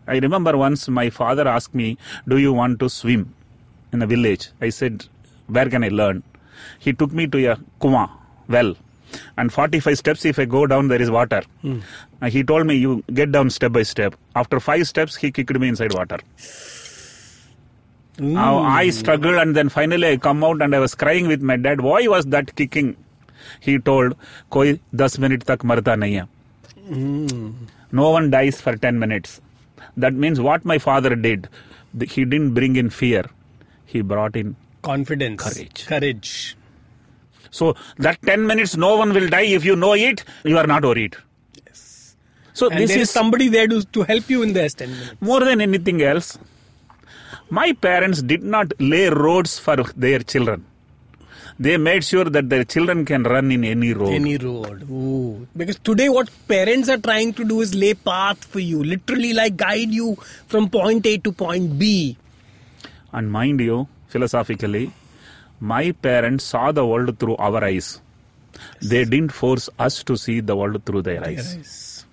I 0.06 0.18
remember 0.18 0.56
once 0.56 0.88
my 0.88 1.10
father 1.10 1.48
asked 1.48 1.74
me, 1.74 1.98
Do 2.28 2.38
you 2.38 2.52
want 2.52 2.78
to 2.80 2.88
swim 2.90 3.34
in 3.92 4.00
the 4.00 4.06
village? 4.06 4.50
I 4.60 4.68
said, 4.68 5.06
Where 5.46 5.68
can 5.68 5.82
I 5.84 5.88
learn? 5.88 6.22
He 6.78 6.92
took 6.92 7.12
me 7.12 7.26
to 7.26 7.52
a 7.52 7.58
kuma, 7.80 8.10
well, 8.48 8.76
and 9.36 9.52
45 9.52 9.98
steps 9.98 10.24
if 10.24 10.38
i 10.38 10.44
go 10.44 10.66
down 10.66 10.88
there 10.88 11.00
is 11.00 11.10
water 11.10 11.42
mm. 11.62 11.82
he 12.28 12.42
told 12.42 12.66
me 12.66 12.74
you 12.74 13.04
get 13.12 13.32
down 13.32 13.50
step 13.50 13.72
by 13.72 13.82
step 13.82 14.14
after 14.34 14.60
five 14.60 14.86
steps 14.88 15.16
he 15.16 15.30
kicked 15.30 15.58
me 15.58 15.68
inside 15.68 15.92
water 15.94 16.18
mm. 18.16 18.32
Now 18.32 18.58
i 18.58 18.90
struggled 18.90 19.36
and 19.36 19.56
then 19.56 19.68
finally 19.68 20.08
i 20.08 20.16
come 20.16 20.44
out 20.44 20.62
and 20.62 20.74
i 20.74 20.78
was 20.78 20.94
crying 20.94 21.26
with 21.28 21.42
my 21.42 21.56
dad 21.56 21.80
why 21.80 22.06
was 22.06 22.26
that 22.26 22.54
kicking 22.56 22.96
he 23.60 23.78
told 23.78 24.16
koi 24.50 24.80
10 24.96 25.20
minute 25.24 25.46
tak 25.50 25.64
marta 25.64 25.96
nahi 26.04 26.20
hai 26.20 26.28
है. 26.88 27.54
No 27.92 28.10
one 28.10 28.30
dies 28.30 28.60
for 28.60 28.76
10 28.76 28.98
minutes. 28.98 29.40
That 29.96 30.14
means 30.14 30.40
what 30.40 30.64
my 30.64 30.78
father 30.78 31.14
did, 31.14 31.48
he 32.00 32.24
didn't 32.24 32.54
bring 32.54 32.76
in 32.76 32.90
fear. 32.90 33.24
He 33.86 34.00
brought 34.02 34.36
in. 34.36 34.56
Confidence. 34.82 35.42
Courage. 35.42 35.86
Courage. 35.86 36.56
So 37.50 37.74
that 37.98 38.20
10 38.22 38.46
minutes, 38.46 38.76
no 38.76 38.96
one 38.96 39.12
will 39.14 39.28
die. 39.28 39.42
If 39.42 39.64
you 39.64 39.76
know 39.76 39.92
it, 39.94 40.24
you 40.44 40.58
are 40.58 40.66
not 40.66 40.82
worried. 40.84 41.16
Yes. 41.66 42.16
So 42.52 42.68
And 42.68 42.80
this 42.80 42.90
there 42.90 42.98
is 42.98 43.08
is 43.08 43.10
somebody 43.10 43.48
there 43.48 43.68
to, 43.68 43.82
to 43.84 44.02
help 44.02 44.28
you 44.28 44.42
in 44.42 44.52
those 44.52 44.74
10 44.74 44.90
minutes. 44.90 45.14
more 45.20 45.40
than 45.40 45.60
anything 45.60 46.02
else. 46.02 46.36
My 47.50 47.72
parents 47.72 48.22
did 48.22 48.42
not 48.42 48.72
lay 48.80 49.08
roads 49.08 49.58
for 49.58 49.76
their 49.76 50.18
children. 50.18 50.64
They 51.58 51.76
made 51.76 52.02
sure 52.02 52.24
that 52.24 52.48
their 52.50 52.64
children 52.64 53.04
can 53.04 53.22
run 53.22 53.52
in 53.52 53.64
any 53.64 53.94
road. 53.94 54.12
Any 54.12 54.36
road. 54.36 54.82
Ooh. 54.90 55.46
Because 55.56 55.78
today, 55.78 56.08
what 56.08 56.28
parents 56.48 56.88
are 56.88 56.98
trying 56.98 57.32
to 57.34 57.44
do 57.44 57.60
is 57.60 57.74
lay 57.74 57.94
path 57.94 58.44
for 58.44 58.58
you, 58.58 58.82
literally, 58.82 59.32
like 59.32 59.56
guide 59.56 59.90
you 59.90 60.16
from 60.48 60.68
point 60.68 61.06
A 61.06 61.18
to 61.18 61.30
point 61.30 61.78
B. 61.78 62.16
And 63.12 63.30
mind 63.30 63.60
you, 63.60 63.86
philosophically, 64.08 64.92
my 65.60 65.92
parents 65.92 66.44
saw 66.44 66.72
the 66.72 66.84
world 66.84 67.18
through 67.20 67.36
our 67.36 67.62
eyes. 67.62 68.00
They 68.82 69.04
didn't 69.04 69.30
force 69.30 69.68
us 69.78 70.02
to 70.04 70.16
see 70.16 70.40
the 70.40 70.56
world 70.56 70.84
through 70.84 71.02
their 71.02 71.24
eyes. 71.24 72.04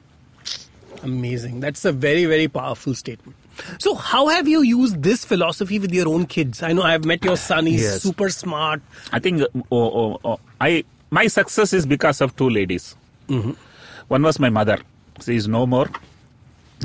Amazing. 1.02 1.62
That's 1.62 1.84
a 1.86 1.92
very, 1.92 2.26
very 2.26 2.48
powerful 2.48 2.94
statement. 2.94 3.36
So, 3.80 3.96
how 3.96 4.28
have 4.28 4.48
you 4.48 4.62
used 4.64 5.02
this 5.04 5.24
philosophy 5.26 5.78
with 5.80 5.92
your 5.94 6.08
own 6.08 6.26
kids? 6.26 6.64
I 6.64 6.74
know 6.74 6.84
I've 6.84 7.06
met 7.06 7.24
your 7.24 7.38
son. 7.38 7.66
He's 7.66 7.82
Yes. 7.84 8.02
super 8.04 8.30
smart. 8.30 8.82
I 9.12 9.20
think 9.20 9.42
uh, 9.42 9.48
oh, 9.72 9.90
oh, 10.04 10.20
oh, 10.26 10.40
I 10.60 10.84
my 11.10 11.28
success 11.28 11.74
is 11.74 11.86
because 11.86 12.22
of 12.22 12.36
two 12.36 12.50
ladies. 12.50 12.96
One 13.28 14.24
was 14.24 14.40
my 14.40 14.50
mother. 14.50 14.80
She 15.24 15.36
is 15.36 15.48
no 15.48 15.66
more, 15.66 15.90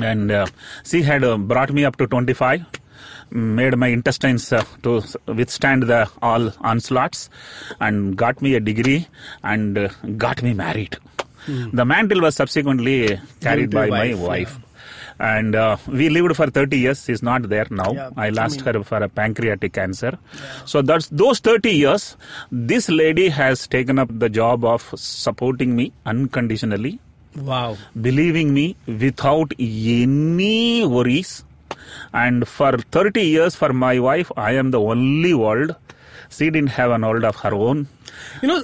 and 0.01 0.31
uh, 0.31 0.45
she 0.85 1.01
had 1.01 1.23
uh, 1.23 1.37
brought 1.37 1.71
me 1.73 1.83
up 1.85 1.95
to 1.97 2.07
25, 2.07 2.63
made 3.31 3.75
my 3.77 3.87
intestines 3.87 4.51
uh, 4.53 4.63
to 4.83 5.01
withstand 5.27 5.83
the 5.83 6.09
all 6.21 6.51
onslaughts, 6.61 7.29
and 7.79 8.15
got 8.15 8.41
me 8.41 8.55
a 8.55 8.59
degree 8.59 9.07
and 9.43 9.77
uh, 9.77 9.89
got 10.17 10.43
me 10.43 10.53
married. 10.53 10.97
The 11.47 11.85
mantle 11.85 12.19
was 12.21 12.35
subsequently 12.35 13.19
carried 13.39 13.71
Given 13.71 13.89
by 13.89 14.03
your 14.05 14.17
my 14.17 14.23
wife, 14.27 14.27
wife. 14.27 14.59
And 15.19 15.55
uh, 15.55 15.77
we 15.87 16.09
lived 16.09 16.35
for 16.35 16.47
30 16.47 16.77
years. 16.77 17.03
She's 17.03 17.23
not 17.23 17.49
there 17.49 17.65
now. 17.71 17.91
Yeah, 17.91 18.09
I 18.15 18.27
I 18.27 18.29
lost 18.29 18.63
mean- 18.65 18.75
her 18.75 18.83
for 18.83 18.97
a 18.97 19.09
pancreatic 19.09 19.73
cancer. 19.73 20.17
So 20.65 20.81
that's 20.81 21.07
those 21.09 21.39
30 21.39 21.71
years. 21.71 22.15
This 22.51 22.87
lady 22.89 23.29
has 23.29 23.65
taken 23.67 23.97
up 23.97 24.09
the 24.11 24.29
job 24.29 24.63
of 24.63 24.93
supporting 24.95 25.75
me 25.75 25.91
unconditionally, 26.05 26.99
Wow. 27.35 27.77
believing 27.99 28.53
me 28.53 28.75
without 28.85 29.51
any 29.59 30.85
worries. 30.85 31.43
And 32.13 32.47
for 32.47 32.77
30 32.77 33.21
years, 33.21 33.55
for 33.55 33.73
my 33.73 33.99
wife, 33.99 34.31
I 34.37 34.51
am 34.53 34.71
the 34.71 34.79
only 34.79 35.33
world. 35.33 35.75
She 36.29 36.49
didn't 36.49 36.69
have 36.77 36.91
an 36.91 37.01
world 37.03 37.23
of 37.23 37.37
her 37.37 37.53
own. 37.53 37.87
You 38.41 38.47
know, 38.49 38.63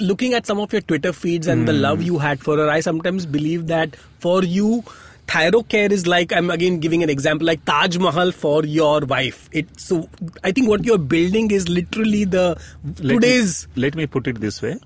looking 0.00 0.34
at 0.34 0.46
some 0.46 0.58
of 0.58 0.72
your 0.72 0.82
Twitter 0.82 1.12
feeds 1.12 1.46
and 1.46 1.68
the 1.68 1.72
love 1.72 2.02
you 2.02 2.18
had 2.18 2.40
for 2.40 2.56
her, 2.56 2.68
I 2.68 2.80
sometimes 2.80 3.26
believe 3.26 3.66
that 3.68 3.94
for 4.18 4.42
you, 4.42 4.82
Thyrocare 5.26 5.90
is 5.90 6.06
like, 6.06 6.32
I'm 6.32 6.50
again 6.50 6.78
giving 6.80 7.02
an 7.02 7.10
example, 7.10 7.46
like 7.46 7.64
Taj 7.64 7.96
Mahal 7.98 8.30
for 8.32 8.64
your 8.64 9.00
wife. 9.00 9.48
It, 9.52 9.68
so 9.80 10.08
I 10.42 10.52
think 10.52 10.68
what 10.68 10.84
you're 10.84 10.98
building 10.98 11.50
is 11.50 11.68
literally 11.68 12.24
the 12.24 12.56
Let 13.00 13.20
me- 13.20 13.38
let 13.76 13.94
me 13.94 14.06
put 14.06 14.26
it 14.26 14.40
this 14.40 14.60
way. 14.62 14.78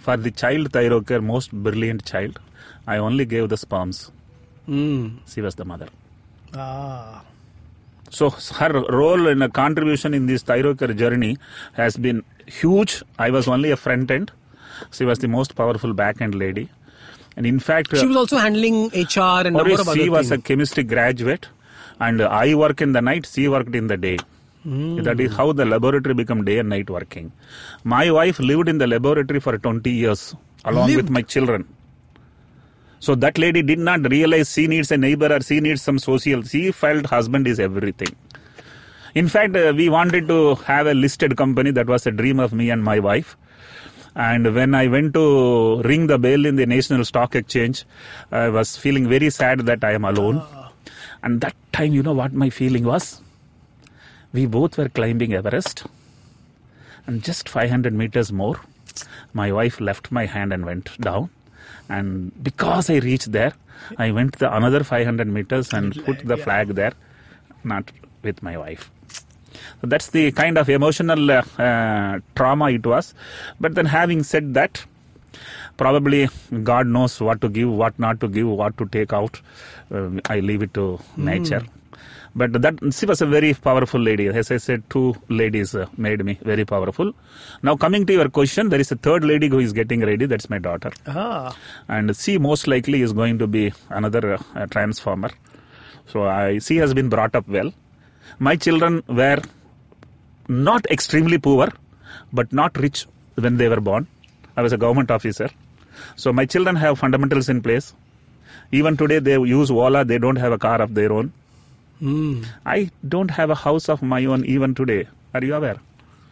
For 0.00 0.16
the 0.16 0.30
child 0.30 0.70
Thyrocare, 0.72 1.22
most 1.22 1.52
brilliant 1.52 2.04
child, 2.04 2.38
I 2.86 2.96
only 2.98 3.24
gave 3.24 3.48
the 3.48 3.56
sperms. 3.56 4.10
She 4.66 5.40
was 5.40 5.54
the 5.54 5.64
mother. 5.64 5.88
Ah. 6.54 7.22
So 8.10 8.30
her 8.30 8.72
role 8.88 9.26
and 9.28 9.42
a 9.42 9.48
contribution 9.48 10.14
in 10.14 10.26
this 10.26 10.42
Thyrocare 10.44 10.96
journey 10.96 11.38
has 11.74 11.96
been 11.96 12.24
huge. 12.46 13.02
I 13.18 13.30
was 13.30 13.46
only 13.48 13.70
a 13.70 13.76
front 13.76 14.10
end. 14.10 14.30
She 14.92 15.04
was 15.04 15.18
the 15.18 15.28
most 15.28 15.54
powerful 15.56 15.92
back 15.92 16.20
end 16.20 16.34
lady. 16.34 16.68
And 17.36 17.44
in 17.46 17.58
fact, 17.60 17.94
She 17.96 18.06
was 18.06 18.16
also 18.16 18.38
handling 18.38 18.76
HR 18.94 19.46
and 19.46 19.54
number 19.56 19.74
of 19.74 19.88
other 19.88 19.94
she 20.00 20.08
was 20.08 20.30
a 20.30 20.38
chemistry 20.38 20.84
graduate, 20.84 21.46
and 22.00 22.22
I 22.22 22.54
work 22.54 22.80
in 22.80 22.92
the 22.92 23.02
night. 23.02 23.26
She 23.32 23.46
worked 23.48 23.74
in 23.74 23.88
the 23.88 23.96
day. 23.98 24.16
That 25.08 25.20
is 25.20 25.32
how 25.36 25.52
the 25.52 25.64
laboratory 25.64 26.14
become 26.14 26.44
day 26.44 26.58
and 26.58 26.68
night 26.68 26.88
working. 26.90 27.30
My 27.84 28.10
wife 28.10 28.38
lived 28.40 28.68
in 28.68 28.78
the 28.78 28.86
laboratory 28.88 29.38
for 29.38 29.56
20 29.56 29.88
years 29.90 30.34
along 30.64 30.88
with 30.96 31.08
my 31.08 31.22
children. 31.22 31.66
So 32.98 33.14
that 33.14 33.38
lady 33.38 33.62
did 33.62 33.78
not 33.78 34.10
realize 34.10 34.50
she 34.52 34.66
needs 34.66 34.90
a 34.90 34.96
neighbor 34.96 35.32
or 35.32 35.40
she 35.40 35.60
needs 35.60 35.82
some 35.82 36.00
social. 36.00 36.42
She 36.42 36.72
felt 36.72 37.06
husband 37.06 37.46
is 37.46 37.60
everything. 37.60 38.16
In 39.14 39.28
fact, 39.28 39.54
uh, 39.54 39.72
we 39.76 39.88
wanted 39.88 40.26
to 40.28 40.56
have 40.70 40.86
a 40.88 40.94
listed 40.94 41.36
company. 41.36 41.70
That 41.70 41.86
was 41.86 42.04
a 42.06 42.10
dream 42.10 42.40
of 42.40 42.52
me 42.52 42.70
and 42.70 42.82
my 42.82 42.98
wife. 42.98 43.36
And 44.16 44.54
when 44.54 44.74
I 44.74 44.86
went 44.86 45.12
to 45.12 45.82
ring 45.82 46.06
the 46.06 46.18
bell 46.18 46.46
in 46.46 46.56
the 46.56 46.64
National 46.64 47.04
Stock 47.04 47.34
Exchange, 47.34 47.84
I 48.32 48.48
was 48.48 48.74
feeling 48.74 49.10
very 49.10 49.28
sad 49.28 49.60
that 49.66 49.84
I 49.84 49.92
am 49.92 50.06
alone. 50.06 50.42
And 51.22 51.42
that 51.42 51.54
time, 51.72 51.92
you 51.92 52.02
know 52.02 52.14
what 52.14 52.32
my 52.32 52.48
feeling 52.48 52.84
was? 52.84 53.20
We 54.32 54.46
both 54.46 54.78
were 54.78 54.88
climbing 54.88 55.34
Everest. 55.34 55.84
And 57.06 57.22
just 57.22 57.46
500 57.46 57.92
meters 57.92 58.32
more, 58.32 58.58
my 59.34 59.52
wife 59.52 59.80
left 59.80 60.10
my 60.10 60.24
hand 60.24 60.50
and 60.50 60.64
went 60.64 60.98
down. 60.98 61.28
And 61.90 62.32
because 62.42 62.88
I 62.88 62.96
reached 62.96 63.32
there, 63.32 63.52
I 63.98 64.12
went 64.12 64.38
the 64.38 64.54
another 64.56 64.82
500 64.82 65.28
meters 65.28 65.74
and 65.74 65.94
put 66.06 66.26
the 66.26 66.38
flag 66.38 66.68
there, 66.68 66.94
not 67.64 67.92
with 68.22 68.42
my 68.42 68.56
wife. 68.56 68.90
So 69.80 69.86
that's 69.86 70.08
the 70.08 70.32
kind 70.32 70.58
of 70.58 70.68
emotional 70.68 71.30
uh, 71.30 71.42
uh, 71.58 72.20
trauma 72.34 72.70
it 72.70 72.84
was. 72.84 73.14
But 73.60 73.74
then, 73.74 73.86
having 73.86 74.22
said 74.22 74.54
that, 74.54 74.84
probably 75.76 76.28
God 76.62 76.86
knows 76.86 77.20
what 77.20 77.40
to 77.42 77.48
give, 77.48 77.68
what 77.70 77.98
not 77.98 78.20
to 78.20 78.28
give, 78.28 78.48
what 78.48 78.76
to 78.78 78.86
take 78.86 79.12
out. 79.12 79.40
Uh, 79.92 80.10
I 80.26 80.40
leave 80.40 80.62
it 80.62 80.74
to 80.74 80.98
nature. 81.16 81.64
But 82.34 82.52
that 82.60 82.74
she 82.92 83.06
was 83.06 83.22
a 83.22 83.26
very 83.26 83.54
powerful 83.54 83.98
lady. 83.98 84.26
As 84.28 84.50
I 84.50 84.58
said, 84.58 84.82
two 84.90 85.14
ladies 85.30 85.74
uh, 85.74 85.86
made 85.96 86.22
me 86.22 86.38
very 86.42 86.66
powerful. 86.66 87.14
Now 87.62 87.76
coming 87.76 88.04
to 88.04 88.12
your 88.12 88.28
question, 88.28 88.68
there 88.68 88.80
is 88.80 88.92
a 88.92 88.96
third 88.96 89.24
lady 89.24 89.48
who 89.48 89.58
is 89.58 89.72
getting 89.72 90.00
ready. 90.04 90.26
That's 90.26 90.50
my 90.50 90.58
daughter, 90.58 90.92
Ah. 91.06 91.56
and 91.88 92.14
she 92.14 92.36
most 92.36 92.66
likely 92.66 93.00
is 93.00 93.14
going 93.14 93.38
to 93.38 93.46
be 93.46 93.72
another 93.88 94.34
uh, 94.54 94.66
transformer. 94.66 95.30
So 96.12 96.24
I 96.24 96.58
she 96.58 96.76
has 96.76 96.92
been 96.92 97.08
brought 97.08 97.34
up 97.34 97.48
well. 97.48 97.72
My 98.38 98.56
children 98.56 99.02
were 99.08 99.40
not 100.48 100.86
extremely 100.90 101.38
poor, 101.38 101.68
but 102.32 102.52
not 102.52 102.76
rich 102.78 103.06
when 103.34 103.56
they 103.56 103.68
were 103.68 103.80
born. 103.80 104.06
I 104.56 104.62
was 104.62 104.72
a 104.72 104.76
government 104.78 105.10
officer. 105.10 105.48
So 106.16 106.32
my 106.32 106.44
children 106.46 106.76
have 106.76 106.98
fundamentals 106.98 107.48
in 107.48 107.62
place. 107.62 107.94
Even 108.72 108.96
today 108.96 109.18
they 109.18 109.32
use 109.32 109.70
Ola, 109.70 110.04
they 110.04 110.18
don't 110.18 110.36
have 110.36 110.52
a 110.52 110.58
car 110.58 110.80
of 110.82 110.94
their 110.94 111.12
own. 111.12 111.32
Hmm. 111.98 112.42
I 112.66 112.90
don't 113.08 113.30
have 113.30 113.50
a 113.50 113.54
house 113.54 113.88
of 113.88 114.02
my 114.02 114.24
own 114.26 114.44
even 114.44 114.74
today. 114.74 115.08
Are 115.34 115.42
you 115.42 115.54
aware? 115.54 115.76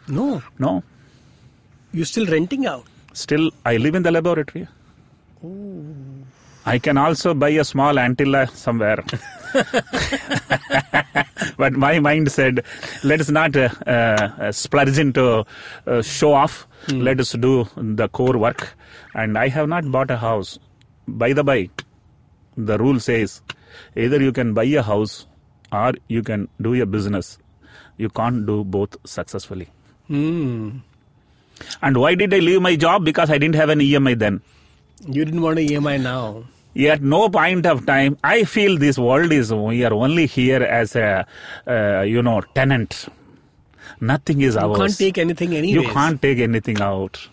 No, 0.07 0.41
No. 0.59 0.83
you're 1.91 2.05
still 2.05 2.27
renting 2.27 2.65
out. 2.67 2.85
Still, 3.13 3.51
I 3.65 3.77
live 3.77 3.95
in 3.95 4.03
the 4.03 4.11
laboratory. 4.11 4.67
I 6.65 6.77
can 6.79 6.97
also 6.97 7.33
buy 7.33 7.49
a 7.49 7.63
small 7.63 7.95
Antilia 7.95 8.49
somewhere. 8.51 9.03
but 11.57 11.73
my 11.73 11.99
mind 11.99 12.31
said, 12.31 12.63
let 13.03 13.21
us 13.21 13.29
not 13.29 13.55
uh, 13.55 13.69
uh, 13.87 14.51
splurge 14.51 14.97
into 14.97 15.45
uh, 15.87 16.01
show 16.01 16.33
off. 16.33 16.67
Let 16.89 17.19
us 17.19 17.31
do 17.33 17.67
the 17.75 18.07
core 18.09 18.37
work. 18.37 18.75
And 19.13 19.37
I 19.37 19.47
have 19.47 19.67
not 19.67 19.89
bought 19.91 20.11
a 20.11 20.17
house. 20.17 20.59
By 21.07 21.33
the 21.33 21.43
by, 21.43 21.69
the 22.57 22.77
rule 22.77 22.99
says 22.99 23.41
either 23.95 24.21
you 24.21 24.31
can 24.31 24.53
buy 24.53 24.65
a 24.65 24.83
house 24.83 25.25
or 25.71 25.93
you 26.07 26.23
can 26.23 26.47
do 26.61 26.79
a 26.81 26.85
business. 26.85 27.37
You 27.97 28.09
can't 28.09 28.45
do 28.45 28.63
both 28.63 28.95
successfully. 29.05 29.69
Hmm. 30.07 30.77
And 31.81 31.97
why 31.97 32.15
did 32.15 32.33
I 32.33 32.39
leave 32.39 32.61
my 32.61 32.75
job? 32.75 33.05
Because 33.05 33.29
I 33.29 33.37
didn't 33.37 33.55
have 33.55 33.69
an 33.69 33.79
EMI 33.79 34.19
then. 34.19 34.41
You 35.07 35.25
didn't 35.25 35.41
want 35.41 35.59
an 35.59 35.67
EMI 35.67 36.01
now. 36.01 36.43
At 36.75 37.01
no 37.01 37.29
point 37.29 37.65
of 37.65 37.85
time, 37.85 38.17
I 38.23 38.43
feel 38.43 38.77
this 38.77 38.97
world 38.97 39.31
is 39.31 39.53
we 39.53 39.85
are 39.85 39.93
only 39.93 40.25
here 40.25 40.61
as 40.61 40.95
a 40.95 41.25
uh, 41.67 42.01
you 42.01 42.21
know 42.21 42.41
tenant. 42.53 43.07
Nothing 44.01 44.41
is 44.41 44.55
You 44.55 44.61
ours. 44.61 44.77
You 44.77 44.83
can't 44.83 44.97
take 44.97 45.17
anything 45.17 45.53
You 45.53 45.83
can't 45.93 46.21
take 46.21 46.39
anything 46.39 46.81
out. 46.81 47.29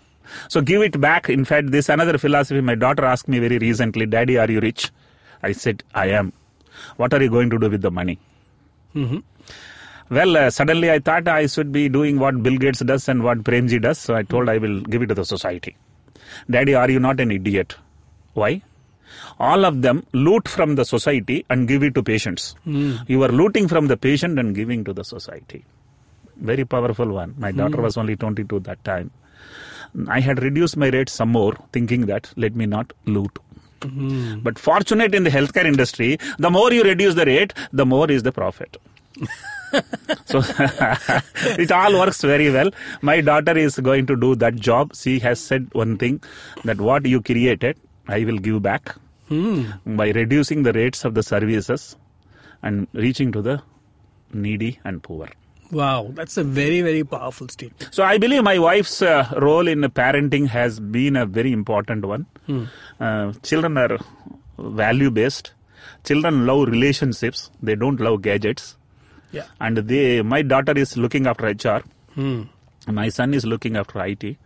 So 0.49 0.61
give 0.61 0.83
it 0.83 1.01
back. 1.01 1.29
In 1.29 1.45
fact, 1.45 1.73
this 1.73 1.89
another 1.89 2.19
philosophy. 2.19 2.61
My 2.61 2.77
daughter 2.77 3.05
asked 3.05 3.29
me 3.29 3.41
very 3.41 3.59
recently, 3.59 4.07
"Daddy, 4.07 4.39
are 4.39 4.51
you 4.51 4.61
rich?" 4.61 4.91
I 5.43 5.53
said, 5.53 5.83
"I 5.95 6.07
am." 6.07 6.33
What 6.97 7.13
are 7.13 7.23
you 7.23 7.29
going 7.29 7.51
to 7.51 7.59
do 7.59 7.69
with 7.69 7.83
the 7.83 7.91
money? 7.91 8.19
Well, 10.11 10.37
uh, 10.37 10.51
suddenly 10.51 10.91
I 10.91 10.99
thought 11.01 11.27
I 11.27 11.47
should 11.47 11.73
be 11.73 11.89
doing 11.89 12.19
what 12.19 12.43
Bill 12.43 12.57
Gates 12.57 12.81
does 12.81 13.09
and 13.09 13.23
what 13.23 13.43
Premji 13.43 13.81
does. 13.81 13.99
So 13.99 14.15
I 14.15 14.23
told 14.23 14.49
I 14.49 14.59
will 14.59 14.81
give 14.83 15.03
it 15.03 15.07
to 15.07 15.15
the 15.15 15.25
society. 15.25 15.77
Daddy, 16.49 16.75
are 16.75 16.91
you 16.91 17.01
not 17.01 17.19
an 17.21 17.31
idiot? 17.31 17.77
Why? 18.35 18.63
All 19.39 19.65
of 19.65 19.83
them 19.83 20.05
loot 20.13 20.49
from 20.49 20.77
the 20.77 20.85
society 20.85 21.45
and 21.51 21.69
give 21.69 21.83
it 21.83 21.95
to 21.95 22.03
patients. 22.03 22.55
Hmm. 22.65 22.97
You 23.07 23.23
are 23.23 23.29
looting 23.29 23.69
from 23.69 23.87
the 23.89 23.97
patient 23.97 24.39
and 24.39 24.55
giving 24.55 24.85
to 24.85 24.93
the 24.93 25.05
society. 25.05 25.65
Very 26.37 26.65
powerful 26.65 27.09
one. 27.09 27.35
My 27.39 27.51
hmm. 27.51 27.59
daughter 27.59 27.81
was 27.81 27.97
only 27.97 28.17
22 28.17 28.61
that 28.61 28.85
time. 28.85 29.11
I 30.09 30.21
had 30.21 30.43
reduced 30.43 30.77
my 30.77 30.89
rates 30.89 31.13
some 31.13 31.31
more, 31.31 31.55
thinking 31.73 32.07
that 32.07 32.33
let 32.37 32.55
me 32.55 32.67
not 32.67 32.93
loot. 33.07 33.39
Hmm. 33.83 34.39
But 34.41 34.59
fortunate 34.59 35.15
in 35.15 35.25
the 35.25 35.31
healthcare 35.31 35.65
industry, 35.65 36.19
the 36.39 36.51
more 36.51 36.73
you 36.73 36.83
reduce 36.83 37.15
the 37.15 37.27
rate, 37.27 37.53
the 37.73 37.85
more 37.85 38.11
is 38.11 38.23
the 38.23 38.33
profit. 38.33 38.77
so 40.27 40.41
it 41.59 41.73
all 41.73 41.93
works 41.93 42.23
very 42.23 42.51
well. 42.51 42.71
My 43.01 43.21
daughter 43.21 43.57
is 43.57 43.79
going 43.79 44.07
to 44.07 44.17
do 44.17 44.35
that 44.37 44.57
job. 44.57 44.95
She 44.95 45.19
has 45.21 45.41
said 45.41 45.69
one 45.73 45.99
thing 45.99 46.23
that 46.65 46.81
what 46.81 47.07
you 47.07 47.21
created, 47.21 47.79
I 48.09 48.25
will 48.25 48.39
give 48.39 48.63
back 48.63 48.95
by 49.87 50.09
reducing 50.11 50.63
the 50.63 50.73
rates 50.73 51.05
of 51.05 51.15
the 51.15 51.23
services 51.23 51.97
and 52.63 52.87
reaching 52.93 53.33
to 53.33 53.43
the 53.43 53.63
needy 54.33 54.79
and 54.85 55.03
poor. 55.03 55.29
Wow, 55.71 56.11
that's 56.13 56.37
a 56.37 56.45
very, 56.45 56.83
very 56.83 57.03
powerful 57.03 57.49
statement. 57.49 57.95
So 57.95 58.03
I 58.05 58.19
believe 58.19 58.43
my 58.43 58.59
wife's 58.59 59.01
uh, 59.01 59.27
role 59.39 59.67
in 59.67 59.81
parenting 59.81 60.49
has 60.49 60.79
been 60.79 61.17
a 61.17 61.25
very 61.25 61.51
important 61.51 62.05
one. 62.05 62.27
Uh, 63.01 63.33
children 63.43 63.79
are 63.79 63.99
value 64.59 65.11
based. 65.11 65.53
Children 66.05 66.47
love 66.47 66.69
relationships. 66.69 67.51
They 67.63 67.75
don't 67.75 68.01
love 68.01 68.21
gadgets. 68.23 68.77
Yeah. 69.31 69.47
And 69.61 69.79
they, 69.79 70.21
my 70.21 70.43
daughter 70.43 70.77
is 70.77 70.97
looking 70.99 71.27
after 71.27 71.47
HR. 71.47 71.83
Hmm. 72.15 72.43
My 72.87 73.09
son 73.09 73.33
is 73.33 73.47
looking 73.47 73.77
after 73.77 74.05
IT. 74.05 74.37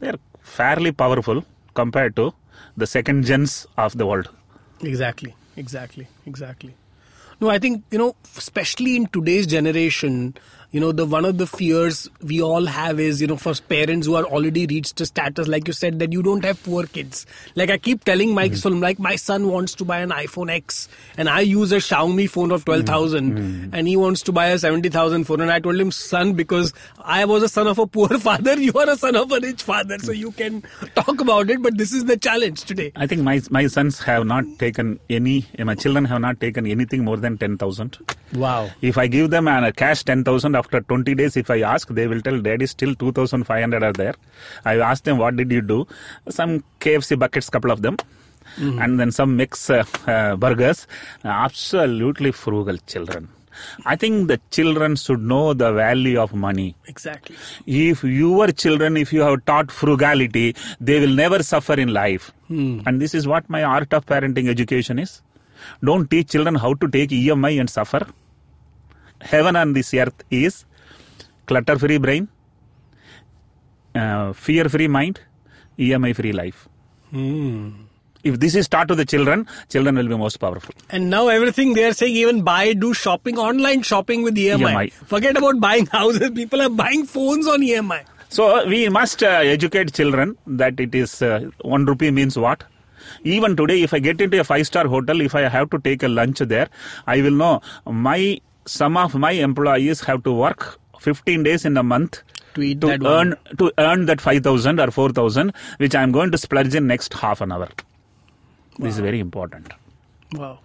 They 0.00 0.08
are 0.08 0.18
fairly 0.40 0.90
powerful 0.90 1.44
compared 1.74 2.16
to 2.16 2.34
the 2.76 2.86
second 2.86 3.24
gens 3.24 3.66
of 3.76 3.96
the 3.96 4.06
world. 4.06 4.28
Exactly, 4.80 5.34
exactly, 5.56 6.08
exactly. 6.26 6.74
No, 7.40 7.50
I 7.50 7.58
think 7.58 7.84
you 7.90 7.98
know, 7.98 8.16
especially 8.36 8.96
in 8.96 9.06
today's 9.08 9.46
generation, 9.46 10.34
you 10.74 10.80
know, 10.80 10.90
the 10.90 11.06
one 11.06 11.24
of 11.24 11.38
the 11.38 11.46
fears 11.46 12.10
we 12.20 12.42
all 12.42 12.66
have 12.66 12.98
is 12.98 13.20
you 13.20 13.28
know, 13.28 13.36
for 13.36 13.54
parents 13.54 14.08
who 14.08 14.16
are 14.16 14.24
already 14.24 14.66
reached 14.66 15.00
a 15.00 15.06
status, 15.06 15.46
like 15.46 15.68
you 15.68 15.72
said, 15.72 16.00
that 16.00 16.12
you 16.12 16.20
don't 16.20 16.44
have 16.44 16.60
poor 16.64 16.84
kids. 16.84 17.26
Like 17.54 17.70
I 17.70 17.78
keep 17.78 18.02
telling 18.02 18.34
Mike, 18.34 18.50
hmm. 18.50 18.56
so 18.56 18.70
like 18.70 18.98
my 18.98 19.14
son 19.14 19.46
wants 19.46 19.76
to 19.76 19.84
buy 19.84 20.00
an 20.00 20.10
iPhone 20.10 20.50
X, 20.50 20.88
and 21.16 21.28
I 21.28 21.42
use 21.42 21.70
a 21.70 21.76
Xiaomi 21.76 22.28
phone 22.28 22.50
of 22.50 22.64
hmm. 22.64 22.80
twelve 22.82 23.12
hmm. 23.12 23.68
and 23.72 23.86
he 23.86 23.96
wants 23.96 24.22
to 24.22 24.32
buy 24.32 24.48
a 24.48 24.58
seventy 24.58 24.88
thousand 24.88 25.26
phone, 25.26 25.42
and 25.42 25.52
I 25.52 25.60
told 25.60 25.76
him, 25.76 25.92
son, 25.92 26.32
because 26.32 26.72
I 26.98 27.24
was 27.24 27.44
a 27.44 27.48
son 27.48 27.68
of 27.68 27.78
a 27.78 27.86
poor 27.86 28.08
father, 28.18 28.60
you 28.60 28.72
are 28.72 28.90
a 28.90 28.96
son 28.96 29.14
of 29.14 29.30
a 29.30 29.38
rich 29.38 29.62
father, 29.62 30.00
so 30.00 30.10
you 30.10 30.32
can 30.32 30.64
talk 30.96 31.20
about 31.20 31.50
it, 31.50 31.62
but 31.62 31.78
this 31.78 31.92
is 31.92 32.06
the 32.06 32.16
challenge 32.16 32.64
today. 32.64 32.90
I 32.96 33.06
think 33.06 33.22
my 33.22 33.40
my 33.48 33.68
sons 33.68 34.00
have 34.00 34.26
not 34.26 34.44
taken 34.58 34.98
any. 35.08 35.46
My 35.56 35.76
children 35.76 36.04
have 36.06 36.20
not 36.20 36.40
taken 36.40 36.66
anything 36.66 37.04
more 37.04 37.16
than 37.16 37.38
ten 37.38 37.58
thousand. 37.58 37.96
Wow. 38.34 38.70
If 38.80 38.98
I 38.98 39.06
give 39.06 39.30
them 39.30 39.46
a 39.46 39.72
cash 39.72 40.02
10,000 40.02 40.56
after 40.64 40.80
20 40.80 41.14
days, 41.14 41.36
if 41.36 41.50
I 41.50 41.60
ask, 41.60 41.88
they 41.88 42.06
will 42.06 42.20
tell 42.20 42.38
daddy 42.40 42.66
still 42.66 42.94
2,500 42.94 43.82
are 43.82 43.92
there. 43.92 44.14
I 44.64 44.78
ask 44.78 45.04
them, 45.04 45.18
what 45.18 45.36
did 45.36 45.50
you 45.52 45.60
do? 45.60 45.86
Some 46.28 46.64
KFC 46.80 47.18
buckets, 47.18 47.50
couple 47.50 47.70
of 47.70 47.82
them. 47.82 47.96
And 48.82 49.00
then 49.00 49.10
some 49.10 49.36
mix 49.36 49.68
uh, 49.68 49.84
uh, 50.06 50.36
burgers. 50.36 50.86
Absolutely 51.24 52.30
frugal 52.30 52.76
children. 52.86 53.28
I 53.84 53.94
think 53.96 54.28
the 54.28 54.40
children 54.50 54.96
should 54.96 55.20
know 55.20 55.54
the 55.54 55.72
value 55.72 56.20
of 56.20 56.34
money. 56.34 56.76
Exactly. 56.86 57.36
If 57.66 58.02
your 58.04 58.48
children, 58.48 58.96
if 58.96 59.12
you 59.12 59.22
have 59.22 59.44
taught 59.44 59.70
frugality, 59.70 60.54
they 60.80 61.00
will 61.00 61.14
never 61.22 61.42
suffer 61.42 61.74
in 61.74 61.92
life. 61.92 62.32
And 62.86 63.00
this 63.00 63.14
is 63.14 63.26
what 63.26 63.48
my 63.48 63.62
art 63.64 63.92
of 63.92 64.06
parenting 64.06 64.48
education 64.48 64.98
is. 64.98 65.22
Don't 65.82 66.10
teach 66.10 66.30
children 66.30 66.56
how 66.56 66.74
to 66.74 66.88
take 66.88 67.10
EMI 67.10 67.58
and 67.60 67.70
suffer. 67.70 68.06
Heaven 69.20 69.56
on 69.56 69.72
this 69.72 69.92
earth 69.94 70.24
is 70.30 70.64
clutter 71.46 71.78
free 71.78 71.98
brain, 71.98 72.28
uh, 73.94 74.32
fear 74.32 74.68
free 74.68 74.88
mind, 74.88 75.20
EMI 75.78 76.14
free 76.14 76.32
life. 76.32 76.68
If 78.24 78.40
this 78.40 78.54
is 78.54 78.68
taught 78.68 78.88
to 78.88 78.94
the 78.94 79.04
children, 79.04 79.46
children 79.68 79.96
will 79.96 80.08
be 80.08 80.16
most 80.16 80.38
powerful. 80.38 80.74
And 80.90 81.10
now 81.10 81.28
everything 81.28 81.74
they 81.74 81.84
are 81.84 81.92
saying, 81.92 82.14
even 82.16 82.42
buy, 82.42 82.72
do 82.72 82.94
shopping, 82.94 83.38
online 83.38 83.82
shopping 83.82 84.22
with 84.22 84.34
EMI. 84.34 84.58
EMI. 84.58 84.92
Forget 84.92 85.36
about 85.36 85.60
buying 85.60 85.86
houses. 85.86 86.30
People 86.30 86.62
are 86.62 86.70
buying 86.70 87.04
phones 87.04 87.46
on 87.46 87.60
EMI. 87.60 88.04
So 88.30 88.66
we 88.66 88.88
must 88.88 89.22
uh, 89.22 89.26
educate 89.26 89.92
children 89.92 90.36
that 90.46 90.80
it 90.80 90.94
is 90.94 91.22
uh, 91.22 91.50
one 91.60 91.84
rupee 91.84 92.10
means 92.10 92.38
what. 92.38 92.64
Even 93.22 93.54
today, 93.56 93.82
if 93.82 93.92
I 93.92 93.98
get 93.98 94.20
into 94.20 94.40
a 94.40 94.44
five-star 94.44 94.88
hotel, 94.88 95.20
if 95.20 95.34
I 95.34 95.42
have 95.42 95.70
to 95.70 95.78
take 95.78 96.02
a 96.02 96.08
lunch 96.08 96.38
there, 96.38 96.68
I 97.06 97.20
will 97.20 97.30
know 97.30 97.60
my 97.86 98.40
some 98.66 98.96
of 98.96 99.14
my 99.14 99.32
employees 99.32 100.00
have 100.00 100.22
to 100.24 100.32
work 100.32 100.78
15 101.00 101.42
days 101.42 101.64
in 101.64 101.76
a 101.76 101.82
month 101.82 102.22
To 102.54 102.62
eat 102.62 102.80
to 102.80 102.86
that 102.86 103.02
one. 103.02 103.12
earn 103.12 103.56
to 103.58 103.72
earn 103.78 104.06
that 104.06 104.20
5,000 104.20 104.80
or 104.80 104.90
4,000, 104.90 105.52
which 105.78 105.94
I 105.94 106.02
am 106.02 106.12
going 106.12 106.30
to 106.32 106.38
splurge 106.38 106.74
in 106.74 106.86
next 106.86 107.12
half 107.14 107.40
an 107.40 107.52
hour. 107.52 107.68
This 108.78 108.94
is 108.94 109.00
very 109.00 109.20
important. 109.20 109.72
Wow. 110.32 110.58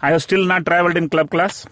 I 0.00 0.10
have 0.12 0.22
still 0.22 0.44
not 0.44 0.64
traveled 0.66 0.96
in 0.96 1.08
club 1.08 1.30
class 1.30 1.66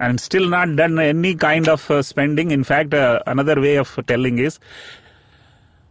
and 0.00 0.20
still 0.20 0.48
not 0.48 0.74
done 0.76 0.98
any 0.98 1.34
kind 1.34 1.68
of 1.68 1.88
uh, 1.90 2.02
spending. 2.02 2.50
In 2.50 2.64
fact, 2.64 2.92
uh, 2.94 3.20
another 3.26 3.60
way 3.60 3.76
of 3.76 3.98
telling 4.06 4.38
is 4.38 4.58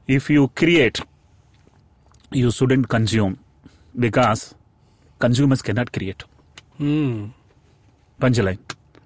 if 0.07 0.29
you 0.29 0.49
create, 0.49 0.99
you 2.31 2.51
shouldn't 2.51 2.89
consume 2.89 3.39
because 3.97 4.53
consumers 5.19 5.61
cannot 5.61 5.91
create. 5.93 6.23
Hmm. 6.77 7.27
Punchline. 8.23 8.59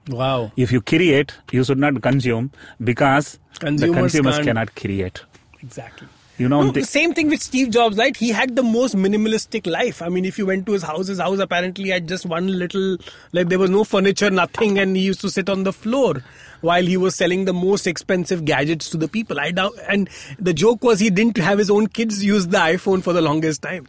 Wow. 0.10 0.52
If 0.56 0.72
you 0.72 0.82
create, 0.82 1.34
you 1.52 1.64
should 1.64 1.80
not 1.80 2.02
consume 2.02 2.52
because 2.92 3.40
the 3.60 3.68
Consumers 3.68 3.96
consumers 3.96 4.36
can't- 4.36 4.48
cannot 4.48 4.76
create. 4.76 5.22
Exactly. 5.62 6.08
You 6.38 6.48
know, 6.48 6.62
No, 6.62 6.72
the- 6.72 6.82
the 6.82 6.86
same 6.86 7.14
thing 7.18 7.30
with 7.34 7.42
Steve 7.42 7.72
Jobs, 7.76 7.98
right? 7.98 8.16
He 8.16 8.30
had 8.30 8.56
the 8.56 8.64
most 8.64 8.96
minimalistic 8.96 9.66
life. 9.76 10.02
I 10.04 10.10
mean, 10.10 10.24
if 10.32 10.38
you 10.38 10.46
went 10.46 10.68
to 10.68 10.74
his 10.74 10.84
house, 10.84 11.08
his 11.08 11.20
house 11.20 11.40
apparently 11.46 11.90
had 11.90 12.08
just 12.08 12.28
one 12.34 12.48
little, 12.60 12.98
like 13.38 13.50
there 13.50 13.58
was 13.58 13.72
no 13.72 13.84
furniture, 13.84 14.30
nothing, 14.30 14.78
and 14.78 14.96
he 14.96 15.02
used 15.02 15.20
to 15.22 15.32
sit 15.32 15.50
on 15.50 15.64
the 15.64 15.74
floor 15.74 16.22
while 16.62 16.86
he 16.86 16.96
was 17.06 17.16
selling 17.16 17.46
the 17.46 17.54
most 17.54 17.88
expensive 17.88 18.46
gadgets 18.46 18.92
to 18.92 18.98
the 18.98 19.08
people. 19.08 19.40
I 19.40 19.50
doubt, 19.62 19.74
and 19.90 20.10
the 20.40 20.54
joke 20.54 20.84
was 20.84 21.00
he 21.00 21.10
didn't 21.10 21.38
have 21.38 21.58
his 21.58 21.72
own 21.72 21.88
kids 21.88 22.24
use 22.24 22.48
the 22.48 22.60
iPhone 22.60 23.02
for 23.04 23.14
the 23.14 23.22
longest 23.32 23.64
time. 23.64 23.88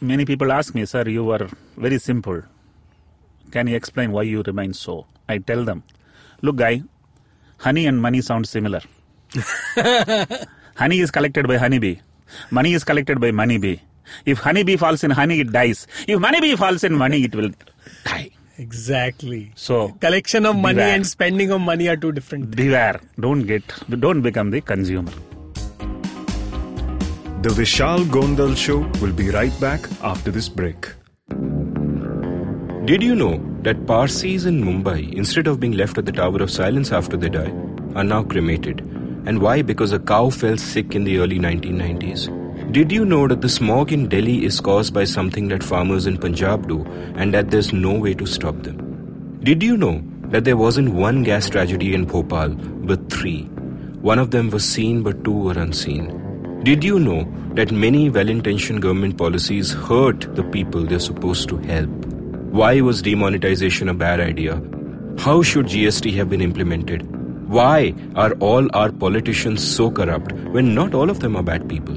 many 0.00 0.24
people 0.24 0.50
ask 0.50 0.74
me, 0.74 0.84
sir, 0.84 1.02
you 1.08 1.22
were 1.22 1.46
very 1.76 1.98
simple. 1.98 2.42
Can 3.52 3.66
you 3.68 3.76
explain 3.76 4.12
why 4.12 4.22
you 4.22 4.42
remain 4.42 4.72
so? 4.72 5.06
I 5.28 5.38
tell 5.38 5.64
them, 5.64 5.82
look, 6.40 6.56
guy, 6.56 6.82
honey 7.58 7.86
and 7.86 8.00
money 8.00 8.20
sound 8.22 8.48
similar. 8.48 8.80
honey 10.76 11.00
is 11.00 11.10
collected 11.10 11.46
by 11.46 11.56
honeybee. 11.58 11.96
Money 12.50 12.72
is 12.74 12.84
collected 12.84 13.20
by 13.20 13.30
moneybee. 13.30 13.78
If 14.26 14.38
honeybee 14.38 14.76
falls 14.76 15.04
in 15.04 15.10
honey, 15.10 15.40
it 15.40 15.52
dies. 15.52 15.86
If 16.08 16.18
moneybee 16.18 16.56
falls 16.56 16.82
in 16.84 16.94
money, 16.94 17.24
it 17.24 17.34
will 17.34 17.50
die. 18.04 18.30
Exactly. 18.58 19.52
So 19.54 19.88
Collection 20.00 20.46
of 20.46 20.56
money 20.56 20.74
Beware. 20.76 20.94
and 20.96 21.06
spending 21.06 21.50
of 21.50 21.60
money 21.60 21.88
are 21.88 21.96
two 21.96 22.12
different 22.12 22.44
things. 22.44 22.56
beware. 22.56 23.00
Don't 23.20 23.42
get. 23.42 23.62
Don't 24.06 24.22
become 24.22 24.50
the 24.50 24.60
consumer. 24.60 25.12
The 27.42 27.48
Vishal 27.48 28.04
Gondal 28.16 28.56
Show 28.56 28.78
will 29.00 29.12
be 29.12 29.30
right 29.30 29.58
back 29.60 29.80
after 30.02 30.30
this 30.30 30.48
break. 30.48 30.86
Did 32.84 33.00
you 33.00 33.14
know 33.14 33.40
that 33.62 33.86
Parsis 33.86 34.44
in 34.44 34.60
Mumbai, 34.60 35.14
instead 35.14 35.46
of 35.46 35.60
being 35.60 35.74
left 35.74 35.98
at 35.98 36.04
the 36.04 36.10
Tower 36.10 36.42
of 36.42 36.50
Silence 36.50 36.90
after 36.90 37.16
they 37.16 37.28
die, 37.28 37.52
are 37.94 38.02
now 38.02 38.24
cremated? 38.24 38.80
And 39.24 39.40
why? 39.40 39.62
Because 39.62 39.92
a 39.92 40.00
cow 40.00 40.30
fell 40.30 40.56
sick 40.56 40.96
in 40.96 41.04
the 41.04 41.18
early 41.18 41.38
1990s. 41.38 42.72
Did 42.72 42.90
you 42.90 43.04
know 43.04 43.28
that 43.28 43.40
the 43.40 43.48
smog 43.48 43.92
in 43.92 44.08
Delhi 44.08 44.44
is 44.44 44.60
caused 44.60 44.92
by 44.92 45.04
something 45.04 45.46
that 45.46 45.62
farmers 45.62 46.06
in 46.08 46.18
Punjab 46.18 46.66
do 46.66 46.82
and 47.14 47.32
that 47.32 47.52
there's 47.52 47.72
no 47.72 47.92
way 47.94 48.14
to 48.14 48.26
stop 48.26 48.60
them? 48.64 49.38
Did 49.44 49.62
you 49.62 49.76
know 49.76 50.02
that 50.30 50.42
there 50.42 50.56
wasn't 50.56 50.92
one 50.92 51.22
gas 51.22 51.48
tragedy 51.48 51.94
in 51.94 52.04
Bhopal, 52.04 52.48
but 52.48 53.08
three? 53.12 53.44
One 54.00 54.18
of 54.18 54.32
them 54.32 54.50
was 54.50 54.68
seen, 54.68 55.04
but 55.04 55.22
two 55.22 55.38
were 55.38 55.56
unseen. 55.56 56.60
Did 56.64 56.82
you 56.82 56.98
know 56.98 57.32
that 57.54 57.70
many 57.70 58.10
well 58.10 58.28
intentioned 58.28 58.82
government 58.82 59.18
policies 59.18 59.72
hurt 59.72 60.34
the 60.34 60.42
people 60.42 60.82
they're 60.82 60.98
supposed 60.98 61.48
to 61.50 61.58
help? 61.58 62.11
Why 62.52 62.82
was 62.82 63.00
demonetization 63.00 63.88
a 63.88 63.94
bad 63.94 64.20
idea? 64.20 64.60
How 65.18 65.40
should 65.40 65.68
GST 65.68 66.12
have 66.16 66.28
been 66.28 66.42
implemented? 66.42 67.00
Why 67.48 67.94
are 68.14 68.32
all 68.40 68.68
our 68.76 68.92
politicians 68.92 69.66
so 69.66 69.90
corrupt 69.90 70.32
when 70.56 70.74
not 70.74 70.92
all 70.92 71.08
of 71.08 71.20
them 71.20 71.34
are 71.34 71.42
bad 71.42 71.66
people? 71.66 71.96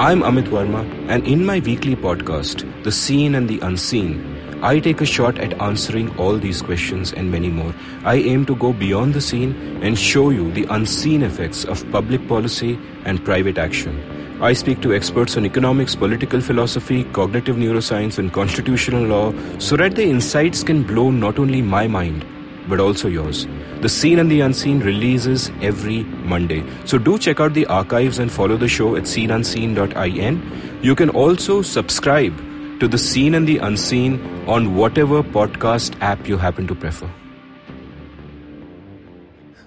I'm 0.00 0.22
Amit 0.22 0.44
Varma, 0.44 0.84
and 1.08 1.26
in 1.26 1.44
my 1.44 1.58
weekly 1.58 1.96
podcast, 1.96 2.64
The 2.84 2.92
Seen 2.92 3.34
and 3.34 3.48
the 3.48 3.58
Unseen, 3.58 4.36
I 4.62 4.78
take 4.78 5.00
a 5.00 5.06
shot 5.06 5.38
at 5.38 5.60
answering 5.60 6.16
all 6.18 6.38
these 6.38 6.62
questions 6.62 7.12
and 7.12 7.28
many 7.28 7.48
more. 7.48 7.74
I 8.04 8.18
aim 8.18 8.46
to 8.46 8.54
go 8.54 8.72
beyond 8.72 9.14
the 9.14 9.20
scene 9.20 9.56
and 9.82 9.98
show 9.98 10.30
you 10.30 10.52
the 10.52 10.66
unseen 10.70 11.24
effects 11.24 11.64
of 11.64 11.84
public 11.90 12.28
policy 12.28 12.78
and 13.04 13.24
private 13.24 13.58
action. 13.58 14.15
I 14.40 14.52
speak 14.52 14.82
to 14.82 14.92
experts 14.92 15.38
on 15.38 15.46
economics, 15.46 15.94
political 15.94 16.42
philosophy, 16.42 17.04
cognitive 17.04 17.56
neuroscience, 17.56 18.18
and 18.18 18.30
constitutional 18.30 19.04
law 19.04 19.32
so 19.58 19.76
that 19.76 19.94
the 19.94 20.04
insights 20.04 20.62
can 20.62 20.82
blow 20.82 21.10
not 21.10 21.38
only 21.38 21.62
my 21.62 21.86
mind, 21.88 22.26
but 22.68 22.78
also 22.78 23.08
yours. 23.08 23.46
The 23.80 23.88
Seen 23.88 24.18
and 24.18 24.30
the 24.30 24.42
Unseen 24.42 24.80
releases 24.80 25.50
every 25.62 26.02
Monday. 26.32 26.62
So 26.84 26.98
do 26.98 27.18
check 27.18 27.40
out 27.40 27.54
the 27.54 27.64
archives 27.66 28.18
and 28.18 28.30
follow 28.30 28.58
the 28.58 28.68
show 28.68 28.94
at 28.96 29.04
seenunseen.in. 29.04 30.80
You 30.82 30.94
can 30.94 31.08
also 31.08 31.62
subscribe 31.62 32.36
to 32.80 32.88
The 32.88 32.98
Seen 32.98 33.34
and 33.34 33.48
the 33.48 33.56
Unseen 33.56 34.20
on 34.46 34.76
whatever 34.76 35.22
podcast 35.22 35.98
app 36.02 36.28
you 36.28 36.36
happen 36.36 36.66
to 36.66 36.74
prefer. 36.74 37.10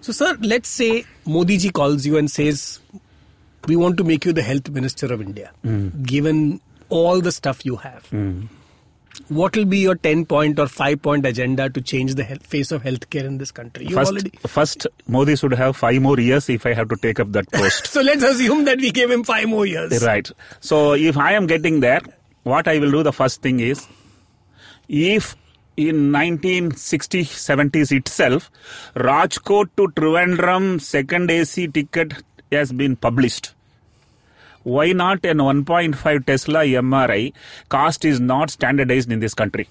So, 0.01 0.11
sir, 0.11 0.37
let's 0.41 0.69
say 0.69 1.05
Modi 1.25 1.57
ji 1.57 1.71
calls 1.71 2.05
you 2.05 2.17
and 2.17 2.29
says, 2.29 2.79
We 3.69 3.75
want 3.75 3.97
to 3.97 4.03
make 4.03 4.25
you 4.25 4.33
the 4.33 4.41
health 4.51 4.69
minister 4.77 5.11
of 5.13 5.21
India, 5.21 5.51
given 6.13 6.39
all 6.89 7.21
the 7.21 7.31
stuff 7.31 7.65
you 7.65 7.75
have. 7.77 8.07
What 9.27 9.55
will 9.57 9.65
be 9.65 9.79
your 9.79 9.95
10 9.95 10.25
point 10.25 10.59
or 10.63 10.65
5 10.67 11.01
point 11.01 11.25
agenda 11.25 11.69
to 11.69 11.81
change 11.81 12.15
the 12.19 12.23
health, 12.23 12.45
face 12.53 12.71
of 12.71 12.83
healthcare 12.83 13.25
in 13.25 13.37
this 13.37 13.51
country? 13.51 13.85
You 13.85 13.95
First, 13.95 14.11
already. 14.11 14.31
first, 14.53 14.87
Modi 15.07 15.35
should 15.35 15.53
have 15.53 15.75
five 15.77 16.01
more 16.01 16.19
years 16.19 16.47
if 16.49 16.65
I 16.65 16.73
have 16.73 16.87
to 16.89 16.95
take 16.95 17.19
up 17.19 17.31
that 17.33 17.51
post. 17.57 17.87
So, 17.87 18.01
let's 18.01 18.23
assume 18.23 18.63
that 18.65 18.77
we 18.77 18.91
gave 18.91 19.11
him 19.11 19.23
5 19.23 19.49
more 19.49 19.65
years. 19.65 20.03
Right. 20.05 20.31
So 20.61 20.93
if 20.93 21.17
I 21.17 21.33
am 21.33 21.47
getting 21.47 21.79
there, 21.81 22.01
what 22.43 22.67
I 22.67 22.79
will 22.79 22.91
do 22.91 23.03
the 23.03 23.13
first 23.13 23.41
thing 23.41 23.59
is, 23.59 23.85
if 24.87 25.35
in 25.77 26.11
1960 26.11 27.25
70s 27.25 27.91
itself, 27.95 28.49
Rajkot 28.95 29.69
to 29.77 29.87
Trivandrum 29.89 30.81
second 30.81 31.29
AC 31.29 31.67
ticket 31.67 32.13
has 32.51 32.71
been 32.71 32.95
published. 32.95 33.53
Why 34.63 34.91
not 34.91 35.25
an 35.25 35.37
1.5 35.37 36.25
Tesla 36.25 36.59
MRI 36.59 37.33
cost 37.69 38.05
is 38.05 38.19
not 38.19 38.49
standardized 38.49 39.11
in 39.11 39.19
this 39.19 39.33
country? 39.33 39.67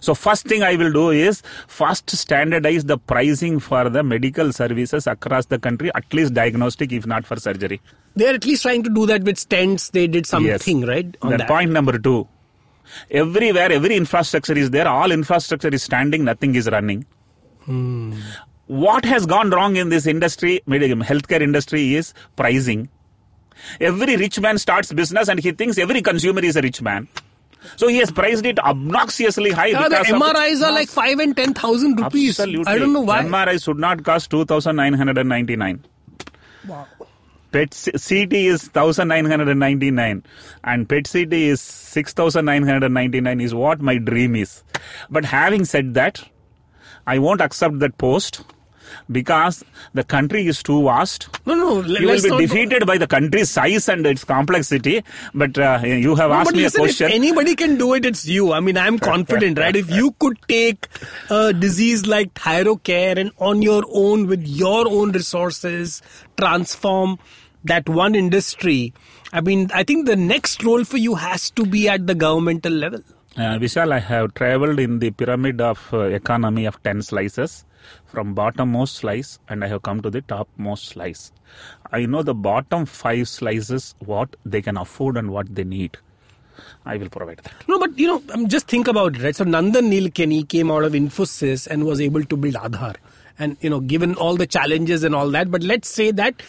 So 0.00 0.14
first 0.14 0.46
thing 0.46 0.62
I 0.62 0.76
will 0.76 0.92
do 0.92 1.10
is 1.10 1.42
first 1.66 2.10
standardize 2.10 2.84
the 2.84 2.98
pricing 2.98 3.58
for 3.58 3.88
the 3.88 4.02
medical 4.02 4.52
services 4.52 5.06
across 5.06 5.46
the 5.46 5.58
country, 5.58 5.90
at 5.94 6.12
least 6.12 6.34
diagnostic, 6.34 6.92
if 6.92 7.06
not 7.06 7.26
for 7.26 7.36
surgery. 7.36 7.80
They're 8.14 8.34
at 8.34 8.44
least 8.44 8.62
trying 8.62 8.82
to 8.84 8.90
do 8.90 9.06
that 9.06 9.22
with 9.24 9.36
stents. 9.36 9.90
They 9.90 10.06
did 10.06 10.26
something, 10.26 10.82
right? 10.82 11.16
On 11.22 11.36
that. 11.36 11.48
point 11.48 11.70
number 11.70 11.98
two. 11.98 12.28
Everywhere, 13.10 13.72
every 13.72 13.96
infrastructure 13.96 14.56
is 14.56 14.70
there. 14.70 14.86
All 14.86 15.10
infrastructure 15.10 15.68
is 15.68 15.82
standing. 15.82 16.24
Nothing 16.24 16.54
is 16.54 16.68
running. 16.70 17.04
Hmm. 17.64 18.14
What 18.66 19.04
has 19.04 19.26
gone 19.26 19.50
wrong 19.50 19.76
in 19.76 19.90
this 19.90 20.06
industry, 20.06 20.60
medical 20.66 20.98
healthcare 20.98 21.40
industry, 21.40 21.94
is 21.94 22.14
pricing. 22.36 22.88
Every 23.80 24.16
rich 24.16 24.40
man 24.40 24.58
starts 24.58 24.92
business 24.92 25.28
and 25.28 25.40
he 25.40 25.52
thinks 25.52 25.78
every 25.78 26.02
consumer 26.02 26.44
is 26.44 26.56
a 26.56 26.62
rich 26.62 26.82
man. 26.82 27.08
So 27.76 27.88
he 27.88 27.98
has 27.98 28.10
priced 28.12 28.44
it 28.46 28.58
obnoxiously 28.60 29.50
high. 29.50 29.66
Yeah, 29.66 29.88
the 29.88 29.96
MRIs 29.96 30.64
are 30.64 30.72
like 30.72 30.88
5 30.88 31.18
and 31.18 31.36
10,000 31.36 32.00
rupees. 32.00 32.38
Absolutely. 32.38 32.72
I 32.72 32.78
don't 32.78 32.92
know 32.92 33.00
why. 33.00 33.22
MRI 33.22 33.62
should 33.62 33.78
not 33.78 34.04
cost 34.04 34.30
2,999. 34.30 35.84
Wow. 36.68 36.86
PET 37.52 37.70
CT 37.70 38.32
is 38.32 38.68
1999 38.74 40.24
and 40.64 40.88
PET 40.88 41.08
CT 41.10 41.32
is 41.32 41.60
6999 41.60 43.40
is 43.40 43.54
what 43.54 43.80
my 43.80 43.98
dream 43.98 44.36
is. 44.36 44.62
But 45.10 45.24
having 45.24 45.64
said 45.64 45.94
that, 45.94 46.22
I 47.06 47.18
won't 47.18 47.40
accept 47.40 47.78
that 47.78 47.98
post 47.98 48.42
because 49.10 49.64
the 49.94 50.04
country 50.04 50.46
is 50.46 50.62
too 50.62 50.82
vast. 50.84 51.28
No, 51.46 51.54
no, 51.54 51.74
let- 51.80 52.00
You 52.02 52.08
will 52.08 52.22
be 52.38 52.46
defeated 52.46 52.86
by 52.86 52.98
the 52.98 53.06
country's 53.06 53.50
size 53.50 53.88
and 53.88 54.06
its 54.06 54.24
complexity. 54.24 55.02
But 55.34 55.58
uh, 55.58 55.80
you 55.84 56.14
have 56.16 56.30
No, 56.30 56.36
asked 56.36 56.52
me 56.52 56.62
listen, 56.62 56.80
a 56.80 56.84
question. 56.84 57.08
If 57.08 57.14
anybody 57.14 57.54
can 57.54 57.76
do 57.76 57.94
it, 57.94 58.04
it's 58.04 58.26
you. 58.26 58.52
I 58.52 58.60
mean, 58.60 58.76
I'm 58.76 58.98
confident, 58.98 59.58
right? 59.58 59.74
If 59.76 59.90
you 59.90 60.12
could 60.18 60.38
take 60.48 60.86
a 61.30 61.52
disease 61.52 62.06
like 62.06 62.34
thyrocare 62.34 63.18
and 63.18 63.30
on 63.38 63.62
your 63.62 63.82
own 63.92 64.26
with 64.26 64.46
your 64.46 64.86
own 64.88 65.12
resources 65.12 66.02
transform 66.36 67.18
that 67.64 67.88
one 67.88 68.14
industry, 68.14 68.92
I 69.32 69.40
mean, 69.40 69.70
I 69.74 69.82
think 69.82 70.06
the 70.06 70.16
next 70.16 70.62
role 70.64 70.84
for 70.84 70.96
you 70.98 71.16
has 71.16 71.50
to 71.50 71.66
be 71.66 71.88
at 71.88 72.06
the 72.06 72.14
governmental 72.14 72.72
level. 72.72 73.00
Uh, 73.36 73.58
Vishal, 73.58 73.92
I 73.92 73.98
have 73.98 74.32
traveled 74.34 74.78
in 74.80 74.98
the 74.98 75.10
pyramid 75.10 75.60
of 75.60 75.88
uh, 75.92 75.98
economy 76.04 76.64
of 76.64 76.82
10 76.84 77.02
slices 77.02 77.64
from 78.16 78.34
bottommost 78.34 78.94
slice 79.00 79.38
and 79.46 79.62
I 79.62 79.66
have 79.68 79.82
come 79.82 80.00
to 80.00 80.08
the 80.08 80.22
topmost 80.22 80.86
slice. 80.86 81.32
I 81.92 82.06
know 82.06 82.22
the 82.22 82.32
bottom 82.32 82.86
five 82.86 83.28
slices, 83.28 83.94
what 83.98 84.36
they 84.46 84.62
can 84.62 84.78
afford 84.78 85.18
and 85.18 85.30
what 85.30 85.54
they 85.54 85.64
need. 85.64 85.98
I 86.86 86.96
will 86.96 87.10
provide 87.10 87.40
that. 87.42 87.52
No, 87.68 87.78
but 87.78 87.98
you 87.98 88.06
know, 88.06 88.46
just 88.46 88.68
think 88.68 88.88
about 88.88 89.16
it, 89.16 89.22
right? 89.22 89.36
So 89.36 89.44
Nandan 89.44 89.90
Nilekani 89.90 90.48
came 90.48 90.70
out 90.70 90.84
of 90.84 90.94
Infosys 90.94 91.66
and 91.66 91.84
was 91.84 92.00
able 92.00 92.24
to 92.24 92.36
build 92.38 92.54
Aadhaar. 92.54 92.96
And, 93.38 93.58
you 93.60 93.68
know, 93.68 93.80
given 93.80 94.14
all 94.14 94.34
the 94.36 94.46
challenges 94.46 95.04
and 95.04 95.14
all 95.14 95.30
that, 95.32 95.50
but 95.50 95.62
let's 95.62 95.90
say 95.90 96.10
that 96.12 96.42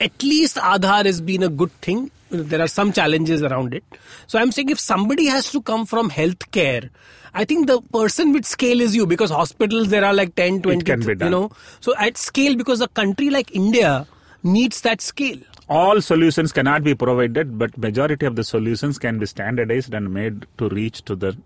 at 0.00 0.20
least 0.20 0.56
Aadhaar 0.56 1.04
has 1.04 1.20
been 1.20 1.44
a 1.44 1.48
good 1.48 1.70
thing. 1.80 2.10
There 2.42 2.60
are 2.60 2.68
some 2.68 2.92
challenges 2.92 3.42
around 3.42 3.74
it. 3.74 3.84
So 4.26 4.38
I'm 4.38 4.52
saying 4.52 4.70
if 4.70 4.80
somebody 4.80 5.26
has 5.26 5.50
to 5.52 5.62
come 5.62 5.86
from 5.86 6.10
healthcare, 6.10 6.90
I 7.32 7.44
think 7.44 7.66
the 7.66 7.80
person 7.80 8.32
with 8.32 8.44
scale 8.44 8.80
is 8.80 8.94
you 8.94 9.06
because 9.06 9.30
hospitals 9.30 9.88
there 9.88 10.04
are 10.04 10.14
like 10.14 10.34
10, 10.34 10.62
20, 10.62 10.84
can 10.84 11.00
be 11.00 11.24
you 11.24 11.30
know. 11.30 11.50
So 11.80 11.94
at 11.98 12.16
scale 12.16 12.56
because 12.56 12.80
a 12.80 12.88
country 12.88 13.30
like 13.30 13.54
India 13.54 14.06
needs 14.42 14.80
that 14.82 15.00
scale. 15.00 15.38
All 15.68 16.00
solutions 16.00 16.52
cannot 16.52 16.84
be 16.84 16.94
provided, 16.94 17.58
but 17.58 17.76
majority 17.78 18.26
of 18.26 18.36
the 18.36 18.44
solutions 18.44 18.98
can 18.98 19.18
be 19.18 19.26
standardized 19.26 19.94
and 19.94 20.12
made 20.12 20.46
to 20.58 20.68
reach 20.68 21.02
to 21.06 21.16
the 21.16 21.36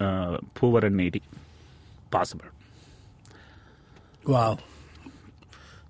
uh, 0.00 0.38
poor 0.54 0.84
and 0.84 0.96
needy. 0.96 1.22
Possible. 2.10 2.44
Wow. 4.26 4.58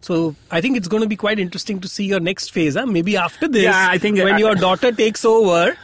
So 0.00 0.34
I 0.50 0.60
think 0.60 0.76
it's 0.76 0.88
going 0.88 1.02
to 1.02 1.08
be 1.08 1.16
quite 1.16 1.38
interesting 1.38 1.80
to 1.80 1.88
see 1.88 2.04
your 2.04 2.20
next 2.20 2.52
phase. 2.52 2.76
Huh? 2.76 2.86
Maybe 2.86 3.16
after 3.16 3.48
this, 3.48 3.64
Yeah, 3.64 3.88
I 3.90 3.98
think- 3.98 4.18
when 4.18 4.34
I- 4.34 4.38
your 4.38 4.54
daughter 4.54 4.92
takes 4.92 5.24
over. 5.24 5.76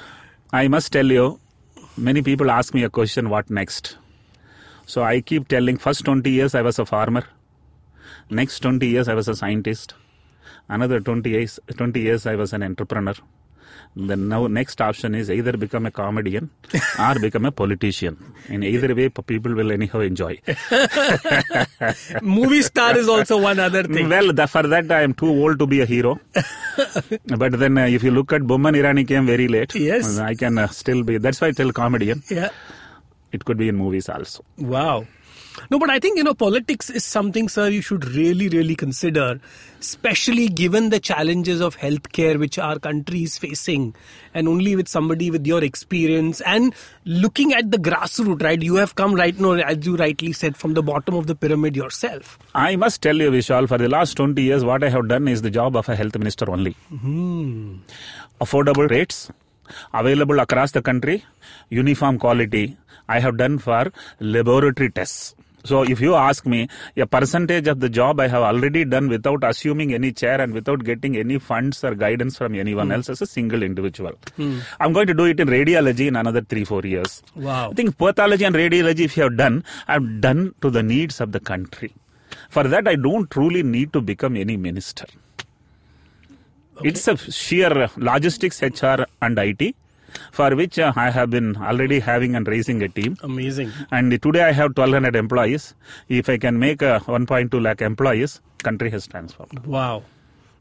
I 0.53 0.69
must 0.69 0.93
tell 0.93 1.07
you, 1.07 1.41
many 1.97 2.23
people 2.23 2.51
ask 2.51 2.75
me 2.75 2.85
a 2.85 2.91
question, 2.91 3.29
what 3.29 3.51
next? 3.51 3.97
So 4.87 5.03
I 5.03 5.21
keep 5.21 5.49
telling, 5.49 5.79
first 5.79 6.05
20 6.05 6.31
years 6.31 6.55
I 6.55 6.63
was 6.63 6.79
a 6.79 6.87
farmer. 6.87 7.25
Next 8.31 8.61
20 8.61 8.87
years 8.87 9.09
I 9.09 9.15
was 9.15 9.29
a 9.29 9.35
scientist. 9.35 9.95
Another 10.69 11.01
20 11.01 11.31
years, 11.31 11.59
20 11.77 12.01
years 12.01 12.27
I 12.27 12.37
was 12.37 12.53
an 12.53 12.63
entrepreneur. 12.63 13.15
Then 13.97 14.29
now 14.29 14.49
next 14.49 14.81
option 14.81 15.15
is 15.15 15.31
either 15.31 15.57
become 15.57 15.87
a 15.87 15.91
comedian 15.91 16.51
or 16.99 17.15
become 17.21 17.45
a 17.45 17.53
politician. 17.53 18.35
In 18.49 18.65
either 18.65 18.93
way, 18.93 19.09
people 19.09 19.55
will 19.55 19.71
anyhow 19.71 20.01
enjoy. 20.01 20.41
Movie 22.23 22.63
star 22.63 22.99
is 22.99 23.09
also 23.09 23.41
one 23.41 23.61
other 23.61 23.85
thing. 23.85 24.09
Well, 24.09 24.33
the, 24.33 24.49
for 24.49 24.65
that 24.65 24.91
I 24.91 25.03
am 25.03 25.15
too 25.15 25.29
old 25.29 25.61
to 25.61 25.67
be 25.67 25.81
a 25.81 25.87
hero. 25.87 26.19
but 27.39 27.59
then 27.59 27.79
uh, 27.79 27.87
if 27.87 28.03
you 28.03 28.11
look 28.11 28.33
at 28.33 28.43
Boman 28.43 28.75
Irani 28.75 29.07
came 29.07 29.27
very 29.27 29.47
late. 29.47 29.75
Yes. 29.77 30.19
I 30.19 30.35
can 30.35 30.59
uh, 30.59 30.67
still 30.67 31.05
be. 31.05 31.19
That's 31.19 31.41
why 31.41 31.49
I 31.49 31.53
tell 31.53 31.71
comedian. 31.71 32.25
Yeah. 32.29 32.49
It 33.31 33.45
could 33.45 33.59
be 33.59 33.69
in 33.69 33.77
movies 33.77 34.09
also. 34.09 34.45
Wow. 34.59 35.07
No, 35.71 35.79
but 35.79 35.91
I 35.91 35.99
think, 35.99 36.19
you 36.19 36.25
know, 36.25 36.35
politics 36.35 36.91
is 36.91 37.05
something, 37.05 37.49
sir, 37.49 37.69
you 37.69 37.81
should 37.81 38.05
really, 38.07 38.49
really 38.49 38.75
consider, 38.75 39.41
especially 39.81 40.49
given 40.49 40.91
the 40.91 41.01
challenges 41.01 41.61
of 41.61 41.77
healthcare 41.77 42.39
which 42.39 42.59
our 42.59 42.79
country 42.79 43.23
is 43.23 43.39
facing. 43.39 43.95
And 44.35 44.49
only 44.49 44.75
with 44.77 44.89
somebody 44.89 45.31
with 45.31 45.47
your 45.47 45.63
experience 45.63 46.41
and 46.41 46.75
looking 47.05 47.53
at 47.53 47.71
the 47.71 47.79
grassroots, 47.79 48.43
right? 48.43 48.61
You 48.61 48.77
have 48.77 48.95
come 48.95 49.15
right 49.15 49.39
now, 49.39 49.53
as 49.53 49.87
you 49.87 49.97
rightly 49.97 50.33
said, 50.33 50.57
from 50.57 50.75
the 50.75 50.83
bottom 50.83 51.15
of 51.15 51.27
the 51.27 51.35
pyramid 51.35 51.77
yourself. 51.77 52.39
I 52.55 52.77
must 52.77 53.01
tell 53.01 53.17
you, 53.17 53.31
Vishal, 53.31 53.69
for 53.69 53.79
the 53.79 53.89
last 53.89 54.15
20 54.15 54.43
years, 54.43 54.65
what 54.65 54.83
I 54.83 54.89
have 54.89 55.09
done 55.09 55.29
is 55.29 55.43
the 55.43 55.51
job 55.51 55.77
of 55.77 55.89
a 55.89 55.97
health 55.97 56.19
minister 56.19 56.51
only. 56.51 56.73
Hmm. 56.89 57.77
Affordable 58.41 58.91
rates, 58.91 59.31
available 59.93 60.41
across 60.41 60.73
the 60.73 60.83
country, 60.83 61.25
uniform 61.71 62.19
quality. 62.19 62.77
I 63.09 63.21
have 63.21 63.37
done 63.37 63.59
for 63.59 63.93
laboratory 64.19 64.91
tests. 64.91 65.35
So 65.65 65.83
if 65.83 66.01
you 66.01 66.15
ask 66.15 66.45
me, 66.47 66.69
a 66.97 67.07
percentage 67.07 67.69
of 67.69 67.81
the 67.81 67.89
job 67.89 68.21
I 68.21 68.29
have 68.29 68.43
already 68.43 68.85
done 68.85 69.09
without 69.09 69.43
assuming 69.45 69.95
any 69.95 70.13
chair 70.13 70.41
and 70.41 70.53
without 70.53 70.85
getting 70.85 71.17
any 71.17 71.39
funds 71.39 71.83
or 71.83 71.95
guidance 71.95 72.37
from 72.37 72.55
anyone 72.55 72.89
hmm. 72.89 72.93
else 72.93 73.09
as 73.09 73.23
a 73.23 73.27
single 73.27 73.63
individual. 73.63 74.13
Hmm. 74.37 74.61
I'm 74.79 74.93
going 74.93 75.07
to 75.07 75.15
do 75.15 75.25
it 75.25 75.41
in 75.41 75.49
radiology 75.49 76.07
in 76.07 76.17
another 76.17 76.43
three, 76.43 76.65
four 76.65 76.83
years. 76.83 77.23
Wow. 77.35 77.71
I 77.71 77.75
think 77.75 77.97
pathology 77.97 78.45
and 78.45 78.55
radiology, 78.55 79.01
if 79.01 79.17
you 79.17 79.23
have 79.25 79.37
done, 79.37 79.65
I've 79.89 80.21
done 80.21 80.55
to 80.61 80.71
the 80.71 80.83
needs 80.83 81.21
of 81.21 81.33
the 81.33 81.41
country. 81.41 81.95
For 82.51 82.65
that, 82.65 82.87
I 82.87 82.97
don't 82.97 83.31
truly 83.31 83.63
need 83.63 83.93
to 83.95 84.01
become 84.01 84.37
any 84.37 84.57
minister. 84.57 85.07
It's 86.83 87.07
a 87.09 87.17
sheer 87.17 87.89
logistics, 87.97 88.61
HR, 88.61 89.07
and 89.23 89.39
IT, 89.39 89.77
for 90.33 90.55
which 90.57 90.79
uh, 90.79 90.93
I 90.97 91.11
have 91.11 91.31
been 91.31 91.57
already 91.57 92.01
having 92.01 92.35
and 92.37 92.47
raising 92.47 92.83
a 92.83 92.89
team. 92.89 93.17
Amazing. 93.23 93.71
And 93.91 94.11
today 94.23 94.43
I 94.45 94.53
have 94.53 94.77
1200 94.77 95.17
employees. 95.17 95.75
If 96.09 96.29
I 96.29 96.39
can 96.39 96.59
make 96.59 96.83
uh, 96.83 97.01
1.2 97.01 97.63
lakh 97.63 97.83
employees, 97.83 98.41
country 98.63 98.91
has 98.91 99.07
transformed. 99.07 99.67
Wow. 99.67 100.03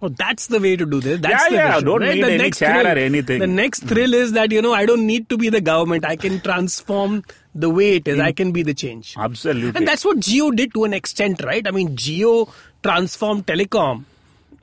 Oh, 0.02 0.10
that's 0.10 0.48
the 0.48 0.60
way 0.60 0.76
to 0.76 0.86
do 0.86 1.00
this. 1.00 1.22
That's 1.22 1.44
Yeah, 1.46 1.50
the 1.50 1.56
yeah, 1.56 1.72
vision, 1.76 1.86
don't 1.86 2.02
right? 2.02 2.16
need 2.16 2.24
the 2.26 2.28
any 2.34 2.44
next 2.44 2.60
chair 2.60 2.74
thrill, 2.82 2.88
or 2.88 3.00
anything. 3.00 3.40
The 3.40 3.48
next 3.48 3.84
thrill 3.84 4.14
is 4.14 4.34
that, 4.34 4.52
you 4.52 4.62
know, 4.62 4.74
I 4.74 4.86
don't 4.86 5.06
need 5.08 5.30
to 5.30 5.38
be 5.38 5.48
the 5.48 5.62
government. 5.62 6.04
I 6.04 6.18
can 6.18 6.42
transform 6.42 7.24
the 7.56 7.70
way 7.70 7.96
it 7.96 8.08
is. 8.10 8.20
I 8.20 8.34
can 8.34 8.52
be 8.52 8.64
the 8.64 8.74
change. 8.74 9.16
Absolutely. 9.18 9.72
And 9.78 9.88
that's 9.88 10.04
what 10.04 10.18
Jio 10.18 10.54
did 10.54 10.74
to 10.74 10.84
an 10.84 10.94
extent, 10.94 11.42
right? 11.42 11.66
I 11.66 11.72
mean, 11.72 11.96
Jio 11.96 12.52
transformed 12.84 13.46
telecom 13.48 14.04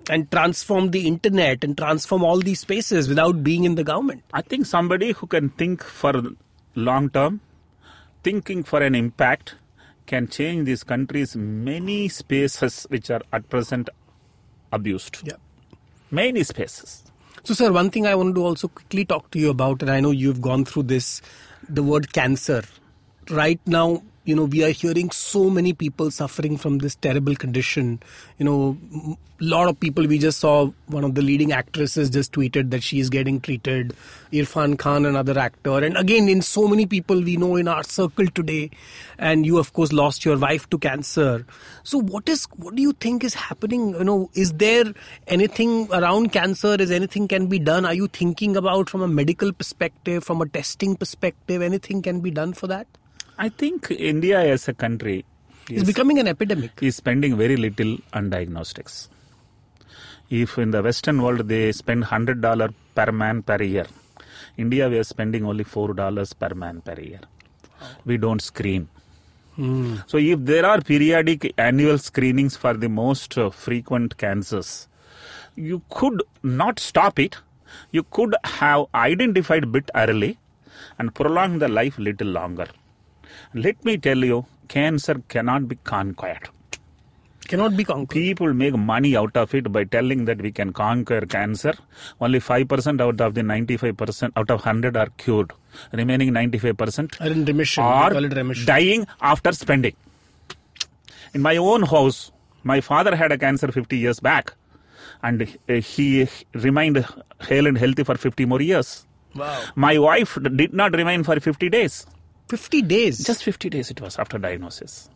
and 0.09 0.31
transform 0.31 0.91
the 0.91 1.07
internet 1.07 1.63
and 1.63 1.77
transform 1.77 2.25
all 2.25 2.39
these 2.39 2.61
spaces 2.61 3.09
without 3.09 3.43
being 3.45 3.65
in 3.65 3.75
the 3.75 3.85
government. 3.85 4.23
I 4.33 4.43
think 4.43 4.67
somebody 4.67 5.13
who 5.13 5.27
can 5.27 5.51
think 5.51 5.83
for 5.85 6.15
long 6.75 7.11
term, 7.11 7.41
thinking 8.23 8.63
for 8.63 8.83
an 8.83 8.95
impact, 8.95 9.57
can 10.07 10.27
change 10.27 10.67
this 10.67 10.83
country's 10.83 11.37
many 11.37 12.09
spaces 12.09 12.87
which 12.89 13.11
are 13.11 13.23
at 13.33 13.49
present 13.49 13.89
abused. 14.73 15.21
Yeah. 15.25 15.35
Many 16.11 16.43
spaces. 16.43 17.05
So, 17.45 17.55
sir, 17.55 17.73
one 17.73 17.91
thing 17.91 18.07
I 18.07 18.15
wanted 18.15 18.35
to 18.35 18.45
also 18.45 18.69
quickly 18.69 19.05
talk 19.05 19.31
to 19.31 19.39
you 19.39 19.51
about, 19.51 19.83
and 19.83 19.91
I 19.91 20.01
know 20.01 20.11
you've 20.11 20.41
gone 20.41 20.65
through 20.65 20.85
this 20.85 21.23
the 21.69 21.83
word 21.83 22.13
cancer. 22.13 22.65
Right 23.31 23.61
now, 23.67 24.03
you 24.25 24.37
know, 24.37 24.45
we 24.45 24.63
are 24.63 24.71
hearing 24.71 25.11
so 25.11 25.49
many 25.49 25.73
people 25.73 26.11
suffering 26.11 26.59
from 26.59 26.79
this 26.79 26.95
terrible 26.95 27.35
condition. 27.35 28.01
You 28.39 28.45
know, 28.45 29.17
a 29.41 29.45
lot 29.45 29.69
of 29.69 29.81
people, 29.81 30.07
we 30.07 30.19
just 30.19 30.39
saw 30.39 30.71
one 30.89 31.05
of 31.05 31.15
the 31.15 31.23
leading 31.23 31.53
actresses 31.53 32.11
just 32.11 32.33
tweeted 32.33 32.71
that 32.71 32.83
she 32.83 33.01
is 33.01 33.09
getting 33.09 33.41
treated. 33.41 33.95
Irfan 34.31 34.79
Khan, 34.79 35.07
another 35.07 35.39
actor. 35.39 35.83
And 35.83 35.97
again, 35.97 36.29
in 36.29 36.43
so 36.43 36.69
many 36.69 36.85
people 36.85 37.23
we 37.23 37.39
know 37.39 37.57
in 37.57 37.67
our 37.67 37.83
circle 37.83 38.27
today. 38.27 38.71
And 39.19 39.47
you, 39.47 39.59
of 39.59 39.73
course, 39.73 39.91
lost 39.91 40.27
your 40.27 40.37
wife 40.39 40.69
to 40.69 40.79
cancer. 40.79 41.47
So 41.83 41.99
what 41.99 42.29
is, 42.29 42.45
what 42.57 42.75
do 42.75 42.83
you 42.83 42.93
think 42.93 43.25
is 43.25 43.33
happening? 43.33 43.95
You 43.95 44.05
know, 44.05 44.31
is 44.35 44.53
there 44.53 44.93
anything 45.29 45.89
around 45.93 46.33
cancer? 46.33 46.77
Is 46.79 46.91
anything 46.91 47.27
can 47.27 47.47
be 47.47 47.59
done? 47.59 47.87
Are 47.87 47.95
you 47.95 48.07
thinking 48.07 48.55
about 48.55 48.91
from 48.91 49.01
a 49.01 49.09
medical 49.09 49.51
perspective, 49.51 50.25
from 50.25 50.43
a 50.43 50.49
testing 50.49 50.95
perspective, 50.95 51.63
anything 51.63 52.03
can 52.03 52.21
be 52.21 52.31
done 52.31 52.53
for 52.53 52.67
that? 52.67 52.87
I 53.43 53.49
think 53.49 53.91
India 53.91 54.39
as 54.55 54.69
a 54.69 54.75
country 54.75 55.25
is, 55.71 55.85
becoming 55.85 56.19
an 56.19 56.29
epidemic. 56.29 56.73
is 56.83 56.97
spending 56.97 57.39
very 57.39 57.57
little 57.57 57.93
on 58.12 58.29
diagnostics. 58.29 59.09
If 60.29 60.59
in 60.59 60.71
the 60.73 60.83
Western 60.83 61.23
world 61.23 61.49
they 61.49 61.73
spend 61.73 62.05
hundred 62.05 62.43
dollar 62.43 62.69
per 62.95 63.11
man 63.12 63.43
per 63.43 63.62
year, 63.62 63.87
India 64.59 64.91
we 64.91 64.99
are 64.99 65.05
spending 65.05 65.47
only 65.47 65.65
four 65.65 65.95
dollars 65.95 66.33
per 66.35 66.51
man 66.55 66.83
per 66.83 67.01
year. 67.01 67.21
We 68.05 68.19
don't 68.19 68.43
screen. 68.43 68.89
So 70.07 70.19
if 70.19 70.39
there 70.51 70.67
are 70.67 70.81
periodic 70.81 71.55
annual 71.59 71.99
screenings 71.99 72.57
for 72.57 72.75
the 72.75 72.89
most 72.89 73.37
uh, 73.39 73.49
frequent 73.51 74.17
cancers, 74.17 74.89
you 75.55 75.83
could 75.91 76.23
not 76.43 76.79
stop 76.79 77.19
it. 77.19 77.37
You 77.91 78.05
could 78.05 78.35
have 78.45 78.85
identified 78.95 79.71
bit 79.73 79.91
early 79.95 80.39
and 80.99 81.15
prolong 81.15 81.59
the 81.59 81.69
life 81.69 81.99
little 81.99 82.29
longer. 82.29 82.69
Let 83.55 83.85
me 83.85 83.97
tell 83.99 84.19
you, 84.19 84.47
cancer 84.69 85.21
cannot 85.29 85.69
be 85.69 85.77
conquered. 85.77 86.49
Cannot 87.49 87.77
be 87.77 87.83
conquered. 87.83 88.15
People 88.15 88.53
make 88.55 88.77
money 88.77 89.17
out 89.17 89.37
of 89.37 89.53
it 89.55 89.73
by 89.73 89.83
telling 89.85 90.25
that 90.27 90.41
we 90.41 90.53
can 90.53 90.73
conquer 90.73 91.23
cancer. 91.27 91.75
Only 92.21 92.39
5% 92.39 93.01
out 93.01 93.21
of 93.21 93.35
the 93.35 93.41
95%, 93.41 94.31
out 94.37 94.51
of 94.51 94.61
100 94.61 94.97
are 94.97 95.09
cured. 95.17 95.53
Remaining 95.93 96.31
95% 96.33 97.21
Are 97.21 97.27
in 97.27 97.45
remission. 97.45 97.83
Are 97.83 98.13
remission. 98.13 98.67
dying 98.67 99.07
after 99.21 99.51
spending. 99.53 99.97
In 101.35 101.43
my 101.43 101.57
own 101.57 101.83
house, 101.83 102.31
my 102.63 102.81
father 102.81 103.17
had 103.17 103.33
a 103.33 103.39
cancer 103.39 103.73
50 103.73 103.97
years 103.99 104.21
back 104.21 104.55
and 105.23 105.43
he 105.67 106.29
remained 106.55 107.05
hale 107.41 107.67
and 107.67 107.77
healthy 107.77 108.05
for 108.05 108.15
50 108.17 108.45
more 108.45 108.61
years. 108.63 109.07
Wow. 109.35 109.61
My 109.75 109.99
wife 109.99 110.39
did 110.55 110.73
not 110.73 110.93
remain 110.93 111.25
for 111.25 111.39
50 111.39 111.69
days. 111.69 112.07
50 112.51 112.83
days. 112.83 113.25
Just 113.25 113.45
50 113.45 113.71
days 113.71 113.91
it 113.91 114.01
was 114.01 114.19
after 114.19 114.39
diagnosis. 114.39 115.09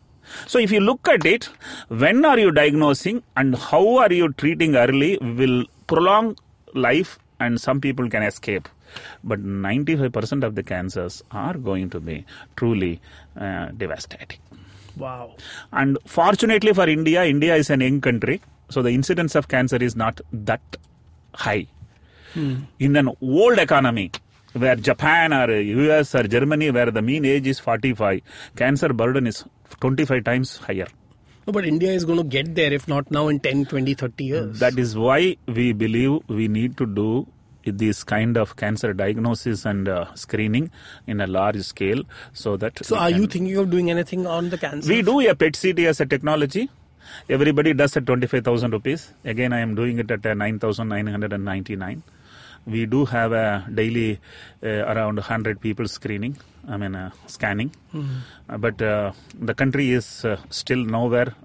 So 0.47 0.57
if 0.57 0.71
you 0.71 0.79
look 0.79 1.07
at 1.07 1.25
it, 1.25 1.49
when 1.89 2.23
are 2.25 2.39
you 2.39 2.51
diagnosing 2.51 3.21
and 3.35 3.55
how 3.55 3.97
are 3.97 4.11
you 4.11 4.31
treating 4.33 4.75
early 4.75 5.17
will 5.21 5.65
prolong 5.87 6.37
life 6.73 7.19
and 7.39 7.59
some 7.59 7.81
people 7.81 8.09
can 8.09 8.23
escape. 8.23 8.69
But 9.23 9.43
95% 9.43 10.43
of 10.43 10.55
the 10.55 10.63
cancers 10.63 11.21
are 11.31 11.55
going 11.55 11.89
to 11.89 11.99
be 11.99 12.25
truly 12.55 13.01
uh, 13.37 13.67
devastating. 13.75 14.39
wow. 14.95 15.35
And 15.73 15.97
fortunately 16.05 16.73
for 16.73 16.87
India, 16.87 17.25
India 17.25 17.55
is 17.55 17.69
an 17.69 17.81
young 17.81 17.99
country, 18.01 18.41
so 18.69 18.81
the 18.81 18.91
incidence 18.91 19.35
of 19.35 19.49
cancer 19.49 19.75
is 19.75 19.95
not 19.95 20.21
that 20.31 20.61
high. 21.33 21.67
In 22.79 22.95
an 22.97 23.09
old 23.21 23.57
economy, 23.59 24.11
where 24.55 24.75
Japan 24.75 25.33
or 25.33 25.51
US 25.51 26.15
or 26.15 26.23
Germany, 26.23 26.71
where 26.71 26.89
the 26.91 27.01
mean 27.01 27.25
age 27.25 27.47
is 27.47 27.59
45, 27.59 28.21
cancer 28.55 28.89
burden 28.93 29.27
is 29.27 29.43
25 29.81 30.23
times 30.23 30.57
higher. 30.57 30.87
No, 31.45 31.53
but 31.53 31.65
India 31.65 31.91
is 31.91 32.05
going 32.05 32.17
to 32.17 32.23
get 32.23 32.55
there, 32.55 32.73
if 32.73 32.87
not 32.87 33.11
now, 33.11 33.27
in 33.27 33.39
10, 33.39 33.65
20, 33.65 33.93
30 33.93 34.23
years. 34.23 34.59
That 34.59 34.79
is 34.79 34.97
why 34.97 35.37
we 35.47 35.73
believe 35.73 36.21
we 36.27 36.47
need 36.47 36.77
to 36.77 36.85
do 36.87 37.27
this 37.65 38.03
kind 38.03 38.37
of 38.37 38.55
cancer 38.55 38.93
diagnosis 38.93 39.65
and 39.65 39.87
uh, 39.87 40.13
screening 40.15 40.71
in 41.07 41.19
a 41.19 41.27
large 41.27 41.61
scale 41.61 42.03
so 42.33 42.57
that 42.57 42.83
so, 42.85 42.95
are 42.95 43.09
can- 43.09 43.21
you 43.21 43.27
thinking 43.27 43.57
of 43.57 43.69
doing 43.69 43.89
anything 43.91 44.25
on 44.25 44.49
the 44.49 44.57
cancer? 44.57 44.89
We 44.89 45.01
do 45.01 45.19
a 45.27 45.35
PET 45.35 45.59
CT 45.61 45.79
as 45.79 45.99
a 45.99 46.05
technology. 46.05 46.69
Everybody 47.29 47.73
does 47.73 47.95
at 47.97 48.05
25,000 48.05 48.71
rupees. 48.71 49.13
Again, 49.23 49.53
I 49.53 49.59
am 49.59 49.75
doing 49.75 49.99
it 49.99 50.09
at 50.09 50.25
uh, 50.25 50.33
9,999. 50.33 52.03
We 52.67 52.85
do 52.87 53.05
have 53.05 53.31
a 53.31 53.65
daily 53.73 54.19
uh, 54.63 54.67
around 54.67 55.15
100 55.17 55.61
people 55.61 55.87
screening, 55.87 56.37
I 56.67 56.77
mean, 56.77 56.95
uh, 56.95 57.11
scanning. 57.27 57.71
Uh, 58.49 58.57
but 58.57 58.81
uh, 58.81 59.11
the 59.39 59.53
country 59.53 59.91
is 59.91 60.25
uh, 60.25 60.37
still 60.49 60.79
nowhere 60.83 61.35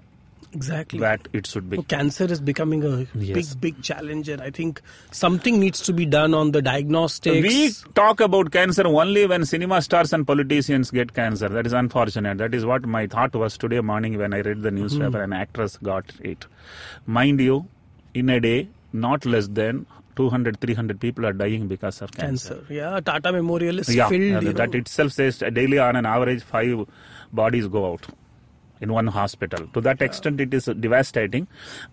Exactly. 0.53 0.99
that 0.99 1.27
it 1.31 1.45
should 1.47 1.69
be. 1.69 1.77
So 1.77 1.83
cancer 1.83 2.25
is 2.25 2.41
becoming 2.41 2.83
a 2.83 3.05
Yes. 3.13 3.53
big, 3.53 3.61
big 3.61 3.83
challenge, 3.83 4.29
and 4.29 4.41
I 4.41 4.49
think 4.49 4.81
something 5.11 5.59
needs 5.59 5.79
to 5.81 5.93
be 5.93 6.05
done 6.07 6.33
on 6.33 6.51
the 6.51 6.61
diagnostics. 6.61 7.47
We 7.85 7.91
talk 7.93 8.19
about 8.19 8.51
cancer 8.51 8.85
only 8.87 9.25
when 9.27 9.45
cinema 9.45 9.81
stars 9.83 10.11
and 10.13 10.25
politicians 10.25 10.89
get 10.91 11.13
cancer. 11.13 11.47
That 11.49 11.67
is 11.67 11.71
unfortunate. 11.73 12.39
That 12.39 12.53
is 12.55 12.65
what 12.65 12.83
my 12.85 13.05
thought 13.07 13.33
was 13.35 13.57
today 13.59 13.79
morning 13.79 14.17
when 14.17 14.33
I 14.33 14.41
read 14.41 14.63
the 14.63 14.71
newspaper. 14.71 15.19
Hmm. 15.23 15.31
An 15.31 15.33
actress 15.33 15.77
got 15.77 16.11
it. 16.19 16.47
Mind 17.05 17.39
you, 17.39 17.67
in 18.15 18.27
a 18.29 18.39
day, 18.41 18.67
not 18.91 19.25
less 19.25 19.47
than 19.47 19.85
200, 20.21 20.59
300 20.61 20.99
people 21.05 21.25
are 21.25 21.33
dying 21.33 21.67
because 21.67 22.01
of 22.01 22.11
cancer. 22.11 22.55
cancer. 22.55 22.73
Yeah, 22.79 22.99
Tata 23.11 23.31
Memorial 23.37 23.79
is 23.83 23.93
Yeah, 23.99 24.09
filled. 24.09 24.43
you 24.49 24.53
that 24.53 24.73
know. 24.73 24.79
itself 24.79 25.13
says 25.19 25.39
daily 25.59 25.79
on 25.79 25.95
an 26.01 26.05
average 26.15 26.43
five 26.43 26.85
bodies 27.43 27.67
go 27.77 27.85
out 27.91 28.05
in 28.85 28.91
one 28.97 29.07
hospital. 29.15 29.67
To 29.73 29.81
that 29.87 30.01
extent, 30.01 30.39
it 30.45 30.53
is 30.59 30.65
devastating. 30.85 31.47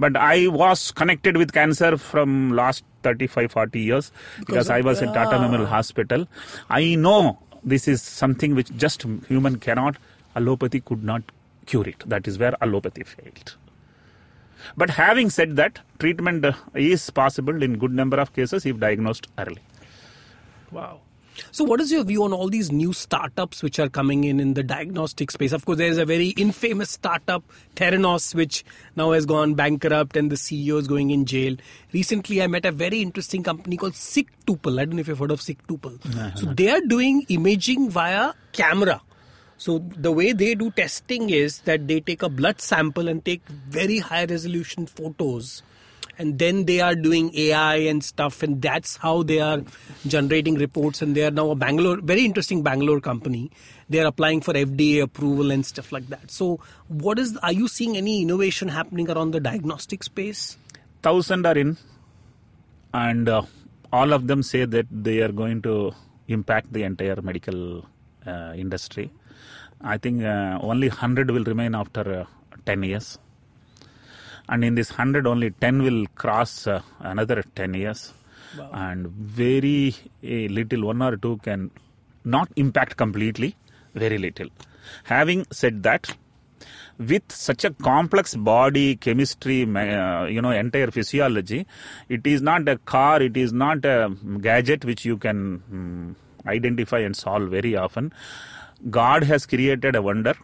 But 0.05 0.16
I 0.16 0.46
was 0.48 0.90
connected 1.00 1.36
with 1.36 1.52
cancer 1.52 1.90
from 1.98 2.52
last 2.60 2.84
35, 3.02 3.52
40 3.52 3.80
years 3.80 4.12
because, 4.40 4.68
of- 4.70 4.76
I 4.76 4.80
was 4.80 5.02
in 5.02 5.12
Tata. 5.12 5.38
Memorial 5.38 5.66
Hospital. 5.66 6.26
I 6.70 6.94
know 6.94 7.38
this 7.74 7.88
is 7.88 8.02
something 8.02 8.55
which 8.55 8.74
just 8.76 9.05
human 9.28 9.59
cannot, 9.59 9.96
allopathy 10.36 10.80
could 10.92 11.02
not 11.05 11.22
cure 11.66 11.86
it. 11.88 12.02
That 12.06 12.26
is 12.32 12.38
where 12.38 12.52
allopathy 12.68 13.05
failed. 13.14 13.55
But 14.76 14.90
having 14.90 15.30
said 15.30 15.56
that, 15.56 15.80
treatment 15.98 16.44
is 16.74 17.10
possible 17.10 17.62
in 17.62 17.78
good 17.78 17.93
number 17.93 18.18
of 18.18 18.32
cases 18.32 18.66
if 18.66 18.78
diagnosed 18.78 19.28
early. 19.39 19.59
Wow. 20.70 21.01
So, 21.51 21.64
what 21.64 21.80
is 21.80 21.93
your 21.93 22.05
view 22.05 22.24
on 22.24 22.32
all 22.32 22.48
these 22.48 22.72
new 22.72 22.93
startups 22.93 23.62
which 23.62 23.78
are 23.78 23.89
coming 23.89 24.24
in 24.24 24.40
in 24.40 24.55
the 24.55 24.62
diagnostic 24.62 25.30
space? 25.30 25.52
Of 25.52 25.64
course, 25.64 25.78
there 25.78 25.89
is 25.89 25.98
a 25.98 26.05
very 26.05 26.28
infamous 26.30 26.90
startup, 26.90 27.44
Theranos, 27.76 28.35
which 28.35 28.64
now 28.97 29.12
has 29.12 29.24
gone 29.24 29.55
bankrupt 29.55 30.16
and 30.16 30.32
the 30.32 30.36
CEO 30.36 30.78
is 30.78 30.89
going 30.89 31.10
in 31.10 31.24
jail. 31.26 31.56
Recently, 31.93 32.43
I 32.43 32.47
met 32.47 32.64
a 32.64 32.72
very 32.72 33.02
interesting 33.02 33.43
company 33.43 33.76
called 33.76 33.93
SigTuple. 33.93 34.80
I 34.80 34.85
don't 34.85 34.97
know 34.97 35.01
if 35.01 35.09
you've 35.09 35.18
heard 35.18 35.30
of 35.30 35.40
SigTuple. 35.40 36.39
So, 36.39 36.47
they 36.47 36.70
are 36.70 36.80
doing 36.80 37.24
imaging 37.28 37.90
via 37.90 38.32
camera. 38.52 39.01
So, 39.59 39.78
the 39.97 40.12
way 40.12 40.32
they 40.32 40.55
do 40.55 40.70
testing 40.70 41.30
is 41.30 41.60
that 41.60 41.89
they 41.89 42.01
take 42.01 42.22
a 42.22 42.28
blood 42.28 42.60
sample 42.60 43.09
and 43.09 43.24
take 43.24 43.47
very 43.47 43.98
high 43.98 44.24
resolution 44.24 44.86
photos 44.86 45.62
and 46.18 46.39
then 46.39 46.64
they 46.64 46.80
are 46.80 46.97
doing 46.97 47.30
AI 47.35 47.76
and 47.76 48.02
stuff, 48.02 48.43
and 48.43 48.60
that's 48.60 48.97
how 48.97 49.22
they 49.22 49.39
are 49.39 49.62
generating 50.06 50.56
reports. 50.56 51.01
And 51.01 51.14
they 51.14 51.24
are 51.24 51.30
now 51.30 51.51
a 51.51 51.55
Bangalore, 51.55 52.01
very 52.01 52.24
interesting 52.24 52.62
Bangalore 52.64 53.01
company. 53.01 53.52
They 53.89 54.01
are 54.01 54.06
applying 54.06 54.40
for 54.40 54.52
FDA 54.52 55.01
approval 55.01 55.52
and 55.52 55.64
stuff 55.64 55.93
like 55.93 56.09
that. 56.09 56.30
So, 56.30 56.59
what 56.89 57.20
is? 57.20 57.36
Are 57.36 57.52
you 57.52 57.68
seeing 57.68 57.97
any 57.97 58.22
innovation 58.22 58.66
happening 58.68 59.09
around 59.09 59.30
the 59.30 59.40
diagnostic 59.40 60.02
space? 60.02 60.59
thousand 61.02 61.47
are 61.47 61.56
in, 61.56 61.76
and 62.93 63.28
uh, 63.28 63.43
all 63.93 64.12
of 64.12 64.26
them 64.26 64.43
say 64.43 64.64
that 64.64 64.86
they 64.90 65.20
are 65.20 65.32
going 65.32 65.62
to 65.62 65.93
impact 66.26 66.72
the 66.72 66.82
entire 66.82 67.20
medical 67.22 67.86
uh, 68.26 68.52
industry. 68.56 69.10
I 69.80 69.98
think 69.98 70.22
uh, 70.22 70.59
only 70.60 70.88
hundred 70.88 71.30
will 71.30 71.44
remain 71.44 71.74
after 71.74 72.20
uh, 72.20 72.24
ten 72.66 72.82
years, 72.82 73.18
and 74.48 74.64
in 74.64 74.74
this 74.74 74.90
hundred, 74.90 75.26
only 75.26 75.50
ten 75.50 75.82
will 75.82 76.06
cross 76.16 76.66
uh, 76.66 76.82
another 77.00 77.42
ten 77.55 77.74
years, 77.74 78.12
and 78.72 79.06
very 79.09 79.94
little, 80.22 80.86
one 80.86 81.00
or 81.02 81.16
two 81.16 81.38
can 81.38 81.70
not 82.24 82.48
impact 82.56 82.96
completely, 82.96 83.56
very 83.94 84.18
little. 84.18 84.48
Having 85.05 85.46
said 85.52 85.82
that, 85.84 86.16
with 86.98 87.30
such 87.30 87.64
a 87.64 87.70
complex 87.70 88.34
body 88.34 88.96
chemistry 88.96 89.62
uh, 89.62 90.24
you 90.24 90.42
know 90.42 90.50
entire 90.50 90.90
physiology 90.90 91.64
it 92.09 92.26
is 92.26 92.42
not 92.42 92.68
a 92.68 92.76
car 92.78 93.22
it 93.22 93.36
is 93.36 93.52
not 93.52 93.84
a 93.84 94.12
gadget 94.40 94.84
which 94.84 95.05
you 95.05 95.16
can 95.16 95.62
mm, 95.72 96.48
identify 96.48 96.98
and 96.98 97.14
solve 97.14 97.48
very 97.50 97.76
often 97.76 98.12
god 98.90 99.24
has 99.24 99.46
created 99.46 99.94
a 99.96 100.02
wonder 100.02 100.34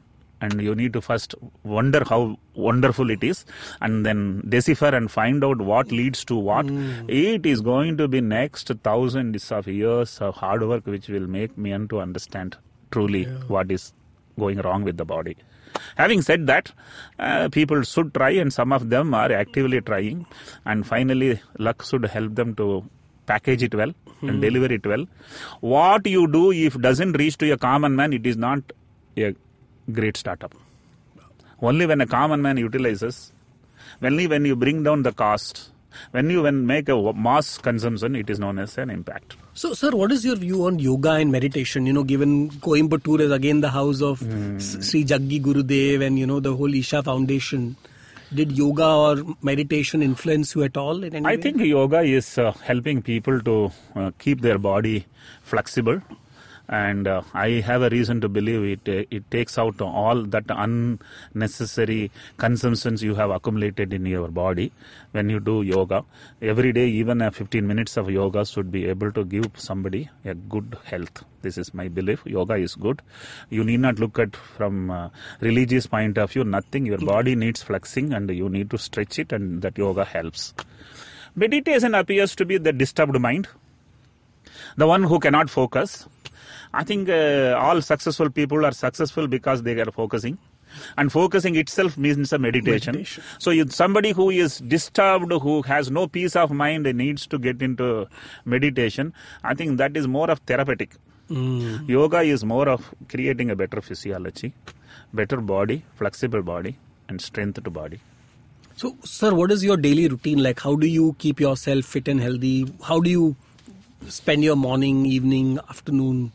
and 0.40 0.61
you 0.61 0.74
need 0.74 0.93
to 0.93 1.01
first 1.01 1.35
wonder 1.62 2.02
how 2.09 2.36
wonderful 2.55 3.11
it 3.11 3.23
is 3.23 3.44
and 3.81 4.05
then 4.05 4.43
decipher 4.48 4.90
and 4.98 5.11
find 5.11 5.44
out 5.44 5.61
what 5.61 5.90
leads 5.90 6.24
to 6.24 6.36
what. 6.36 6.66
It 7.09 7.47
is 7.47 7.61
going 7.61 7.97
to 7.98 8.09
be 8.09 8.20
next 8.20 8.70
thousands 8.82 9.51
of 9.52 9.66
years 9.69 10.19
of 10.19 10.35
hard 10.36 10.66
work 10.66 10.86
which 10.86 11.09
will 11.09 11.27
make 11.27 11.56
men 11.56 11.89
to 11.89 12.01
understand 12.01 12.56
truly 12.90 13.24
what 13.48 13.70
is 13.70 13.93
going 14.39 14.59
wrong 14.59 14.82
with 14.85 14.97
the 14.97 15.05
body. 15.05 15.36
Having 15.97 16.23
said 16.23 16.47
that, 16.47 16.73
uh, 17.19 17.48
people 17.48 17.82
should 17.82 18.15
try, 18.15 18.31
and 18.31 18.52
some 18.52 18.73
of 18.73 18.90
them 18.90 19.12
are 19.12 19.32
actively 19.32 19.81
trying. 19.81 20.27
And 20.65 20.86
finally, 20.86 21.40
luck 21.59 21.85
should 21.85 22.05
help 22.05 22.36
them 22.36 22.55
to 22.56 22.85
package 23.27 23.63
it 23.63 23.75
well 23.75 23.93
and 24.21 24.31
hmm. 24.31 24.41
deliver 24.41 24.73
it 24.73 24.87
well. 24.87 25.07
What 25.61 26.07
you 26.07 26.27
do 26.31 26.53
if 26.53 26.79
doesn't 26.81 27.13
reach 27.13 27.39
to 27.39 27.51
a 27.51 27.59
common 27.59 27.97
man, 27.97 28.13
it 28.13 28.27
is 28.27 28.37
not 28.37 28.61
a 29.17 29.35
great 29.93 30.17
startup. 30.17 30.55
Only 31.61 31.87
when 31.87 32.01
a 32.01 32.07
common 32.07 32.43
man 32.43 32.57
utilizes, 32.57 33.33
only 34.03 34.27
when 34.27 34.45
you 34.45 34.57
bring 34.57 34.83
down 34.83 35.03
the 35.03 35.13
cost, 35.13 35.71
when 36.11 36.29
you 36.31 36.43
when 36.43 36.67
make 36.67 36.89
a 36.89 37.13
mass 37.13 37.59
consumption, 37.59 38.17
it 38.17 38.29
is 38.29 38.39
known 38.39 38.59
as 38.59 38.77
an 38.79 38.91
impact. 38.91 39.37
So, 39.55 39.73
sir, 39.73 39.91
what 39.93 40.11
is 40.11 40.25
your 40.25 40.37
view 40.37 40.67
on 40.67 40.79
yoga 40.79 41.13
and 41.13 41.31
meditation? 41.31 41.87
You 41.87 41.93
know, 41.93 42.03
given 42.03 42.51
Coimbatore 42.51 43.21
is 43.21 43.31
again 43.31 43.61
the 43.61 43.71
house 43.71 44.03
of 44.03 44.21
hmm. 44.21 44.57
S- 44.57 44.89
Sri 44.91 45.05
Jaggi 45.05 45.41
Gurudev 45.41 46.05
and 46.05 46.19
you 46.19 46.27
know 46.27 46.41
the 46.41 46.55
whole 46.55 46.75
Isha 46.75 47.03
Foundation. 47.03 47.77
Did 48.35 48.52
yoga 48.52 48.86
or 48.86 49.36
meditation 49.43 50.02
influence 50.02 50.55
you 50.55 50.65
at 50.65 50.77
all 50.77 51.05
in 51.05 51.15
any 51.15 51.24
I 51.27 51.36
way? 51.36 51.43
think 51.43 51.61
yoga 51.61 52.01
is 52.01 52.36
uh, 52.36 52.51
helping 52.52 53.01
people 53.02 53.40
to 53.43 53.70
uh, 53.94 54.11
keep 54.19 54.40
their 54.40 54.59
body 54.59 55.06
flexible, 55.43 56.01
and 56.69 57.07
uh, 57.07 57.23
I 57.35 57.61
have 57.61 57.82
a 57.82 57.91
reason 57.91 58.20
to 58.23 58.28
believe 58.28 58.65
it. 58.65 58.89
Uh, 58.89 59.07
it 59.11 59.31
takes 59.31 59.59
out 59.59 59.81
all 59.81 60.23
that 60.23 60.45
unnecessary 60.49 62.11
consumptions 62.39 63.03
you 63.03 63.15
have 63.15 63.31
accumulated 63.31 63.93
in 63.93 64.07
your 64.07 64.28
body 64.28 64.73
when 65.12 65.28
you 65.28 65.41
do 65.41 65.62
yoga. 65.62 66.05
Every 66.41 66.73
day, 66.73 66.86
even 66.89 67.20
uh, 67.20 67.31
15 67.31 67.66
minutes 67.66 67.97
of 67.97 68.11
yoga 68.11 68.47
should 68.47 68.73
be 68.73 68.86
able 68.86 69.12
to 69.12 69.24
give 69.24 69.51
somebody 69.57 70.09
a 70.24 70.35
good 70.35 70.77
health. 70.85 71.24
This 71.43 71.59
is 71.59 71.74
my 71.74 71.89
belief. 71.89 72.23
Yoga 72.24 72.55
is 72.55 72.74
good. 72.74 73.03
You 73.51 73.65
need 73.65 73.81
not 73.81 73.99
look 73.99 74.19
at 74.19 74.35
from 74.35 74.91
uh, 74.91 75.11
religious 75.41 75.86
point 75.86 76.16
of 76.16 76.32
view. 76.32 76.45
Nothing. 76.45 76.86
Your 76.86 76.99
body 76.99 77.35
needs 77.36 77.62
flexing, 77.62 78.15
and 78.15 78.31
you 78.31 78.49
need 78.49 78.70
to 78.70 78.78
stretch 78.78 79.19
it, 79.19 79.32
and 79.32 79.61
that 79.61 79.77
yoga 79.77 80.05
helps. 80.05 80.55
Meditation 81.36 81.95
appears 81.95 82.35
to 82.36 82.45
be 82.47 82.57
the 82.57 82.73
disturbed 82.73 83.20
mind, 83.20 83.49
the 84.77 84.86
one 84.86 85.03
who 85.03 85.19
cannot 85.19 85.51
focus. 85.51 86.09
I 86.75 86.83
think 86.85 87.09
uh, 87.09 87.57
all 87.59 87.81
successful 87.81 88.31
people 88.31 88.67
are 88.67 88.73
successful 88.73 89.27
because 89.29 89.63
they 89.63 89.79
are 89.81 89.93
focusing. 89.93 90.39
And 90.99 91.13
focusing 91.13 91.55
itself 91.55 91.97
means 91.97 92.33
a 92.33 92.39
meditation. 92.39 92.95
Meditation. 92.95 93.23
So, 93.39 93.53
somebody 93.67 94.11
who 94.11 94.31
is 94.31 94.59
disturbed, 94.59 95.31
who 95.31 95.63
has 95.63 95.91
no 95.91 96.09
peace 96.09 96.35
of 96.35 96.51
mind, 96.51 96.85
needs 96.97 97.27
to 97.29 97.39
get 97.39 97.63
into 97.63 98.09
meditation. 98.45 99.13
I 99.45 99.55
think 99.55 99.79
that 99.79 99.97
is 99.97 100.09
more 100.09 100.29
of 100.31 100.41
therapeutic. 100.41 100.97
Yoga 101.29 102.23
is 102.23 102.45
more 102.45 102.69
of 102.69 102.93
creating 103.09 103.51
a 103.51 103.57
better 103.57 103.81
physiology, 103.81 104.53
better 105.13 105.39
body, 105.39 105.85
flexible 105.97 106.43
body, 106.43 106.77
and 107.09 107.21
strength 107.21 107.63
to 107.63 107.71
body. 107.71 108.01
So, 108.77 108.97
sir, 109.05 109.33
what 109.33 109.53
is 109.53 109.63
your 109.63 109.77
daily 109.77 110.09
routine 110.09 110.43
like? 110.43 110.61
How 110.61 110.75
do 110.75 110.87
you 110.87 111.15
keep 111.19 111.41
yourself 111.41 111.85
fit 111.85 112.09
and 112.09 112.21
healthy? 112.21 112.67
How 112.83 113.01
do 113.01 113.09
you 113.09 113.37
spend 114.09 114.43
your 114.43 114.57
morning, 114.57 115.07
evening, 115.07 115.61
afternoon? 115.71 116.33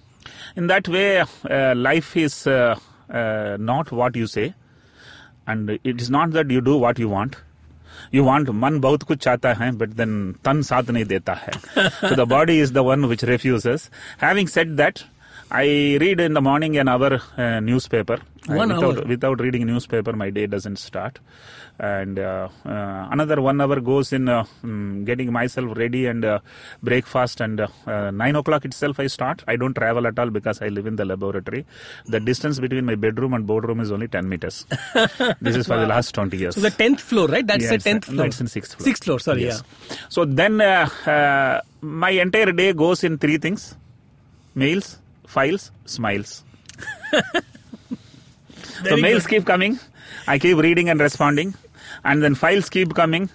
in 0.56 0.66
that 0.68 0.88
way 0.88 1.20
uh, 1.20 1.74
life 1.74 2.16
is 2.16 2.46
uh, 2.46 2.76
uh, 3.10 3.56
not 3.60 3.90
what 3.92 4.16
you 4.16 4.26
say 4.26 4.54
and 5.46 5.70
it 5.70 6.00
is 6.00 6.10
not 6.10 6.30
that 6.32 6.50
you 6.50 6.60
do 6.60 6.76
what 6.76 6.98
you 6.98 7.08
want 7.08 7.36
you 8.10 8.24
want 8.24 8.52
man 8.64 8.80
बहुत 8.80 9.02
कुछ 9.02 9.18
चाहता 9.24 9.52
है 9.62 9.70
but 9.78 9.96
then 9.96 10.14
tan 10.44 10.62
साथ 10.70 10.90
नहीं 10.90 11.04
देता 11.04 11.34
है 11.42 11.52
so 12.08 12.14
the 12.22 12.26
body 12.26 12.58
is 12.66 12.72
the 12.78 12.84
one 12.90 13.08
which 13.12 13.22
refuses 13.32 13.90
having 14.18 14.46
said 14.56 14.76
that 14.82 15.04
I 15.51 15.97
read 15.99 16.19
in 16.19 16.33
the 16.33 16.41
morning 16.41 16.77
an 16.77 16.87
hour 16.87 17.21
uh, 17.37 17.59
newspaper. 17.59 18.19
One 18.47 18.69
without, 18.69 18.83
hour? 18.97 19.05
Without 19.05 19.39
reading 19.41 19.65
newspaper, 19.65 20.13
my 20.13 20.29
day 20.29 20.45
doesn't 20.47 20.77
start. 20.77 21.19
And 21.79 22.19
uh, 22.19 22.49
uh, 22.65 23.07
another 23.11 23.41
one 23.41 23.59
hour 23.61 23.79
goes 23.79 24.11
in 24.13 24.27
uh, 24.29 24.43
mm, 24.63 25.05
getting 25.05 25.31
myself 25.31 25.75
ready 25.77 26.05
and 26.07 26.23
uh, 26.25 26.39
breakfast. 26.83 27.41
And 27.41 27.61
uh, 27.61 27.67
uh, 27.87 28.11
nine 28.11 28.35
o'clock 28.35 28.65
itself, 28.65 28.99
I 28.99 29.07
start. 29.07 29.43
I 29.47 29.55
don't 29.55 29.73
travel 29.73 30.05
at 30.05 30.19
all 30.19 30.29
because 30.29 30.61
I 30.61 30.67
live 30.67 30.85
in 30.85 30.97
the 30.97 31.05
laboratory. 31.05 31.65
The 32.05 32.19
distance 32.19 32.59
between 32.59 32.85
my 32.85 32.95
bedroom 32.95 33.33
and 33.33 33.47
boardroom 33.47 33.79
is 33.79 33.91
only 33.91 34.07
ten 34.07 34.29
meters. 34.29 34.65
this 35.41 35.55
is 35.55 35.65
for 35.65 35.77
the 35.77 35.87
last 35.87 36.13
twenty 36.13 36.37
years. 36.37 36.55
So, 36.55 36.61
the 36.61 36.69
10th 36.71 36.99
floor, 36.99 37.27
right? 37.27 37.45
That's 37.45 37.63
Yeah, 37.63 37.69
the 37.69 37.75
it's- 37.75 37.93
10th 37.95 38.09
no, 38.09 38.13
floor. 38.15 38.25
it's 38.27 38.41
in 38.41 38.47
sixth 38.47 38.75
floor. 38.75 38.83
Sixth 38.85 39.03
floor, 39.05 39.19
sorry, 39.19 39.43
Yes. 39.45 39.63
yeah. 39.89 39.95
So 40.09 40.25
then 40.25 40.61
uh, 40.61 40.87
uh, 41.07 41.61
my 41.81 42.11
entire 42.11 42.51
day 42.51 42.73
goes 42.73 43.03
in 43.03 43.17
three 43.17 43.37
things 43.37 43.75
mails, 44.55 44.98
files, 45.35 45.71
smiles. 45.85 46.43
so 48.89 48.97
mails 48.97 49.27
keep 49.27 49.45
coming. 49.45 49.79
I 50.27 50.37
keep 50.39 50.57
reading 50.57 50.89
and 50.89 50.99
responding. 51.09 51.49
and 52.03 52.23
then 52.23 52.35
files 52.35 52.69
keep 52.69 52.93
coming. 52.95 53.29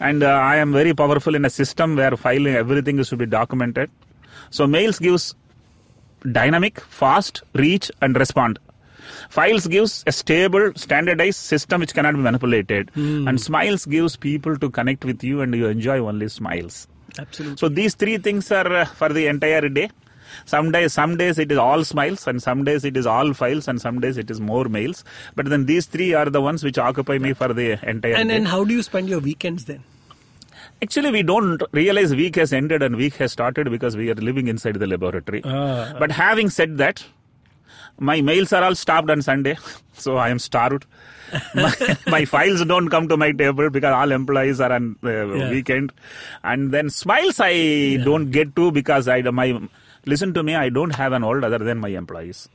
And 0.00 0.22
uh, 0.22 0.28
I 0.28 0.56
am 0.56 0.72
very 0.72 0.92
powerful 0.94 1.34
in 1.38 1.44
a 1.44 1.50
system 1.50 1.96
where 1.96 2.16
filing 2.16 2.54
everything 2.54 2.98
is 2.98 3.08
to 3.10 3.16
be 3.16 3.26
documented. 3.26 3.90
So 4.50 4.66
mails 4.66 4.98
gives 4.98 5.34
dynamic, 6.38 6.80
fast, 6.80 7.42
reach, 7.54 7.90
and 8.00 8.16
respond. 8.16 8.58
Files 9.30 9.66
gives 9.66 10.02
a 10.06 10.12
stable, 10.12 10.72
standardized 10.76 11.38
system 11.38 11.80
which 11.80 11.94
cannot 11.94 12.14
be 12.14 12.20
manipulated. 12.20 12.90
And 13.28 13.40
smiles 13.40 13.86
gives 13.86 14.16
people 14.16 14.56
to 14.58 14.70
connect 14.70 15.04
with 15.04 15.22
you 15.24 15.40
and 15.40 15.54
you 15.54 15.66
enjoy 15.66 15.98
only 15.98 16.28
smiles. 16.28 16.86
Absolutely. 17.18 17.58
So 17.58 17.68
these 17.68 17.94
three 17.94 18.18
things 18.18 18.50
are 18.52 18.70
uh, 18.72 18.84
for 18.84 19.10
the 19.10 19.26
entire 19.26 19.68
day. 19.68 19.90
Some 20.44 20.72
days, 20.72 20.92
some 20.92 21.16
days 21.16 21.38
it 21.38 21.52
is 21.52 21.58
all 21.58 21.84
smiles, 21.84 22.26
and 22.26 22.42
some 22.42 22.64
days 22.64 22.84
it 22.84 22.96
is 22.96 23.06
all 23.06 23.32
files, 23.32 23.68
and 23.68 23.80
some 23.80 24.00
days 24.00 24.16
it 24.16 24.30
is 24.30 24.40
more 24.40 24.64
mails. 24.64 25.04
But 25.34 25.46
then 25.46 25.66
these 25.66 25.86
three 25.86 26.12
are 26.14 26.28
the 26.28 26.40
ones 26.40 26.64
which 26.64 26.78
occupy 26.78 27.18
me 27.18 27.32
for 27.32 27.52
the 27.52 27.72
entire 27.88 28.14
and 28.14 28.28
day. 28.30 28.36
and 28.36 28.48
how 28.48 28.64
do 28.64 28.74
you 28.74 28.82
spend 28.82 29.08
your 29.08 29.20
weekends 29.20 29.64
then? 29.66 29.82
Actually, 30.82 31.12
we 31.12 31.22
don't 31.22 31.62
realize 31.72 32.12
week 32.14 32.34
has 32.36 32.52
ended 32.52 32.82
and 32.82 32.96
week 32.96 33.14
has 33.16 33.30
started 33.30 33.70
because 33.70 33.96
we 33.96 34.10
are 34.10 34.14
living 34.16 34.48
inside 34.48 34.74
the 34.76 34.86
laboratory. 34.86 35.42
Ah. 35.44 35.94
but 35.98 36.10
having 36.10 36.50
said 36.50 36.78
that, 36.78 37.04
my 38.00 38.20
mails 38.20 38.52
are 38.52 38.64
all 38.64 38.74
stopped 38.74 39.10
on 39.10 39.22
Sunday, 39.22 39.56
so 39.92 40.16
I 40.16 40.28
am 40.30 40.38
starved. 40.38 40.86
my, 41.54 41.72
my 42.08 42.24
files 42.26 42.62
don't 42.66 42.90
come 42.90 43.08
to 43.08 43.16
my 43.16 43.32
table 43.32 43.70
because 43.70 43.94
all 43.94 44.10
employees 44.12 44.60
are 44.60 44.72
on 44.72 44.96
uh, 45.02 45.08
Yeah. 45.34 45.50
weekend, 45.50 45.92
and 46.42 46.72
then 46.72 46.90
smiles 46.90 47.38
I 47.40 47.96
don't 48.04 48.30
get 48.30 48.54
to 48.56 48.70
because 48.72 49.08
I 49.08 49.22
my 49.22 49.58
listen 50.06 50.34
to 50.34 50.42
me. 50.42 50.54
I 50.54 50.68
don't 50.68 50.94
have 50.94 51.12
an 51.12 51.24
old 51.24 51.44
other 51.44 51.58
than 51.58 51.78
my 51.78 51.88
employees. 51.88 52.48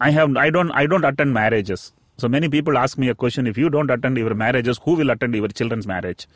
I 0.00 0.10
have 0.10 0.36
I 0.36 0.50
don't 0.50 0.70
I 0.72 0.86
don't 0.86 1.04
attend 1.04 1.32
marriages. 1.34 1.92
So 2.16 2.28
many 2.28 2.48
people 2.48 2.78
ask 2.78 2.96
me 2.98 3.08
a 3.08 3.14
question: 3.14 3.46
If 3.46 3.56
you 3.58 3.70
don't 3.70 3.90
attend 3.90 4.16
your 4.16 4.34
marriages, 4.34 4.80
who 4.84 4.94
will 4.94 5.10
attend 5.10 5.34
your 5.34 5.48
children's 5.48 5.86
marriage? 5.86 6.28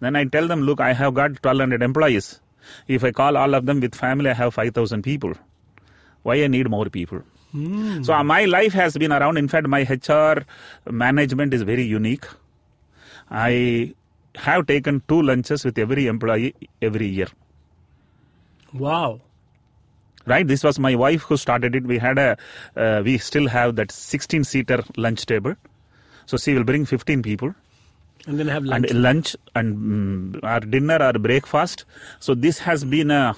Then 0.00 0.14
I 0.14 0.24
tell 0.24 0.46
them, 0.46 0.62
look, 0.62 0.80
I 0.80 0.92
have 0.92 1.14
got 1.14 1.30
1200 1.30 1.82
employees. 1.82 2.40
If 2.86 3.02
I 3.02 3.10
call 3.10 3.36
all 3.36 3.54
of 3.54 3.66
them 3.66 3.80
with 3.80 3.94
family, 3.94 4.30
I 4.30 4.34
have 4.34 4.54
5000 4.54 5.02
people. 5.02 5.32
Why 6.22 6.36
I 6.44 6.46
need 6.46 6.68
more 6.70 6.86
people? 6.86 7.22
So 8.04 8.12
uh, 8.12 8.22
my 8.22 8.44
life 8.44 8.74
has 8.74 8.96
been 8.96 9.12
around. 9.12 9.38
In 9.38 9.48
fact, 9.48 9.66
my 9.66 9.82
HR 9.82 10.44
management 10.88 11.54
is 11.54 11.62
very 11.62 11.82
unique. 11.82 12.26
I 13.30 13.94
have 14.36 14.66
taken 14.66 15.02
two 15.08 15.22
lunches 15.22 15.64
with 15.64 15.78
every 15.78 16.06
employee 16.06 16.54
every 16.80 17.06
year. 17.06 17.28
Wow. 18.74 19.20
right 20.26 20.46
this 20.46 20.62
was 20.64 20.78
my 20.78 20.94
wife 20.94 21.22
who 21.28 21.36
started 21.42 21.74
it 21.78 21.84
we 21.90 21.98
had 21.98 22.18
a 22.18 22.36
uh, 22.76 23.00
we 23.04 23.16
still 23.18 23.48
have 23.48 23.76
that 23.76 23.90
16 23.92 24.44
seater 24.44 24.82
lunch 24.96 25.24
table 25.26 25.54
so 26.26 26.36
she 26.36 26.52
will 26.54 26.64
bring 26.64 26.84
15 26.84 27.22
people 27.22 27.54
And 28.26 28.38
then 28.38 28.48
have 28.48 28.64
lunch. 28.64 28.90
and 28.90 29.02
lunch 29.02 29.36
and 29.54 29.76
mm, 29.78 30.40
our 30.52 30.60
dinner 30.60 30.98
or 31.08 31.12
breakfast 31.28 31.84
so 32.20 32.34
this 32.34 32.58
has 32.68 32.84
been 32.84 33.10
a 33.10 33.36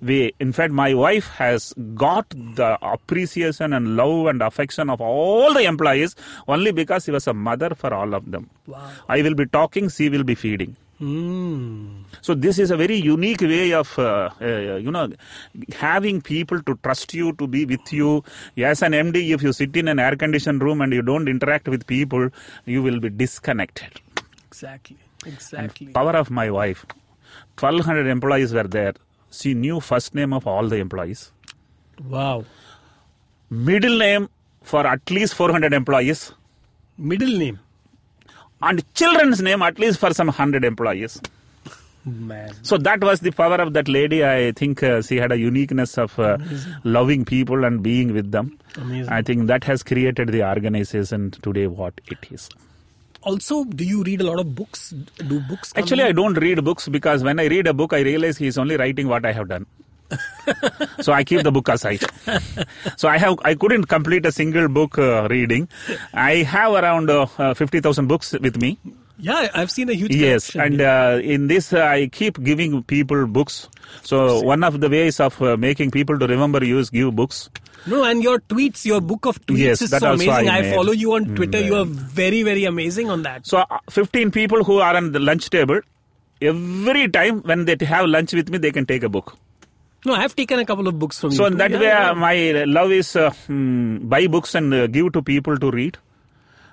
way 0.00 0.30
in 0.38 0.52
fact 0.52 0.72
my 0.72 0.94
wife 0.94 1.28
has 1.42 1.72
got 2.06 2.28
the 2.60 2.68
appreciation 2.94 3.72
and 3.72 3.96
love 3.96 4.26
and 4.32 4.40
affection 4.42 4.90
of 4.94 5.00
all 5.00 5.52
the 5.54 5.64
employees 5.64 6.14
only 6.46 6.70
because 6.70 7.04
she 7.08 7.10
was 7.10 7.26
a 7.26 7.34
mother 7.48 7.70
for 7.74 7.92
all 7.92 8.14
of 8.20 8.30
them 8.36 8.48
Wow. 8.74 8.90
i 9.08 9.22
will 9.22 9.34
be 9.34 9.46
talking 9.46 9.88
she 9.88 10.08
will 10.16 10.22
be 10.22 10.36
feeding 10.44 10.76
Hmm. 10.98 12.02
so 12.22 12.34
this 12.34 12.58
is 12.58 12.72
a 12.72 12.76
very 12.76 12.96
unique 12.96 13.40
way 13.40 13.72
of, 13.72 13.96
uh, 14.00 14.30
uh, 14.40 14.76
you 14.76 14.90
know, 14.90 15.08
having 15.76 16.20
people 16.20 16.60
to 16.62 16.74
trust 16.82 17.14
you, 17.14 17.32
to 17.34 17.46
be 17.46 17.64
with 17.64 17.92
you. 17.92 18.24
As 18.56 18.82
an 18.82 18.92
MD, 18.94 19.32
if 19.32 19.40
you 19.42 19.52
sit 19.52 19.76
in 19.76 19.86
an 19.86 20.00
air-conditioned 20.00 20.60
room 20.60 20.80
and 20.80 20.92
you 20.92 21.02
don't 21.02 21.28
interact 21.28 21.68
with 21.68 21.86
people, 21.86 22.30
you 22.64 22.82
will 22.82 22.98
be 22.98 23.10
disconnected. 23.10 24.00
Exactly. 24.48 24.96
Exactly. 25.24 25.88
Power 25.88 26.16
of 26.16 26.30
my 26.30 26.50
wife. 26.50 26.84
1200 27.58 28.06
employees 28.06 28.52
were 28.52 28.64
there. 28.64 28.94
She 29.30 29.54
knew 29.54 29.78
first 29.78 30.14
name 30.14 30.32
of 30.32 30.46
all 30.46 30.66
the 30.66 30.76
employees. 30.76 31.30
Wow. 32.04 32.44
Middle 33.50 33.98
name 33.98 34.28
for 34.62 34.86
at 34.86 35.08
least 35.10 35.34
400 35.34 35.72
employees. 35.72 36.32
Middle 36.96 37.38
name. 37.38 37.60
And 38.60 38.82
children's 38.94 39.40
name 39.40 39.62
at 39.62 39.78
least 39.78 39.98
for 39.98 40.12
some 40.12 40.26
100 40.28 40.64
employees. 40.64 41.20
Man. 42.04 42.52
So 42.62 42.78
that 42.78 43.02
was 43.02 43.20
the 43.20 43.30
power 43.30 43.56
of 43.56 43.74
that 43.74 43.86
lady. 43.86 44.24
I 44.24 44.52
think 44.52 44.82
uh, 44.82 45.02
she 45.02 45.16
had 45.16 45.30
a 45.30 45.38
uniqueness 45.38 45.98
of 45.98 46.18
uh, 46.18 46.38
loving 46.84 47.24
people 47.24 47.64
and 47.64 47.82
being 47.82 48.14
with 48.14 48.30
them. 48.30 48.58
Amazing. 48.76 49.12
I 49.12 49.20
think 49.22 49.46
that 49.48 49.64
has 49.64 49.82
created 49.82 50.28
the 50.28 50.42
organization 50.48 51.32
today 51.32 51.66
what 51.66 52.00
it 52.06 52.18
is. 52.30 52.48
Also, 53.22 53.64
do 53.64 53.84
you 53.84 54.02
read 54.04 54.20
a 54.22 54.24
lot 54.24 54.38
of 54.38 54.54
books? 54.54 54.94
Do 55.26 55.40
books 55.40 55.72
Actually, 55.76 56.04
I 56.04 56.12
don't 56.12 56.34
read 56.34 56.64
books 56.64 56.88
because 56.88 57.22
when 57.22 57.38
I 57.40 57.46
read 57.46 57.66
a 57.66 57.74
book, 57.74 57.92
I 57.92 58.00
realize 58.00 58.38
he 58.38 58.46
is 58.46 58.56
only 58.56 58.76
writing 58.76 59.08
what 59.08 59.26
I 59.26 59.32
have 59.32 59.48
done. 59.48 59.66
So 61.00 61.12
I 61.12 61.24
keep 61.24 61.42
the 61.42 61.52
book 61.52 61.68
aside. 61.68 62.02
so 62.96 63.08
I 63.08 63.18
have 63.18 63.38
I 63.44 63.54
couldn't 63.54 63.84
complete 63.86 64.26
a 64.26 64.32
single 64.32 64.68
book 64.68 64.98
uh, 64.98 65.28
reading. 65.30 65.68
I 66.12 66.36
have 66.42 66.72
around 66.72 67.10
uh, 67.10 67.26
uh, 67.38 67.54
fifty 67.54 67.80
thousand 67.80 68.06
books 68.08 68.32
with 68.32 68.60
me. 68.60 68.78
Yeah, 69.20 69.48
I've 69.52 69.70
seen 69.70 69.90
a 69.90 69.94
huge 69.94 70.14
Yes, 70.14 70.54
and 70.54 70.80
uh, 70.80 71.18
in 71.22 71.48
this 71.48 71.72
uh, 71.72 71.82
I 71.82 72.06
keep 72.06 72.42
giving 72.42 72.82
people 72.84 73.26
books. 73.26 73.68
So 74.02 74.40
one 74.42 74.62
of 74.62 74.80
the 74.80 74.88
ways 74.88 75.18
of 75.18 75.40
uh, 75.42 75.56
making 75.56 75.90
people 75.90 76.18
to 76.18 76.26
remember 76.26 76.64
you 76.64 76.78
is 76.78 76.88
give 76.90 77.16
books. 77.16 77.50
No, 77.86 78.04
and 78.04 78.22
your 78.22 78.38
tweets, 78.38 78.84
your 78.84 79.00
book 79.00 79.26
of 79.26 79.40
tweets 79.46 79.58
Yes, 79.58 79.82
is 79.82 79.90
so 79.90 80.12
amazing. 80.12 80.48
I 80.48 80.58
I, 80.58 80.72
follow 80.72 80.92
you 80.92 81.14
on 81.14 81.34
Twitter. 81.34 81.58
Mm, 81.58 81.66
You 81.66 81.74
are 81.76 81.84
very, 81.84 82.42
very 82.42 82.64
amazing 82.64 83.10
on 83.10 83.22
that. 83.22 83.46
So 83.46 83.58
uh, 83.58 83.78
15 83.90 84.30
people 84.30 84.62
who 84.62 84.78
are 84.78 84.96
on 84.96 85.12
the 85.12 85.18
lunch 85.18 85.48
table, 85.50 85.80
every 86.42 87.08
time 87.08 87.40
when 87.42 87.64
they 87.64 87.76
have 87.86 88.06
lunch 88.06 88.32
with 88.34 88.50
me, 88.50 88.58
they 88.58 88.72
can 88.72 88.84
take 88.86 89.02
a 89.02 89.08
book. 89.08 89.36
No, 90.06 90.14
I 90.14 90.20
have 90.20 90.34
taken 90.36 90.58
a 90.58 90.64
couple 90.64 90.86
of 90.88 90.98
books 90.98 91.18
from 91.20 91.30
you. 91.30 91.36
So 91.36 91.46
in 91.46 91.56
that 91.58 91.70
Yeah, 91.72 91.78
way, 91.78 91.86
yeah. 91.86 92.12
my 92.12 92.64
love 92.64 92.92
is 92.92 93.14
uh, 93.16 93.30
mm, 93.48 94.08
buy 94.08 94.26
books 94.28 94.54
and 94.54 94.72
uh, 94.72 94.86
give 94.86 95.12
to 95.12 95.22
people 95.22 95.58
to 95.58 95.70
read, 95.70 95.98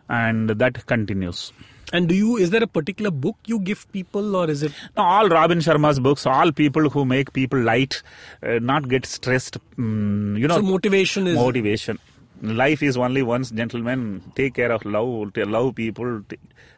and 0.09 0.49
that 0.49 0.85
continues. 0.85 1.51
And 1.93 2.07
do 2.09 2.15
you? 2.15 2.37
Is 2.37 2.49
there 2.49 2.63
a 2.63 2.67
particular 2.67 3.11
book 3.11 3.37
you 3.45 3.59
give 3.59 3.91
people, 3.91 4.35
or 4.35 4.49
is 4.49 4.63
it? 4.63 4.71
Now, 4.97 5.03
all 5.05 5.29
Robin 5.29 5.59
Sharma's 5.59 5.99
books, 5.99 6.25
all 6.25 6.51
people 6.51 6.89
who 6.89 7.05
make 7.05 7.31
people 7.33 7.59
light, 7.59 8.01
uh, 8.43 8.59
not 8.59 8.87
get 8.89 9.05
stressed. 9.05 9.57
Mm, 9.77 10.39
you 10.39 10.47
know, 10.47 10.55
So 10.57 10.61
motivation 10.63 11.27
is. 11.27 11.35
motivation. 11.35 11.99
Life 12.41 12.83
is 12.83 12.97
only 12.97 13.21
once, 13.23 13.49
gentlemen. 13.51 14.21
Take 14.35 14.55
care 14.55 14.71
of 14.71 14.83
love, 14.85 15.31
love 15.37 15.75
people. 15.75 16.21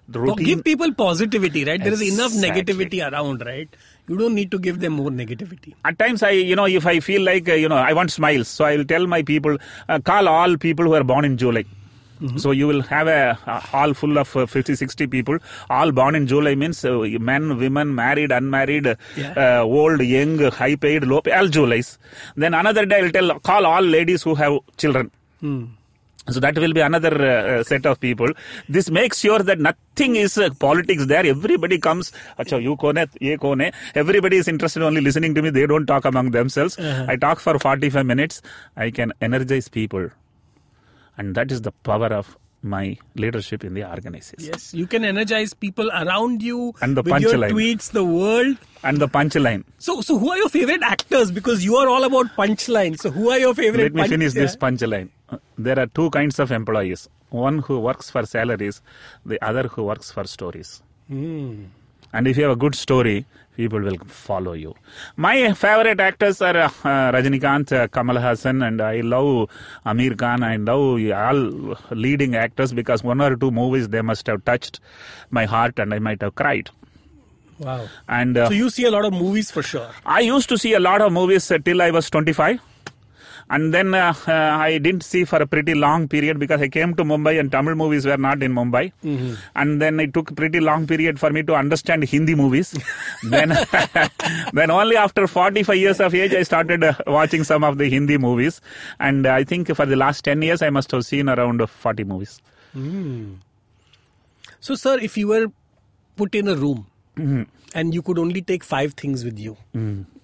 The 0.09 0.19
routine. 0.19 0.45
give 0.45 0.63
people 0.63 0.93
positivity, 0.93 1.65
right? 1.65 1.81
There 1.83 1.91
is 1.91 2.01
enough 2.01 2.31
negativity 2.31 3.01
around, 3.11 3.43
right? 3.45 3.67
You 4.09 4.17
don't 4.17 4.35
need 4.35 4.51
to 4.51 4.59
give 4.59 4.79
them 4.79 4.93
more 4.93 5.09
negativity. 5.09 5.73
At 5.83 5.99
times, 5.99 6.23
I, 6.23 6.29
you 6.31 6.55
know, 6.55 6.65
if 6.65 6.85
I 6.85 6.99
feel 7.01 7.21
like, 7.23 7.49
uh, 7.49 7.53
you 7.53 7.67
know, 7.67 7.75
I 7.75 7.93
want 7.93 8.11
smiles, 8.11 8.47
so 8.47 8.63
I 8.65 8.77
will 8.77 8.85
tell 8.85 9.05
my 9.05 9.21
people, 9.21 9.57
uh, 9.89 9.99
call 9.99 10.27
all 10.29 10.55
people 10.57 10.85
who 10.85 10.93
are 10.93 11.03
born 11.03 11.25
in 11.25 11.37
July. 11.37 11.65
So 12.37 12.49
you 12.49 12.65
will 12.65 12.81
have 12.81 13.07
a, 13.07 13.37
a 13.45 13.59
hall 13.59 13.93
full 13.93 14.17
of 14.17 14.35
uh, 14.35 14.47
50, 14.47 14.73
60 14.73 15.05
people, 15.05 15.37
all 15.69 15.91
born 15.91 16.15
in 16.15 16.25
July 16.25 16.55
means 16.55 16.83
uh, 16.83 16.97
men, 17.19 17.57
women, 17.59 17.93
married, 17.93 18.31
unmarried, 18.31 18.87
Yeah. 19.15 19.59
uh, 19.59 19.61
old, 19.63 20.01
young, 20.01 20.39
high 20.49 20.75
paid, 20.77 21.03
low 21.03 21.21
paid, 21.21 21.33
all 21.33 21.47
Julys. 21.47 21.99
Then 22.35 22.55
another 22.55 22.87
day 22.87 22.97
I 22.97 23.01
will 23.03 23.11
tell, 23.11 23.39
call 23.41 23.67
all 23.67 23.83
ladies 23.83 24.23
who 24.23 24.33
have 24.33 24.57
children. 24.77 25.11
So 26.29 26.39
that 26.41 26.57
will 26.57 26.73
be 26.73 26.81
another 26.81 27.13
uh, 27.25 27.59
uh, 27.59 27.63
set 27.63 27.85
of 27.85 27.99
people. 27.99 28.27
This 28.67 28.89
makes 28.89 29.19
sure 29.19 29.39
that 29.39 29.59
nothing 29.59 30.15
is 30.17 30.37
uh, 30.37 30.49
politics 30.59 31.05
there. 31.05 31.25
Everybody 31.25 31.79
comes. 31.79 32.11
Acha, 32.37 32.61
you 32.61 32.75
kone, 32.75 33.07
ye 33.21 33.37
kone. 33.37 33.73
Everybody 33.95 34.37
is 34.37 34.47
interested 34.47 34.83
only 34.83 35.01
listening 35.01 35.33
to 35.35 35.41
me. 35.41 35.49
They 35.51 35.65
don't 35.65 35.85
talk 35.85 36.03
among 36.05 36.31
themselves. 36.31 36.77
I 36.79 37.15
talk 37.15 37.39
for 37.39 37.57
45 37.57 38.05
minutes. 38.05 38.41
I 38.75 38.91
can 38.91 39.13
energize 39.21 39.69
people. 39.69 40.09
And 41.17 41.33
that 41.35 41.51
is 41.51 41.61
the 41.61 41.71
power 41.71 42.07
of 42.07 42.37
my 42.61 42.97
leadership 43.15 43.63
in 43.63 43.73
the 43.73 43.89
organization. 43.89 44.49
Yes, 44.51 44.73
you 44.73 44.87
can 44.87 45.05
energize 45.05 45.53
people 45.53 45.89
around 45.91 46.41
you 46.43 46.73
And 46.81 46.97
the 46.97 47.03
with 47.03 47.21
your 47.21 47.33
punchline. 47.33 47.51
tweets, 47.51 47.91
the 47.91 48.03
world. 48.03 48.57
And 48.83 48.97
the 48.99 49.07
punchline. 49.07 49.63
So, 49.77 50.01
so 50.01 50.17
who 50.17 50.29
are 50.31 50.37
your 50.37 50.49
favorite 50.49 50.81
actors? 50.83 51.31
Because 51.31 51.63
you 51.63 51.77
are 51.77 51.87
all 51.87 52.03
about 52.03 52.27
punchline. 52.35 52.99
So, 52.99 53.11
who 53.11 53.29
are 53.29 53.39
your 53.39 53.53
favorite? 53.53 53.83
Let 53.83 53.93
me 53.93 54.01
punch- 54.01 54.09
finish 54.11 54.33
this 54.33 54.55
punchline. 54.55 55.09
There 55.57 55.79
are 55.79 55.87
two 55.87 56.09
kinds 56.09 56.39
of 56.39 56.51
employees. 56.51 57.09
One 57.29 57.59
who 57.59 57.79
works 57.79 58.09
for 58.09 58.25
salaries, 58.25 58.81
the 59.25 59.43
other 59.43 59.63
who 59.63 59.83
works 59.83 60.11
for 60.11 60.25
stories. 60.25 60.81
And 61.09 62.27
if 62.27 62.37
you 62.37 62.43
have 62.43 62.53
a 62.53 62.55
good 62.55 62.75
story, 62.75 63.25
people 63.57 63.81
will 63.81 63.97
follow 64.05 64.53
you. 64.53 64.75
My 65.17 65.51
favorite 65.53 65.99
actors 65.99 66.41
are 66.41 66.55
uh, 66.55 66.65
uh, 66.85 67.11
Rajinikanth, 67.11 67.71
uh, 67.73 67.87
Kamal 67.89 68.15
Haasan, 68.17 68.65
and 68.65 68.81
I 68.81 69.01
love 69.01 69.49
Aamir 69.85 70.17
Khan. 70.17 70.43
I 70.43 70.55
love 70.55 71.01
all 71.11 71.77
leading 71.91 72.35
actors 72.35 72.71
because 72.71 73.03
one 73.03 73.19
or 73.19 73.35
two 73.35 73.51
movies 73.51 73.89
they 73.89 74.01
must 74.01 74.25
have 74.27 74.45
touched 74.45 74.79
my 75.31 75.45
heart, 75.45 75.79
and 75.79 75.93
I 75.93 75.99
might 75.99 76.21
have 76.21 76.35
cried. 76.35 76.69
Wow. 77.59 77.89
And 78.07 78.37
uh, 78.37 78.47
So 78.47 78.53
you 78.53 78.69
see 78.69 78.85
a 78.85 78.91
lot 78.91 79.03
of 79.03 79.13
movies 79.13 79.51
for 79.51 79.63
sure. 79.63 79.89
I 80.05 80.19
used 80.21 80.47
to 80.49 80.57
see 80.57 80.73
a 80.73 80.79
lot 80.79 81.01
of 81.01 81.11
movies 81.11 81.51
uh, 81.51 81.57
till 81.57 81.81
I 81.81 81.91
was 81.91 82.09
25. 82.09 82.61
And 83.49 83.73
then 83.73 83.93
uh, 83.93 84.13
uh, 84.27 84.31
I 84.31 84.77
didn't 84.77 85.03
see 85.03 85.23
for 85.23 85.37
a 85.41 85.47
pretty 85.47 85.73
long 85.73 86.07
period 86.09 86.37
because 86.37 86.61
I 86.61 86.67
came 86.67 86.93
to 86.95 87.03
Mumbai 87.05 87.39
and 87.39 87.49
Tamil 87.51 87.75
movies 87.75 88.05
were 88.05 88.17
not 88.17 88.43
in 88.43 88.53
Mumbai. 88.53 88.91
And 89.55 89.81
then 89.81 89.99
it 90.01 90.13
took 90.13 90.31
a 90.31 90.33
pretty 90.33 90.59
long 90.59 90.85
period 90.85 91.17
for 91.19 91.29
me 91.29 91.43
to 91.43 91.55
understand 91.55 92.03
Hindi 92.03 92.35
movies. 92.35 92.77
then, 93.23 93.57
then 94.53 94.69
only 94.69 94.97
after 94.97 95.27
45 95.27 95.75
years 95.77 95.99
of 96.01 96.13
age 96.13 96.33
I 96.33 96.43
started 96.43 96.83
uh, 96.83 96.93
watching 97.07 97.45
some 97.45 97.63
of 97.63 97.77
the 97.77 97.89
Hindi 97.89 98.17
movies. 98.17 98.59
And 98.99 99.25
I 99.25 99.45
think 99.45 99.73
for 99.73 99.85
the 99.85 99.95
last 99.95 100.25
10 100.25 100.41
years 100.41 100.61
I 100.61 100.69
must 100.69 100.91
have 100.91 101.05
seen 101.05 101.29
around 101.29 101.65
40 101.69 102.03
movies. 102.03 102.41
So, 104.59 104.75
sir, 104.75 104.99
if 104.99 105.17
you 105.17 105.27
were 105.29 105.47
put 106.15 106.35
in 106.35 106.47
a 106.47 106.55
room 106.55 106.87
Mm-hmm. 107.17 107.43
and 107.73 107.93
you 107.95 108.03
could 108.03 108.19
only 108.19 108.43
take 108.43 108.63
five 108.63 108.93
things 108.93 109.23
with 109.25 109.39
you, 109.39 109.57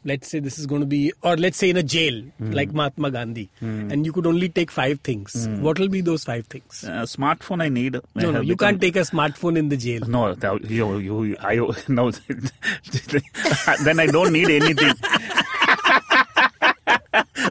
let's 0.05 0.27
say 0.29 0.39
this 0.39 0.59
is 0.59 0.65
going 0.65 0.81
to 0.81 0.87
be, 0.87 1.13
or 1.21 1.35
let's 1.37 1.57
say 1.57 1.69
in 1.69 1.77
a 1.77 1.83
jail 1.83 2.13
Mm-hmm. 2.13 2.51
like 2.51 2.73
Mahatma 2.73 3.11
Gandhi, 3.11 3.49
and 3.61 4.05
you 4.05 4.11
could 4.11 4.25
only 4.27 4.49
take 4.49 4.71
five 4.71 4.99
things, 5.01 5.47
what 5.61 5.79
will 5.79 5.87
be 5.89 6.01
those 6.01 6.23
five 6.25 6.45
things? 6.47 6.83
Uh, 6.83 7.03
smartphone 7.03 7.61
I 7.61 7.69
need. 7.69 7.95
I 7.95 8.01
no, 8.15 8.31
no, 8.31 8.41
you 8.41 8.55
become- 8.55 8.71
can't 8.71 8.81
take 8.81 8.95
a 8.95 9.01
smartphone 9.01 9.57
in 9.57 9.69
the 9.69 9.77
jail. 9.77 10.01
No, 10.07 10.33
that- 10.33 10.69
you, 10.69 10.97
you, 10.97 11.37
I, 11.39 11.55
no. 11.87 12.11
then 13.83 13.99
I 13.99 14.07
don't 14.07 14.33
need 14.33 14.49
anything. 14.49 14.93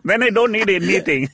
then 0.05 0.23
I 0.23 0.31
don't 0.31 0.53
need 0.53 0.69
anything. 0.69 1.29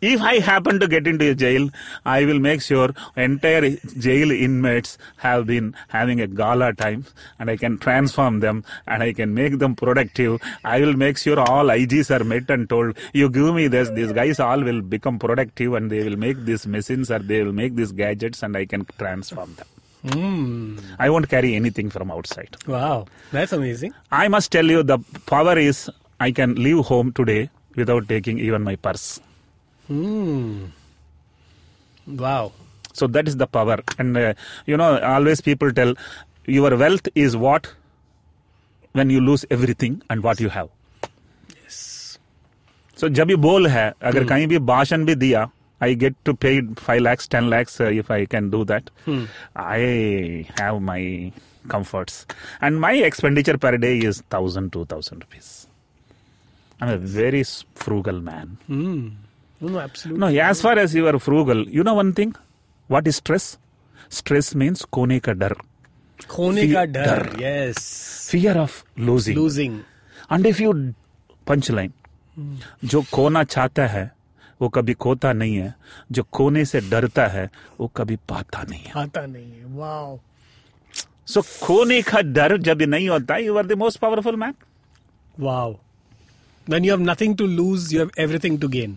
If 0.00 0.20
I 0.20 0.38
happen 0.38 0.78
to 0.78 0.86
get 0.86 1.08
into 1.08 1.28
a 1.28 1.34
jail, 1.34 1.70
I 2.06 2.24
will 2.24 2.38
make 2.38 2.62
sure 2.62 2.90
entire 3.16 3.70
jail 3.98 4.30
inmates 4.30 4.96
have 5.16 5.46
been 5.46 5.74
having 5.88 6.20
a 6.20 6.28
gala 6.28 6.72
time 6.72 7.04
and 7.40 7.50
I 7.50 7.56
can 7.56 7.78
transform 7.78 8.38
them 8.38 8.64
and 8.86 9.02
I 9.02 9.12
can 9.12 9.34
make 9.34 9.58
them 9.58 9.74
productive. 9.74 10.40
I 10.64 10.80
will 10.80 10.94
make 10.94 11.18
sure 11.18 11.40
all 11.40 11.64
IGs 11.66 12.14
are 12.14 12.22
met 12.22 12.48
and 12.48 12.68
told, 12.68 12.96
you 13.12 13.28
give 13.28 13.52
me 13.52 13.66
this, 13.66 13.90
these 13.90 14.12
guys 14.12 14.38
all 14.38 14.62
will 14.62 14.82
become 14.82 15.18
productive 15.18 15.74
and 15.74 15.90
they 15.90 16.04
will 16.04 16.16
make 16.16 16.44
these 16.44 16.64
machines 16.64 17.10
or 17.10 17.18
they 17.18 17.42
will 17.42 17.52
make 17.52 17.74
these 17.74 17.90
gadgets 17.90 18.44
and 18.44 18.56
I 18.56 18.66
can 18.66 18.86
transform 18.98 19.56
them. 19.56 19.66
Hmm. 20.12 20.78
I 21.00 21.10
won't 21.10 21.28
carry 21.28 21.56
anything 21.56 21.90
from 21.90 22.12
outside. 22.12 22.56
Wow, 22.68 23.06
that's 23.32 23.52
amazing. 23.52 23.94
I 24.12 24.28
must 24.28 24.52
tell 24.52 24.64
you 24.64 24.84
the 24.84 25.00
power 25.26 25.58
is 25.58 25.90
I 26.20 26.30
can 26.30 26.54
leave 26.54 26.84
home 26.84 27.10
today 27.12 27.50
without 27.74 28.08
taking 28.08 28.38
even 28.38 28.62
my 28.62 28.76
purse. 28.76 29.20
Wow. 32.07 32.51
So 32.93 33.07
that 33.07 33.27
is 33.27 33.37
the 33.37 33.47
power. 33.47 33.79
And 33.97 34.17
uh, 34.17 34.33
you 34.65 34.77
know, 34.77 34.99
always 34.99 35.41
people 35.41 35.71
tell 35.71 35.93
your 36.45 36.75
wealth 36.77 37.07
is 37.15 37.35
what 37.37 37.73
when 38.91 39.09
you 39.09 39.21
lose 39.21 39.45
everything 39.49 40.01
and 40.09 40.23
what 40.23 40.39
you 40.39 40.49
have. 40.49 40.69
Yes. 41.63 42.19
So 42.95 43.09
जब 43.09 43.27
भी 43.27 43.35
बोल 43.47 43.67
है 43.67 43.93
अगर 44.11 44.23
कहीं 44.29 44.47
भी 44.47 44.59
भाषण 44.71 45.05
भी 45.05 45.15
दिया 45.25 45.49
I 45.85 45.95
get 46.01 46.13
to 46.27 46.33
pay 46.33 46.61
5 46.61 46.99
lakhs, 47.05 47.27
10 47.27 47.49
lakhs 47.53 47.73
uh, 47.81 47.87
if 48.01 48.09
I 48.09 48.25
can 48.33 48.49
do 48.49 48.63
that. 48.65 48.89
I 49.55 50.47
have 50.59 50.81
my 50.81 51.33
comforts. 51.67 52.25
And 52.61 52.79
my 52.79 52.91
expenditure 53.07 53.57
per 53.57 53.75
day 53.77 53.97
is 53.99 54.21
1000, 54.29 54.71
2000 54.71 55.25
rupees. 55.25 55.67
I'm 56.79 56.87
a 56.89 56.95
very 56.97 57.41
s- 57.41 57.65
frugal 57.75 58.21
man. 58.21 58.57
No, 59.60 59.68
no, 59.68 59.78
absolutely. 59.80 60.20
No, 60.20 60.28
as 60.48 60.60
far 60.62 60.78
as 60.78 60.94
you 60.94 61.06
are 61.08 61.18
frugal, 61.18 61.68
you 61.68 61.82
know 61.82 61.94
one 61.94 62.12
thing? 62.12 62.34
What 62.88 63.06
is 63.06 63.16
stress? 63.16 63.58
Stress 64.08 64.54
means 64.54 64.84
kone 64.98 65.20
ka 65.22 65.34
dar. 65.34 65.54
Fear- 66.18 66.72
का 66.74 66.84
डर 66.92 67.06
डर. 67.06 67.40
yes 67.40 68.30
Fear 68.30 68.54
of 68.58 68.84
losing. 68.96 69.36
losing 69.38 69.74
And 70.30 70.46
if 70.46 70.60
you 70.60 70.72
punchline, 71.46 71.92
जो 72.84 73.02
खोना 73.12 73.42
चाहता 73.44 73.86
है 73.96 74.10
वो 74.60 74.68
कभी 74.74 74.94
खोता 74.94 75.32
नहीं 75.32 75.56
है 75.56 75.74
जो 76.12 76.22
खोने 76.34 76.64
से 76.64 76.80
डरता 76.90 77.26
है 77.34 77.48
वो 77.80 77.86
कभी 77.96 78.16
पाता 78.28 78.62
नहीं 78.70 78.82
है 78.86 78.92
आता 79.02 79.24
नहीं 79.26 79.50
है 79.60 79.76
wow 79.78 80.18
सो 81.32 81.42
खोने 81.66 82.00
का 82.10 82.20
डर 82.38 82.56
जब 82.68 82.82
नहीं 82.94 83.08
होता 83.08 83.36
you 83.36 83.56
are 83.58 83.66
the 83.66 83.72
most 83.78 83.98
powerful 84.00 84.36
man 84.44 84.54
wow 85.46 85.68
when 86.66 86.84
you 86.88 86.90
have 86.96 87.04
nothing 87.10 87.34
to 87.42 87.46
lose 87.58 87.92
you 87.92 88.00
have 88.04 88.10
everything 88.26 88.58
to 88.64 88.68
gain 88.76 88.96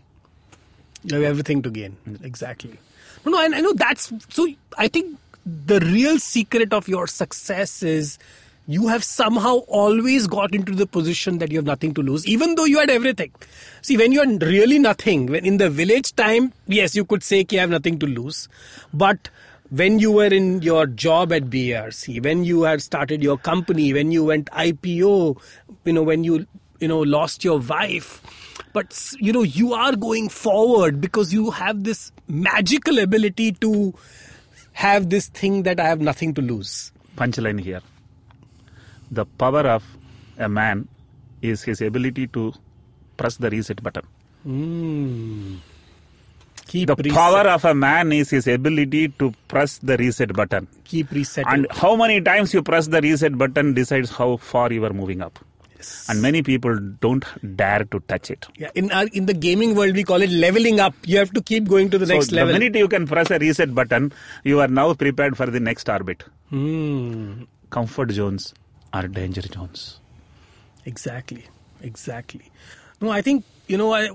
you 1.03 1.15
have 1.15 1.23
everything 1.23 1.61
to 1.63 1.69
gain. 1.69 1.97
Exactly. 2.23 2.77
No 3.25 3.31
no 3.31 3.43
and 3.43 3.55
I 3.55 3.61
know 3.61 3.73
that's 3.73 4.11
so 4.29 4.47
I 4.77 4.87
think 4.87 5.17
the 5.45 5.79
real 5.79 6.19
secret 6.19 6.73
of 6.73 6.87
your 6.87 7.07
success 7.07 7.81
is 7.83 8.17
you 8.67 8.87
have 8.87 9.03
somehow 9.03 9.57
always 9.67 10.27
got 10.27 10.53
into 10.53 10.73
the 10.73 10.85
position 10.85 11.39
that 11.39 11.51
you 11.51 11.57
have 11.57 11.65
nothing 11.65 11.93
to 11.95 12.01
lose 12.01 12.25
even 12.27 12.55
though 12.55 12.65
you 12.65 12.79
had 12.79 12.89
everything. 12.89 13.31
See 13.81 13.97
when 13.97 14.11
you're 14.11 14.27
really 14.37 14.79
nothing 14.79 15.25
when 15.27 15.45
in 15.45 15.57
the 15.57 15.69
village 15.69 16.15
time 16.15 16.53
yes 16.67 16.95
you 16.95 17.05
could 17.05 17.23
say 17.23 17.43
"Ki, 17.43 17.57
i 17.57 17.61
have 17.61 17.69
nothing 17.69 17.99
to 17.99 18.05
lose. 18.05 18.47
But 18.93 19.29
when 19.69 19.99
you 19.99 20.11
were 20.11 20.25
in 20.27 20.61
your 20.61 20.85
job 20.85 21.31
at 21.31 21.43
brc 21.49 22.23
when 22.23 22.43
you 22.43 22.63
had 22.63 22.81
started 22.81 23.23
your 23.23 23.37
company 23.37 23.93
when 23.93 24.11
you 24.11 24.25
went 24.25 24.49
ipo 24.51 25.39
you 25.85 25.93
know 25.93 26.03
when 26.03 26.25
you 26.25 26.45
you 26.81 26.87
know 26.89 26.99
lost 26.99 27.45
your 27.45 27.57
wife 27.59 28.21
but 28.73 29.13
you 29.19 29.31
know 29.33 29.43
you 29.43 29.73
are 29.73 29.95
going 29.95 30.29
forward 30.29 31.01
because 31.01 31.33
you 31.33 31.51
have 31.51 31.83
this 31.83 32.11
magical 32.27 32.99
ability 32.99 33.51
to 33.53 33.93
have 34.73 35.09
this 35.09 35.27
thing 35.27 35.63
that 35.63 35.79
i 35.79 35.87
have 35.87 35.99
nothing 35.99 36.33
to 36.33 36.41
lose. 36.41 36.91
Punchline 37.17 37.59
here. 37.59 37.81
The 39.11 39.25
power 39.25 39.67
of 39.67 39.83
a 40.37 40.47
man 40.47 40.87
is 41.41 41.61
his 41.63 41.81
ability 41.81 42.27
to 42.27 42.53
press 43.17 43.35
the 43.37 43.49
reset 43.49 43.83
button. 43.83 44.03
Hmm. 44.43 45.55
Keep 46.67 46.87
the 46.87 46.95
reset- 46.95 47.11
power 47.13 47.49
of 47.49 47.65
a 47.65 47.73
man 47.75 48.13
is 48.13 48.29
his 48.29 48.47
ability 48.47 49.09
to 49.19 49.33
press 49.49 49.77
the 49.79 49.97
reset 49.97 50.31
button. 50.33 50.67
Keep 50.85 51.11
resetting. 51.11 51.51
And 51.53 51.67
how 51.71 51.97
many 51.97 52.21
times 52.21 52.53
you 52.53 52.63
press 52.63 52.87
the 52.87 53.01
reset 53.01 53.37
button 53.37 53.73
decides 53.73 54.09
how 54.09 54.37
far 54.37 54.71
you 54.71 54.85
are 54.85 54.93
moving 54.93 55.21
up 55.21 55.37
and 56.09 56.21
many 56.21 56.41
people 56.41 56.77
don't 57.05 57.25
dare 57.55 57.83
to 57.85 57.99
touch 58.11 58.29
it 58.35 58.47
Yeah, 58.57 58.69
in 58.75 58.91
our, 58.91 59.05
in 59.13 59.25
the 59.25 59.33
gaming 59.33 59.75
world, 59.75 59.93
we 59.95 60.03
call 60.03 60.21
it 60.21 60.29
leveling 60.29 60.79
up. 60.79 60.93
You 61.05 61.17
have 61.19 61.31
to 61.33 61.41
keep 61.41 61.67
going 61.67 61.89
to 61.91 61.97
the 61.97 62.05
next 62.05 62.29
so 62.29 62.35
level. 62.35 62.53
the 62.53 62.59
minute 62.59 62.77
you 62.77 62.87
can 62.87 63.07
press 63.07 63.31
a 63.31 63.39
reset 63.39 63.73
button 63.75 64.11
you 64.43 64.59
are 64.61 64.67
now 64.67 64.93
prepared 64.93 65.37
for 65.37 65.45
the 65.47 65.59
next 65.59 65.89
orbit 65.89 66.23
Hmm. 66.49 67.43
comfort 67.69 68.11
zones 68.11 68.53
are 68.93 69.07
danger 69.07 69.41
zones 69.41 69.99
Exactly, 70.85 71.45
exactly. 71.81 72.51
No, 72.99 73.09
I 73.09 73.21
think 73.21 73.43
you 73.67 73.77
know. 73.77 73.93
I, 73.93 74.09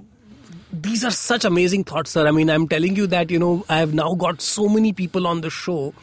these 0.72 1.04
are 1.04 1.10
such 1.10 1.44
amazing 1.44 1.84
thoughts, 1.84 2.10
sir. 2.10 2.26
I 2.26 2.30
mean, 2.32 2.50
I'm 2.50 2.66
telling 2.68 2.96
you 2.96 3.06
that 3.08 3.30
you 3.30 3.38
know 3.38 3.64
I 3.68 3.76
have 3.78 3.94
now 3.94 4.14
got 4.14 4.40
so 4.40 4.68
many 4.68 4.92
people 4.92 5.26
on 5.26 5.40
the 5.42 5.50
show, 5.50 5.94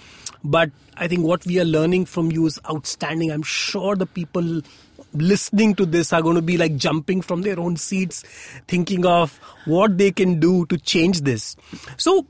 but 0.43 0.71
I 0.95 1.07
think 1.09 1.25
what 1.25 1.45
we 1.45 1.59
are 1.59 1.65
learning 1.65 2.05
from 2.05 2.31
you 2.31 2.45
is 2.45 2.59
outstanding. 2.69 3.31
I'm 3.31 3.43
sure 3.43 3.95
the 3.95 4.05
people 4.05 4.61
listening 5.13 5.75
to 5.75 5.85
this 5.85 6.11
are 6.13 6.21
going 6.21 6.35
to 6.35 6.41
be 6.41 6.57
like 6.57 6.75
jumping 6.75 7.21
from 7.21 7.41
their 7.41 7.59
own 7.59 7.77
seats, 7.77 8.23
thinking 8.67 9.05
of 9.05 9.37
what 9.65 9.97
they 9.97 10.11
can 10.11 10.39
do 10.39 10.65
to 10.67 10.77
change 10.77 11.21
this. 11.21 11.55
So. 11.97 12.25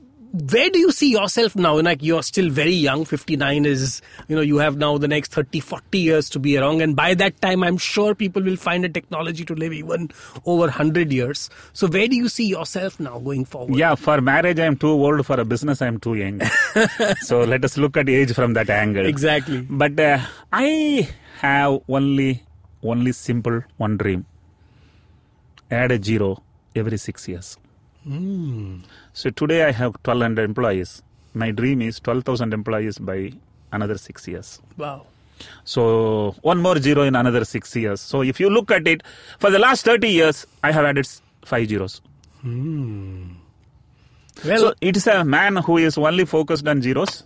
Where 0.50 0.68
do 0.68 0.80
you 0.80 0.90
see 0.90 1.12
yourself 1.12 1.54
now? 1.54 1.78
Like 1.78 2.02
you're 2.02 2.24
still 2.24 2.50
very 2.50 2.72
young. 2.72 3.04
59 3.04 3.64
is, 3.66 4.02
you 4.26 4.34
know, 4.34 4.42
you 4.42 4.56
have 4.56 4.76
now 4.76 4.98
the 4.98 5.06
next 5.06 5.30
30, 5.30 5.60
40 5.60 5.96
years 5.96 6.28
to 6.30 6.40
be 6.40 6.58
around. 6.58 6.80
And 6.82 6.96
by 6.96 7.14
that 7.14 7.40
time, 7.40 7.62
I'm 7.62 7.76
sure 7.76 8.16
people 8.16 8.42
will 8.42 8.56
find 8.56 8.84
a 8.84 8.88
technology 8.88 9.44
to 9.44 9.54
live 9.54 9.72
even 9.72 10.10
over 10.44 10.62
100 10.62 11.12
years. 11.12 11.50
So 11.72 11.86
where 11.86 12.08
do 12.08 12.16
you 12.16 12.28
see 12.28 12.46
yourself 12.48 12.98
now 12.98 13.20
going 13.20 13.44
forward? 13.44 13.76
yeah 13.78 13.94
for 13.94 14.20
marriage 14.20 14.58
i 14.58 14.64
am 14.64 14.76
too 14.76 14.88
old 14.88 15.24
for 15.24 15.38
a 15.38 15.44
business 15.44 15.80
i 15.80 15.86
am 15.86 16.00
too 16.00 16.14
young 16.16 16.40
so 17.20 17.44
let 17.44 17.64
us 17.64 17.76
look 17.78 17.96
at 17.96 18.08
age 18.08 18.32
from 18.34 18.54
that 18.54 18.68
angle 18.68 19.06
Exactly. 19.06 19.60
but 19.70 20.00
uh, 20.00 20.18
i 20.52 21.08
have 21.38 21.78
only 21.88 22.42
only 22.84 23.12
simple 23.12 23.62
one 23.76 23.96
dream. 23.96 24.26
Add 25.70 25.92
a 25.92 26.02
zero 26.02 26.42
every 26.76 26.98
6 26.98 27.28
years. 27.28 27.56
Hmm. 28.04 28.80
So 29.12 29.30
today 29.30 29.64
i 29.64 29.72
have 29.72 29.94
1200 30.04 30.44
employees. 30.44 31.02
My 31.32 31.50
dream 31.50 31.82
is 31.82 31.98
12000 32.00 32.52
employees 32.52 32.98
by 32.98 33.32
another 33.72 33.98
6 33.98 34.28
years. 34.28 34.60
Wow. 34.76 35.06
so 35.64 35.82
one 36.42 36.60
more 36.64 36.78
zero 36.78 37.02
in 37.02 37.16
another 37.16 37.44
6 37.44 37.76
years. 37.76 38.00
So 38.00 38.22
if 38.22 38.38
you 38.38 38.50
look 38.50 38.70
at 38.70 38.86
it 38.86 39.02
for 39.38 39.50
the 39.50 39.58
last 39.58 39.84
30 39.84 40.08
years 40.08 40.46
i 40.62 40.70
have 40.70 40.84
added 40.84 41.08
5 41.44 41.68
zeros. 41.68 42.00
Hmm. 42.42 43.32
Well, 44.44 44.58
so 44.58 44.74
it 44.80 44.96
is 44.96 45.06
a 45.06 45.24
man 45.24 45.56
who 45.56 45.78
is 45.78 45.96
only 45.96 46.24
focused 46.24 46.66
on 46.68 46.82
zeros. 46.82 47.24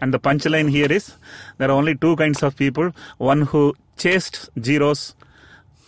And 0.00 0.14
the 0.14 0.18
punchline 0.18 0.70
here 0.70 0.90
is 0.90 1.12
there 1.58 1.68
are 1.68 1.72
only 1.72 1.94
two 1.94 2.16
kinds 2.16 2.42
of 2.42 2.56
people 2.56 2.92
one 3.18 3.42
who 3.42 3.74
chased 3.98 4.48
zeros 4.62 5.14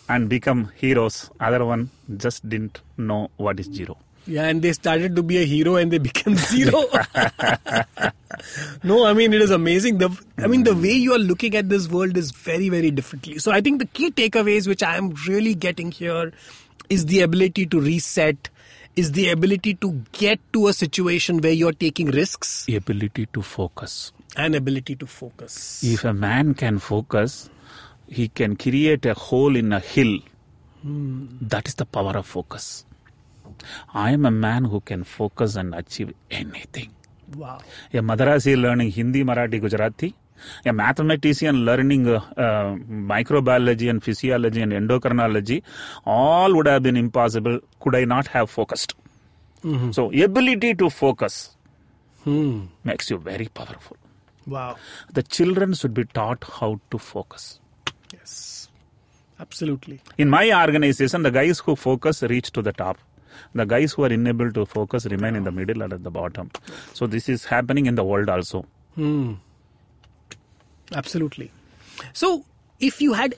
and 0.09 0.29
become 0.29 0.71
heroes, 0.77 1.31
other 1.41 1.65
one 1.65 1.89
just 2.19 2.47
didn't 2.49 2.81
know 2.99 3.31
what 3.37 3.59
is 3.59 3.67
zero. 3.67 3.97
yeah, 4.27 4.47
and 4.49 4.63
they 4.63 4.73
started 4.73 5.17
to 5.17 5.23
be 5.23 5.39
a 5.39 5.45
hero 5.45 5.77
and 5.77 5.91
they 5.91 5.99
became 5.99 6.37
zero. 6.51 6.83
no, 8.85 9.07
I 9.07 9.13
mean 9.15 9.33
it 9.33 9.43
is 9.43 9.51
amazing. 9.51 9.99
The 9.99 10.11
I 10.39 10.47
mean 10.47 10.65
the 10.65 10.75
way 10.75 10.93
you 10.93 11.15
are 11.15 11.19
looking 11.19 11.55
at 11.57 11.69
this 11.69 11.89
world 11.89 12.17
is 12.17 12.31
very 12.31 12.69
very 12.69 12.91
differently. 12.91 13.39
So 13.39 13.53
I 13.53 13.61
think 13.61 13.79
the 13.81 13.87
key 13.87 14.11
takeaways 14.11 14.69
which 14.69 14.83
I 14.83 14.97
am 14.97 15.15
really 15.27 15.55
getting 15.55 15.91
here 15.91 16.33
is 16.89 17.07
the 17.07 17.21
ability 17.23 17.67
to 17.67 17.81
reset, 17.81 18.49
is 18.97 19.13
the 19.13 19.31
ability 19.31 19.75
to 19.75 19.93
get 20.13 20.39
to 20.53 20.69
a 20.69 20.73
situation 20.73 21.41
where 21.41 21.53
you're 21.53 21.73
taking 21.73 22.09
risks, 22.11 22.67
The 22.67 22.77
Ability 22.77 23.27
to 23.33 23.43
focus. 23.43 24.13
An 24.37 24.55
ability 24.55 24.97
to 24.97 25.07
focus. 25.07 25.83
If 25.83 26.05
a 26.05 26.13
man 26.13 26.55
can 26.55 26.79
focus, 26.79 27.51
he 28.07 28.29
can 28.29 28.57
create 28.57 29.07
a 29.07 29.15
hole 29.15 29.57
in 29.57 29.73
a 29.73 29.81
hill. 29.81 30.19
That 30.85 31.69
is 31.69 31.75
the 31.77 31.87
power 31.87 32.17
of 32.17 32.27
focus. 32.27 32.85
I 33.95 34.13
am 34.13 34.27
a 34.27 34.31
man 34.31 34.65
who 34.65 34.81
can 34.81 35.05
focus 35.05 35.57
and 35.57 35.75
achieve 35.75 36.13
anything. 36.31 36.91
Wow. 37.37 37.61
A 37.93 37.99
Madrasi 37.99 38.61
learning 38.61 38.91
Hindi, 38.91 39.25
Marathi, 39.25 39.61
Gujarati. 39.61 40.15
A 40.65 40.73
mathematician 40.73 41.65
learning 41.65 42.09
uh, 42.09 42.21
uh, 42.37 42.75
microbiology 43.13 43.89
and 43.91 44.03
physiology 44.03 44.61
and 44.63 44.73
endocrinology. 44.73 45.63
All 46.05 46.55
would 46.55 46.67
have 46.67 46.83
been 46.83 46.97
impossible 46.97 47.61
could 47.81 47.95
I 47.95 48.05
not 48.05 48.27
have 48.29 48.51
focused. 48.51 48.95
So, 49.93 50.11
ability 50.11 50.75
to 50.75 50.91
focus 50.91 51.57
makes 52.85 53.11
you 53.11 53.19
very 53.19 53.47
powerful. 53.47 53.97
Wow. 54.47 54.77
The 55.13 55.23
children 55.23 55.75
should 55.75 55.95
be 55.95 56.05
taught 56.05 56.43
how 56.43 56.81
to 56.91 56.99
focus. 56.99 57.61
Yes. 58.13 58.69
Absolutely. 59.39 60.01
In 60.19 60.31
my 60.31 60.53
organization, 60.53 61.23
the 61.23 61.31
guys 61.31 61.61
who 61.61 61.77
focus 61.77 62.23
reach 62.23 62.51
to 62.53 62.63
the 62.63 62.73
top. 62.73 62.99
The 63.55 63.65
guys 63.65 63.93
who 63.93 64.05
are 64.05 64.09
unable 64.09 64.53
to 64.53 64.67
focus 64.67 65.07
remain 65.07 65.37
in 65.37 65.45
the 65.45 65.53
middle 65.53 65.83
and 65.83 65.93
at 65.93 66.03
the 66.03 66.11
bottom. 66.11 66.51
So 66.93 67.07
this 67.07 67.29
is 67.29 67.45
happening 67.45 67.87
in 67.87 67.95
the 67.95 68.05
world 68.05 68.29
also. 68.29 68.67
Absolutely. 70.95 71.51
So, 72.13 72.45
if 72.81 73.01
you 73.01 73.13
had 73.13 73.35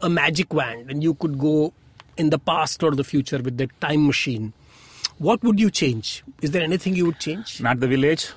a 0.00 0.08
magic 0.08 0.52
wand 0.52 0.90
and 0.90 1.02
you 1.02 1.14
could 1.14 1.38
go 1.38 1.72
in 2.16 2.30
the 2.30 2.38
past 2.38 2.82
or 2.82 2.92
the 2.92 3.04
future 3.04 3.38
with 3.38 3.58
the 3.58 3.68
time 3.80 4.06
machine, 4.06 4.52
what 5.18 5.42
would 5.42 5.60
you 5.60 5.70
change? 5.70 6.22
Is 6.40 6.52
there 6.52 6.62
anything 6.62 6.94
you 6.96 7.06
would 7.06 7.18
change? 7.18 7.60
Not 7.60 7.80
the 7.80 7.88
village, 7.88 8.30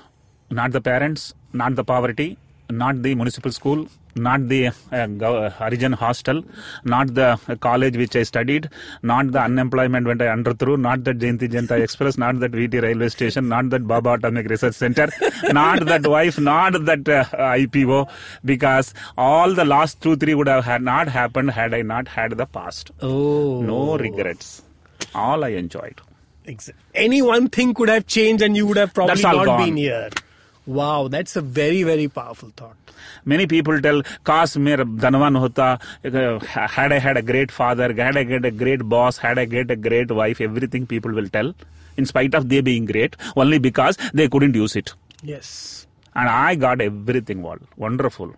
not 0.50 0.72
the 0.72 0.82
parents, 0.82 1.34
not 1.54 1.76
the 1.76 1.84
poverty, 1.84 2.38
not 2.70 3.02
the 3.04 3.16
municipal 3.16 3.52
school, 3.52 3.88
not 4.16 4.48
the 4.48 4.68
uh, 4.68 4.72
uh, 4.92 5.96
hostel, 5.96 6.44
not 6.84 7.14
the 7.14 7.40
college 7.62 7.98
which 7.98 8.16
I 8.16 8.24
studied, 8.24 8.70
not 9.02 9.32
the 9.32 9.42
unemployment 9.42 10.08
when 10.08 10.22
I 10.22 10.26
underthrew, 10.26 10.80
not 10.80 11.04
the 11.04 11.14
Jayanti 11.14 11.50
Janta 11.52 11.82
Express, 11.82 12.18
not 12.18 12.40
that 12.40 12.52
VT 12.52 12.82
railway 12.82 13.10
station, 13.10 13.50
not 13.50 13.70
that 13.72 13.84
Bhabha 13.84 14.18
Atomic 14.18 14.50
Research 14.50 14.76
Center, 14.76 15.10
not 15.52 15.86
that 15.86 16.06
wife, 16.06 16.40
not 16.40 16.86
that 16.86 17.08
uh, 17.10 17.26
IPO, 17.34 18.10
because 18.46 18.94
all 19.18 19.54
the 19.54 19.66
last 19.66 20.02
two, 20.02 20.16
three 20.16 20.36
would 20.36 20.48
have 20.48 20.66
had 20.66 20.82
not 20.82 21.08
happened 21.08 21.52
had 21.52 21.74
I 21.74 21.82
not 21.82 22.08
had 22.08 22.32
the 22.32 22.46
past. 22.46 22.92
Oh. 23.02 23.62
No 23.62 23.98
regrets. 23.98 24.64
All 25.16 25.44
I 25.44 25.50
enjoyed. 25.50 26.00
Any 26.94 27.22
one 27.22 27.48
thing 27.50 27.74
could 27.74 27.90
have 27.90 28.06
changed 28.06 28.44
and 28.44 28.56
you 28.56 28.68
would 28.68 28.78
have 28.78 28.94
probably 28.94 29.22
not 29.22 29.46
gone. 29.46 29.66
been 29.66 29.78
here. 29.78 30.10
Wow, 30.66 31.10
that's 31.10 31.36
a 31.36 31.42
very, 31.42 31.84
very 31.84 32.08
powerful 32.08 32.52
thought. 32.56 32.78
Many 33.26 33.48
people 33.48 33.82
tell, 33.82 34.02
Kaas 34.24 34.56
mera 34.56 34.86
dhanvan 34.86 35.38
hota, 35.38 35.80
had 36.04 36.94
I 36.94 37.00
had 37.00 37.18
a 37.18 37.22
great 37.22 37.52
father, 37.52 37.94
had 37.94 38.18
I 38.18 38.24
get 38.24 38.46
a 38.46 38.52
great 38.52 38.88
boss, 38.88 39.18
had 39.18 39.38
I 39.38 39.46
get 39.46 39.70
a 39.72 39.76
great 39.76 40.10
wife, 40.10 40.40
everything 40.40 40.88
people 40.88 41.12
will 41.12 41.28
tell, 41.28 41.54
in 41.98 42.06
spite 42.06 42.34
of 42.34 42.48
they 42.48 42.62
being 42.62 42.86
great, 42.86 43.18
only 43.36 43.60
because 43.60 43.98
they 44.14 44.30
couldn't 44.30 44.56
use 44.56 44.76
it. 44.78 44.94
Yes. 45.22 45.86
And 46.16 46.30
I 46.30 46.56
got 46.56 46.80
everything, 46.80 47.42
Wal. 47.42 47.58
Wonderful. 47.76 48.34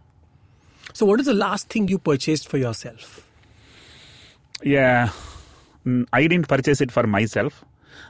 So, 0.93 1.05
what 1.05 1.19
is 1.19 1.27
the 1.27 1.33
last 1.33 1.69
thing 1.69 1.87
you 1.87 1.99
purchased 1.99 2.47
for 2.47 2.57
yourself? 2.57 3.27
Yeah, 4.63 5.09
mm, 5.85 6.07
I 6.11 6.27
didn't 6.27 6.47
purchase 6.47 6.81
it 6.81 6.91
for 6.91 7.05
myself. 7.05 7.63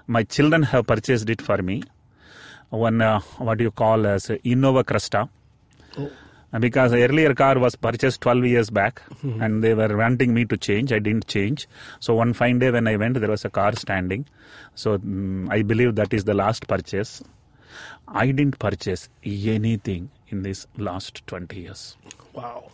My 0.08 0.24
children 0.24 0.64
have 0.64 0.88
purchased 0.88 1.30
it 1.30 1.42
for 1.42 1.58
me 1.58 1.84
one 2.76 3.02
uh, 3.02 3.20
what 3.38 3.60
you 3.60 3.72
call 3.72 4.06
as 4.08 4.28
Innova 4.28 4.84
Crysta. 4.84 5.30
Uh, 5.98 6.60
Because 6.60 6.92
the 6.92 7.04
earlier 7.04 7.34
car 7.34 7.60
was 7.60 7.76
purchased 7.76 8.22
12 8.22 8.46
years 8.46 8.70
back 8.70 9.02
and 9.24 9.62
they 9.64 9.74
were 9.74 9.98
wanting 9.98 10.34
me 10.34 10.46
to 10.46 10.56
change. 10.58 10.92
I 10.94 11.00
didn't 11.00 11.28
change. 11.28 11.68
So 12.00 12.16
one 12.16 12.32
fine 12.34 12.60
day 12.60 12.72
when 12.72 12.88
I 12.88 12.96
went, 12.96 13.20
there 13.20 13.30
was 13.30 13.44
a 13.44 13.50
car 13.50 13.76
standing. 13.76 14.26
So 14.74 14.98
mm, 14.98 15.50
I 15.52 15.64
believe 15.64 15.96
that 15.96 16.14
is 16.14 16.24
the 16.24 16.34
last 16.34 16.68
purchase. 16.68 17.22
I 18.08 18.28
didn't 18.28 18.58
purchase 18.60 19.10
anything 19.26 20.10
in 20.30 20.44
this 20.44 20.66
last 20.78 21.26
20 21.28 21.60
years. 21.60 21.98
Wow. 22.34 22.72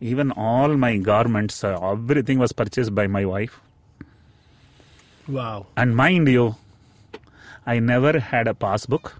Even 0.00 0.32
all 0.32 0.76
my 0.76 0.98
garments, 0.98 1.64
uh, 1.64 1.78
everything 1.90 2.38
was 2.38 2.52
purchased 2.52 2.94
by 2.94 3.06
my 3.06 3.24
wife. 3.24 3.58
Wow. 5.28 5.66
And 5.76 5.96
mind 5.96 6.28
you, 6.28 6.56
I 7.64 7.78
never 7.78 8.18
had 8.18 8.46
a 8.48 8.54
passbook, 8.54 9.14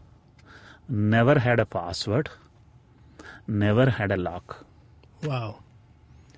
never 0.88 1.38
had 1.38 1.60
a 1.60 1.66
password, 1.66 2.30
never 3.46 3.90
had 3.90 4.12
a 4.12 4.16
lock. 4.16 4.64
Wow. 5.22 5.60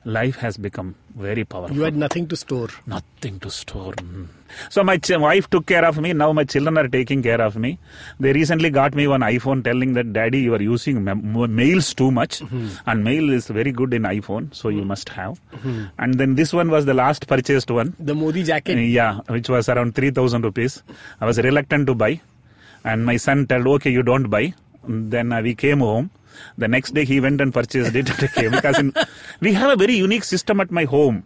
Life 0.07 0.37
has 0.37 0.59
become 0.59 0.97
very 1.17 1.45
powerful. 1.45 1.75
You 1.75 1.83
had 1.83 1.97
nothing 1.97 2.29
to 2.29 2.37
store. 2.37 2.69
Nothing 2.87 3.41
to 3.41 3.51
store. 3.51 3.95
Mm. 3.95 4.29
So 4.69 4.85
my 4.85 4.99
ch- 4.99 5.17
wife 5.17 5.49
took 5.49 5.65
care 5.65 5.83
of 5.83 5.99
me. 5.99 6.13
Now 6.13 6.31
my 6.35 6.45
children 6.45 6.77
are 6.77 6.89
taking 6.89 7.23
care 7.23 7.41
of 7.41 7.57
me. 7.57 7.79
They 8.21 8.35
recently 8.35 8.69
got 8.69 8.95
me 8.95 9.07
one 9.07 9.23
iPhone, 9.23 9.65
telling 9.65 9.95
that, 9.95 10.13
"Daddy, 10.13 10.41
you 10.41 10.55
are 10.55 10.61
using 10.61 11.03
ma- 11.05 11.15
ma- 11.15 11.47
mails 11.47 11.95
too 11.95 12.11
much, 12.11 12.41
hmm. 12.41 12.67
and 12.87 13.03
mail 13.03 13.31
is 13.31 13.49
very 13.49 13.73
good 13.73 13.95
in 13.95 14.03
iPhone, 14.03 14.55
so 14.55 14.69
you 14.69 14.83
hmm. 14.83 14.89
must 14.89 15.09
have." 15.09 15.39
Hmm. 15.63 15.85
And 15.97 16.21
then 16.21 16.35
this 16.35 16.53
one 16.53 16.71
was 16.71 16.85
the 16.85 16.93
last 16.93 17.27
purchased 17.27 17.71
one. 17.71 17.97
The 17.99 18.15
Modi 18.15 18.43
jacket. 18.43 18.77
Yeah, 18.77 19.21
which 19.29 19.49
was 19.49 19.71
around 19.71 19.95
3000 19.95 20.43
rupees. 20.43 20.83
I 21.19 21.25
was 21.25 21.39
reluctant 21.39 21.87
to 21.87 21.95
buy. 21.95 22.21
And 22.85 23.05
my 23.05 23.17
son 23.17 23.47
told, 23.47 23.67
okay, 23.67 23.91
you 23.91 24.03
don't 24.03 24.29
buy. 24.29 24.55
Then 24.87 25.33
uh, 25.33 25.41
we 25.43 25.55
came 25.55 25.81
home. 25.81 26.11
The 26.59 26.69
next 26.69 26.93
day 26.95 27.05
he 27.05 27.21
went 27.21 27.41
and 27.41 27.53
purchased 27.53 27.95
it. 27.95 28.11
Okay, 28.23 28.49
because 28.49 28.79
in, 28.79 28.93
we 29.41 29.55
have 29.55 29.71
a 29.71 29.77
very 29.77 29.95
unique 29.95 30.25
system 30.25 30.61
at 30.61 30.71
my 30.71 30.85
home. 30.85 31.23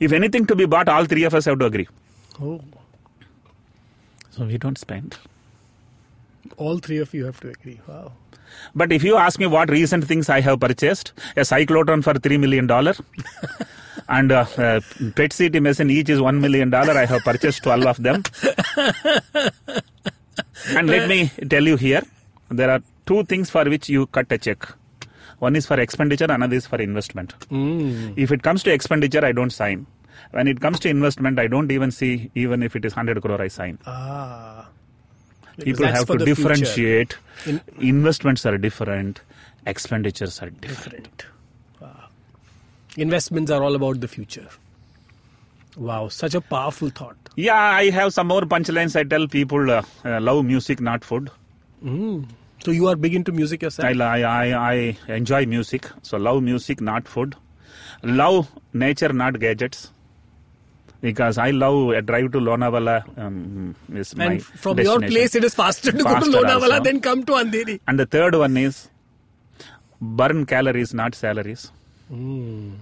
If 0.00 0.12
anything 0.12 0.46
to 0.46 0.56
be 0.56 0.64
bought, 0.66 0.88
all 0.88 1.04
three 1.04 1.24
of 1.24 1.34
us 1.34 1.44
have 1.44 1.58
to 1.58 1.66
agree. 1.66 1.88
Oh. 2.40 2.60
So 4.30 4.44
we 4.46 4.56
don't 4.56 4.78
spend. 4.78 5.18
All 6.56 6.78
three 6.78 6.98
of 6.98 7.12
you 7.12 7.26
have 7.26 7.40
to 7.40 7.48
agree. 7.50 7.80
Wow. 7.86 8.12
But 8.74 8.92
if 8.92 9.02
you 9.02 9.16
ask 9.16 9.38
me 9.38 9.46
what 9.46 9.70
recent 9.70 10.04
things 10.06 10.28
I 10.28 10.40
have 10.40 10.60
purchased, 10.60 11.12
a 11.36 11.40
cyclotron 11.40 12.02
for 12.02 12.14
$3 12.14 12.40
million 12.40 12.70
and 14.08 14.32
uh, 14.32 14.46
uh, 14.58 14.80
PET 15.14 15.34
CT 15.36 15.62
machine 15.62 15.90
each 15.90 16.08
is 16.08 16.18
$1 16.18 16.40
million. 16.40 16.72
I 16.74 17.06
have 17.06 17.22
purchased 17.22 17.62
12 17.62 17.86
of 17.86 18.02
them. 18.02 18.22
and 20.68 20.88
let 20.88 21.08
me 21.08 21.30
tell 21.48 21.62
you 21.64 21.76
here, 21.76 22.02
there 22.50 22.70
are 22.70 22.82
two 23.06 23.24
things 23.24 23.50
for 23.50 23.64
which 23.64 23.88
you 23.88 24.06
cut 24.06 24.30
a 24.30 24.38
check. 24.38 24.66
One 25.38 25.56
is 25.56 25.66
for 25.66 25.78
expenditure, 25.80 26.26
another 26.30 26.54
is 26.56 26.66
for 26.66 26.80
investment. 26.80 27.34
If 27.50 28.30
it 28.30 28.42
comes 28.42 28.62
to 28.64 28.72
expenditure, 28.72 29.24
I 29.24 29.32
don't 29.32 29.50
sign. 29.50 29.86
When 30.30 30.46
it 30.48 30.60
comes 30.60 30.78
to 30.80 30.88
investment, 30.88 31.38
I 31.38 31.46
don't 31.48 31.70
even 31.72 31.90
see, 31.90 32.30
even 32.34 32.62
if 32.62 32.76
it 32.76 32.84
is 32.84 32.92
100 32.94 33.20
crore, 33.22 33.42
I 33.42 33.48
sign. 33.48 33.78
Ah. 33.86 34.68
People 35.58 35.86
have 35.86 36.06
to 36.06 36.16
differentiate. 36.24 37.16
In- 37.44 37.60
Investments 37.80 38.46
are 38.46 38.56
different, 38.56 39.20
expenditures 39.66 40.40
are 40.40 40.50
different. 40.50 41.02
Different. 41.18 41.26
Wow. 41.80 42.04
Investments 42.96 43.50
are 43.50 43.62
all 43.62 43.74
about 43.74 44.00
the 44.00 44.08
future. 44.08 44.48
Wow, 45.76 46.08
such 46.08 46.34
a 46.34 46.40
powerful 46.40 46.90
thought. 46.90 47.21
Yeah, 47.34 47.54
I 47.58 47.90
have 47.90 48.12
some 48.12 48.28
more 48.28 48.42
punchlines. 48.42 48.94
I 48.94 49.04
tell 49.04 49.26
people 49.26 49.70
uh, 49.70 49.82
uh, 50.04 50.20
love 50.20 50.44
music, 50.44 50.80
not 50.80 51.04
food. 51.04 51.30
So 52.64 52.70
you 52.70 52.86
are 52.88 52.96
big 52.96 53.14
into 53.14 53.32
music 53.32 53.62
yourself? 53.62 53.88
I, 53.88 54.22
I, 54.22 54.72
I, 54.72 54.96
enjoy 55.08 55.46
music. 55.46 55.88
So 56.02 56.16
love 56.16 56.42
music, 56.42 56.80
not 56.80 57.08
food. 57.08 57.34
Love 58.02 58.48
nature, 58.72 59.12
not 59.12 59.40
gadgets. 59.40 59.90
Because 61.00 61.38
I 61.38 61.50
love 61.50 61.90
a 61.90 62.02
drive 62.02 62.30
to 62.32 62.38
Lonavala 62.38 63.18
um, 63.18 63.74
is 63.92 64.14
my 64.14 64.26
and 64.34 64.42
from 64.44 64.78
your 64.78 65.00
place, 65.00 65.34
it 65.34 65.42
is 65.42 65.52
faster 65.52 65.90
to 65.90 65.98
Faster 66.04 66.30
go 66.30 66.38
to 66.38 66.46
Lonavala 66.46 66.74
also. 66.74 66.84
than 66.84 67.00
come 67.00 67.24
to 67.24 67.32
Andheri. 67.32 67.80
And 67.88 67.98
the 67.98 68.06
third 68.06 68.36
one 68.36 68.56
is 68.56 68.88
burn 70.00 70.46
calories, 70.46 70.94
not 70.94 71.16
salaries. 71.16 71.72
Hmm. 72.08 72.74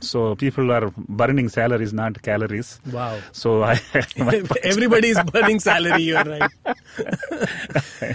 So 0.00 0.34
people 0.36 0.70
are 0.72 0.92
burning 0.96 1.48
salaries, 1.48 1.92
not 1.92 2.20
calories. 2.22 2.80
Wow. 2.92 3.18
So 3.32 3.62
I, 3.62 3.80
Everybody 4.62 5.08
is 5.08 5.22
burning 5.32 5.60
salary, 5.68 6.02
you're 6.02 6.22
right. 6.22 6.50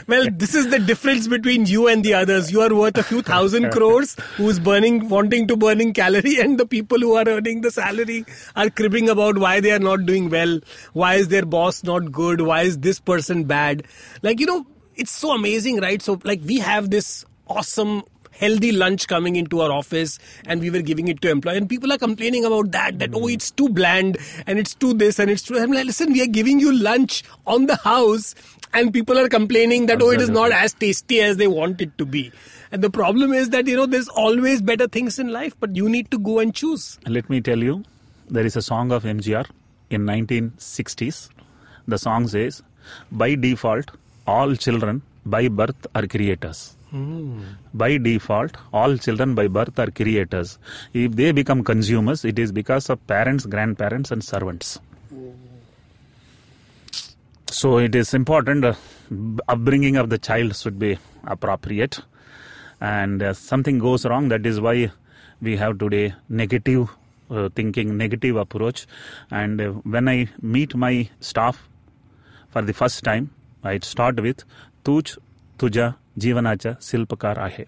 well, 0.08 0.28
this 0.32 0.53
is 0.56 0.70
the 0.70 0.80
difference 0.80 1.28
between 1.28 1.66
you 1.66 1.88
and 1.88 2.03
the 2.03 2.14
others. 2.14 2.52
You 2.52 2.62
are 2.62 2.74
worth 2.74 2.98
a 2.98 3.03
few 3.03 3.22
thousand 3.22 3.72
crores 3.72 4.16
who's 4.38 4.60
burning, 4.60 5.10
wanting 5.10 5.48
to 5.48 5.58
burning 5.58 5.94
calorie, 5.94 6.40
and 6.40 6.60
the 6.60 6.66
people 6.66 6.99
who 6.99 7.16
are 7.16 7.28
earning 7.28 7.62
the 7.62 7.72
salary 7.72 8.26
are 8.56 8.70
cribbing 8.70 9.10
about 9.10 9.38
why 9.38 9.60
they 9.60 9.72
are 9.72 9.80
not 9.80 10.06
doing 10.06 10.30
well, 10.30 10.60
why 10.94 11.16
is 11.16 11.30
their 11.30 11.45
boss 11.45 11.84
not 11.84 12.12
good, 12.12 12.41
why 12.41 12.62
is 12.62 12.80
this 12.80 12.99
person 12.99 13.44
bad. 13.45 13.84
Like, 14.22 14.40
you 14.40 14.45
know, 14.45 14.66
it's 14.95 15.12
so 15.12 15.32
amazing, 15.32 15.80
right? 15.80 16.02
So, 16.02 16.20
like, 16.24 16.41
we 16.45 16.60
have 16.60 16.90
this 16.90 17.26
awesome 17.48 18.03
healthy 18.41 18.72
lunch 18.72 19.07
coming 19.07 19.35
into 19.38 19.61
our 19.61 19.72
office 19.72 20.19
and 20.45 20.59
we 20.59 20.69
were 20.69 20.81
giving 20.81 21.07
it 21.07 21.22
to 21.22 21.30
employees. 21.30 21.59
And 21.59 21.69
people 21.69 21.93
are 21.93 21.97
complaining 21.97 22.43
about 22.43 22.72
that, 22.72 22.99
that, 22.99 23.11
oh, 23.13 23.27
it's 23.27 23.51
too 23.51 23.69
bland 23.69 24.18
and 24.47 24.59
it's 24.59 24.73
too 24.73 24.93
this 24.93 25.19
and 25.19 25.30
it's 25.30 25.43
too. 25.43 25.57
I'm 25.57 25.72
like, 25.72 25.85
listen, 25.85 26.11
we 26.11 26.22
are 26.22 26.27
giving 26.27 26.59
you 26.59 26.73
lunch 26.73 27.23
on 27.45 27.68
the 27.68 27.77
house 27.77 28.35
and 28.73 28.93
people 28.93 29.18
are 29.18 29.30
complaining 29.30 29.85
that, 29.85 30.01
oh, 30.01 30.09
it 30.09 30.22
is 30.22 30.30
not 30.30 30.51
as 30.51 30.73
tasty 30.73 31.22
as 31.22 31.38
they 31.38 31.47
want 31.47 31.81
it 31.81 31.97
to 31.97 32.05
be. 32.05 32.31
And 32.72 32.81
the 32.81 32.89
problem 32.89 33.34
is 33.34 33.49
that, 33.49 33.68
you 33.68 33.76
know, 33.76 33.85
there's 33.85 34.07
always 34.09 34.61
better 34.61 34.88
things 34.88 35.19
in 35.19 35.27
life, 35.27 35.55
but 35.59 35.76
you 35.76 35.89
need 35.89 36.09
to 36.11 36.18
go 36.18 36.39
and 36.39 36.55
choose. 36.55 36.97
Let 37.05 37.30
me 37.30 37.41
tell 37.41 37.59
you, 37.59 37.84
there 38.30 38.45
is 38.45 38.55
a 38.55 38.61
song 38.61 38.91
of 38.91 39.03
MGR 39.03 39.45
in 39.89 40.05
1960s. 40.05 41.30
The 41.88 41.97
song 41.97 42.27
says, 42.27 42.63
by 43.11 43.35
default, 43.35 43.91
all 44.26 44.55
children 44.55 45.01
by 45.26 45.49
birth 45.49 45.88
are 45.93 46.07
creators. 46.07 46.77
Mm. 46.93 47.43
By 47.73 47.97
default, 47.97 48.57
all 48.73 48.97
children 48.97 49.34
by 49.34 49.47
birth 49.47 49.80
are 49.80 49.89
creators. 49.89 50.59
If 50.93 51.13
they 51.13 51.31
become 51.31 51.63
consumers, 51.63 52.26
it 52.26 52.38
is 52.38 52.51
because 52.51 52.89
of 52.89 53.05
parents, 53.07 53.45
grandparents, 53.45 54.11
and 54.11 54.23
servants. 54.23 54.80
So 57.49 57.77
it 57.77 57.95
is 57.95 58.13
important. 58.13 58.65
Uh, 58.65 58.73
upbringing 59.47 59.95
of 59.95 60.09
the 60.09 60.18
child 60.18 60.55
should 60.55 60.80
be 60.80 60.97
appropriate, 61.26 61.99
and 62.81 63.22
uh, 63.23 63.34
something 63.34 63.80
goes 63.80 64.05
wrong. 64.05 64.27
That 64.30 64.45
is 64.45 64.59
why 64.59 64.91
we 65.41 65.55
have 65.57 65.80
today 65.80 66.13
negative 66.27 66.89
uh, 67.30 67.49
thinking, 67.55 67.97
negative 67.97 68.35
approach. 68.35 68.85
And 69.30 69.61
uh, 69.61 69.69
when 69.95 70.09
I 70.09 70.27
meet 70.41 70.76
my 70.76 71.09
staff 71.22 71.68
for 72.49 72.61
the 72.61 72.73
first 72.73 73.03
time, 73.03 73.31
I 73.63 73.80
start 73.80 74.22
with 74.22 74.43
"Tuj, 74.84 75.18
Tuja, 75.57 75.95
जीवनाचा 76.20 76.73
शिल्पकार 76.82 77.39
आहे 77.39 77.64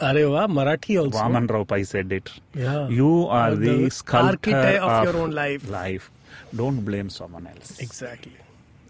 Are 0.00 0.28
wow, 0.28 0.46
Marathi 0.48 0.98
also. 0.98 1.16
Vaman 1.16 1.48
Rao 1.48 1.64
Pai 1.64 1.84
said 1.84 2.10
it. 2.12 2.30
Yeah. 2.54 2.88
You 2.88 3.26
are 3.28 3.52
Or 3.52 3.56
the, 3.56 3.74
the 3.82 3.90
sculptor 3.90 4.54
architect 4.54 4.82
of 4.82 5.04
your 5.04 5.16
own 5.22 5.30
life. 5.30 5.68
Life. 5.70 6.10
Don't 6.56 6.80
blame 6.84 7.10
someone 7.10 7.46
else. 7.46 7.78
Exactly. 7.78 8.32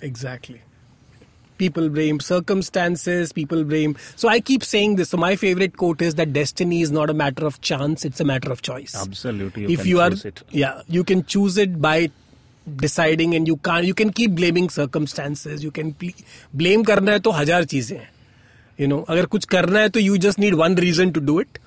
Exactly. 0.01 0.61
People 1.59 1.90
blame 1.90 2.20
circumstances, 2.20 3.32
people 3.32 3.65
blame. 3.65 3.97
So 4.16 4.28
I 4.28 4.40
keep 4.40 4.65
saying 4.65 4.97
this. 4.97 5.11
So 5.11 5.16
my 5.16 5.36
favorite 5.36 5.77
quote 5.77 6.01
is 6.03 6.15
that 6.15 6.32
destiny 6.32 6.81
is 6.81 6.90
not 6.90 7.11
a 7.11 7.15
matter 7.15 7.47
of 7.47 7.61
chance, 7.61 8.05
it's 8.05 8.20
a 8.20 8.24
matter 8.24 8.51
of 8.51 8.62
choice. 8.62 8.94
Absolutely. 9.03 9.62
You 9.62 9.69
if 9.70 9.81
can 9.81 9.89
you 9.89 10.01
are 10.01 10.11
choose 10.11 10.24
it. 10.24 10.43
yeah, 10.51 10.81
you 10.89 11.05
can 11.05 11.24
choose 11.24 11.59
it 11.59 11.81
by 11.81 12.11
deciding 12.86 13.35
and 13.35 13.47
you 13.49 13.57
can't 13.57 13.85
you 13.85 13.94
can 13.94 14.11
keep 14.12 14.31
blaming 14.40 14.69
circumstances 14.70 15.62
you 15.65 15.70
can 15.73 15.93
ple- 15.93 16.24
blame 16.57 16.85
करना 16.86 17.12
है 17.12 17.19
तो 17.19 17.31
हजार 17.31 17.65
चीजें 17.65 17.97
हैं 18.77 18.82
you 18.82 18.89
know 18.93 19.01
अगर 19.15 19.27
कुछ 19.35 19.44
करना 19.55 19.81
है 19.81 19.89
तो 19.97 20.01
you 20.01 20.19
just 20.27 20.43
need 20.44 20.55
one 20.65 20.78
reason 20.86 21.12
to 21.19 21.24
do 21.32 21.39
it 21.44 21.59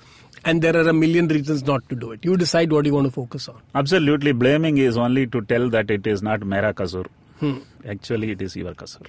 and 0.50 0.62
there 0.66 0.76
are 0.80 0.88
a 0.94 0.96
million 1.02 1.28
reasons 1.36 1.62
not 1.70 1.86
to 1.92 2.00
do 2.06 2.10
it 2.16 2.26
you 2.30 2.36
decide 2.46 2.72
what 2.78 2.88
you 2.90 2.94
want 2.96 3.08
to 3.10 3.14
focus 3.20 3.48
on 3.48 3.60
Absolutely. 3.74 4.32
Blaming 4.32 4.78
is 4.88 4.98
only 5.06 5.26
to 5.36 5.40
tell 5.52 5.70
that 5.76 5.90
it 5.90 6.06
is 6.06 6.22
not 6.22 6.44
Mera 6.54 6.72
Kasur. 6.80 7.06
Hmm. 7.40 7.56
Actually, 7.94 8.30
it 8.32 8.42
is 8.42 8.54
your 8.56 8.74
Kasur. 8.82 9.06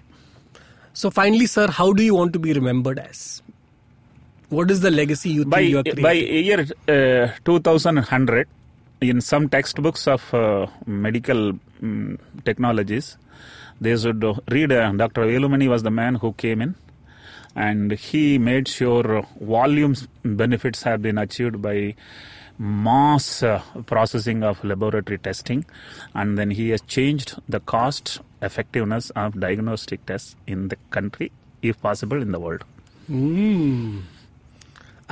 so 1.00 1.10
finally 1.16 1.46
sir 1.46 1.66
how 1.78 1.86
do 1.98 2.04
you 2.04 2.14
want 2.20 2.32
to 2.36 2.40
be 2.44 2.54
remembered 2.58 3.00
as 3.00 3.20
what 4.50 4.72
is 4.76 4.80
the 4.86 4.90
legacy 4.90 5.30
you 5.30 5.44
by 5.46 5.58
think 5.60 5.70
you 5.72 5.78
are 5.82 5.84
creating 5.84 6.04
by 6.04 6.14
year 6.14 6.62
uh, 6.90 7.28
2100 7.46 8.48
in 9.02 9.22
some 9.22 9.48
textbooks 9.56 10.08
of 10.08 10.24
uh, 10.34 10.66
medical 10.88 11.42
mm, 11.82 12.18
technologies 12.46 13.16
they 13.80 13.96
should 13.96 14.24
uh, 14.24 14.34
read 14.56 14.72
uh, 14.72 14.92
dr 15.04 15.22
velumani 15.34 15.68
was 15.74 15.84
the 15.90 15.94
man 16.02 16.16
who 16.16 16.34
came 16.46 16.64
in 16.68 16.74
and 17.55 17.93
he 17.93 18.39
made 18.39 18.69
sure 18.69 19.27
volumes 19.41 20.09
benefits 20.23 20.83
have 20.83 21.03
been 21.03 21.19
achieved 21.19 21.61
by 21.63 21.95
mass 22.59 23.43
uh, 23.43 23.63
processing 23.87 24.43
of 24.43 24.63
laboratory 24.65 25.19
testing. 25.19 25.65
And 26.15 26.39
then 26.39 26.51
he 26.51 26.71
has 26.71 26.81
changed 26.83 27.41
the 27.49 27.61
cost 27.61 28.21
effectiveness 28.41 29.11
of 29.11 29.39
diagnostic 29.41 30.05
tests 30.07 30.37
in 30.47 30.69
the 30.69 30.77
country 30.91 31.33
if 31.63 31.81
possible 31.81 32.21
in 32.21 32.33
the 32.33 32.41
world 32.41 32.65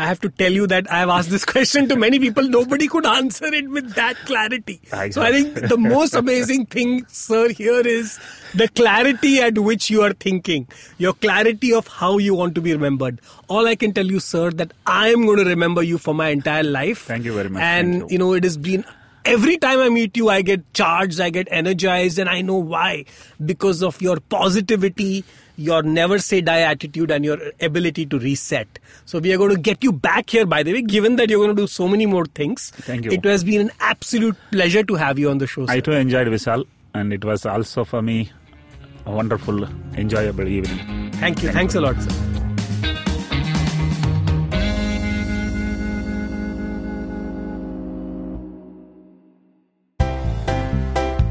I 0.00 0.06
have 0.06 0.20
to 0.20 0.30
tell 0.30 0.50
you 0.50 0.66
that 0.68 0.90
I 0.90 1.00
have 1.00 1.10
asked 1.10 1.30
this 1.30 1.44
question 1.54 1.88
to 1.90 1.96
many 1.96 2.18
people. 2.18 2.42
Nobody 2.42 2.88
could 2.88 3.06
answer 3.06 3.46
it 3.46 3.68
with 3.68 3.94
that 3.94 4.16
clarity. 4.24 4.80
I 4.92 5.10
So 5.10 5.22
I 5.22 5.30
think 5.30 5.68
the 5.68 5.76
most 5.76 6.14
amazing 6.22 6.66
thing, 6.66 7.04
sir, 7.08 7.50
here 7.50 7.80
is 7.80 8.18
the 8.54 8.68
clarity 8.68 9.40
at 9.40 9.58
which 9.58 9.90
you 9.90 10.02
are 10.02 10.12
thinking, 10.12 10.68
your 10.98 11.12
clarity 11.12 11.74
of 11.74 11.86
how 11.88 12.16
you 12.18 12.34
want 12.34 12.54
to 12.54 12.62
be 12.62 12.72
remembered. 12.72 13.20
All 13.48 13.66
I 13.66 13.76
can 13.76 13.92
tell 13.92 14.06
you, 14.06 14.20
sir, 14.20 14.50
that 14.52 14.72
I 14.86 15.08
am 15.08 15.26
going 15.26 15.38
to 15.38 15.44
remember 15.44 15.82
you 15.82 15.98
for 15.98 16.14
my 16.14 16.28
entire 16.28 16.62
life. 16.62 17.02
Thank 17.02 17.24
you 17.24 17.34
very 17.34 17.50
much. 17.50 17.62
And 17.62 18.00
Thank 18.00 18.12
you. 18.12 18.18
know, 18.18 18.32
it 18.32 18.44
has 18.44 18.56
been 18.56 18.84
every 19.24 19.56
time 19.58 19.80
I 19.80 19.88
meet 19.88 20.16
you, 20.16 20.28
I 20.28 20.42
get 20.42 20.72
charged, 20.72 21.20
I 21.20 21.30
get 21.30 21.48
energized, 21.50 22.18
and 22.18 22.28
I 22.28 22.40
know 22.40 22.56
why. 22.56 23.04
Because 23.44 23.82
of 23.82 24.00
your 24.00 24.18
positivity, 24.20 25.24
your 25.60 25.82
never 25.82 26.18
say 26.18 26.40
die 26.40 26.60
attitude, 26.60 27.10
and 27.10 27.24
your 27.24 27.38
ability 27.60 28.06
to 28.06 28.18
reset. 28.18 28.78
So, 29.04 29.18
we 29.18 29.32
are 29.34 29.38
going 29.38 29.54
to 29.54 29.60
get 29.60 29.84
you 29.84 29.92
back 29.92 30.30
here, 30.30 30.46
by 30.46 30.62
the 30.62 30.72
way, 30.72 30.82
given 30.82 31.16
that 31.16 31.30
you're 31.30 31.38
going 31.44 31.54
to 31.54 31.62
do 31.62 31.66
so 31.66 31.88
many 31.88 32.06
more 32.06 32.26
things. 32.26 32.70
Thank 32.70 33.04
you. 33.04 33.12
It 33.12 33.24
has 33.24 33.44
been 33.44 33.60
an 33.60 33.70
absolute 33.80 34.36
pleasure 34.50 34.82
to 34.82 34.94
have 34.94 35.18
you 35.18 35.30
on 35.30 35.38
the 35.38 35.46
show. 35.46 35.66
I 35.68 35.80
too 35.80 35.92
enjoyed 35.92 36.28
Vishal, 36.28 36.64
and 36.94 37.12
it 37.12 37.24
was 37.24 37.44
also 37.46 37.84
for 37.84 38.02
me 38.02 38.30
a 39.06 39.12
wonderful, 39.12 39.64
enjoyable 39.96 40.48
evening. 40.48 41.10
Thank 41.12 41.42
you. 41.42 41.50
Thanks 41.50 41.74
a 41.74 41.80
lot, 41.80 42.00
sir. 42.00 42.39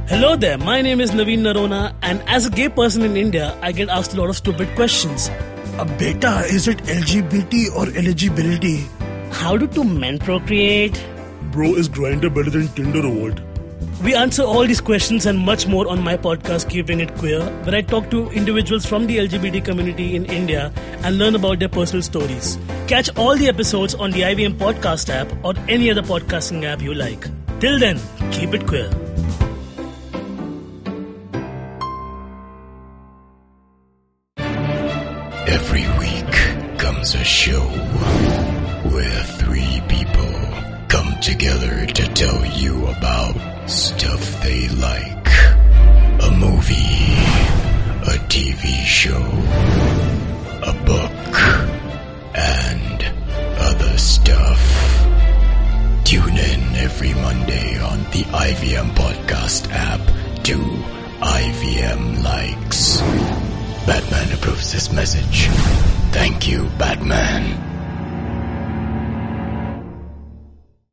Hello 0.10 0.36
there, 0.36 0.58
my 0.58 0.82
name 0.82 1.02
is 1.02 1.12
Naveen 1.12 1.42
Noronha, 1.42 1.94
and 2.02 2.24
as 2.26 2.48
a 2.48 2.50
gay 2.50 2.68
person 2.68 3.04
in 3.04 3.16
India, 3.16 3.56
I 3.62 3.72
get 3.72 3.90
asked 3.90 4.16
a 4.16 4.18
lot 4.20 4.30
of 4.30 4.38
stupid 4.38 4.68
questions. 4.76 5.30
Uh, 5.78 5.86
beta, 6.00 6.46
is 6.48 6.68
it 6.68 6.80
LGBT 6.80 7.76
or 7.76 7.86
eligibility? 7.96 8.88
How 9.30 9.56
do 9.56 9.68
two 9.68 9.84
men 9.84 10.18
procreate? 10.18 11.00
Bro, 11.52 11.76
is 11.76 11.88
Grindr 11.88 12.34
better 12.34 12.50
than 12.50 12.70
Tinder 12.70 13.06
or 13.06 13.12
what? 13.12 13.40
We 14.04 14.16
answer 14.16 14.42
all 14.42 14.66
these 14.66 14.82
questions 14.82 15.28
and 15.28 15.38
much 15.38 15.68
more 15.68 15.88
on 15.88 16.04
my 16.04 16.18
podcast, 16.18 16.72
Keeping 16.72 17.02
It 17.02 17.14
Queer, 17.18 17.46
where 17.66 17.76
I 17.76 17.82
talk 17.82 18.10
to 18.10 18.32
individuals 18.32 18.88
from 18.88 19.06
the 19.06 19.18
LGBT 19.18 19.64
community 19.64 20.16
in 20.16 20.26
India 20.26 20.74
and 21.04 21.20
learn 21.20 21.36
about 21.36 21.60
their 21.60 21.70
personal 21.70 22.02
stories. 22.02 22.58
Catch 22.88 23.16
all 23.16 23.36
the 23.36 23.48
episodes 23.48 23.94
on 23.94 24.10
the 24.10 24.22
IVM 24.22 24.54
Podcast 24.54 25.14
app 25.14 25.32
or 25.46 25.54
any 25.68 25.92
other 25.92 26.02
podcasting 26.02 26.64
app 26.64 26.82
you 26.82 26.96
like. 26.96 27.28
Till 27.60 27.78
then, 27.78 28.00
keep 28.32 28.56
it 28.56 28.66
queer. 28.66 28.90
Every 35.62 35.88
week 36.00 36.32
comes 36.80 37.16
a 37.16 37.24
show 37.24 37.66
where 38.94 39.24
three 39.42 39.82
people 39.90 40.32
come 40.88 41.20
together 41.20 41.86
to 41.86 42.04
tell 42.14 42.46
you 42.46 42.88
about 42.88 43.36
stuff 43.70 44.42
they 44.42 44.70
like. 44.70 45.28
A 46.28 46.32
movie, 46.32 47.12
a 48.08 48.18
TV 48.32 48.64
show, 48.86 49.26
a 50.64 50.74
book, 50.86 51.36
and 52.34 52.98
other 53.60 53.98
stuff. 53.98 54.62
Tune 56.06 56.38
in 56.38 56.62
every 56.78 57.14
Monday 57.16 57.78
on 57.82 58.00
the 58.14 58.24
IVM 58.48 58.90
Podcast 58.96 59.70
app 59.72 60.02
to 60.44 60.56
IVM 61.22 62.24
Likes. 62.24 63.49
Batman 63.90 64.32
approves 64.34 64.72
this 64.72 64.92
message. 64.92 65.48
Thank 66.12 66.48
you, 66.48 66.70
Batman. 66.78 67.69